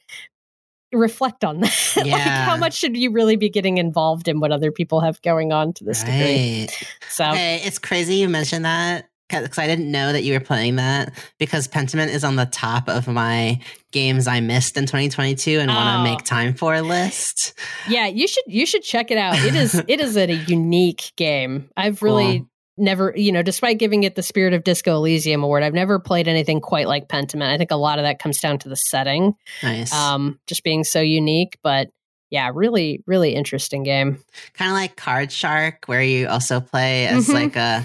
Reflect 0.93 1.45
on 1.45 1.61
that. 1.61 1.93
like, 1.97 2.07
Yeah. 2.07 2.45
how 2.45 2.57
much 2.57 2.75
should 2.75 2.97
you 2.97 3.11
really 3.11 3.37
be 3.37 3.49
getting 3.49 3.79
involved 3.79 4.29
in 4.29 4.41
what 4.41 4.51
other 4.53 4.73
people 4.73 5.01
have 5.01 5.21
going 5.23 5.53
on 5.53 5.73
to 5.75 5.85
this 5.85 6.03
degree? 6.03 6.69
So, 7.09 7.25
Hey, 7.33 7.61
it's 7.65 7.79
crazy 7.79 8.17
you 8.17 8.29
mentioned 8.29 8.65
that 8.65 9.07
because 9.29 9.59
I 9.59 9.69
didn't 9.69 9.89
know 9.93 10.13
that 10.13 10.25
you 10.25 10.33
were 10.33 10.41
playing 10.41 10.75
that 10.77 11.13
because 11.39 11.69
Pentiment 11.69 12.09
is 12.09 12.25
on 12.25 12.35
the 12.35 12.47
top 12.47 12.89
of 12.89 13.07
my 13.07 13.61
games 13.93 14.27
I 14.27 14.41
missed 14.41 14.77
in 14.77 14.87
2022 14.87 15.61
and 15.61 15.69
want 15.71 16.01
Oh. 16.01 16.05
to 16.05 16.11
make 16.11 16.25
time 16.25 16.53
for 16.55 16.81
list. 16.81 17.55
yeah, 17.89 18.07
you 18.09 18.27
should 18.27 18.43
you 18.49 18.67
should 18.67 18.83
check 18.83 19.13
it 19.13 19.19
out. 19.19 19.37
It 19.39 19.55
is 19.55 19.81
it 19.87 20.01
is 20.01 20.17
a 20.17 20.33
unique 20.35 21.13
game. 21.17 21.71
I've 21.77 22.03
really 22.03 22.39
Cool. 22.41 22.50
Never, 22.81 23.13
you 23.17 23.31
know, 23.33 23.43
despite 23.43 23.79
giving 23.79 24.03
it 24.05 24.15
the 24.15 24.23
Spirit 24.23 24.53
of 24.55 24.65
Disco 24.65 24.97
Elysium 24.97 25.43
award, 25.43 25.63
I've 25.63 25.75
never 25.75 25.99
played 25.99 26.27
anything 26.29 26.61
quite 26.61 26.87
like 26.89 27.09
Pentiment. 27.09 27.49
I 27.51 27.59
think 27.59 27.71
a 27.71 27.77
lot 27.77 27.99
of 27.99 28.05
that 28.05 28.19
comes 28.19 28.39
down 28.39 28.59
to 28.61 28.69
the 28.69 28.77
setting, 28.77 29.35
Nice. 29.63 29.93
um, 29.93 30.41
just 30.47 30.65
being 30.65 30.83
so 30.85 31.01
unique. 31.01 31.59
But 31.63 31.89
yeah, 32.31 32.51
really, 32.55 33.03
really 33.07 33.35
interesting 33.35 33.83
game. 33.83 34.23
kind 34.55 34.71
of 34.71 34.77
like 34.77 34.97
Card 34.97 35.31
Shark, 35.33 35.85
where 35.87 36.03
you 36.03 36.29
also 36.29 36.61
play 36.61 37.07
as 37.09 37.29
Mhm. 37.29 37.35
like 37.35 37.57
a, 37.57 37.85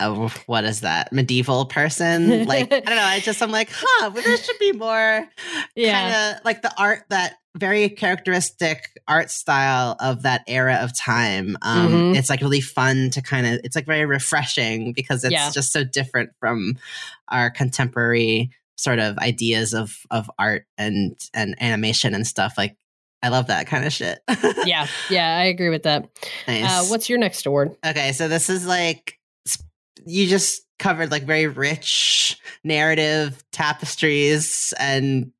a 0.00 0.28
what 0.46 0.64
is 0.64 0.80
that 0.82 1.12
medieval 1.12 1.66
person? 1.66 2.44
Like 2.46 2.72
I 2.72 2.80
don't 2.80 2.96
know. 2.96 3.02
I 3.02 3.20
just 3.20 3.42
I'm 3.42 3.50
like, 3.50 3.70
huh, 3.72 4.10
well, 4.12 4.22
there 4.22 4.36
should 4.36 4.58
be 4.58 4.72
more 4.72 5.26
Yeah, 5.74 5.92
kind 5.92 6.36
of 6.38 6.44
like 6.44 6.62
the 6.62 6.72
art 6.78 7.04
that 7.10 7.34
very 7.56 7.88
characteristic 7.88 8.90
art 9.08 9.30
style 9.30 9.96
of 9.98 10.22
that 10.22 10.42
era 10.46 10.74
of 10.82 10.96
time. 10.96 11.56
Um, 11.62 11.88
Mhm. 12.12 12.16
It's 12.16 12.28
like 12.28 12.40
really 12.42 12.60
fun 12.60 13.08
to 13.10 13.22
kind 13.22 13.46
of. 13.46 13.60
It's 13.64 13.74
like 13.74 13.86
very 13.86 14.04
refreshing 14.04 14.92
because 14.92 15.24
it's 15.24 15.32
Yeah. 15.32 15.50
just 15.50 15.72
so 15.72 15.82
different 15.84 16.30
from 16.40 16.76
our 17.28 17.50
contemporary 17.50 18.50
sort 18.76 18.98
of 18.98 19.16
ideas 19.18 19.72
of 19.72 19.96
of 20.10 20.30
art 20.38 20.66
and 20.76 21.16
and 21.32 21.54
animation 21.62 22.14
and 22.14 22.26
stuff. 22.26 22.54
Like 22.58 22.76
I 23.22 23.30
love 23.30 23.46
that 23.46 23.66
kind 23.66 23.86
of 23.86 23.92
shit. 23.94 24.18
yeah, 24.66 24.86
yeah. 25.10 25.38
I 25.38 25.44
agree 25.44 25.70
with 25.70 25.84
that. 25.84 26.08
nice. 26.46 26.64
Uh, 26.70 26.84
what's 26.90 27.08
your 27.08 27.18
next 27.18 27.46
award? 27.46 27.74
Okay, 27.84 28.12
so 28.12 28.28
this 28.28 28.50
is 28.50 28.66
like 28.66 29.18
you 30.06 30.26
just 30.28 30.62
covered 30.78 31.10
like 31.10 31.24
very 31.24 31.46
rich 31.46 32.38
narrative 32.64 33.42
tapestries 33.52 34.72
and 34.78 35.32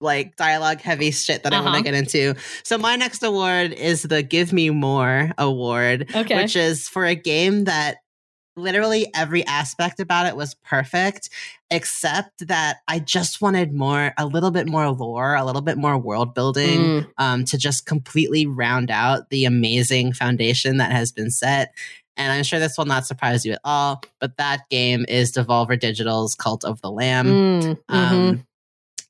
like 0.00 0.36
dialogue 0.36 0.80
heavy 0.80 1.10
shit 1.10 1.42
that 1.42 1.52
I 1.54 1.56
want 1.56 1.68
Uh-huh. 1.68 1.78
to 1.78 1.82
get 1.84 1.94
into. 1.94 2.34
So 2.62 2.76
my 2.78 2.96
next 2.96 3.22
award 3.22 3.72
is 3.72 4.02
the 4.02 4.22
Give 4.22 4.52
Me 4.52 4.68
More 4.70 5.32
award, 5.38 6.10
Okay. 6.14 6.36
which 6.42 6.54
is 6.56 6.88
for 6.88 7.04
a 7.06 7.14
game 7.14 7.64
that 7.64 7.96
literally 8.58 9.10
every 9.14 9.44
aspect 9.46 10.00
about 10.00 10.26
it 10.26 10.36
was 10.36 10.54
perfect 10.64 11.28
except 11.70 12.46
that 12.48 12.78
I 12.88 12.98
just 13.00 13.40
wanted 13.42 13.72
more 13.74 14.12
a 14.16 14.24
little 14.26 14.50
bit 14.50 14.66
more 14.68 14.88
lore, 14.90 15.34
a 15.34 15.44
little 15.44 15.60
bit 15.62 15.76
more 15.78 15.98
world 15.98 16.34
building 16.34 16.80
Mm, 16.80 17.06
um, 17.18 17.44
to 17.46 17.58
just 17.58 17.84
completely 17.86 18.46
round 18.46 18.90
out 18.90 19.28
the 19.30 19.44
amazing 19.46 20.12
foundation 20.12 20.76
that 20.78 20.92
has 20.92 21.10
been 21.12 21.30
set. 21.30 21.74
And 22.16 22.32
I'm 22.32 22.44
sure 22.44 22.58
this 22.58 22.78
will 22.78 22.84
not 22.86 23.06
surprise 23.06 23.44
you 23.44 23.52
at 23.52 23.60
all, 23.64 24.02
but 24.20 24.36
that 24.38 24.68
game 24.70 25.04
is 25.08 25.32
Devolver 25.32 25.78
Digital's 25.78 26.34
Cult 26.34 26.64
of 26.64 26.80
the 26.80 26.90
Lamb. 26.90 27.26
mm, 27.26 27.78
mhm. 27.90 27.94
Um, 27.94 28.46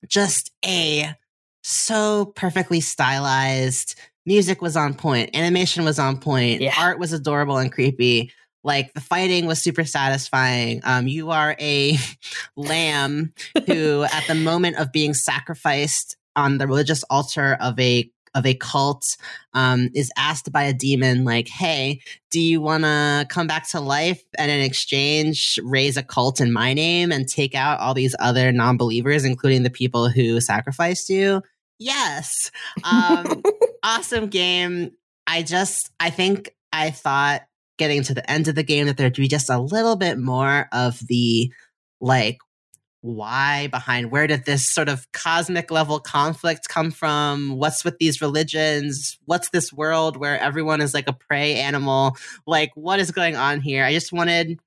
just 0.09 0.51
a 0.65 1.15
so 1.63 2.27
perfectly 2.37 2.81
stylized. 2.81 3.95
Music 4.25 4.61
was 4.61 4.77
on 4.77 4.95
point, 4.95 5.31
animation 5.35 5.85
was 5.85 5.99
on 5.99 6.19
point, 6.19 6.61
Yeah. 6.61 6.75
art 6.79 6.99
was 6.99 7.13
adorable 7.13 7.59
and 7.59 7.71
creepy. 7.73 8.33
Like 8.65 8.93
the 8.95 9.01
fighting 9.01 9.47
was 9.47 9.63
super 9.63 9.85
satisfying. 9.85 10.81
Um, 10.83 11.07
you 11.07 11.31
are 11.31 11.55
a 11.61 11.97
lamb 12.57 13.33
who, 13.67 14.03
at 14.03 14.25
the 14.27 14.35
moment 14.35 14.77
of 14.79 14.91
being 14.91 15.15
sacrificed 15.15 16.17
on 16.35 16.59
the 16.59 16.67
religious 16.67 17.05
altar 17.05 17.57
of 17.61 17.79
a 17.79 18.11
of 18.37 18.47
a 18.47 18.55
cult, 18.55 19.17
um, 19.55 19.89
is 19.95 20.13
asked 20.17 20.53
by 20.53 20.63
a 20.63 20.73
demon, 20.73 21.25
like, 21.25 21.49
"Hey, 21.49 22.01
do 22.31 22.41
you 22.41 22.61
want 22.61 22.85
to 22.85 23.27
come 23.29 23.49
back 23.49 23.69
to 23.71 23.81
life 23.81 24.23
and 24.39 24.51
in 24.51 24.61
exchange 24.61 25.59
raise 25.65 25.97
a 25.97 26.03
cult 26.03 26.41
in 26.41 26.53
my 26.53 26.73
name 26.73 27.11
and 27.11 27.29
take 27.29 27.55
out 27.55 27.81
all 27.81 27.95
these 27.95 28.15
other 28.21 28.53
non-believers, 28.53 29.25
including 29.25 29.65
the 29.65 29.71
people 29.71 30.09
who 30.09 30.41
sacrificed 30.41 31.09
you?" 31.11 31.43
Yes. 31.79 32.51
Um, 32.85 33.43
awesome 33.83 34.29
game. 34.29 34.93
I 35.27 35.43
just, 35.43 35.91
I 35.99 36.11
think 36.11 36.55
I 36.73 36.91
thought 36.91 37.43
getting 37.79 38.03
to 38.05 38.15
the 38.15 38.29
end 38.31 38.49
of 38.49 38.55
the 38.55 38.63
game 38.63 38.87
that 38.87 38.97
there'd 38.97 39.15
be 39.15 39.29
just 39.29 39.51
a 39.51 39.59
little 39.59 39.97
bit 39.97 40.19
more 40.19 40.69
of 40.73 40.99
the 41.09 41.53
like 42.01 42.39
why 43.07 43.69
behind 43.69 44.11
where 44.11 44.27
did 44.27 44.45
this 44.45 44.69
sort 44.69 44.89
of 44.89 45.11
cosmic 45.13 45.71
level 45.71 46.01
conflict 46.01 46.69
come 46.69 46.91
from? 46.91 47.57
What's 47.57 47.85
with 47.85 47.99
these 47.99 48.21
religions? 48.21 49.17
What's 49.27 49.51
this 49.51 49.73
world 49.73 50.17
where 50.17 50.39
everyone 50.41 50.81
is 50.81 50.93
like 50.93 51.09
a 51.09 51.13
prey 51.13 51.55
animal? 51.55 52.17
Like 52.47 52.73
what 52.75 52.99
is 52.99 53.13
going 53.13 53.37
on 53.37 53.61
here? 53.61 53.85
I 53.85 53.93
just 53.93 54.13
wanted 54.13 54.59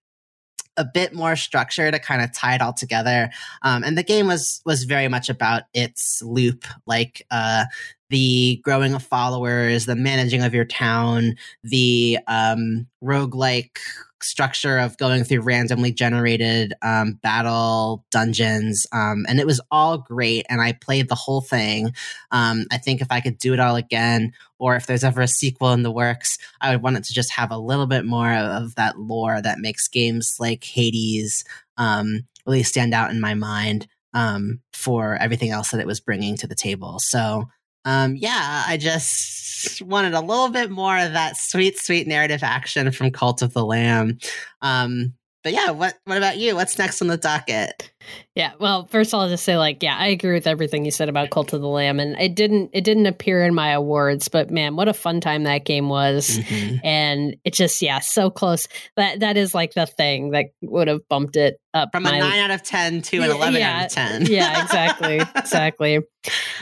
a 0.78 0.86
bit 0.86 1.14
more 1.14 1.36
structure 1.36 1.92
to 1.92 2.00
kind 2.00 2.22
of 2.22 2.34
tie 2.34 2.56
it 2.56 2.62
all 2.62 2.72
together. 2.72 3.30
Um, 3.64 3.84
and 3.84 3.98
the 3.98 4.04
game 4.04 4.28
was 4.28 4.62
was 4.66 4.86
very 4.86 5.10
much 5.10 5.28
about 5.28 5.64
its 5.74 6.22
loop 6.24 6.66
like 6.86 7.26
uh 7.32 7.66
the 8.10 8.60
growing 8.64 8.94
of 8.96 9.04
followers 9.04 9.86
the 9.86 9.96
managing 9.96 10.42
of 10.42 10.54
your 10.54 10.66
town 10.66 11.36
the 11.64 12.18
um 12.28 12.88
roguelike 13.04 13.78
structure 14.24 14.78
of 14.78 14.98
going 14.98 15.24
through 15.24 15.42
randomly 15.42 15.92
generated 15.92 16.74
um, 16.82 17.14
battle 17.22 18.06
dungeons 18.12 18.86
um, 18.92 19.26
and 19.28 19.40
it 19.40 19.46
was 19.46 19.62
all 19.72 19.98
great 19.98 20.46
and 20.50 20.62
i 20.62 20.74
played 20.74 21.10
the 21.10 21.16
whole 21.16 21.42
thing. 21.42 21.94
Um, 22.32 22.66
i 22.72 22.78
think 22.78 23.02
if 23.02 23.08
i 23.12 23.20
could 23.20 23.38
do 23.38 23.54
it 23.54 23.60
all 23.60 23.76
again 23.76 24.34
or 24.58 24.76
if 24.76 24.88
there's 24.88 25.04
ever 25.04 25.22
a 25.22 25.28
sequel 25.28 25.74
in 25.74 25.84
the 25.84 25.92
works 25.92 26.38
i 26.62 26.72
would 26.72 26.84
want 26.84 26.98
it 26.98 27.04
to 27.06 27.14
just 27.14 27.32
have 27.32 27.52
a 27.52 27.58
little 27.58 27.88
bit 27.88 28.06
more 28.06 28.34
of 28.34 28.76
that 28.76 29.00
lore 29.00 29.42
that 29.42 29.60
makes 29.60 29.88
games 29.88 30.38
like 30.40 30.64
hades 30.64 31.44
um, 31.78 32.28
really 32.46 32.64
stand 32.64 32.94
out 32.94 33.12
in 33.12 33.22
my 33.22 33.34
mind 33.34 33.88
um, 34.14 34.60
for 34.74 35.16
everything 35.18 35.52
else 35.52 35.72
that 35.72 35.80
it 35.80 35.88
was 35.88 36.00
bringing 36.00 36.36
to 36.38 36.48
the 36.48 36.56
table. 36.56 37.00
So 37.00 37.50
um, 37.86 38.16
yeah, 38.16 38.64
I 38.68 38.78
just 38.78 39.82
wanted 39.82 40.14
a 40.14 40.22
little 40.22 40.50
bit 40.50 40.70
more 40.70 40.98
of 40.98 41.14
that 41.14 41.38
sweet, 41.38 41.78
sweet 41.78 42.08
narrative 42.08 42.44
action 42.44 42.92
from 42.92 43.12
Cult 43.12 43.42
of 43.42 43.54
the 43.54 43.66
Lamb. 43.66 44.18
Um, 44.62 45.14
but 45.44 45.54
yeah, 45.54 45.72
what 45.72 45.96
what 46.06 46.18
about 46.18 46.38
you? 46.38 46.56
What's 46.56 46.78
next 46.78 47.02
on 47.02 47.08
the 47.08 47.18
docket? 47.18 47.92
Yeah, 48.40 48.54
well, 48.58 48.86
first 48.88 49.14
I'll 49.14 49.28
just 49.28 49.44
say 49.44 49.58
like, 49.58 49.84
yeah, 49.84 49.98
I 49.98 50.08
agree 50.08 50.34
with 50.34 50.48
everything 50.48 50.86
you 50.86 50.92
said 50.92 51.10
about 51.10 51.30
Cult 51.30 51.52
of 51.52 51.60
the 51.60 51.68
Lamb, 51.68 52.00
and 52.00 52.16
it 52.20 52.36
didn't 52.36 52.70
it 52.74 52.86
didn't 52.86 53.06
appear 53.06 53.44
in 53.44 53.54
my 53.54 53.72
awards, 53.72 54.30
but 54.30 54.50
man, 54.50 54.78
what 54.78 54.88
a 54.88 54.94
fun 54.94 55.20
time 55.20 55.44
that 55.44 55.66
game 55.66 55.90
was, 55.90 56.40
Mhm. 56.40 56.80
and 56.84 57.36
it 57.44 57.54
just 57.54 57.82
yeah, 57.82 58.00
so 58.00 58.30
close. 58.30 58.70
That 58.96 59.20
that 59.20 59.36
is 59.36 59.54
like 59.54 59.74
the 59.74 59.86
thing 59.86 60.32
that 60.32 60.46
would 60.62 60.88
have 60.88 61.08
bumped 61.10 61.36
it 61.36 61.60
up 61.74 61.90
From 61.92 62.04
my- 62.04 62.16
a 62.16 62.20
nine 62.20 62.40
out 62.40 62.52
of 62.52 62.64
ten 62.64 63.02
to 63.04 63.18
an 63.18 63.30
eleven 63.30 63.60
yeah, 63.60 63.80
out 63.82 63.86
of 63.88 63.92
ten. 63.92 64.26
yeah, 64.26 64.64
exactly, 64.64 65.22
exactly. 65.36 66.00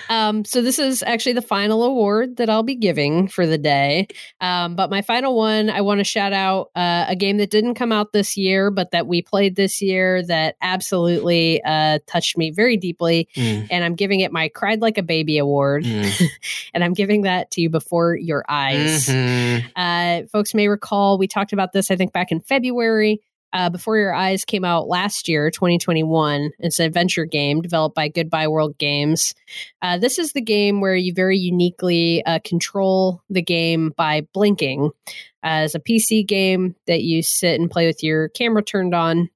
Um, 0.09 0.45
so 0.45 0.61
this 0.61 0.80
is 0.80 1.01
actually 1.03 1.34
the 1.34 1.41
final 1.41 1.84
award 1.84 2.38
that 2.38 2.49
I'll 2.49 2.61
be 2.63 2.75
giving 2.75 3.28
for 3.28 3.45
the 3.47 3.57
day. 3.57 4.07
Um, 4.41 4.75
but 4.75 4.89
my 4.89 5.01
final 5.01 5.36
one, 5.36 5.69
I 5.69 5.82
want 5.82 5.99
to 5.99 6.03
shout 6.03 6.32
out 6.34 6.69
uh, 6.75 7.05
a 7.07 7.15
game 7.15 7.38
that 7.38 7.49
didn't 7.49 7.73
come 7.75 7.91
out 7.91 8.13
this 8.13 8.38
year, 8.38 8.69
but 8.69 8.91
that 8.91 9.07
we 9.07 9.21
played 9.21 9.55
this 9.55 9.82
year 9.82 10.23
that 10.28 10.55
absolutely 10.61 11.61
uh, 11.68 11.99
touched 12.07 12.38
me 12.38 12.49
very 12.49 12.78
deeply, 12.78 13.28
Mm, 13.36 13.68
and 13.70 13.84
I'm 13.84 13.95
giving 13.95 14.22
it 14.22 14.32
my 14.32 14.47
"Cried 14.49 14.82
Like 14.82 14.97
a 14.97 15.03
Baby" 15.03 15.38
award, 15.38 15.84
mm. 15.84 16.22
and 16.74 16.84
I'm 16.84 16.93
giving 16.93 17.24
that 17.24 17.51
to 17.51 17.61
you 17.61 17.70
Before 17.70 18.15
Your 18.15 18.43
Eyes. 18.49 19.07
Mhm. 19.07 19.63
Uh, 19.76 20.28
folks 20.32 20.53
may 20.53 20.68
recall 20.68 21.18
we 21.18 21.28
talked 21.28 21.53
about 21.53 21.74
this, 21.74 21.91
I 21.91 21.95
think, 21.95 22.13
back 22.13 22.32
in 22.32 22.39
February. 22.39 23.22
Uh, 23.53 23.70
Before 23.70 23.97
Your 23.97 24.13
Eyes 24.13 24.43
came 24.43 24.65
out 24.65 24.89
last 24.89 25.30
year, 25.30 25.49
2021. 25.49 26.51
It's 26.59 26.80
an 26.80 26.86
adventure 26.86 27.24
game 27.24 27.61
developed 27.61 27.95
by 27.95 28.09
Goodbye 28.09 28.49
World 28.49 28.78
Games. 28.78 29.34
Uh, 29.82 29.97
this 29.97 30.20
is 30.20 30.34
the 30.34 30.41
game 30.41 30.82
where 30.82 30.95
you 30.95 31.13
very 31.13 31.38
uniquely 31.38 32.24
uh, 32.26 32.39
control 32.43 33.22
the 33.30 33.41
game 33.41 33.93
by 33.95 34.28
blinking. 34.34 34.91
Uh, 35.43 35.63
it's 35.63 35.76
a 35.76 35.80
PC 35.80 36.28
game 36.28 36.76
that 36.88 37.03
you 37.03 37.24
sit 37.24 37.59
and 37.59 37.72
play 37.72 37.88
with 37.88 38.03
your 38.03 38.28
camera 38.30 38.61
turned 38.61 38.93
on, 38.93 39.30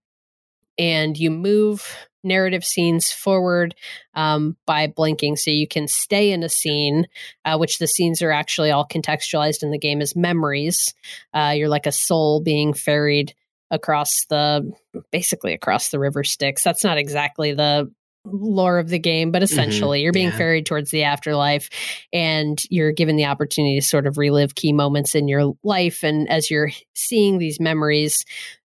and 0.77 1.17
you 1.17 1.31
move 1.31 1.95
narrative 2.23 2.63
scenes 2.63 3.11
forward 3.11 3.75
um, 4.13 4.57
by 4.65 4.87
blinking. 4.87 5.35
So 5.37 5.51
you 5.51 5.67
can 5.67 5.87
stay 5.87 6.31
in 6.31 6.43
a 6.43 6.49
scene, 6.49 7.07
uh, 7.45 7.57
which 7.57 7.77
the 7.77 7.87
scenes 7.87 8.21
are 8.21 8.31
actually 8.31 8.71
all 8.71 8.87
contextualized 8.87 9.63
in 9.63 9.71
the 9.71 9.79
game 9.79 10.01
as 10.01 10.15
memories. 10.15 10.93
Uh, 11.33 11.53
you're 11.55 11.69
like 11.69 11.85
a 11.85 11.91
soul 11.91 12.41
being 12.41 12.73
ferried 12.73 13.33
across 13.69 14.25
the 14.29 14.69
basically 15.11 15.53
across 15.53 15.89
the 15.89 15.99
river 15.99 16.23
Styx. 16.23 16.63
That's 16.63 16.83
not 16.83 16.97
exactly 16.97 17.53
the 17.53 17.91
lore 18.25 18.77
of 18.77 18.89
the 18.89 18.99
game, 18.99 19.31
but 19.31 19.41
essentially 19.41 20.01
you're 20.01 20.13
being 20.13 20.29
yeah. 20.29 20.37
ferried 20.37 20.65
towards 20.65 20.91
the 20.91 21.03
afterlife 21.03 21.69
and 22.13 22.61
you're 22.69 22.91
given 22.91 23.15
the 23.15 23.25
opportunity 23.25 23.79
to 23.79 23.85
sort 23.85 24.05
of 24.05 24.17
relive 24.17 24.55
key 24.55 24.73
moments 24.73 25.15
in 25.15 25.27
your 25.27 25.53
life. 25.63 26.03
And 26.03 26.29
as 26.29 26.51
you're 26.51 26.69
seeing 26.93 27.37
these 27.39 27.59
memories, 27.59 28.23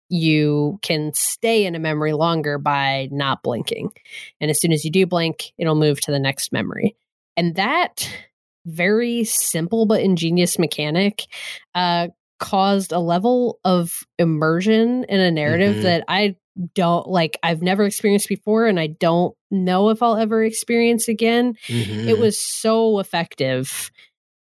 you 0.09 0.79
can 0.81 1.11
stay 1.13 1.65
in 1.65 1.75
a 1.75 1.79
memory 1.79 2.13
longer 2.13 2.57
by 2.57 3.07
not 3.11 3.43
blinking. 3.43 3.91
And 4.39 4.51
as 4.51 4.59
soon 4.61 4.71
as 4.71 4.85
you 4.85 4.91
do 4.91 5.05
blink, 5.05 5.51
it'll 5.57 5.75
move 5.75 5.99
to 6.01 6.11
the 6.11 6.19
next 6.19 6.51
memory. 6.51 6.95
And 7.37 7.55
that 7.55 8.09
very 8.65 9.23
simple 9.23 9.85
but 9.85 10.01
ingenious 10.01 10.57
mechanic 10.57 11.25
uh, 11.75 12.07
caused 12.39 12.91
a 12.91 12.99
level 12.99 13.59
of 13.63 13.99
immersion 14.17 15.03
in 15.05 15.19
a 15.19 15.31
narrative 15.31 15.77
Mhm. 15.77 15.81
that 15.83 16.03
I 16.07 16.35
don't 16.73 17.07
like, 17.07 17.37
I've 17.43 17.61
never 17.61 17.83
experienced 17.85 18.29
before, 18.29 18.65
and 18.65 18.79
I 18.79 18.87
don't 18.87 19.35
know 19.51 19.89
if 19.89 20.01
I'll 20.01 20.15
ever 20.15 20.43
experience 20.43 21.07
again. 21.07 21.55
Mhm. 21.67 22.07
It 22.07 22.17
was 22.17 22.39
so 22.39 22.99
effective. 22.99 23.91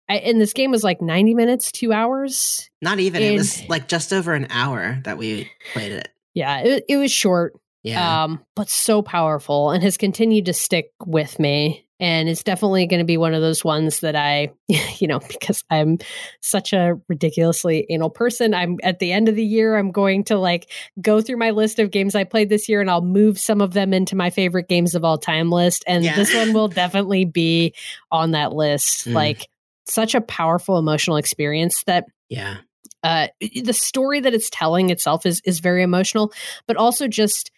I, 0.09 0.15
and 0.17 0.41
this 0.41 0.53
game 0.53 0.71
was 0.71 0.83
like 0.83 1.01
90 1.01 1.35
minutes, 1.35 1.71
two 1.71 1.93
hours. 1.93 2.69
not 2.81 2.99
even. 2.99 3.21
It 3.21 3.33
was 3.37 3.67
like 3.69 3.87
just 3.87 4.11
over 4.11 4.33
an 4.33 4.47
hour 4.49 4.99
that 5.05 5.17
we 5.17 5.49
played 5.73 5.91
it. 5.91 6.09
Yeah, 6.33 6.59
it, 6.61 6.85
it 6.89 6.97
was 6.97 7.11
short, 7.11 7.53
Yeah. 7.83 8.23
um, 8.23 8.43
but 8.55 8.69
so 8.69 9.01
powerful 9.01 9.71
and 9.71 9.83
has 9.83 9.97
continued 9.97 10.45
to 10.45 10.53
stick 10.53 10.91
with 11.05 11.37
me. 11.39 11.85
And 12.01 12.29
it's 12.29 12.43
definitely 12.43 12.87
going 12.87 12.99
to 13.01 13.05
be 13.05 13.17
one 13.17 13.33
of 13.33 13.41
those 13.41 13.65
ones 13.65 13.99
that 13.99 14.15
I, 14.15 14.53
you 14.99 15.07
know, 15.07 15.19
because 15.19 15.65
I'm 15.69 15.97
such 16.41 16.71
a 16.71 16.97
ridiculously 17.09 17.85
anal 17.89 18.09
person. 18.09 18.53
I'm 18.53 18.77
at 18.83 18.99
the 18.99 19.11
end 19.11 19.27
of 19.27 19.35
the 19.35 19.43
year, 19.45 19.75
I'm 19.77 19.91
going 19.91 20.23
to 20.25 20.37
like 20.37 20.71
go 21.01 21.19
through 21.19 21.35
my 21.37 21.49
list 21.51 21.77
of 21.77 21.91
games 21.91 22.15
I 22.15 22.23
played 22.23 22.47
this 22.47 22.69
year 22.69 22.79
and 22.79 22.89
I'll 22.89 23.01
move 23.01 23.37
some 23.37 23.59
of 23.59 23.73
them 23.73 23.93
into 23.93 24.15
my 24.15 24.29
favorite 24.29 24.69
games 24.69 24.95
of 24.95 25.03
all 25.03 25.17
time 25.17 25.51
list. 25.51 25.83
And 25.87 26.05
Yeah. 26.05 26.15
this 26.15 26.33
one 26.33 26.53
will 26.53 26.69
definitely 26.69 27.25
be 27.25 27.73
on 28.11 28.31
that 28.31 28.53
list. 28.53 29.05
Mm. 29.07 29.13
Like, 29.13 29.49
such 29.89 30.15
a 30.15 30.21
powerful 30.21 30.77
emotional 30.77 31.17
experience 31.17 31.83
that 31.85 32.05
yeah. 32.29 32.57
uh, 33.03 33.27
the 33.63 33.73
story 33.73 34.19
that 34.19 34.33
it's 34.33 34.49
telling 34.49 34.89
itself 34.89 35.25
is 35.25 35.41
is 35.45 35.59
very 35.59 35.83
emotional, 35.83 36.31
but 36.67 36.77
also 36.77 37.07
just 37.07 37.51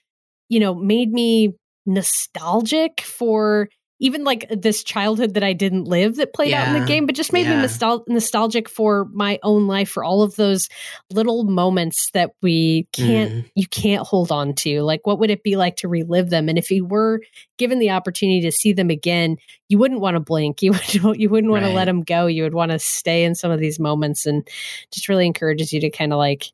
you 0.49 0.59
know 0.59 0.75
made 0.75 1.11
me 1.11 1.53
nostalgic 1.85 3.01
for 3.01 3.67
even 4.03 4.23
like 4.23 4.47
this 4.49 4.83
childhood 4.83 5.35
that 5.35 5.43
I 5.43 5.53
didn't 5.53 5.85
live 5.85 6.15
that 6.15 6.33
played 6.33 6.53
out 6.53 6.67
in 6.75 6.81
the 6.81 6.87
game, 6.87 7.05
but 7.05 7.13
just 7.15 7.31
made 7.31 7.45
me 7.47 7.53
nostal- 7.53 8.03
nostalgic 8.07 8.67
for 8.67 9.05
my 9.13 9.37
own 9.43 9.67
life 9.67 9.89
for 9.89 10.03
all 10.03 10.23
of 10.23 10.35
those 10.35 10.67
little 11.11 11.43
moments 11.43 12.09
that 12.13 12.31
we 12.41 12.87
can't 12.91 13.31
Mm. 13.31 13.51
you 13.55 13.67
can't 13.67 14.05
hold 14.05 14.31
on 14.31 14.55
to. 14.55 14.81
Like 14.81 15.05
what 15.05 15.19
would 15.19 15.29
it 15.29 15.43
be 15.43 15.55
like 15.55 15.75
to 15.77 15.87
relive 15.87 16.31
them? 16.31 16.49
And 16.49 16.57
if 16.57 16.71
you 16.71 16.83
were 16.83 17.21
given 17.59 17.77
the 17.77 17.91
opportunity 17.91 18.41
to 18.41 18.51
see 18.51 18.73
them 18.73 18.89
again, 18.89 19.37
you 19.69 19.77
wouldn't 19.77 20.01
want 20.01 20.15
to 20.15 20.19
blink. 20.19 20.63
You 20.63 20.71
would 21.03 21.17
you 21.19 21.29
wouldn't 21.29 21.51
want 21.51 21.63
to 21.65 21.71
let 21.71 21.85
them 21.85 22.01
go. 22.01 22.25
You 22.25 22.41
would 22.43 22.55
want 22.55 22.71
to 22.71 22.79
stay 22.79 23.23
in 23.23 23.35
some 23.35 23.51
of 23.51 23.59
these 23.59 23.79
moments 23.79 24.25
and 24.25 24.47
just 24.91 25.07
really 25.09 25.27
encourages 25.27 25.71
you 25.71 25.79
to 25.81 25.91
kind 25.91 26.11
of 26.11 26.17
like 26.17 26.45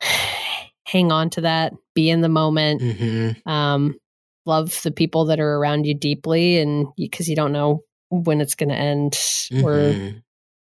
hang 0.86 1.12
on 1.12 1.30
to 1.30 1.42
that, 1.42 1.72
be 1.94 2.10
in 2.10 2.20
the 2.22 2.28
moment 2.28 2.80
Mhm. 2.82 3.46
um, 3.46 3.94
love 4.44 4.80
the 4.82 4.90
people 4.90 5.24
that 5.26 5.38
are 5.40 5.56
around 5.56 5.84
you 5.84 5.94
deeply 5.94 6.58
and 6.58 6.86
because 6.96 7.28
you, 7.28 7.36
don't 7.36 7.52
know 7.52 7.82
when 8.10 8.40
it's 8.40 8.54
going 8.54 8.68
to 8.68 8.74
end 8.74 9.18
or 9.62 9.72
Mhm. 9.94 10.22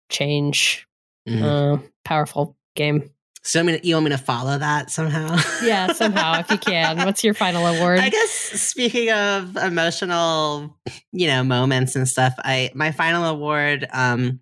change 0.10 0.88
Mhm. 1.28 1.44
uh, 1.44 1.82
powerful 2.04 2.58
game 2.76 3.10
So 3.42 3.60
I 3.60 3.64
mean, 3.64 3.80
you 3.84 3.96
want 3.96 4.04
me 4.06 4.10
to 4.12 4.18
follow 4.18 4.58
that 4.58 4.90
somehow? 4.92 5.38
yeah 5.64 5.94
somehow 5.94 6.40
if 6.40 6.52
you 6.52 6.58
can 6.72 6.98
what's 7.06 7.24
your 7.24 7.34
final 7.34 7.66
award 7.66 8.00
I 8.00 8.10
guess 8.10 8.32
speaking 8.32 9.12
of 9.12 9.56
emotional, 9.56 10.76
you 11.12 11.28
know, 11.28 11.44
moments 11.44 11.96
and 11.96 12.08
stuff, 12.08 12.34
I 12.40 12.72
my 12.74 12.92
final 12.92 13.24
award 13.26 13.88
um 13.94 14.42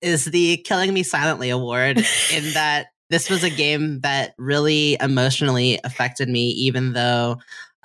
is 0.00 0.26
the 0.26 0.58
Killing 0.58 0.92
Me 0.92 1.02
Silently 1.02 1.50
award 1.50 1.98
in 1.98 2.04
that 2.54 2.88
this 3.08 3.30
was 3.30 3.44
a 3.44 3.50
game 3.50 4.00
that 4.00 4.34
really 4.38 4.96
emotionally 5.00 5.78
affected 5.84 6.28
me 6.28 6.48
even 6.50 6.92
though 6.92 7.36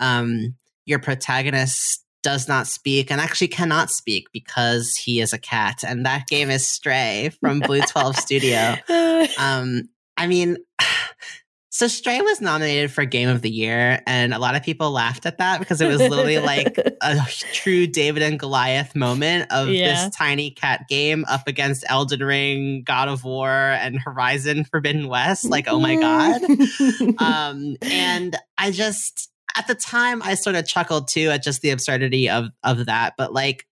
um 0.01 0.55
your 0.85 0.99
protagonist 0.99 2.03
does 2.23 2.47
not 2.47 2.67
speak 2.67 3.11
and 3.11 3.21
actually 3.21 3.47
cannot 3.47 3.89
speak 3.89 4.27
because 4.33 4.95
he 4.95 5.21
is 5.21 5.33
a 5.33 5.39
cat 5.39 5.83
and 5.87 6.05
that 6.05 6.27
game 6.27 6.49
is 6.49 6.67
Stray 6.67 7.31
from 7.39 7.59
Blue 7.61 7.81
12 7.81 8.15
Studio. 8.17 8.75
Um, 9.37 9.83
I 10.17 10.27
mean, 10.27 10.57
so 11.69 11.87
Stray 11.87 12.21
was 12.21 12.41
nominated 12.41 12.91
for 12.91 13.05
Game 13.05 13.29
of 13.29 13.41
the 13.41 13.49
Year, 13.49 14.01
and 14.05 14.33
a 14.33 14.39
lot 14.39 14.55
of 14.55 14.63
people 14.63 14.91
laughed 14.91 15.25
at 15.25 15.37
that 15.37 15.59
because 15.59 15.79
it 15.79 15.87
was 15.87 15.99
literally 16.01 16.39
like 16.39 16.77
a 17.01 17.17
true 17.53 17.87
David 17.87 18.23
and 18.23 18.39
Goliath 18.39 18.95
moment 18.95 19.51
of 19.51 19.69
Yeah. 19.69 19.87
this 20.07 20.15
tiny 20.15 20.51
cat 20.51 20.87
game 20.89 21.23
up 21.29 21.47
against 21.47 21.85
Elden 21.87 22.21
Ring, 22.21 22.83
God 22.83 23.07
of 23.07 23.23
War, 23.23 23.49
and 23.49 23.99
Horizon 23.99 24.65
Forbidden 24.65 25.07
West. 25.07 25.45
Like, 25.49 25.67
oh 25.67 25.79
my 25.79 25.95
god! 25.95 26.41
um, 27.19 27.77
and 27.81 28.35
I 28.57 28.71
just 28.71 29.30
at 29.57 29.67
the 29.67 29.75
time 29.75 30.21
I 30.23 30.35
sort 30.35 30.55
of 30.55 30.67
chuckled 30.67 31.07
too 31.07 31.29
at 31.29 31.43
just 31.43 31.61
the 31.61 31.69
absurdity 31.71 32.29
of 32.29 32.47
of 32.63 32.85
that, 32.85 33.13
but 33.17 33.33
like 33.33 33.65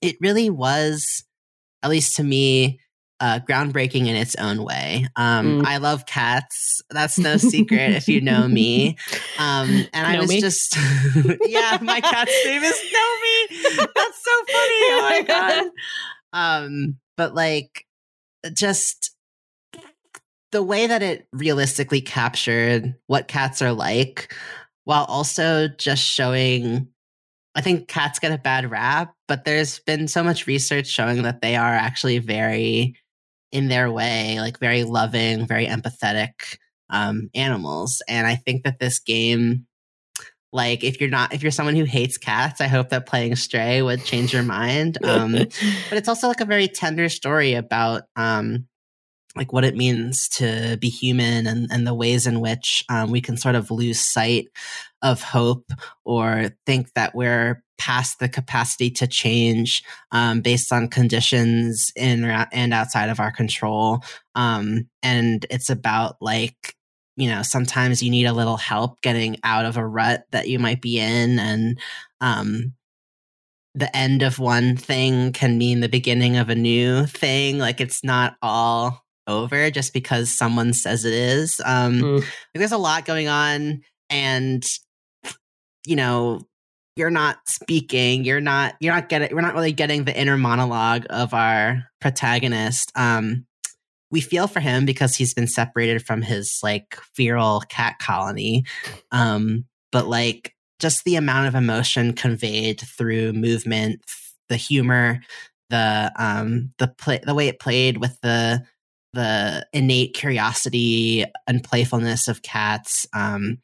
it 0.00 0.16
really 0.20 0.48
was, 0.50 1.24
at 1.82 1.90
least 1.90 2.16
to 2.16 2.24
me, 2.24 2.80
uh, 3.20 3.38
groundbreaking 3.46 4.06
in 4.06 4.16
its 4.16 4.34
own 4.36 4.64
way. 4.64 5.06
Um, 5.14 5.60
Mm. 5.60 5.66
I 5.66 5.76
love 5.76 6.06
cats. 6.06 6.80
That's 6.90 7.18
no 7.18 7.36
secret 7.36 7.90
if 7.92 8.08
you 8.08 8.20
know 8.22 8.48
me. 8.48 8.96
Um, 9.38 9.86
and 9.92 10.06
I 10.06 10.18
was 10.20 10.28
me? 10.30 10.40
just, 10.40 10.76
yeah, 11.46 11.78
my 11.82 12.00
cat's 12.00 12.44
name 12.44 12.62
is 12.62 12.74
Nomi. 12.74 13.86
That's 13.94 14.24
so 14.24 14.30
funny. 14.52 14.80
Oh 14.92 15.08
my 15.10 15.24
god. 15.26 15.64
Um, 16.32 16.96
but 17.16 17.34
like, 17.34 17.86
just 18.52 19.14
the 20.52 20.62
way 20.62 20.86
that 20.86 21.02
it 21.02 21.26
realistically 21.32 22.00
captured 22.02 22.94
what 23.06 23.28
cats 23.28 23.62
are 23.62 23.72
like, 23.72 24.34
while 24.90 25.04
also 25.04 25.68
just 25.68 26.02
showing. 26.02 26.88
I 27.54 27.60
think 27.60 27.86
cats 27.86 28.18
get 28.18 28.32
a 28.32 28.38
bad 28.38 28.70
rap, 28.70 29.14
but 29.28 29.44
there's 29.44 29.78
been 29.80 30.08
so 30.08 30.24
much 30.24 30.48
research 30.48 30.88
showing 30.88 31.22
that 31.22 31.40
they 31.42 31.54
are 31.54 31.72
actually 31.72 32.18
very 32.18 32.96
in 33.52 33.68
their 33.68 33.90
way, 33.90 34.40
like 34.40 34.58
very 34.58 34.82
loving, 34.82 35.46
very 35.46 35.66
empathetic 35.66 36.58
um, 36.90 37.30
animals. 37.34 38.02
And 38.08 38.26
I 38.26 38.34
think 38.34 38.64
that 38.64 38.80
this 38.80 38.98
game, 38.98 39.66
like 40.52 40.82
if 40.82 41.00
you're 41.00 41.10
not, 41.10 41.34
if 41.34 41.42
you're 41.42 41.52
someone 41.52 41.76
who 41.76 41.84
hates 41.84 42.18
cats, 42.18 42.60
I 42.60 42.66
hope 42.66 42.88
that 42.88 43.06
playing 43.06 43.36
Stray 43.36 43.82
would 43.82 44.04
change 44.04 44.32
your 44.32 44.42
mind. 44.42 44.98
Um, 45.04 45.32
but 45.32 45.92
it's 45.92 46.08
also 46.08 46.26
like 46.26 46.40
a 46.40 46.44
very 46.44 46.66
tender 46.66 47.08
story 47.08 47.54
about 47.54 48.02
um, 48.16 48.66
like 49.36 49.52
what 49.52 49.64
it 49.64 49.76
means 49.76 50.28
to 50.28 50.76
be 50.80 50.88
human 50.88 51.46
and, 51.46 51.68
and 51.70 51.86
the 51.86 51.94
ways 51.94 52.26
in 52.26 52.40
which 52.40 52.84
um, 52.88 53.10
we 53.10 53.20
can 53.20 53.36
sort 53.36 53.54
of 53.54 53.70
lose 53.70 54.00
sight 54.00 54.48
of 55.02 55.22
hope 55.22 55.70
or 56.04 56.50
think 56.66 56.92
that 56.94 57.14
we're 57.14 57.62
past 57.78 58.18
the 58.18 58.28
capacity 58.28 58.90
to 58.90 59.06
change 59.06 59.82
um, 60.12 60.40
based 60.40 60.72
on 60.72 60.88
conditions 60.88 61.90
in 61.96 62.24
and 62.24 62.74
outside 62.74 63.08
of 63.08 63.20
our 63.20 63.32
control. 63.32 64.02
Um, 64.34 64.88
and 65.02 65.46
it's 65.48 65.70
about 65.70 66.16
like, 66.20 66.76
you 67.16 67.28
know, 67.28 67.42
sometimes 67.42 68.02
you 68.02 68.10
need 68.10 68.26
a 68.26 68.32
little 68.32 68.56
help 68.56 69.00
getting 69.00 69.38
out 69.44 69.64
of 69.64 69.76
a 69.76 69.86
rut 69.86 70.24
that 70.32 70.48
you 70.48 70.58
might 70.58 70.82
be 70.82 70.98
in. 70.98 71.38
And 71.38 71.78
um, 72.20 72.74
the 73.74 73.94
end 73.96 74.22
of 74.22 74.38
one 74.38 74.76
thing 74.76 75.32
can 75.32 75.56
mean 75.56 75.80
the 75.80 75.88
beginning 75.88 76.36
of 76.36 76.50
a 76.50 76.54
new 76.54 77.06
thing. 77.06 77.58
Like 77.58 77.80
it's 77.80 78.02
not 78.02 78.36
all 78.42 79.04
over 79.30 79.70
just 79.70 79.92
because 79.92 80.30
someone 80.30 80.72
says 80.72 81.04
it 81.04 81.14
is. 81.14 81.60
Um, 81.64 82.00
Mm. 82.00 82.20
like, 82.20 82.24
there's 82.54 82.72
a 82.72 82.78
lot 82.78 83.04
going 83.04 83.28
on, 83.28 83.82
and 84.10 84.64
you 85.86 85.96
know, 85.96 86.40
you're 86.96 87.10
not 87.10 87.38
speaking. 87.48 88.24
You're 88.24 88.40
not. 88.40 88.74
You're 88.80 88.94
not 88.94 89.08
getting. 89.08 89.34
We're 89.34 89.40
not 89.42 89.54
really 89.54 89.72
getting 89.72 90.04
the 90.04 90.18
inner 90.18 90.36
monologue 90.36 91.06
of 91.10 91.32
our 91.32 91.84
protagonist. 92.00 92.92
Um, 92.94 93.46
we 94.10 94.20
feel 94.20 94.48
for 94.48 94.60
him 94.60 94.84
because 94.84 95.14
he's 95.16 95.32
been 95.34 95.46
separated 95.46 96.04
from 96.04 96.20
his 96.20 96.58
like 96.62 96.98
feral 97.14 97.62
cat 97.68 97.98
colony. 98.00 98.64
Um, 99.12 99.66
but 99.92 100.08
like 100.08 100.54
just 100.80 101.04
the 101.04 101.16
amount 101.16 101.46
of 101.46 101.54
emotion 101.54 102.12
conveyed 102.12 102.80
through 102.80 103.32
movement, 103.34 104.02
the 104.48 104.56
humor, 104.56 105.20
the 105.70 106.12
um 106.16 106.72
the 106.78 106.88
play 106.88 107.20
the 107.24 107.34
way 107.34 107.46
it 107.48 107.60
played 107.60 107.98
with 107.98 108.18
the 108.22 108.62
the 109.12 109.66
innate 109.72 110.14
curiosity 110.14 111.24
and 111.46 111.64
playfulness 111.64 112.28
of 112.28 112.42
cats. 112.42 113.06
Um 113.14 113.58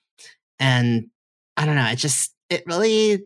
and 0.58 1.06
I 1.56 1.66
don't 1.66 1.76
know, 1.76 1.86
it 1.86 1.96
just 1.96 2.32
it 2.50 2.64
really 2.66 3.24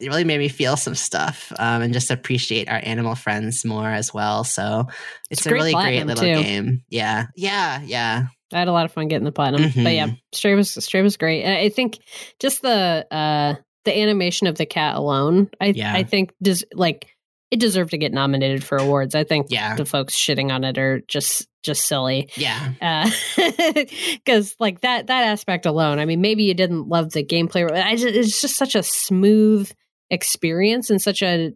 it 0.00 0.08
really 0.08 0.24
made 0.24 0.38
me 0.38 0.48
feel 0.48 0.76
some 0.78 0.94
stuff 0.94 1.52
um, 1.58 1.82
and 1.82 1.92
just 1.92 2.10
appreciate 2.10 2.70
our 2.70 2.80
animal 2.82 3.14
friends 3.14 3.66
more 3.66 3.86
as 3.90 4.14
well. 4.14 4.44
So 4.44 4.86
it's, 5.30 5.42
It's 5.42 5.46
a 5.46 5.52
really 5.52 5.74
great 5.74 6.06
little 6.06 6.24
too. 6.24 6.42
game. 6.42 6.82
Yeah. 6.88 7.26
Yeah. 7.36 7.82
Yeah. 7.84 8.28
I 8.50 8.58
had 8.60 8.68
a 8.68 8.72
lot 8.72 8.86
of 8.86 8.92
fun 8.92 9.08
getting 9.08 9.26
the 9.26 9.30
platinum. 9.32 9.70
But 9.84 9.92
yeah, 9.94 10.06
Mhm. 10.08 10.18
Stray 10.32 10.54
was 10.54 10.70
Stray 10.82 11.02
was 11.02 11.18
great. 11.18 11.42
And 11.42 11.52
I 11.52 11.68
think 11.68 11.98
just 12.40 12.62
the 12.62 13.06
uh 13.10 13.56
the 13.84 13.98
animation 13.98 14.46
of 14.46 14.56
the 14.56 14.64
cat 14.66 14.96
alone, 14.96 15.50
I 15.60 15.66
Yeah. 15.66 15.92
I 15.92 16.02
think 16.02 16.32
does 16.42 16.64
like 16.72 17.14
it 17.50 17.58
deserved 17.60 17.90
to 17.90 17.98
get 17.98 18.12
nominated 18.12 18.62
for 18.62 18.78
awards. 18.78 19.14
I 19.14 19.24
think 19.24 19.46
Yeah. 19.50 19.74
the 19.76 19.84
folks 19.84 20.14
shitting 20.16 20.52
on 20.52 20.64
it 20.64 20.78
are 20.78 21.00
just 21.08 21.46
just 21.62 21.86
silly. 21.86 22.30
Yeah. 22.36 22.72
because 23.36 24.54
like 24.58 24.80
that 24.80 25.08
that 25.08 25.24
aspect 25.24 25.66
alone 25.66 25.98
i 25.98 26.04
mean 26.06 26.20
maybe 26.20 26.44
you 26.44 26.54
didn't 26.54 26.88
love 26.88 27.12
the 27.12 27.24
gameplay 27.24 27.66
but 27.68 27.76
I 27.76 27.96
just, 27.96 28.14
it's 28.14 28.40
just 28.40 28.56
such 28.56 28.74
a 28.74 28.82
smooth 28.82 29.70
experience 30.10 30.90
and 30.90 31.00
such 31.02 31.22
a 31.22 31.52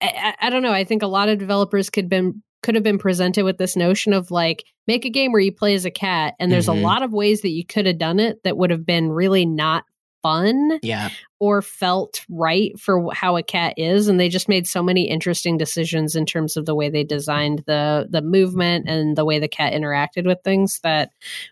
I, 0.00 0.34
I- 0.40 0.50
don't 0.50 0.62
know 0.62 0.72
i 0.72 0.84
think 0.84 1.02
a 1.02 1.06
lot 1.08 1.28
of 1.28 1.38
developers 1.38 1.90
could 1.90 2.08
been 2.08 2.42
could 2.62 2.74
have 2.74 2.84
been 2.84 2.98
presented 2.98 3.44
with 3.44 3.58
this 3.58 3.76
notion 3.76 4.12
of 4.12 4.30
like 4.30 4.64
make 4.86 5.04
a 5.04 5.10
game 5.10 5.32
where 5.32 5.40
you 5.40 5.52
play 5.52 5.74
as 5.74 5.84
a 5.84 5.90
cat 5.90 6.34
and 6.38 6.50
there's 6.50 6.66
Mhm. 6.66 6.78
a 6.78 6.80
lot 6.82 7.02
of 7.02 7.12
ways 7.12 7.42
that 7.42 7.50
you 7.50 7.64
could 7.64 7.86
have 7.86 7.98
done 7.98 8.18
it 8.20 8.38
that 8.44 8.56
would 8.56 8.70
have 8.70 8.84
been 8.86 9.08
really 9.10 9.46
not 9.46 9.84
fun 10.26 10.78
Yeah. 10.82 11.10
or 11.38 11.62
felt 11.62 12.24
right 12.28 12.72
for 12.80 13.12
how 13.14 13.36
a 13.36 13.42
cat 13.42 13.74
is 13.76 14.08
and 14.08 14.18
they 14.18 14.28
just 14.28 14.48
made 14.48 14.66
so 14.66 14.82
many 14.82 15.08
interesting 15.08 15.56
decisions 15.56 16.16
in 16.16 16.26
terms 16.26 16.56
of 16.56 16.66
the 16.66 16.74
way 16.74 16.90
they 16.90 17.04
designed 17.04 17.62
the 17.66 18.06
the 18.10 18.22
movement 18.22 18.88
and 18.88 19.16
the 19.16 19.24
way 19.24 19.38
the 19.38 19.46
cat 19.48 19.72
interacted 19.72 20.26
with 20.26 20.38
things 20.42 20.80
that 20.82 21.10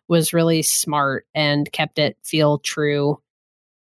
was 0.08 0.32
really 0.32 0.62
smart 0.62 1.26
and 1.34 1.70
kept 1.72 1.98
it 1.98 2.16
feel 2.24 2.58
true 2.58 3.20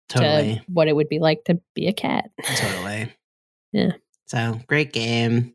Totally. 0.09 0.57
to 0.57 0.62
what 0.72 0.87
it 0.89 0.95
would 0.95 1.09
be 1.09 1.18
like 1.18 1.43
to 1.45 1.61
be 1.74 1.89
a 1.89 1.93
cat 1.93 2.30
Totally. 2.45 3.12
Yeah. 3.72 3.93
So 4.26 4.61
great 4.68 4.93
game. 4.93 5.55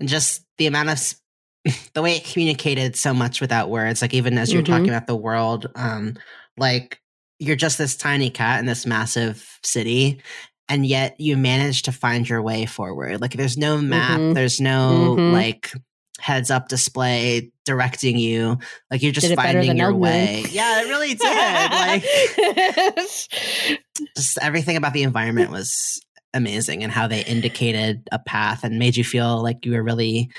And 0.00 0.08
just 0.08 0.44
the 0.58 0.66
amount 0.66 0.88
of 0.88 0.92
s- 0.94 1.20
the 1.94 2.02
way 2.02 2.16
it 2.16 2.24
communicated 2.24 2.96
so 2.96 3.12
much 3.14 3.40
without 3.40 3.70
words, 3.70 4.02
like 4.02 4.14
even 4.14 4.38
as 4.38 4.52
you're 4.52 4.62
Mhm. 4.62 4.66
talking 4.66 4.88
about 4.88 5.06
the 5.06 5.14
world, 5.14 5.70
um, 5.76 6.14
like 6.56 7.00
you're 7.38 7.56
just 7.56 7.78
this 7.78 7.96
tiny 7.96 8.30
cat 8.30 8.60
in 8.60 8.66
this 8.66 8.86
massive 8.86 9.58
city, 9.62 10.20
and 10.68 10.86
yet 10.86 11.20
you 11.20 11.36
manage 11.36 11.82
to 11.82 11.92
find 11.92 12.28
your 12.28 12.42
way 12.42 12.66
forward. 12.66 13.20
Like 13.20 13.32
there's 13.34 13.56
no 13.56 13.78
map, 13.78 14.18
Mhm. 14.20 14.34
there's 14.34 14.60
no 14.60 15.16
Mhm. 15.18 15.32
like 15.32 15.72
heads 16.18 16.50
up 16.50 16.68
display 16.68 17.52
directing 17.66 18.16
you. 18.18 18.58
Like 18.90 19.02
you're 19.02 19.12
just 19.12 19.26
Did 19.26 19.32
it 19.34 19.36
better 19.36 19.58
finding 19.58 19.76
your 19.76 19.94
way. 19.94 20.44
Yeah, 20.50 20.80
it 20.82 20.88
really 20.88 21.14
did. 21.14 21.70
like 21.70 22.02
just 24.16 24.38
everything 24.40 24.76
about 24.76 24.92
the 24.94 25.02
environment 25.02 25.50
was 25.50 26.00
amazing 26.34 26.82
and 26.82 26.92
how 26.92 27.06
they 27.06 27.24
indicated 27.24 28.06
a 28.12 28.18
path 28.18 28.64
and 28.64 28.78
made 28.78 28.96
you 28.96 29.04
feel 29.04 29.42
like 29.42 29.64
you 29.64 29.72
were 29.72 29.82
really 29.82 30.30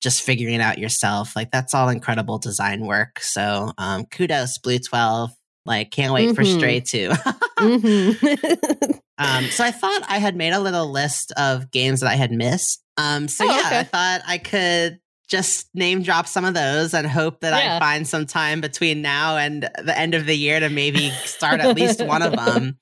just 0.00 0.22
figuring 0.22 0.54
it 0.56 0.60
out 0.60 0.78
yourself. 0.78 1.34
Like 1.34 1.50
that's 1.50 1.74
all 1.74 1.88
incredible 1.88 2.38
design 2.38 2.86
work. 2.86 3.20
So 3.20 3.72
um 3.78 4.04
kudos, 4.06 4.58
Blue 4.58 4.78
12. 4.78 5.30
Like 5.66 5.90
can't 5.90 6.12
wait 6.12 6.34
for 6.34 6.42
Mhm. 6.42 6.56
Stray 6.58 6.80
2. 6.80 7.10
Mhm. 7.58 9.00
Um, 9.16 9.44
so 9.44 9.62
I 9.62 9.70
thought 9.70 10.02
I 10.08 10.18
had 10.18 10.34
made 10.34 10.52
a 10.52 10.58
little 10.58 10.90
list 10.90 11.30
of 11.36 11.70
games 11.70 12.00
that 12.00 12.10
I 12.10 12.16
had 12.16 12.32
missed. 12.32 12.82
Um, 12.96 13.28
so 13.28 13.44
Oh, 13.44 13.48
yeah, 13.54 13.66
okay. 13.66 13.78
I 13.78 13.84
thought 13.84 14.22
I 14.26 14.38
could 14.38 14.98
just 15.28 15.68
name 15.72 16.02
drop 16.02 16.26
some 16.26 16.44
of 16.44 16.52
those 16.54 16.94
and 16.94 17.06
hope 17.06 17.38
that 17.40 17.52
Yeah. 17.62 17.76
I 17.76 17.78
find 17.78 18.08
some 18.08 18.26
time 18.26 18.60
between 18.60 19.02
now 19.02 19.36
and 19.36 19.70
the 19.84 19.96
end 19.96 20.14
of 20.14 20.26
the 20.26 20.34
year 20.36 20.58
to 20.58 20.68
maybe 20.68 21.10
start 21.26 21.60
at 21.60 21.76
least 21.76 22.04
one 22.04 22.22
of 22.22 22.32
them. 22.44 22.76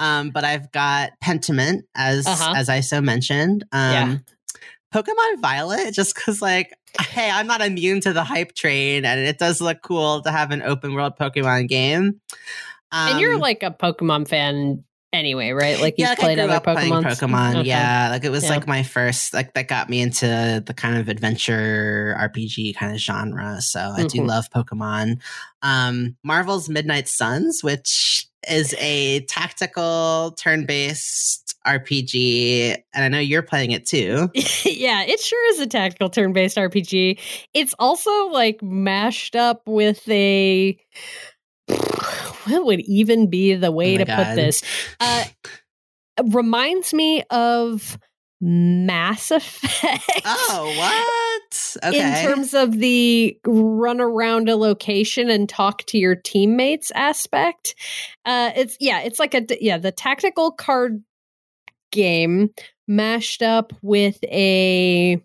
Um, 0.00 0.30
but 0.30 0.42
I've 0.42 0.72
got 0.72 1.12
Pentiment 1.22 1.82
as 1.94 2.26
Uh-huh. 2.26 2.52
as 2.56 2.68
I 2.68 2.80
so 2.80 3.00
mentioned. 3.00 3.64
Um, 3.70 3.92
Yeah. 3.92 4.16
Pokemon 4.94 5.40
Violet, 5.40 5.94
just 5.94 6.14
because 6.14 6.42
like, 6.42 6.72
hey, 7.00 7.30
I'm 7.30 7.46
not 7.46 7.60
immune 7.62 8.00
to 8.02 8.12
the 8.12 8.24
hype 8.24 8.54
train, 8.54 9.04
and 9.04 9.20
it 9.20 9.38
does 9.38 9.60
look 9.60 9.82
cool 9.82 10.22
to 10.22 10.30
have 10.30 10.50
an 10.50 10.62
open 10.62 10.94
world 10.94 11.14
Pokemon 11.18 11.68
game. 11.68 12.20
Um, 12.92 13.08
and 13.08 13.20
you're 13.20 13.38
like 13.38 13.62
a 13.62 13.70
Pokemon 13.70 14.26
fan 14.28 14.82
anyway, 15.12 15.50
right? 15.50 15.78
Like 15.78 15.94
you've 15.96 16.06
yeah, 16.06 16.08
like 16.10 16.18
I 16.18 16.22
played 16.22 16.38
grew 16.38 16.44
other 16.50 16.60
Pokemon. 16.60 17.02
Pokemon. 17.04 17.64
Yeah, 17.64 18.08
like 18.10 18.24
it 18.24 18.30
was 18.30 18.44
Yeah. 18.44 18.50
like 18.50 18.66
my 18.66 18.82
first, 18.82 19.32
like 19.32 19.54
that 19.54 19.68
got 19.68 19.88
me 19.88 20.00
into 20.00 20.62
the 20.66 20.74
kind 20.74 20.98
of 20.98 21.08
adventure 21.08 22.16
RPG 22.18 22.74
kind 22.74 22.92
of 22.92 22.98
genre. 22.98 23.60
So 23.60 23.80
I 23.96 24.04
do 24.06 24.18
Mhm. 24.22 24.26
love 24.26 24.50
Pokemon. 24.50 25.20
Um, 25.62 26.16
Marvel's 26.24 26.68
Midnight 26.68 27.06
Suns, 27.08 27.62
which 27.62 28.26
is 28.48 28.74
a 28.78 29.20
tactical 29.26 30.32
turn-based 30.38 31.49
RPG, 31.66 32.76
and 32.94 33.04
I 33.04 33.08
know 33.08 33.18
you're 33.18 33.42
playing 33.42 33.72
it 33.72 33.86
too. 33.86 34.30
yeah, 34.34 35.02
it 35.02 35.20
sure 35.20 35.52
is 35.52 35.60
a 35.60 35.66
tactical 35.66 36.10
turn-based 36.10 36.56
RPG. 36.56 37.18
It's 37.54 37.74
also 37.78 38.10
like 38.28 38.62
mashed 38.62 39.36
up 39.36 39.62
with 39.66 40.08
a 40.08 40.78
what 41.68 42.64
would 42.64 42.80
even 42.80 43.28
be 43.28 43.54
the 43.54 43.72
way 43.72 43.94
Oh 43.94 43.98
to 43.98 44.06
put 44.06 44.36
this? 44.36 44.62
Uh 44.98 45.24
reminds 46.24 46.92
me 46.92 47.22
of 47.30 47.98
Mass 48.40 49.30
Effect. 49.30 50.22
Oh, 50.24 50.74
what? 50.78 51.76
Okay. 51.84 52.22
In 52.22 52.26
terms 52.26 52.54
of 52.54 52.78
the 52.78 53.38
run 53.46 54.00
around 54.00 54.48
a 54.48 54.56
location 54.56 55.28
and 55.28 55.48
talk 55.48 55.84
to 55.86 55.98
your 55.98 56.14
teammates 56.14 56.90
aspect, 56.92 57.74
uh, 58.24 58.50
it's 58.56 58.76
yeah, 58.80 59.00
it's 59.00 59.18
like 59.18 59.34
a 59.34 59.46
yeah 59.60 59.78
the 59.78 59.92
tactical 59.92 60.52
card 60.52 61.02
game 61.90 62.50
mashed 62.88 63.42
up 63.42 63.72
with 63.82 64.22
a 64.24 65.22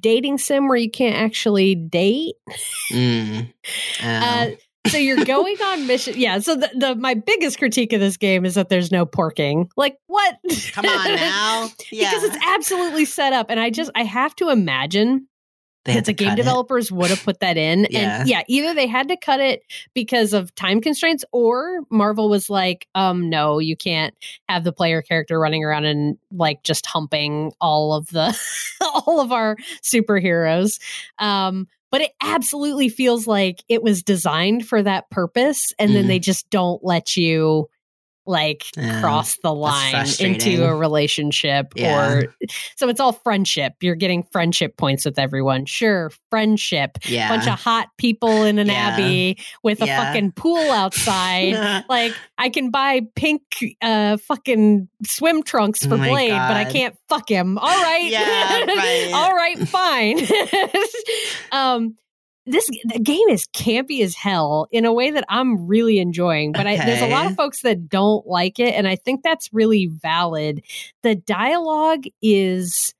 dating 0.00 0.38
sim 0.38 0.68
where 0.68 0.76
you 0.76 0.90
can't 0.90 1.16
actually 1.16 1.74
date. 1.74 2.36
Mm. 2.92 3.52
Oh. 4.02 4.06
Uh, 4.06 4.50
so 4.88 4.98
you're 4.98 5.24
going 5.24 5.56
on 5.60 5.86
mission. 5.88 6.14
Yeah. 6.16 6.38
So 6.38 6.54
the, 6.54 6.70
the 6.76 6.94
my 6.94 7.14
biggest 7.14 7.58
critique 7.58 7.92
of 7.92 8.00
this 8.00 8.16
game 8.16 8.44
is 8.44 8.54
that 8.54 8.68
there's 8.68 8.92
no 8.92 9.04
porking. 9.04 9.68
Like 9.76 9.96
what? 10.06 10.36
Come 10.72 10.86
on 10.86 11.16
now. 11.16 11.68
Yeah. 11.90 12.10
because 12.10 12.24
it's 12.24 12.46
absolutely 12.46 13.04
set 13.04 13.32
up, 13.32 13.46
and 13.48 13.58
I 13.58 13.70
just 13.70 13.90
I 13.94 14.04
have 14.04 14.36
to 14.36 14.50
imagine 14.50 15.26
They 15.86 15.92
had 15.92 16.04
the 16.04 16.12
game 16.12 16.34
developers 16.34 16.92
would 16.92 17.08
have 17.10 17.22
put 17.24 17.40
that 17.40 17.56
in. 17.56 17.86
Yeah. 17.90 18.20
And 18.20 18.28
yeah, 18.28 18.42
either 18.48 18.74
they 18.74 18.86
had 18.86 19.08
to 19.08 19.16
cut 19.16 19.40
it 19.40 19.62
because 19.94 20.32
of 20.34 20.54
time 20.54 20.80
constraints 20.80 21.24
or 21.32 21.80
Marvel 21.90 22.28
was 22.28 22.50
like, 22.50 22.86
um, 22.94 23.30
no, 23.30 23.58
you 23.58 23.76
can't 23.76 24.14
have 24.48 24.64
the 24.64 24.72
player 24.72 25.00
character 25.00 25.38
running 25.38 25.64
around 25.64 25.86
and 25.86 26.18
like 26.30 26.62
just 26.62 26.84
humping 26.86 27.52
all 27.60 27.94
of 27.94 28.08
the 28.08 28.38
all 28.80 29.20
of 29.20 29.32
our 29.32 29.56
superheroes. 29.82 30.78
Um, 31.18 31.68
but 31.92 32.00
it 32.00 32.10
absolutely 32.22 32.88
feels 32.88 33.26
like 33.26 33.62
it 33.68 33.82
was 33.82 34.02
designed 34.02 34.66
for 34.66 34.82
that 34.82 35.08
purpose, 35.08 35.72
and 35.78 35.94
then 35.94 36.04
Mhm. 36.04 36.08
they 36.08 36.18
just 36.18 36.50
don't 36.50 36.84
let 36.84 37.16
you 37.16 37.68
like 38.26 38.64
Yeah, 38.76 39.00
cross 39.00 39.36
the 39.42 39.52
line 39.52 40.06
into 40.20 40.64
a 40.64 40.74
relationship 40.74 41.72
Yeah. 41.76 42.08
or 42.08 42.34
so 42.76 42.88
it's 42.88 43.00
all 43.00 43.12
friendship. 43.12 43.74
You're 43.80 43.94
getting 43.94 44.22
friendship 44.32 44.76
points 44.76 45.04
with 45.04 45.18
everyone. 45.18 45.64
Sure, 45.66 46.10
friendship. 46.30 46.98
Yeah. 47.04 47.28
Bunch 47.28 47.46
of 47.46 47.58
hot 47.60 47.88
people 47.98 48.42
in 48.42 48.58
an 48.58 48.66
Yeah. 48.68 48.74
abbey 48.74 49.38
with 49.62 49.80
a 49.82 49.86
fucking 49.86 50.32
pool 50.32 50.70
outside. 50.70 51.84
like 51.88 52.14
I 52.38 52.48
can 52.48 52.70
buy 52.70 53.02
pink 53.14 53.42
uh 53.82 54.16
fucking 54.18 54.88
swim 55.06 55.42
trunks 55.42 55.84
for 55.86 55.94
Oh 55.94 55.98
Blade, 55.98 56.30
but 56.30 56.56
I 56.56 56.64
can't 56.64 56.96
fuck 57.08 57.28
him. 57.28 57.58
All 57.58 57.82
right. 57.82 58.10
Yeah, 58.10 58.64
right. 58.64 59.10
All 59.14 59.34
right, 59.34 59.68
fine. 59.68 60.18
um 61.52 61.96
this 62.46 62.66
the 62.84 63.00
game 63.00 63.28
is 63.28 63.46
campy 63.48 64.02
as 64.02 64.14
hell 64.14 64.68
in 64.70 64.84
a 64.84 64.92
way 64.92 65.10
that 65.10 65.24
I'm 65.28 65.66
really 65.66 65.98
enjoying, 65.98 66.52
but 66.52 66.66
I, 66.66 66.76
there's 66.76 67.02
a 67.02 67.08
lot 67.08 67.26
of 67.26 67.34
folks 67.36 67.62
that 67.62 67.88
don't 67.88 68.26
like 68.26 68.58
it, 68.60 68.74
and 68.74 68.86
I 68.86 68.96
think 68.96 69.22
that's 69.22 69.52
really 69.52 69.86
valid. 69.86 70.62
The 71.02 71.16
dialogue 71.16 72.04
is 72.22 72.94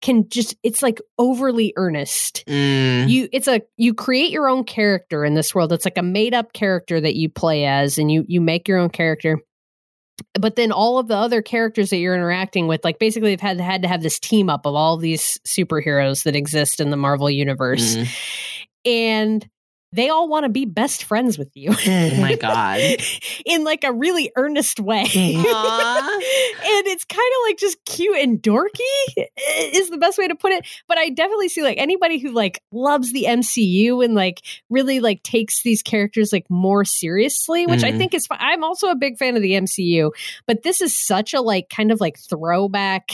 can 0.00 0.28
just 0.28 0.56
it's 0.62 0.82
like 0.82 1.00
overly 1.18 1.72
earnest 1.76 2.44
Mm. 2.48 3.08
you 3.08 3.28
it's 3.32 3.46
a 3.46 3.62
you 3.76 3.94
create 3.94 4.32
your 4.32 4.48
own 4.48 4.64
character 4.64 5.24
in 5.24 5.34
this 5.34 5.54
world 5.54 5.72
it's 5.72 5.84
like 5.84 5.96
a 5.96 6.02
made 6.02 6.34
up 6.34 6.52
character 6.52 7.00
that 7.00 7.14
you 7.14 7.28
play 7.28 7.64
as 7.66 7.98
and 7.98 8.10
you 8.10 8.24
you 8.26 8.40
make 8.40 8.66
your 8.66 8.78
own 8.78 8.90
character 8.90 9.38
but 10.40 10.56
then 10.56 10.72
all 10.72 10.98
of 10.98 11.06
the 11.06 11.16
other 11.16 11.40
characters 11.40 11.90
that 11.90 11.98
you're 11.98 12.16
interacting 12.16 12.66
with 12.66 12.82
like 12.82 12.98
basically 12.98 13.30
they've 13.30 13.40
had 13.40 13.60
had 13.60 13.82
to 13.82 13.88
have 13.88 14.02
this 14.02 14.18
team 14.18 14.50
up 14.50 14.66
of 14.66 14.74
all 14.74 14.96
these 14.96 15.38
superheroes 15.46 16.24
that 16.24 16.34
exist 16.34 16.80
in 16.80 16.90
the 16.90 16.96
marvel 16.96 17.30
universe 17.30 17.94
Mm. 17.94 18.08
And 18.84 19.46
they 19.94 20.08
all 20.08 20.26
want 20.26 20.44
to 20.44 20.48
be 20.48 20.64
best 20.64 21.04
friends 21.04 21.36
with 21.36 21.50
you 21.54 21.68
Oh 21.70 22.20
my 22.20 22.34
God. 22.40 22.80
in 23.44 23.62
like 23.62 23.84
a 23.84 23.92
really 23.92 24.32
earnest 24.36 24.80
way 24.80 25.02
and 25.02 26.86
it's 26.86 27.04
kind 27.04 27.20
of 27.20 27.48
like 27.48 27.58
just 27.58 27.76
cute 27.84 28.16
and 28.16 28.40
dorky 28.42 29.26
is 29.74 29.90
the 29.90 29.98
best 29.98 30.16
way 30.18 30.28
to 30.28 30.34
put 30.34 30.52
it 30.52 30.66
but 30.88 30.96
i 30.98 31.08
definitely 31.10 31.48
see 31.48 31.62
like 31.62 31.76
anybody 31.78 32.18
who 32.18 32.30
like 32.32 32.60
loves 32.72 33.12
the 33.12 33.24
mcu 33.28 34.02
and 34.04 34.14
like 34.14 34.40
really 34.70 35.00
like 35.00 35.22
takes 35.22 35.62
these 35.62 35.82
characters 35.82 36.32
like 36.32 36.46
more 36.48 36.84
seriously 36.84 37.66
which 37.66 37.84
i 37.84 37.92
Mhm. 37.92 37.98
think 37.98 38.14
is 38.14 38.26
fine 38.26 38.38
i'm 38.40 38.64
also 38.64 38.88
a 38.88 38.96
big 38.96 39.18
fan 39.18 39.36
of 39.36 39.42
the 39.42 39.52
mcu 39.52 40.10
but 40.46 40.62
this 40.62 40.80
is 40.80 40.98
such 40.98 41.34
a 41.34 41.40
like 41.42 41.68
kind 41.68 41.92
of 41.92 42.00
like 42.00 42.18
throwback 42.18 43.10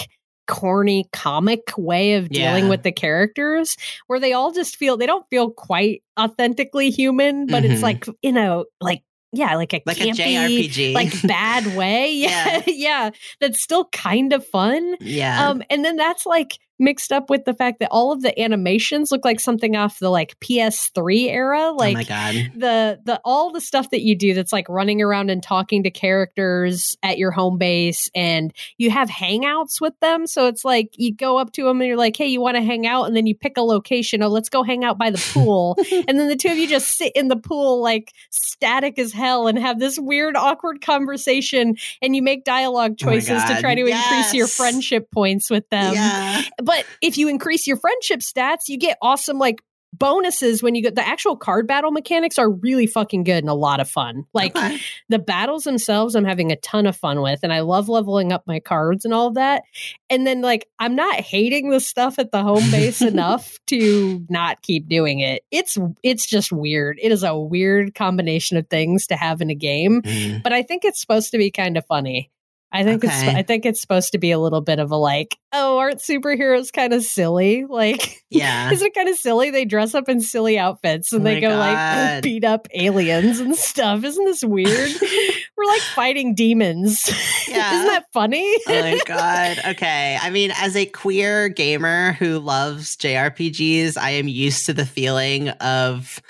corny 0.48 1.06
comic 1.12 1.60
way 1.76 2.14
of 2.14 2.28
dealing 2.30 2.64
Yeah. 2.64 2.70
with 2.70 2.82
the 2.82 2.92
characters 2.92 3.76
where 4.06 4.18
they 4.18 4.32
all 4.32 4.50
just 4.52 4.76
feel 4.76 4.96
they 4.96 5.06
don't 5.06 5.28
feel 5.30 5.50
quite 5.50 6.02
authentically 6.18 6.90
human 6.90 7.46
but 7.46 7.64
it's 7.64 7.80
Mhm. 7.80 7.82
like 7.82 8.06
you 8.22 8.32
know 8.32 8.64
like 8.80 9.02
yeah 9.32 9.54
like 9.56 9.74
a 9.74 9.82
like 9.84 10.00
a 10.00 10.04
campy, 10.04 10.68
JRPG. 10.70 10.94
like 10.94 11.12
bad 11.22 11.66
way. 11.76 12.10
Yeah, 12.14 12.62
yeah, 12.66 13.10
that's 13.40 13.60
still 13.60 13.84
kind 13.92 14.32
of 14.32 14.46
fun. 14.46 14.96
yeah. 15.00 15.48
Um, 15.50 15.62
and 15.70 15.84
then 15.84 15.96
that's 15.96 16.24
like 16.24 16.58
mixed 16.78 17.12
up 17.12 17.30
with 17.30 17.44
the 17.44 17.54
fact 17.54 17.80
that 17.80 17.88
all 17.90 18.12
of 18.12 18.22
the 18.22 18.38
animations 18.40 19.10
look 19.10 19.24
like 19.24 19.40
something 19.40 19.76
off 19.76 19.98
the 19.98 20.10
like 20.10 20.38
PS3 20.40 21.30
era. 21.30 21.72
Like 21.72 21.96
oh 21.96 21.98
my 21.98 22.04
God. 22.04 22.34
the 22.54 23.00
the 23.04 23.20
all 23.24 23.52
the 23.52 23.60
stuff 23.60 23.90
that 23.90 24.02
you 24.02 24.16
do 24.16 24.34
that's 24.34 24.52
like 24.52 24.68
running 24.68 25.02
around 25.02 25.30
and 25.30 25.42
talking 25.42 25.82
to 25.82 25.90
characters 25.90 26.96
at 27.02 27.18
your 27.18 27.30
home 27.30 27.58
base 27.58 28.08
and 28.14 28.52
you 28.76 28.90
have 28.90 29.08
hangouts 29.08 29.80
with 29.80 29.98
them 30.00 30.26
so 30.26 30.46
it's 30.46 30.64
like 30.64 30.94
you 30.96 31.14
go 31.14 31.38
up 31.38 31.52
to 31.52 31.64
them 31.64 31.80
and 31.80 31.88
you're 31.88 31.96
like 31.96 32.16
hey 32.16 32.26
you 32.26 32.40
want 32.40 32.56
to 32.56 32.62
hang 32.62 32.86
out 32.86 33.04
and 33.04 33.16
then 33.16 33.26
you 33.26 33.34
pick 33.34 33.56
a 33.56 33.62
location 33.62 34.22
oh 34.22 34.28
let's 34.28 34.48
go 34.48 34.62
hang 34.62 34.84
out 34.84 34.98
by 34.98 35.10
the 35.10 35.30
pool 35.32 35.76
and 36.08 36.18
then 36.18 36.28
the 36.28 36.36
two 36.36 36.48
of 36.48 36.56
you 36.56 36.66
just 36.66 36.96
sit 36.96 37.12
in 37.14 37.28
the 37.28 37.36
pool 37.36 37.82
like 37.82 38.12
static 38.30 38.98
as 38.98 39.12
hell 39.12 39.46
and 39.46 39.58
have 39.58 39.78
this 39.78 39.98
weird 39.98 40.36
awkward 40.36 40.80
conversation 40.80 41.76
and 42.02 42.14
you 42.14 42.22
make 42.22 42.44
dialogue 42.44 42.92
Oh 42.92 43.04
choices 43.06 43.42
to 43.44 43.60
try 43.60 43.74
to 43.74 43.86
increase 43.86 44.34
your 44.34 44.46
friendship 44.46 45.10
points 45.10 45.50
with 45.50 45.68
them 45.70 45.94
yeah. 45.94 46.42
But 46.68 46.84
if 47.02 47.18
you 47.18 47.28
increase 47.28 47.66
your 47.66 47.76
friendship 47.78 48.20
stats, 48.20 48.68
you 48.68 48.78
get 48.78 48.96
awesome 49.02 49.38
like 49.38 49.60
bonuses 49.94 50.62
when 50.62 50.74
you 50.74 50.82
get 50.82 50.94
the 50.94 51.06
actual 51.06 51.34
card 51.34 51.66
battle 51.66 51.90
mechanics 51.90 52.38
are 52.38 52.50
really 52.50 52.86
fucking 52.86 53.24
good 53.24 53.38
and 53.42 53.48
a 53.48 53.54
lot 53.54 53.80
of 53.80 53.88
fun. 53.88 54.24
Like 54.34 54.54
Okay. 54.54 54.78
the 55.08 55.18
battles 55.18 55.64
themselves, 55.64 56.14
I'm 56.14 56.26
having 56.26 56.52
a 56.52 56.56
ton 56.56 56.84
of 56.86 56.94
fun 56.94 57.22
with, 57.22 57.40
and 57.42 57.52
I 57.54 57.60
love 57.60 57.88
leveling 57.88 58.30
up 58.30 58.42
my 58.46 58.60
cards 58.60 59.06
and 59.06 59.14
all 59.14 59.28
of 59.28 59.34
that. 59.36 59.62
And 60.10 60.26
then 60.26 60.42
like 60.42 60.68
I'm 60.78 60.94
not 60.94 61.14
hating 61.20 61.70
the 61.70 61.80
stuff 61.80 62.18
at 62.18 62.32
the 62.32 62.42
home 62.42 62.70
base 62.70 63.00
enough 63.14 63.56
to 63.68 64.26
not 64.28 64.60
keep 64.60 64.88
doing 64.90 65.20
it. 65.20 65.42
It's 65.50 65.78
it's 66.02 66.26
just 66.26 66.52
weird. 66.52 66.98
It 67.02 67.10
is 67.10 67.22
a 67.22 67.36
weird 67.36 67.94
combination 67.94 68.58
of 68.58 68.68
things 68.68 69.06
to 69.06 69.16
have 69.16 69.40
in 69.40 69.48
a 69.50 69.54
game, 69.54 70.02
Mm. 70.02 70.42
but 70.42 70.52
I 70.52 70.62
think 70.64 70.84
it's 70.84 71.00
supposed 71.00 71.30
to 71.32 71.38
be 71.38 71.50
kind 71.50 71.78
of 71.78 71.86
funny. 71.86 72.30
I 72.70 72.84
think 72.84 73.02
it's 73.02 73.14
I 73.14 73.42
think 73.42 73.64
it's 73.64 73.80
supposed 73.80 74.12
to 74.12 74.18
be 74.18 74.30
a 74.30 74.38
little 74.38 74.60
bit 74.60 74.78
of 74.78 74.90
a 74.90 74.96
like, 74.96 75.38
oh, 75.52 75.78
aren't 75.78 76.00
superheroes 76.00 76.72
kind 76.72 76.92
of 76.92 77.02
silly? 77.02 77.64
Like 77.78 78.22
Yeah. 78.28 78.70
Isn't 78.72 78.88
it 78.88 78.94
kind 78.94 79.08
of 79.08 79.16
silly? 79.16 79.50
They 79.50 79.64
dress 79.64 79.94
up 79.94 80.08
in 80.08 80.20
silly 80.20 80.58
outfits 80.58 81.12
and 81.12 81.22
Oh 81.22 81.24
they 81.24 81.40
go 81.40 81.56
like 81.56 82.22
beat 82.22 82.44
up 82.44 82.66
aliens 82.74 83.40
and 83.40 83.54
stuff. 83.56 84.04
Isn't 84.04 84.24
this 84.24 84.42
weird? 84.44 84.90
We're 85.56 85.64
like 85.64 85.80
fighting 85.80 86.34
demons. 86.34 87.02
Yeah. 87.48 87.76
Isn't 87.76 87.86
that 87.86 88.04
funny? 88.12 88.44
oh 88.66 88.80
my 88.82 89.00
god. 89.06 89.58
Okay. 89.68 90.18
I 90.20 90.28
mean, 90.28 90.52
as 90.54 90.76
a 90.76 90.84
queer 90.84 91.48
gamer 91.48 92.12
who 92.12 92.38
loves 92.40 92.94
JRPGs, 92.98 93.96
I 93.96 94.10
am 94.10 94.28
used 94.28 94.66
to 94.66 94.74
the 94.74 94.84
feeling 94.84 95.48
of 95.48 96.20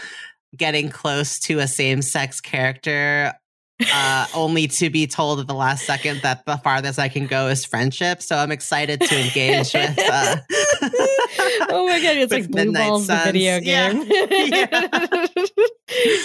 getting 0.57 0.91
close 0.91 1.41
to 1.41 1.59
a 1.59 1.67
same-sex 1.67 2.41
character 2.41 3.35
uh, 3.93 4.27
only 4.35 4.67
to 4.69 4.91
be 4.91 5.07
told 5.07 5.41
at 5.41 5.47
the 5.47 5.55
last 5.55 5.85
second 5.87 6.21
that 6.23 6.45
the 6.47 6.57
farthest 6.59 6.99
I 6.99 7.09
can 7.09 7.27
go 7.27 7.49
is 7.49 7.65
friendship. 7.65 8.23
So 8.23 8.37
I'm 8.37 8.51
excited 8.53 9.01
to 9.01 9.21
engage 9.21 9.73
with. 9.73 9.99
Uh, 9.99 10.37
oh 11.71 11.87
my 11.87 12.01
god, 12.03 12.17
it's 12.17 12.33
like 12.39 12.49
Blue 12.51 12.65
Midnight 12.67 12.89
Balls, 12.89 13.07
the 13.07 13.15
Suns. 13.17 13.27
video 13.27 13.59
Yeah. 13.63 13.93
game. 13.93 15.39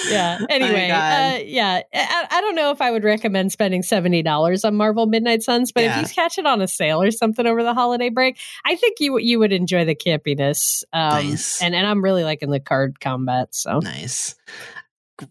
Yeah. 0.09 0.39
Anyway, 0.49 0.87
God. 0.89 1.35
uh, 1.35 1.43
yeah. 1.45 1.81
I, 1.93 2.27
I 2.29 2.41
don't 2.41 2.53
know 2.55 2.71
if 2.71 2.81
I 2.81 2.91
would 2.91 3.03
recommend 3.05 3.51
spending 3.53 3.81
seventy 3.81 4.21
dollars 4.21 4.65
on 4.65 4.75
Marvel 4.75 5.05
Midnight 5.05 5.41
Suns, 5.41 5.71
but 5.71 5.83
Yeah. 5.83 6.01
if 6.01 6.09
you 6.09 6.13
catch 6.13 6.37
it 6.37 6.45
on 6.45 6.61
a 6.61 6.67
sale 6.67 7.01
or 7.01 7.11
something 7.11 7.47
over 7.47 7.63
the 7.63 7.73
holiday 7.73 8.09
break, 8.09 8.37
I 8.65 8.75
think 8.75 8.97
you 8.99 9.17
you 9.19 9.39
would 9.39 9.53
enjoy 9.53 9.85
the 9.85 9.95
campiness. 9.95 10.83
Um, 10.91 11.27
Nice. 11.29 11.61
And 11.61 11.73
and 11.75 11.87
I'm 11.87 12.03
really 12.03 12.23
liking 12.25 12.49
the 12.49 12.59
card 12.59 12.99
combat. 12.99 13.55
So 13.55 13.79
nice. 13.79 14.35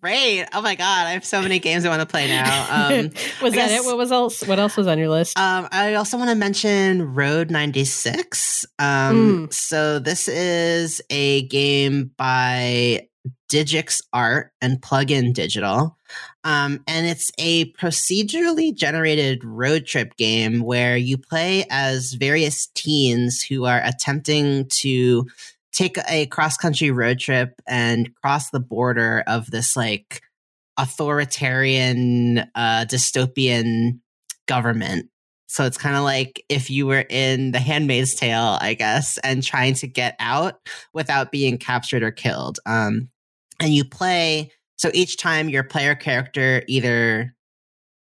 Great. 0.00 0.46
Oh 0.52 0.62
my 0.62 0.74
god, 0.74 1.06
I 1.06 1.12
have 1.12 1.24
so 1.24 1.42
many 1.42 1.58
games 1.58 1.84
I 1.84 1.88
want 1.88 2.00
to 2.00 2.06
play 2.06 2.28
now. 2.28 2.42
Um, 2.72 3.10
was 3.42 3.52
that 3.54 3.70
it? 3.70 3.84
What 3.84 3.96
was 3.96 4.10
else? 4.12 4.46
What 4.46 4.58
else 4.58 4.76
was 4.76 4.86
on 4.86 4.98
your 4.98 5.08
list? 5.08 5.38
Um, 5.38 5.68
I 5.70 5.94
also 5.94 6.16
want 6.16 6.30
to 6.30 6.36
mention 6.36 7.14
Road 7.14 7.50
96. 7.50 8.64
Um, 8.78 8.88
Mm. 9.48 9.52
so 9.52 9.98
this 9.98 10.28
is 10.28 11.00
a 11.10 11.42
game 11.48 12.10
by 12.16 13.08
Digix 13.50 14.02
Art 14.12 14.52
and 14.60 14.80
Plugin 14.80 15.32
Digital. 15.34 15.96
Um, 16.44 16.82
and 16.88 17.06
it's 17.06 17.30
a 17.38 17.70
procedurally 17.72 18.74
generated 18.74 19.44
road 19.44 19.86
trip 19.86 20.16
game 20.16 20.60
where 20.60 20.96
you 20.96 21.16
play 21.18 21.64
as 21.70 22.14
various 22.14 22.66
teens 22.74 23.42
who 23.42 23.64
are 23.64 23.80
attempting 23.84 24.66
to 24.80 25.26
take 25.72 25.96
a 26.08 26.26
cross 26.26 26.56
country 26.56 26.90
road 26.90 27.18
trip 27.18 27.60
and 27.66 28.14
cross 28.16 28.50
the 28.50 28.60
border 28.60 29.24
of 29.26 29.50
this 29.50 29.76
like 29.76 30.22
authoritarian 30.78 32.38
uh 32.54 32.84
dystopian 32.88 33.98
government. 34.46 35.08
So 35.48 35.64
it's 35.64 35.76
kind 35.76 35.96
of 35.96 36.02
like 36.02 36.42
if 36.48 36.70
you 36.70 36.86
were 36.86 37.04
in 37.10 37.52
The 37.52 37.58
Handmaid's 37.58 38.14
Tale, 38.14 38.56
I 38.60 38.72
guess, 38.72 39.18
and 39.18 39.42
trying 39.42 39.74
to 39.74 39.86
get 39.86 40.16
out 40.18 40.66
without 40.94 41.30
being 41.30 41.58
captured 41.58 42.02
or 42.02 42.10
killed. 42.10 42.58
Um, 42.64 43.10
and 43.60 43.74
you 43.74 43.84
play. 43.84 44.50
So 44.78 44.90
each 44.94 45.18
time 45.18 45.50
your 45.50 45.62
player 45.62 45.94
character 45.94 46.62
either 46.68 47.34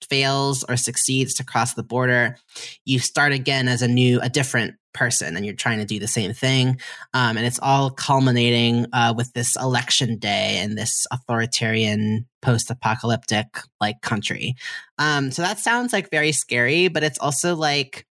fails 0.09 0.64
or 0.68 0.76
succeeds 0.76 1.34
to 1.34 1.44
cross 1.44 1.74
the 1.74 1.82
border, 1.82 2.36
you 2.84 3.01
start 3.01 3.32
again 3.32 3.66
as 3.66 3.82
a 3.82 3.89
new, 3.89 4.20
a 4.20 4.28
different 4.28 4.76
person, 4.93 5.36
and 5.36 5.44
you're 5.44 5.55
trying 5.55 5.78
to 5.78 5.85
do 5.85 5.98
the 5.98 6.09
same 6.09 6.32
thing. 6.32 6.81
Um, 7.14 7.36
and 7.36 7.47
it's 7.47 7.60
all 7.62 7.90
culminating 7.90 8.86
uh, 8.93 9.14
with 9.16 9.32
this 9.32 9.56
election 9.56 10.19
day 10.19 10.59
and 10.59 10.77
this 10.77 11.06
authoritarian, 11.10 12.27
post-apocalyptic 12.40 13.47
like 13.81 14.01
country. 14.02 14.55
Um, 14.98 15.31
so 15.31 15.43
that 15.43 15.59
sounds 15.59 15.93
like 15.93 16.10
very 16.10 16.32
scary, 16.32 16.89
but 16.89 17.02
it's 17.02 17.19
also 17.19 17.55
like 17.55 18.06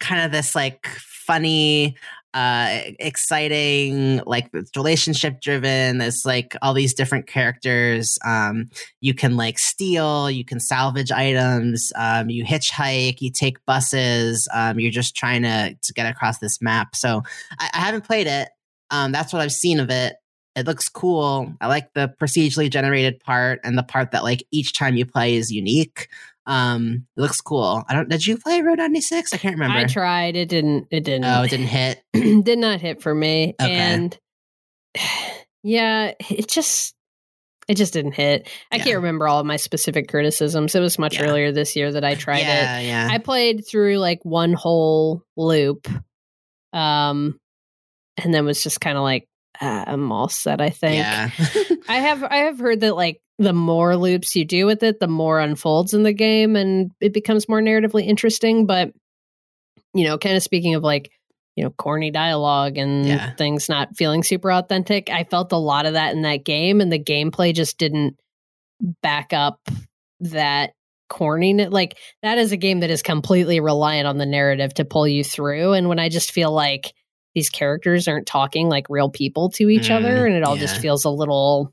kind 0.00 0.24
of 0.24 0.32
this 0.32 0.54
like 0.54 0.86
funny 0.86 1.96
uh 2.34 2.80
exciting 2.98 4.22
like 4.24 4.48
it's 4.54 4.74
relationship 4.74 5.40
driven 5.40 5.98
there's 5.98 6.24
like 6.24 6.56
all 6.62 6.72
these 6.72 6.94
different 6.94 7.26
characters 7.26 8.18
um 8.24 8.70
you 9.00 9.12
can 9.12 9.36
like 9.36 9.58
steal 9.58 10.30
you 10.30 10.44
can 10.44 10.58
salvage 10.58 11.12
items 11.12 11.92
um 11.96 12.30
you 12.30 12.42
hitchhike 12.42 13.20
you 13.20 13.30
take 13.30 13.62
buses 13.66 14.48
um 14.54 14.80
you're 14.80 14.90
just 14.90 15.14
trying 15.14 15.42
to 15.42 15.76
to 15.82 15.92
get 15.92 16.06
across 16.06 16.38
this 16.38 16.62
map. 16.62 16.96
So 16.96 17.22
i, 17.58 17.70
I 17.74 17.78
haven't 17.78 18.04
played 18.06 18.26
it 18.26 18.48
um 18.90 19.12
that's 19.12 19.32
what 19.32 19.42
i've 19.42 19.52
seen 19.52 19.78
of 19.80 19.90
it. 19.90 20.16
It 20.54 20.66
looks 20.66 20.88
cool 20.88 21.52
i 21.60 21.66
like 21.66 21.92
the 21.94 22.14
procedurally 22.20 22.70
generated 22.70 23.20
part 23.20 23.60
and 23.62 23.76
the 23.76 23.82
part 23.82 24.10
that 24.12 24.22
like 24.22 24.42
each 24.50 24.72
time 24.72 24.96
you 24.96 25.04
play 25.04 25.34
is 25.34 25.50
unique 25.50 26.08
um 26.46 27.06
it 27.16 27.20
looks 27.20 27.40
cool 27.40 27.84
i 27.88 27.94
don't 27.94 28.08
did 28.08 28.26
you 28.26 28.36
play 28.36 28.60
road 28.62 28.78
96 28.78 29.32
i 29.32 29.36
can't 29.36 29.54
remember 29.54 29.78
I 29.78 29.84
tried. 29.84 30.34
It 30.36 30.48
didn't. 30.48 30.88
It 30.90 31.04
didn't. 31.04 31.24
oh 31.24 31.42
it 31.42 31.50
didn't 31.50 31.66
hit 31.66 32.02
did 32.12 32.58
not 32.58 32.80
hit 32.80 33.00
for 33.00 33.14
me. 33.14 33.54
Okay. 33.60 33.72
And 33.72 34.18
yeah, 35.62 36.12
it 36.30 36.48
just 36.48 36.94
it 37.68 37.76
just 37.76 37.92
didn't 37.92 38.12
hit. 38.12 38.48
I 38.72 38.76
Yeah. 38.76 38.84
can't 38.84 38.96
remember 38.96 39.28
all 39.28 39.38
of 39.38 39.46
my 39.46 39.56
specific 39.56 40.08
criticisms. 40.08 40.74
It 40.74 40.80
was 40.80 40.98
much 40.98 41.14
Yeah. 41.14 41.26
earlier 41.26 41.52
this 41.52 41.76
year 41.76 41.92
that 41.92 42.04
I 42.04 42.16
tried 42.16 42.40
it. 42.40 42.46
yeah 42.46 42.80
yeah 42.80 43.08
I 43.10 43.18
played 43.18 43.64
through 43.66 43.98
like 43.98 44.18
one 44.24 44.52
whole 44.52 45.22
loop. 45.36 45.86
Um 46.72 47.38
and 48.22 48.34
then 48.34 48.44
was 48.44 48.62
just 48.62 48.80
kind 48.80 48.96
of 48.98 49.04
like 49.04 49.26
I'm 49.62 50.10
all 50.12 50.28
set, 50.28 50.60
I 50.60 50.70
think. 50.70 50.96
yeah 50.96 51.30
I 51.88 51.96
have 51.96 52.22
I 52.24 52.36
have 52.38 52.58
heard 52.58 52.80
that 52.80 52.96
like 52.96 53.20
the 53.38 53.52
more 53.52 53.96
loops 53.96 54.36
you 54.36 54.44
do 54.44 54.66
with 54.66 54.82
it, 54.82 55.00
the 55.00 55.08
more 55.08 55.40
unfolds 55.40 55.94
in 55.94 56.02
the 56.02 56.12
game 56.12 56.54
and 56.56 56.90
it 57.00 57.12
becomes 57.12 57.48
more 57.48 57.60
narratively 57.60 58.06
interesting. 58.06 58.66
But 58.66 58.92
you 59.94 60.04
know, 60.04 60.18
kind 60.18 60.36
of 60.36 60.42
speaking 60.42 60.74
of 60.74 60.82
like, 60.82 61.10
you 61.56 61.64
know, 61.64 61.70
corny 61.70 62.10
dialogue 62.10 62.78
and 62.78 63.06
Yeah. 63.06 63.34
things 63.34 63.68
not 63.68 63.96
feeling 63.96 64.22
super 64.22 64.50
authentic, 64.52 65.10
I 65.10 65.24
felt 65.24 65.52
a 65.52 65.56
lot 65.58 65.86
of 65.86 65.94
that 65.94 66.14
in 66.14 66.22
that 66.22 66.44
game 66.44 66.80
and 66.80 66.92
the 66.92 66.98
gameplay 67.02 67.54
just 67.54 67.78
didn't 67.78 68.16
back 69.02 69.32
up 69.32 69.60
that 70.20 70.72
corniness. 71.10 71.70
Like 71.70 71.98
that 72.22 72.38
is 72.38 72.52
a 72.52 72.56
game 72.56 72.80
that 72.80 72.90
is 72.90 73.02
completely 73.02 73.60
reliant 73.60 74.06
on 74.06 74.18
the 74.18 74.26
narrative 74.26 74.72
to 74.74 74.84
pull 74.84 75.06
you 75.06 75.22
through. 75.24 75.72
And 75.72 75.88
when 75.88 75.98
I 75.98 76.08
just 76.08 76.32
feel 76.32 76.52
like 76.52 76.94
these 77.34 77.48
characters 77.50 78.06
aren't 78.08 78.26
talking 78.26 78.68
like 78.68 78.86
real 78.88 79.08
people 79.10 79.48
to 79.50 79.68
each 79.68 79.88
Mm, 79.88 79.96
other 79.96 80.26
and 80.26 80.34
it 80.34 80.42
all 80.42 80.56
just 80.56 80.78
feels 80.78 81.04
a 81.04 81.10
little 81.10 81.72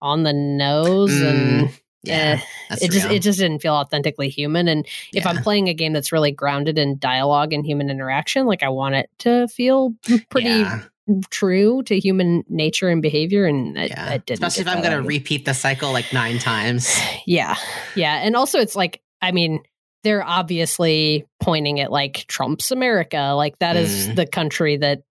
on 0.00 0.22
the 0.22 0.32
nose 0.32 1.20
and 1.20 1.70
yeah 2.04 2.40
eh, 2.70 2.76
it 2.80 2.90
just 2.92 3.06
real. 3.06 3.14
it 3.16 3.18
just 3.20 3.38
didn't 3.40 3.60
feel 3.60 3.74
authentically 3.74 4.28
human 4.28 4.68
and 4.68 4.86
if 5.12 5.26
i'm 5.26 5.38
playing 5.42 5.68
a 5.68 5.74
game 5.74 5.92
that's 5.92 6.12
really 6.12 6.30
grounded 6.30 6.78
in 6.78 6.96
dialogue 6.98 7.52
and 7.52 7.66
human 7.66 7.90
interaction 7.90 8.46
like 8.46 8.62
i 8.62 8.68
want 8.68 8.94
it 8.94 9.10
to 9.18 9.48
feel 9.48 9.92
pretty 10.30 10.48
yeah, 10.48 10.82
true 11.30 11.82
to 11.82 11.98
human 11.98 12.44
nature 12.48 12.88
and 12.88 13.02
behavior 13.02 13.46
and 13.46 13.76
it, 13.76 13.90
yeah. 13.90 14.12
it 14.12 14.26
didn't 14.26 14.44
especially 14.44 14.70
if 14.70 14.76
i'm 14.76 14.92
of 14.92 15.02
me. 15.02 15.08
repeat 15.16 15.44
the 15.44 15.54
cycle 15.54 15.90
like 15.90 16.12
nine 16.12 16.38
times 16.38 16.96
yeah 17.26 17.56
yeah 17.96 18.16
and 18.22 18.36
also 18.36 18.60
it's 18.60 18.76
like 18.76 19.02
i 19.20 19.32
mean 19.32 19.60
they're 20.08 20.24
obviously 20.24 21.26
pointing 21.42 21.80
at 21.80 21.92
like 21.92 22.24
trump's 22.28 22.70
america. 22.70 23.34
Like 23.36 23.58
that 23.58 23.76
is 23.76 24.08
Mm. 24.08 24.16
the 24.16 24.26
country 24.26 24.76
that 24.78 25.02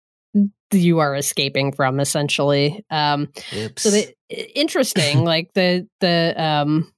you 0.73 0.99
are 0.99 1.15
escaping 1.15 1.73
from 1.73 2.01
essentially. 2.01 2.85
Um 2.91 3.29
oops 3.55 3.83
so 3.83 3.91
the 3.91 4.15
interesting 4.59 5.25
like 5.35 5.53
the 5.55 5.87
the 6.01 6.35
um 6.37 6.93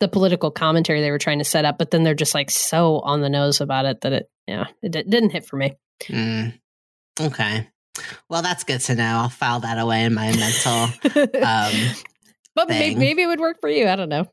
the 0.00 0.08
political 0.08 0.50
commentary 0.50 1.00
they 1.00 1.10
were 1.10 1.18
trying 1.18 1.38
to 1.38 1.44
set 1.44 1.64
up 1.64 1.78
but 1.78 1.90
then 1.90 2.02
they're 2.02 2.14
just 2.14 2.34
like 2.34 2.50
so 2.50 2.98
on 3.00 3.20
the 3.20 3.28
nose 3.30 3.60
about 3.60 3.84
it 3.86 4.00
that 4.02 4.12
it 4.12 4.28
yeah 4.46 4.66
it 4.82 4.92
di- 4.92 5.02
didn't 5.04 5.30
hit 5.30 5.46
for 5.46 5.56
me. 5.56 5.74
Mm. 6.04 6.58
okay. 7.20 7.68
Well 8.28 8.42
that's 8.42 8.64
good 8.64 8.80
to 8.82 8.94
know. 8.94 9.04
I'll 9.22 9.28
file 9.28 9.60
that 9.60 9.78
away 9.78 10.04
in 10.04 10.14
my 10.14 10.34
mental 10.36 10.88
um 11.42 11.72
but 12.54 12.68
maybe, 12.68 12.94
maybe 12.96 13.22
it 13.22 13.26
would 13.26 13.40
work 13.40 13.60
for 13.60 13.68
you. 13.68 13.88
I 13.88 13.96
don't 13.96 14.08
know. 14.10 14.26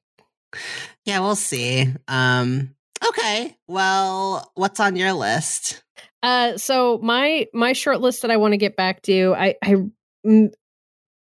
Yeah 1.05 1.19
we'll 1.21 1.35
see. 1.35 1.87
Um 2.07 2.75
okay 3.07 3.55
well 3.67 4.51
what's 4.55 4.79
on 4.79 4.95
your 4.95 5.13
list 5.13 5.83
uh 6.23 6.57
so 6.57 6.99
my 7.01 7.47
my 7.53 7.73
short 7.73 8.01
list 8.01 8.21
that 8.21 8.31
i 8.31 8.37
want 8.37 8.51
to 8.53 8.57
get 8.57 8.75
back 8.75 9.01
to 9.01 9.33
i 9.37 9.55
i 9.63 9.75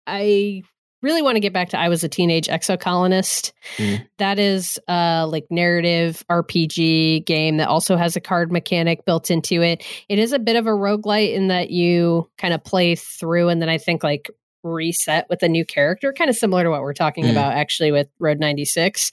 i 0.07 0.61
really 1.01 1.21
want 1.23 1.35
to 1.35 1.39
get 1.39 1.53
back 1.53 1.69
to 1.69 1.79
i 1.79 1.89
was 1.89 2.03
a 2.03 2.09
teenage 2.09 2.47
exocolonist 2.47 3.51
Mm. 3.77 4.05
that 4.17 4.37
is 4.39 4.79
a 4.87 5.25
like 5.27 5.45
narrative 5.49 6.23
rpg 6.29 7.25
game 7.25 7.57
that 7.57 7.67
also 7.67 7.95
has 7.95 8.15
a 8.15 8.19
card 8.21 8.51
mechanic 8.51 9.05
built 9.05 9.31
into 9.31 9.61
it 9.61 9.83
it 10.09 10.19
is 10.19 10.33
a 10.33 10.39
bit 10.39 10.55
of 10.55 10.67
a 10.67 10.71
roguelite 10.71 11.33
in 11.33 11.47
that 11.47 11.69
you 11.71 12.29
kind 12.37 12.53
of 12.53 12.63
play 12.63 12.95
through 12.95 13.49
and 13.49 13.61
then 13.61 13.69
i 13.69 13.77
think 13.77 14.03
like 14.03 14.29
reset 14.63 15.25
with 15.29 15.41
a 15.41 15.47
new 15.49 15.65
character 15.65 16.13
kind 16.13 16.29
of 16.29 16.35
similar 16.35 16.63
to 16.63 16.69
what 16.69 16.81
we're 16.81 16.93
talking 16.93 17.23
Mm. 17.25 17.31
about 17.31 17.53
actually 17.53 17.91
with 17.91 18.07
road 18.19 18.39
96 18.39 19.09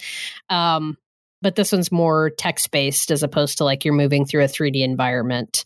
um 0.51 0.97
but 1.43 1.55
this 1.55 1.73
one's 1.73 1.93
more 1.93 2.31
text 2.31 2.70
based 2.70 3.10
as 3.10 3.23
opposed 3.23 3.59
to 3.59 3.65
like 3.65 3.85
you're 3.85 3.94
moving 3.94 4.24
through 4.24 4.43
a 4.43 4.48
3d 4.48 4.82
environment 4.82 5.65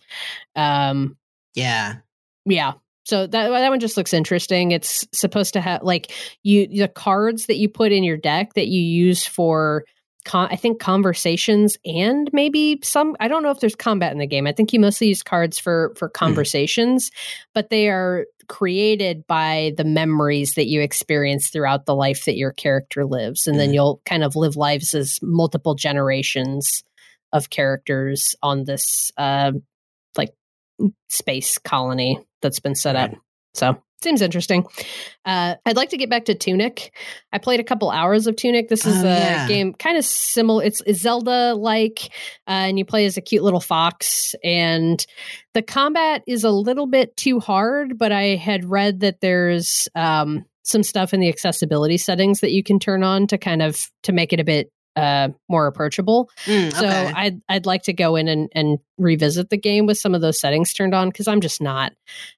um 0.57 1.17
yeah 1.55 1.97
yeah. 2.45 2.73
So 3.05 3.27
that 3.27 3.49
that 3.49 3.69
one 3.69 3.81
just 3.81 3.97
looks 3.97 4.13
interesting. 4.13 4.71
It's 4.71 5.07
supposed 5.13 5.55
to 5.55 5.61
have 5.61 5.83
like 5.83 6.13
you 6.43 6.69
the 6.69 6.89
cards 6.89 7.47
that 7.47 7.57
you 7.57 7.69
put 7.69 7.93
in 7.93 8.05
your 8.05 8.17
deck 8.17 8.55
that 8.55 8.69
you 8.69 8.81
use 8.81 9.27
for 9.27 9.85
con- 10.25 10.49
I 10.51 10.57
think 10.57 10.79
conversations 10.81 11.77
and 11.85 12.31
maybe 12.33 12.79
some. 12.83 13.17
I 13.19 13.27
don't 13.27 13.43
know 13.43 13.51
if 13.51 13.59
there's 13.59 13.75
combat 13.75 14.13
in 14.13 14.19
the 14.19 14.27
game. 14.27 14.47
I 14.47 14.53
think 14.53 14.73
you 14.73 14.79
mostly 14.79 15.09
use 15.09 15.23
cards 15.23 15.59
for 15.59 15.93
for 15.97 16.09
conversations, 16.09 17.11
mm. 17.11 17.15
but 17.55 17.71
they 17.71 17.89
are 17.89 18.27
created 18.53 19.27
by 19.27 19.73
the 19.79 19.85
memories 19.85 20.53
that 20.57 20.69
you 20.69 20.83
experience 20.83 21.49
throughout 21.49 21.87
the 21.87 21.95
life 21.95 22.27
that 22.27 22.37
your 22.37 22.53
character 22.53 23.07
lives, 23.07 23.47
and 23.47 23.57
mm. 23.57 23.61
then 23.61 23.73
you'll 23.73 24.03
kind 24.05 24.23
of 24.23 24.37
live 24.37 24.57
lives 24.57 24.93
as 24.93 25.19
multiple 25.23 25.75
generations 25.75 26.85
of 27.33 27.49
characters 27.49 28.37
on 28.43 28.65
this 28.65 29.11
uh, 29.17 29.53
like 30.19 30.35
space 31.09 31.57
colony 31.57 32.19
that's 32.43 32.61
been 32.61 32.75
set 32.75 32.95
right. 32.95 33.15
up. 33.15 33.19
So 33.55 33.83
seems 34.03 34.23
interesting. 34.23 34.65
Uh, 35.25 35.55
I'd 35.65 35.77
like 35.77 35.91
to 35.91 35.97
get 35.97 36.11
back 36.11 36.25
to 36.27 36.35
Tunic. 36.35 36.93
I 37.33 37.39
played 37.39 37.61
a 37.61 37.65
couple 37.65 37.91
hours 37.91 38.27
of 38.27 38.37
Tunic. 38.37 38.69
This 38.69 38.87
is 38.87 39.03
oh, 39.03 39.07
a 39.07 39.11
yeah. 39.11 39.49
game 39.49 39.75
kind 39.75 39.97
of 39.97 40.05
similar. 40.05 40.65
It's, 40.65 40.83
it's 40.87 41.01
Zelda 41.01 41.55
like, 41.55 42.11
uh, 42.49 42.69
and 42.69 42.79
you 42.79 42.85
play 42.85 43.07
as 43.07 43.17
a 43.17 43.21
cute 43.21 43.43
little 43.43 43.61
fox. 43.61 44.35
And 44.43 45.05
the 45.55 45.63
combat 45.63 46.23
is 46.27 46.45
a 46.45 46.51
little 46.51 46.87
bit 46.87 47.17
too 47.17 47.41
hard, 47.41 47.99
but 47.99 48.13
I 48.13 48.37
had 48.37 48.65
read 48.65 49.01
that 49.01 49.21
there's 49.21 49.89
um, 49.95 50.45
some 50.63 50.83
stuff 50.83 51.13
in 51.13 51.21
the 51.21 51.29
accessibility 51.29 51.99
settings 51.99 52.41
that 52.41 52.53
you 52.53 52.63
can 52.63 52.79
turn 52.79 53.03
on 53.03 53.27
to 53.29 53.39
kind 53.39 53.63
of 53.63 53.91
to 54.03 54.13
make 54.13 54.33
it 54.33 54.41
a 54.41 54.45
bit 54.45 54.71
uh, 54.97 55.29
more 55.49 55.67
approachable. 55.67 56.31
Mm, 56.45 56.73
so 56.73 56.87
I'd 56.87 57.41
I'd 57.49 57.67
like 57.67 57.85
to 57.85 57.93
go 57.93 58.17
in 58.17 58.29
and, 58.29 58.49
and 58.53 58.79
revisit 58.99 59.51
the 59.51 59.57
game 59.57 59.87
with 59.87 59.99
some 59.99 60.15
of 60.15 60.21
those 60.21 60.39
settings 60.39 60.73
turned 60.73 60.95
on 60.95 61.09
because 61.09 61.27
I'm 61.27 61.41
just 61.41 61.63
not. 61.63 61.93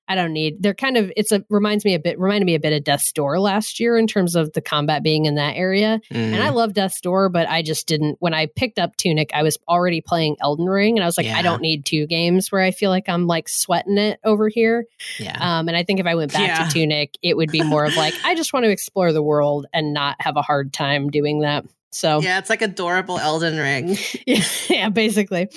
I 0.07 0.15
don't 0.15 0.33
need. 0.33 0.63
They're 0.63 0.75
kind 0.75 0.97
of. 0.97 1.11
It's 1.17 1.33
a 1.33 1.45
reminds 1.51 1.85
me 1.85 1.95
a 1.95 1.99
bit. 1.99 2.19
Reminded 2.19 2.47
me 2.47 2.55
a 2.55 2.61
bit 2.61 2.73
of 2.73 2.85
Death's 2.85 3.11
Door 3.13 3.41
last 3.41 3.81
year 3.81 3.97
in 3.97 4.07
terms 4.07 4.37
of 4.37 4.53
the 4.53 4.61
combat 4.61 5.03
being 5.03 5.25
in 5.25 5.35
that 5.35 5.57
area. 5.57 6.01
Mm. 6.13 6.35
And 6.35 6.43
I 6.43 6.51
mm. 6.51 6.55
love 6.55 6.75
Death's 6.75 7.01
Door, 7.01 7.31
but 7.31 7.49
I 7.49 7.63
just 7.63 7.89
didn't. 7.89 8.17
When 8.21 8.35
I 8.35 8.47
picked 8.47 8.79
up 8.79 8.97
Tunic, 8.97 9.31
I 9.35 9.43
was 9.43 9.59
already 9.69 10.01
playing 10.01 10.37
Elden 10.41 10.67
Ring, 10.67 10.97
and 10.97 11.03
I 11.03 11.07
was 11.07 11.17
like, 11.17 11.27
yeah. 11.27 11.39
I 11.39 11.43
don't 11.43 11.63
need 11.63 11.85
two 11.85 12.07
games 12.07 12.53
where 12.53 12.63
I 12.63 12.71
feel 12.71 12.91
like 12.91 13.09
I'm 13.09 13.27
like 13.27 13.49
sweating 13.49 13.99
it 13.99 14.21
over 14.25 14.49
here. 14.49 14.87
Yeah. 15.19 15.37
Um, 15.41 15.69
and 15.69 15.77
I 15.77 15.83
think 15.83 16.01
if 16.01 16.07
I 16.07 16.15
went 16.15 16.33
back 16.33 16.47
yeah. 16.47 16.69
to 16.69 16.73
Tunic, 16.73 17.17
it 17.23 17.37
would 17.37 17.51
be 17.51 17.63
more 17.63 17.85
of 17.85 17.97
like 17.97 18.15
I 18.25 18.35
just 18.35 18.53
want 18.53 18.65
to 18.65 18.71
explore 18.71 19.13
the 19.13 19.23
world 19.23 19.67
and 19.73 19.93
not 19.93 20.17
have 20.21 20.37
a 20.37 20.43
hard 20.43 20.73
time 20.73 21.11
doing 21.11 21.41
that. 21.41 21.65
So 21.95 22.21
yeah, 22.21 22.39
it's 22.39 22.51
like 22.51 22.63
adorable 22.63 23.19
Elden 23.19 23.57
Ring. 23.57 23.97
yeah, 24.27 24.45
yeah, 24.69 24.89
basically. 24.89 25.49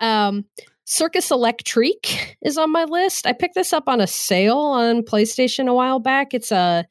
Um, 0.00 0.44
Circus 0.86 1.30
Electrique 1.30 2.36
is 2.42 2.58
on 2.58 2.72
my 2.72 2.84
list. 2.84 3.26
I 3.26 3.32
picked 3.32 3.54
this 3.54 3.72
up 3.72 3.88
on 3.88 4.00
a 4.00 4.06
sale 4.06 4.58
on 4.58 5.02
PlayStation 5.02 5.68
a 5.68 5.74
while 5.74 6.00
back. 6.00 6.34
It's 6.34 6.50
a 6.50 6.86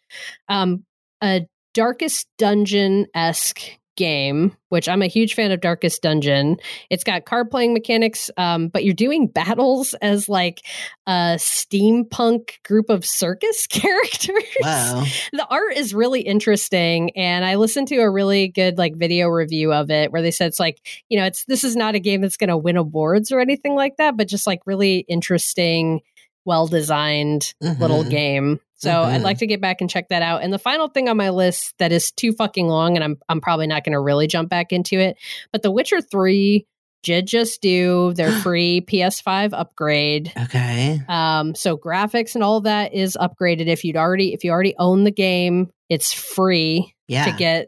um, 0.47 0.85
a 1.21 1.47
Darkest 1.73 2.27
Dungeon 2.37 3.07
esque 3.13 3.76
game, 3.97 4.55
which 4.69 4.87
I'm 4.87 5.01
a 5.01 5.07
huge 5.07 5.33
fan 5.33 5.51
of 5.51 5.59
Darkest 5.59 6.01
Dungeon. 6.01 6.55
It's 6.89 7.03
got 7.03 7.25
card 7.25 7.51
playing 7.51 7.73
mechanics, 7.73 8.31
um, 8.37 8.69
but 8.69 8.85
you're 8.85 8.93
doing 8.93 9.27
battles 9.33 9.93
as 9.95 10.29
like 10.29 10.61
a 11.05 11.35
steampunk 11.37 12.63
group 12.63 12.89
of 12.89 13.05
circus 13.05 13.67
characters. 13.69 14.43
Wow. 14.61 15.03
the 15.33 15.47
art 15.49 15.75
is 15.75 15.93
really 15.93 16.21
interesting. 16.21 17.09
And 17.17 17.43
I 17.43 17.55
listened 17.55 17.89
to 17.89 17.97
a 17.97 18.09
really 18.09 18.47
good 18.47 18.77
like 18.77 18.95
video 18.95 19.27
review 19.27 19.73
of 19.73 19.91
it 19.91 20.13
where 20.13 20.21
they 20.21 20.31
said 20.31 20.47
it's 20.47 20.59
like, 20.59 20.79
you 21.09 21.19
know, 21.19 21.25
it's 21.25 21.43
this 21.45 21.65
is 21.65 21.75
not 21.75 21.95
a 21.95 21.99
game 21.99 22.21
that's 22.21 22.37
gonna 22.37 22.57
win 22.57 22.77
awards 22.77 23.31
or 23.31 23.41
anything 23.41 23.75
like 23.75 23.97
that, 23.97 24.15
but 24.15 24.29
just 24.29 24.47
like 24.47 24.61
really 24.65 24.99
interesting 24.99 26.01
well 26.47 26.65
designed 26.65 27.53
mm-hmm. 27.61 27.79
little 27.79 28.03
game. 28.03 28.59
So 28.77 28.89
mm-hmm. 28.89 29.11
I'd 29.11 29.21
like 29.21 29.39
to 29.39 29.47
get 29.47 29.59
back 29.61 29.81
and 29.81 29.89
check 29.89 30.09
that 30.09 30.21
out. 30.21 30.41
And 30.41 30.53
the 30.53 30.59
final 30.59 30.87
thing 30.87 31.09
on 31.09 31.17
my 31.17 31.29
list 31.29 31.73
that 31.77 31.91
is 31.91 32.11
too 32.11 32.31
fucking 32.31 32.67
long, 32.67 32.95
and 32.95 33.03
I'm 33.03 33.17
I'm 33.29 33.41
probably 33.41 33.67
not 33.67 33.83
going 33.83 33.93
to 33.93 33.99
really 33.99 34.25
jump 34.25 34.49
back 34.49 34.71
into 34.71 34.97
it, 34.97 35.17
but 35.51 35.61
The 35.61 35.71
Witcher 35.71 36.01
Three 36.01 36.65
did 37.03 37.27
just 37.27 37.61
do 37.61 38.13
their 38.13 38.31
free 38.41 38.81
PS5 38.81 39.51
upgrade. 39.53 40.31
Okay. 40.45 41.01
Um, 41.07 41.53
so 41.53 41.77
graphics 41.77 42.33
and 42.33 42.43
all 42.43 42.61
that 42.61 42.93
is 42.93 43.17
upgraded. 43.19 43.67
If 43.67 43.83
you'd 43.83 43.97
already 43.97 44.33
if 44.33 44.43
you 44.43 44.51
already 44.51 44.75
own 44.79 45.03
the 45.03 45.11
game, 45.11 45.69
it's 45.89 46.13
free 46.13 46.93
yeah. 47.07 47.25
to 47.25 47.37
get 47.37 47.67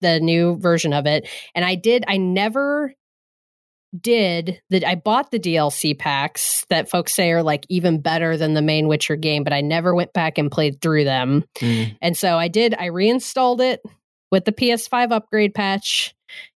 the 0.00 0.20
new 0.20 0.56
version 0.58 0.92
of 0.92 1.06
it. 1.06 1.28
And 1.54 1.64
I 1.64 1.74
did 1.74 2.04
I 2.06 2.18
never 2.18 2.94
did 3.98 4.60
that 4.70 4.84
I 4.84 4.94
bought 4.94 5.30
the 5.30 5.38
DLC 5.38 5.98
packs 5.98 6.64
that 6.68 6.90
folks 6.90 7.14
say 7.14 7.30
are 7.32 7.42
like 7.42 7.64
even 7.68 8.00
better 8.00 8.36
than 8.36 8.54
the 8.54 8.62
main 8.62 8.88
Witcher 8.88 9.16
game, 9.16 9.44
but 9.44 9.52
I 9.52 9.60
never 9.60 9.94
went 9.94 10.12
back 10.12 10.38
and 10.38 10.50
played 10.50 10.80
through 10.80 11.04
them. 11.04 11.44
Mm. 11.56 11.96
And 12.02 12.16
so 12.16 12.38
I 12.38 12.48
did, 12.48 12.74
I 12.78 12.86
reinstalled 12.86 13.60
it 13.60 13.80
with 14.30 14.44
the 14.44 14.52
PS5 14.52 15.12
upgrade 15.12 15.54
patch 15.54 16.14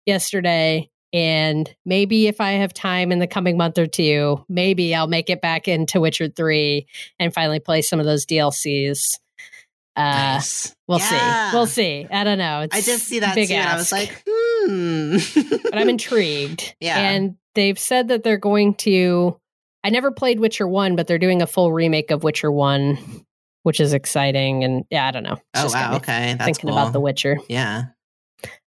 yesterday. 0.07 0.91
And 1.13 1.73
maybe 1.85 2.29
if 2.29 2.41
I 2.41 2.53
have 2.53 2.73
time 2.73 3.11
in 3.11 3.19
the 3.19 3.27
coming 3.27 3.57
month 3.57 3.79
or 3.79 3.87
two, 3.87 4.45
maybe 4.49 4.95
I'll 4.95 5.09
make 5.09 5.29
it 5.29 5.41
back 5.41 5.67
into 5.67 6.01
Witcher 6.01 6.29
3 6.29 6.87
and 7.19 7.35
finally 7.35 7.61
play 7.61 7.83
some 7.83 7.99
of 7.99 8.07
those 8.07 8.27
DLCs. 8.27 9.19
Uh, 9.97 10.03
nice. 10.03 10.75
We'll 10.87 10.99
yeah. 10.99 11.51
see. 11.51 11.57
We'll 11.57 11.67
see. 11.67 12.07
I 12.11 12.25
don't 12.25 12.39
know. 12.39 12.61
It's 12.61 12.77
I 12.77 12.81
did 12.81 13.01
see 13.01 13.21
that 13.21 13.35
big 13.35 13.49
too. 13.49 13.55
I 13.55 13.77
was 13.77 13.91
like, 13.91 14.23
hmm. 14.27 14.50
Hmm. 14.67 15.17
but 15.65 15.79
I'm 15.79 15.89
intrigued. 15.89 16.75
Yeah. 16.81 16.99
And 16.99 17.37
they've 17.55 17.79
said 17.79 18.09
that 18.09 18.23
they're 18.23 18.39
going 18.39 18.75
to. 18.77 19.39
I 19.85 19.91
never 19.91 20.11
played 20.11 20.41
Witcher 20.41 20.67
1, 20.67 20.97
but 20.97 21.07
they're 21.07 21.19
doing 21.19 21.43
a 21.43 21.47
full 21.47 21.73
remake 21.73 22.11
of 22.11 22.23
Witcher 22.23 22.51
1, 22.51 22.99
which 23.63 23.81
is 23.81 23.93
exciting. 23.93 24.65
And 24.65 24.85
yeah, 24.91 25.07
I 25.07 25.11
don't 25.11 25.23
know. 25.23 25.39
It's 25.55 25.75
oh, 25.75 25.79
wow. 25.79 25.97
Okay. 25.97 26.35
That's 26.35 26.45
thinking 26.45 26.71
cool. 26.71 26.79
about 26.79 26.93
The 26.93 27.01
Witcher. 27.01 27.39
Yeah. 27.49 27.85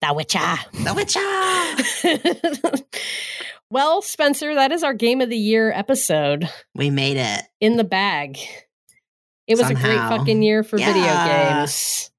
The 0.01 0.13
Witcher. 0.13 0.39
The 0.73 0.93
Witcher. 0.93 2.83
well, 3.69 4.01
Spencer, 4.01 4.55
that 4.55 4.71
is 4.71 4.83
our 4.83 4.93
game 4.93 5.21
of 5.21 5.29
the 5.29 5.37
year 5.37 5.71
episode. 5.71 6.49
We 6.75 6.89
made 6.89 7.17
it. 7.17 7.41
In 7.59 7.77
the 7.77 7.83
bag. 7.83 8.37
It 9.47 9.57
was 9.57 9.67
Somehow. 9.67 9.87
a 9.87 9.95
great 9.95 10.17
fucking 10.17 10.41
year 10.41 10.63
for 10.63 10.77
yeah. 10.77 10.93
video 10.93 11.59
games. 11.59 12.11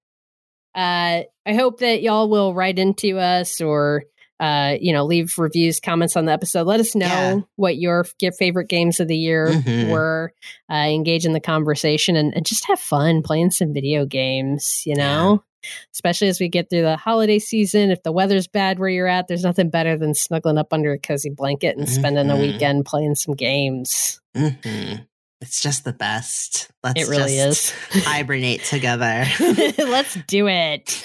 Uh, 0.76 1.22
I 1.46 1.54
hope 1.54 1.80
that 1.80 2.02
y'all 2.02 2.28
will 2.28 2.54
write 2.54 2.78
into 2.78 3.18
us 3.18 3.60
or 3.60 4.04
uh, 4.38 4.76
you 4.80 4.92
know, 4.92 5.04
leave 5.04 5.38
reviews, 5.38 5.80
comments 5.80 6.16
on 6.16 6.26
the 6.26 6.32
episode. 6.32 6.66
Let 6.66 6.80
us 6.80 6.94
know 6.94 7.06
yeah. 7.06 7.40
what 7.56 7.78
your 7.78 8.04
favorite 8.38 8.68
games 8.68 9.00
of 9.00 9.08
the 9.08 9.16
year 9.16 9.48
mm-hmm. 9.48 9.90
were. 9.90 10.34
Uh, 10.70 10.74
engage 10.74 11.24
in 11.24 11.32
the 11.32 11.40
conversation 11.40 12.16
and, 12.16 12.34
and, 12.34 12.44
just 12.44 12.66
have 12.66 12.78
fun 12.78 13.22
playing 13.22 13.50
some 13.50 13.72
video 13.72 14.04
games. 14.04 14.82
You 14.84 14.94
know, 14.94 15.42
yeah. 15.62 15.68
especially 15.94 16.28
as 16.28 16.38
we 16.38 16.48
get 16.48 16.68
through 16.68 16.82
the 16.82 16.98
holiday 16.98 17.38
season. 17.38 17.90
If 17.90 18.02
the 18.02 18.12
weather's 18.12 18.46
bad 18.46 18.78
where 18.78 18.90
you're 18.90 19.06
at, 19.06 19.26
there's 19.26 19.42
nothing 19.42 19.70
better 19.70 19.96
than 19.96 20.12
snuggling 20.12 20.58
up 20.58 20.72
under 20.72 20.92
a 20.92 20.98
cozy 20.98 21.30
blanket 21.30 21.78
and 21.78 21.86
mm-hmm. 21.86 21.98
spending 21.98 22.30
a 22.30 22.36
weekend 22.36 22.84
playing 22.84 23.14
some 23.14 23.34
games. 23.34 24.20
Mm-hmm. 24.36 25.02
It's 25.40 25.60
just 25.60 25.84
the 25.84 25.92
best. 25.92 26.70
Let's 26.82 27.02
it 27.02 27.08
really 27.08 27.38
is. 27.38 27.70
hibernate 27.90 28.64
together. 28.64 29.26
Let's 29.78 30.14
do 30.26 30.48
it. 30.48 31.04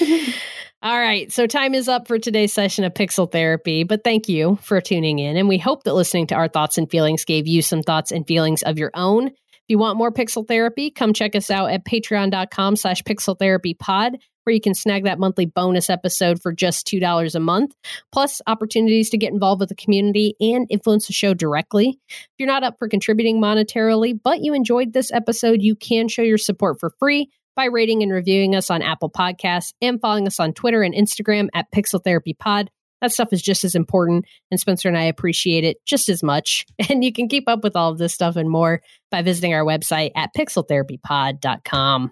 All 0.82 0.98
right. 0.98 1.32
So 1.32 1.48
time 1.48 1.76
is 1.76 1.88
up 1.88 2.08
for 2.08 2.18
today's 2.18 2.54
session 2.54 2.84
of 2.86 2.94
Pixel 2.94 3.32
Therapy, 3.32 3.84
but 3.84 4.04
thank 4.04 4.30
you 4.30 4.58
for 4.64 4.82
tuning 4.82 5.20
in. 5.20 5.38
And 5.38 5.48
we 5.48 5.58
hope 5.58 5.84
that 5.84 5.94
listening 5.94 6.28
to 6.28 6.36
our 6.36 6.48
thoughts 6.48 6.78
and 6.78 6.90
feelings 6.90 7.26
gave 7.26 7.48
you 7.48 7.62
some 7.62 7.84
thoughts 7.84 8.12
and 8.12 8.26
feelings 8.26 8.64
of 8.64 8.80
your 8.80 8.92
own. 8.94 9.28
If 9.28 9.68
you 9.68 9.78
want 9.78 9.98
more 9.98 10.12
Pixel 10.12 10.48
Therapy, 10.48 10.90
come 10.90 11.14
check 11.14 11.36
us 11.36 11.52
out 11.52 11.72
at 11.72 11.86
patreon.com 11.86 12.78
slash 12.78 13.04
pixel 13.04 13.38
therapy 13.38 13.74
pod 13.74 14.18
where 14.44 14.54
you 14.54 14.62
can 14.62 14.74
snag 14.74 15.04
that 15.04 15.20
monthly 15.20 15.46
bonus 15.46 15.90
episode 15.90 16.42
for 16.42 16.52
just 16.52 16.88
$2 16.88 17.36
a 17.36 17.40
month, 17.40 17.74
plus 18.12 18.42
opportunities 18.48 19.10
to 19.10 19.18
get 19.18 19.34
involved 19.34 19.60
with 19.60 19.70
the 19.70 19.76
community 19.76 20.36
and 20.40 20.68
influence 20.70 21.08
the 21.08 21.14
show 21.14 21.34
directly. 21.34 22.00
If 22.10 22.30
you're 22.38 22.48
not 22.48 22.64
up 22.64 22.78
for 22.80 22.88
contributing 22.88 23.42
monetarily, 23.42 24.20
but 24.22 24.42
you 24.42 24.54
enjoyed 24.54 24.94
this 24.94 25.12
episode, 25.12 25.62
you 25.62 25.76
can 25.76 26.08
show 26.08 26.22
your 26.22 26.38
support 26.38 26.80
for 26.80 26.92
free 27.00 27.30
by 27.56 27.66
rating 27.66 28.02
and 28.02 28.12
reviewing 28.12 28.56
us 28.56 28.70
on 28.70 28.82
Apple 28.82 29.10
Podcasts 29.10 29.74
and 29.82 30.00
following 30.00 30.28
us 30.28 30.40
on 30.40 30.54
Twitter 30.54 30.84
and 30.84 30.94
Instagram 30.94 31.50
at 31.54 31.72
Pixel 31.72 32.04
Therapy 32.04 32.34
Pod. 32.34 32.70
That 33.02 33.12
stuff 33.12 33.34
is 33.34 33.42
just 33.42 33.64
as 33.64 33.74
important, 33.74 34.26
and 34.52 34.60
Spencer 34.60 34.88
and 34.88 34.98
I 34.98 35.04
appreciate 35.04 35.64
it 35.64 35.78
just 35.86 36.08
as 36.08 36.22
much. 36.24 36.66
And 36.90 37.04
you 37.04 37.14
can 37.14 37.30
keep 37.30 37.48
up 37.48 37.64
with 37.64 37.76
all 37.76 37.92
of 37.92 37.98
this 37.98 38.14
stuff 38.14 38.36
and 38.36 38.50
more 38.50 38.82
by 39.12 39.22
visiting 39.22 39.54
our 39.54 39.64
website 39.64 40.12
at 40.16 40.34
pixeltherapypod.com. 40.36 42.12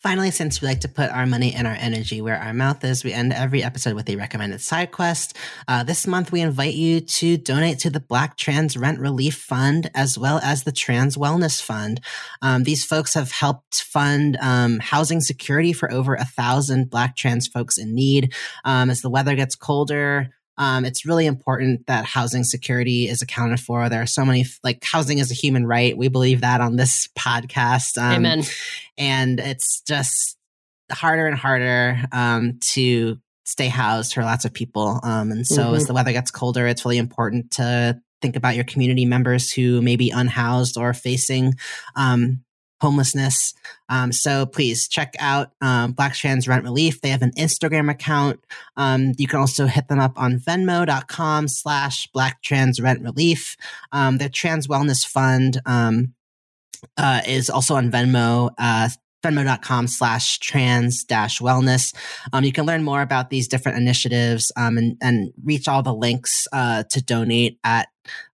Finally, 0.00 0.30
since 0.32 0.60
we 0.60 0.68
like 0.68 0.80
to 0.80 0.88
put 0.88 1.10
our 1.10 1.26
money 1.26 1.54
and 1.54 1.66
our 1.66 1.76
energy 1.78 2.20
where 2.20 2.36
our 2.36 2.52
mouth 2.52 2.84
is, 2.84 3.04
we 3.04 3.12
end 3.12 3.32
every 3.32 3.62
episode 3.62 3.94
with 3.94 4.10
a 4.10 4.16
recommended 4.16 4.60
side 4.60 4.90
quest. 4.90 5.36
Uh, 5.68 5.82
this 5.84 6.06
month, 6.06 6.32
we 6.32 6.40
invite 6.40 6.74
you 6.74 7.00
to 7.00 7.36
donate 7.36 7.78
to 7.78 7.90
the 7.90 8.00
Black 8.00 8.36
Trans 8.36 8.76
Rent 8.76 8.98
Relief 8.98 9.36
Fund 9.36 9.90
as 9.94 10.18
well 10.18 10.40
as 10.42 10.64
the 10.64 10.72
Trans 10.72 11.16
Wellness 11.16 11.62
Fund. 11.62 12.00
Um, 12.42 12.64
these 12.64 12.84
folks 12.84 13.14
have 13.14 13.30
helped 13.30 13.82
fund 13.82 14.36
um, 14.40 14.80
housing 14.80 15.20
security 15.20 15.72
for 15.72 15.90
over 15.92 16.14
a 16.14 16.24
thousand 16.24 16.90
Black 16.90 17.16
trans 17.16 17.46
folks 17.46 17.78
in 17.78 17.94
need. 17.94 18.34
Um, 18.64 18.90
as 18.90 19.00
the 19.00 19.10
weather 19.10 19.36
gets 19.36 19.54
colder, 19.54 20.30
um, 20.58 20.84
it's 20.84 21.06
really 21.06 21.26
important 21.26 21.86
that 21.86 22.04
housing 22.04 22.44
security 22.44 23.08
is 23.08 23.22
accounted 23.22 23.60
for. 23.60 23.88
There 23.88 24.02
are 24.02 24.06
so 24.06 24.24
many, 24.24 24.44
like, 24.62 24.84
housing 24.84 25.18
is 25.18 25.30
a 25.30 25.34
human 25.34 25.66
right. 25.66 25.96
We 25.96 26.08
believe 26.08 26.42
that 26.42 26.60
on 26.60 26.76
this 26.76 27.08
podcast. 27.18 27.98
Um, 27.98 28.12
Amen. 28.26 28.42
And 28.98 29.40
it's 29.40 29.80
just 29.82 30.36
harder 30.90 31.26
and 31.26 31.36
harder 31.36 31.98
um, 32.12 32.58
to 32.72 33.18
stay 33.44 33.68
housed 33.68 34.14
for 34.14 34.22
lots 34.22 34.44
of 34.44 34.52
people. 34.52 35.00
Um, 35.02 35.30
and 35.32 35.46
so 35.46 35.72
Mhm. 35.72 35.76
as 35.76 35.86
the 35.86 35.94
weather 35.94 36.12
gets 36.12 36.30
colder, 36.30 36.66
it's 36.66 36.84
really 36.84 36.98
important 36.98 37.50
to 37.52 38.00
think 38.20 38.36
about 38.36 38.54
your 38.54 38.64
community 38.64 39.04
members 39.04 39.50
who 39.50 39.82
may 39.82 39.96
be 39.96 40.10
unhoused 40.10 40.76
or 40.76 40.94
facing 40.94 41.54
um, 41.96 42.44
homelessness. 42.82 43.54
Um, 43.88 44.10
so 44.12 44.44
please 44.44 44.88
check 44.88 45.14
out 45.20 45.52
um, 45.60 45.92
Black 45.92 46.14
Trans 46.14 46.48
Rent 46.48 46.64
Relief. 46.64 47.00
They 47.00 47.10
have 47.10 47.22
an 47.22 47.32
Instagram 47.38 47.88
account. 47.88 48.44
Um, 48.76 49.12
you 49.18 49.28
can 49.28 49.38
also 49.38 49.66
hit 49.66 49.86
them 49.88 50.00
up 50.00 50.12
on 50.16 50.38
venmo.com 50.38 51.46
slash 51.46 52.08
Black 52.08 52.42
Trans 52.42 52.80
Rent 52.80 53.02
Relief. 53.02 53.56
Um, 53.92 54.18
their 54.18 54.28
Trans 54.28 54.66
Wellness 54.66 55.06
Fund 55.06 55.60
um, 55.64 56.14
uh, 56.96 57.22
is 57.26 57.48
also 57.48 57.76
on 57.76 57.90
Venmo. 57.90 58.50
Uh, 58.58 58.88
venmo.com 59.22 59.86
slash 59.86 60.40
trans 60.40 61.04
dash 61.04 61.38
wellness. 61.38 61.94
Um, 62.32 62.42
you 62.42 62.50
can 62.50 62.66
learn 62.66 62.82
more 62.82 63.02
about 63.02 63.30
these 63.30 63.46
different 63.46 63.78
initiatives 63.78 64.50
um, 64.56 64.76
and, 64.76 64.96
and 65.00 65.32
reach 65.44 65.68
all 65.68 65.84
the 65.84 65.94
links 65.94 66.48
uh, 66.52 66.82
to 66.90 67.00
donate 67.00 67.60
at 67.62 67.88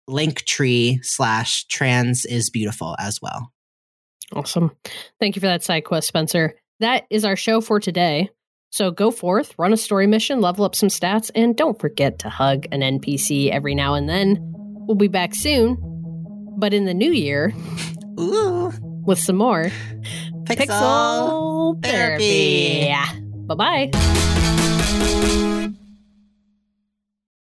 linktree 0.08 1.04
slash 1.04 1.66
trans 1.66 2.26
is 2.26 2.52
beautiful 2.52 2.96
as 3.00 3.20
well. 3.20 3.52
Awesome. 4.34 4.72
Thank 5.20 5.36
you 5.36 5.40
for 5.40 5.48
that 5.48 5.64
side 5.64 5.82
quest, 5.86 6.08
Spencer. 6.08 6.56
That 6.80 7.06
is 7.10 7.24
our 7.26 7.36
show 7.36 7.62
for 7.62 7.80
today. 7.80 8.30
So 8.72 8.92
go 8.92 9.10
forth, 9.12 9.54
run 9.58 9.72
a 9.72 9.78
story 9.78 10.08
mission, 10.08 10.42
level 10.42 10.66
up 10.66 10.76
some 10.76 10.90
stats, 10.90 11.32
and 11.34 11.56
don't 11.56 11.80
forget 11.80 12.20
to 12.20 12.30
hug 12.30 12.66
an 12.72 12.82
NPC 12.82 13.50
every 13.50 13.74
now 13.76 13.94
and 13.94 14.10
then. 14.10 14.38
We'll 14.42 14.96
be 14.98 15.08
back 15.08 15.32
soon, 15.34 15.78
but 16.58 16.74
in 16.74 16.86
the 16.86 16.94
new 16.94 17.12
year 17.12 17.54
Ooh, 18.20 18.74
with 19.06 19.20
some 19.20 19.38
more 19.38 19.72
pixel, 20.44 21.80
pixel 21.80 21.84
therapy. 21.84 22.88
therapy. 22.90 23.22
Bye 23.48 23.56
bye. 23.56 25.32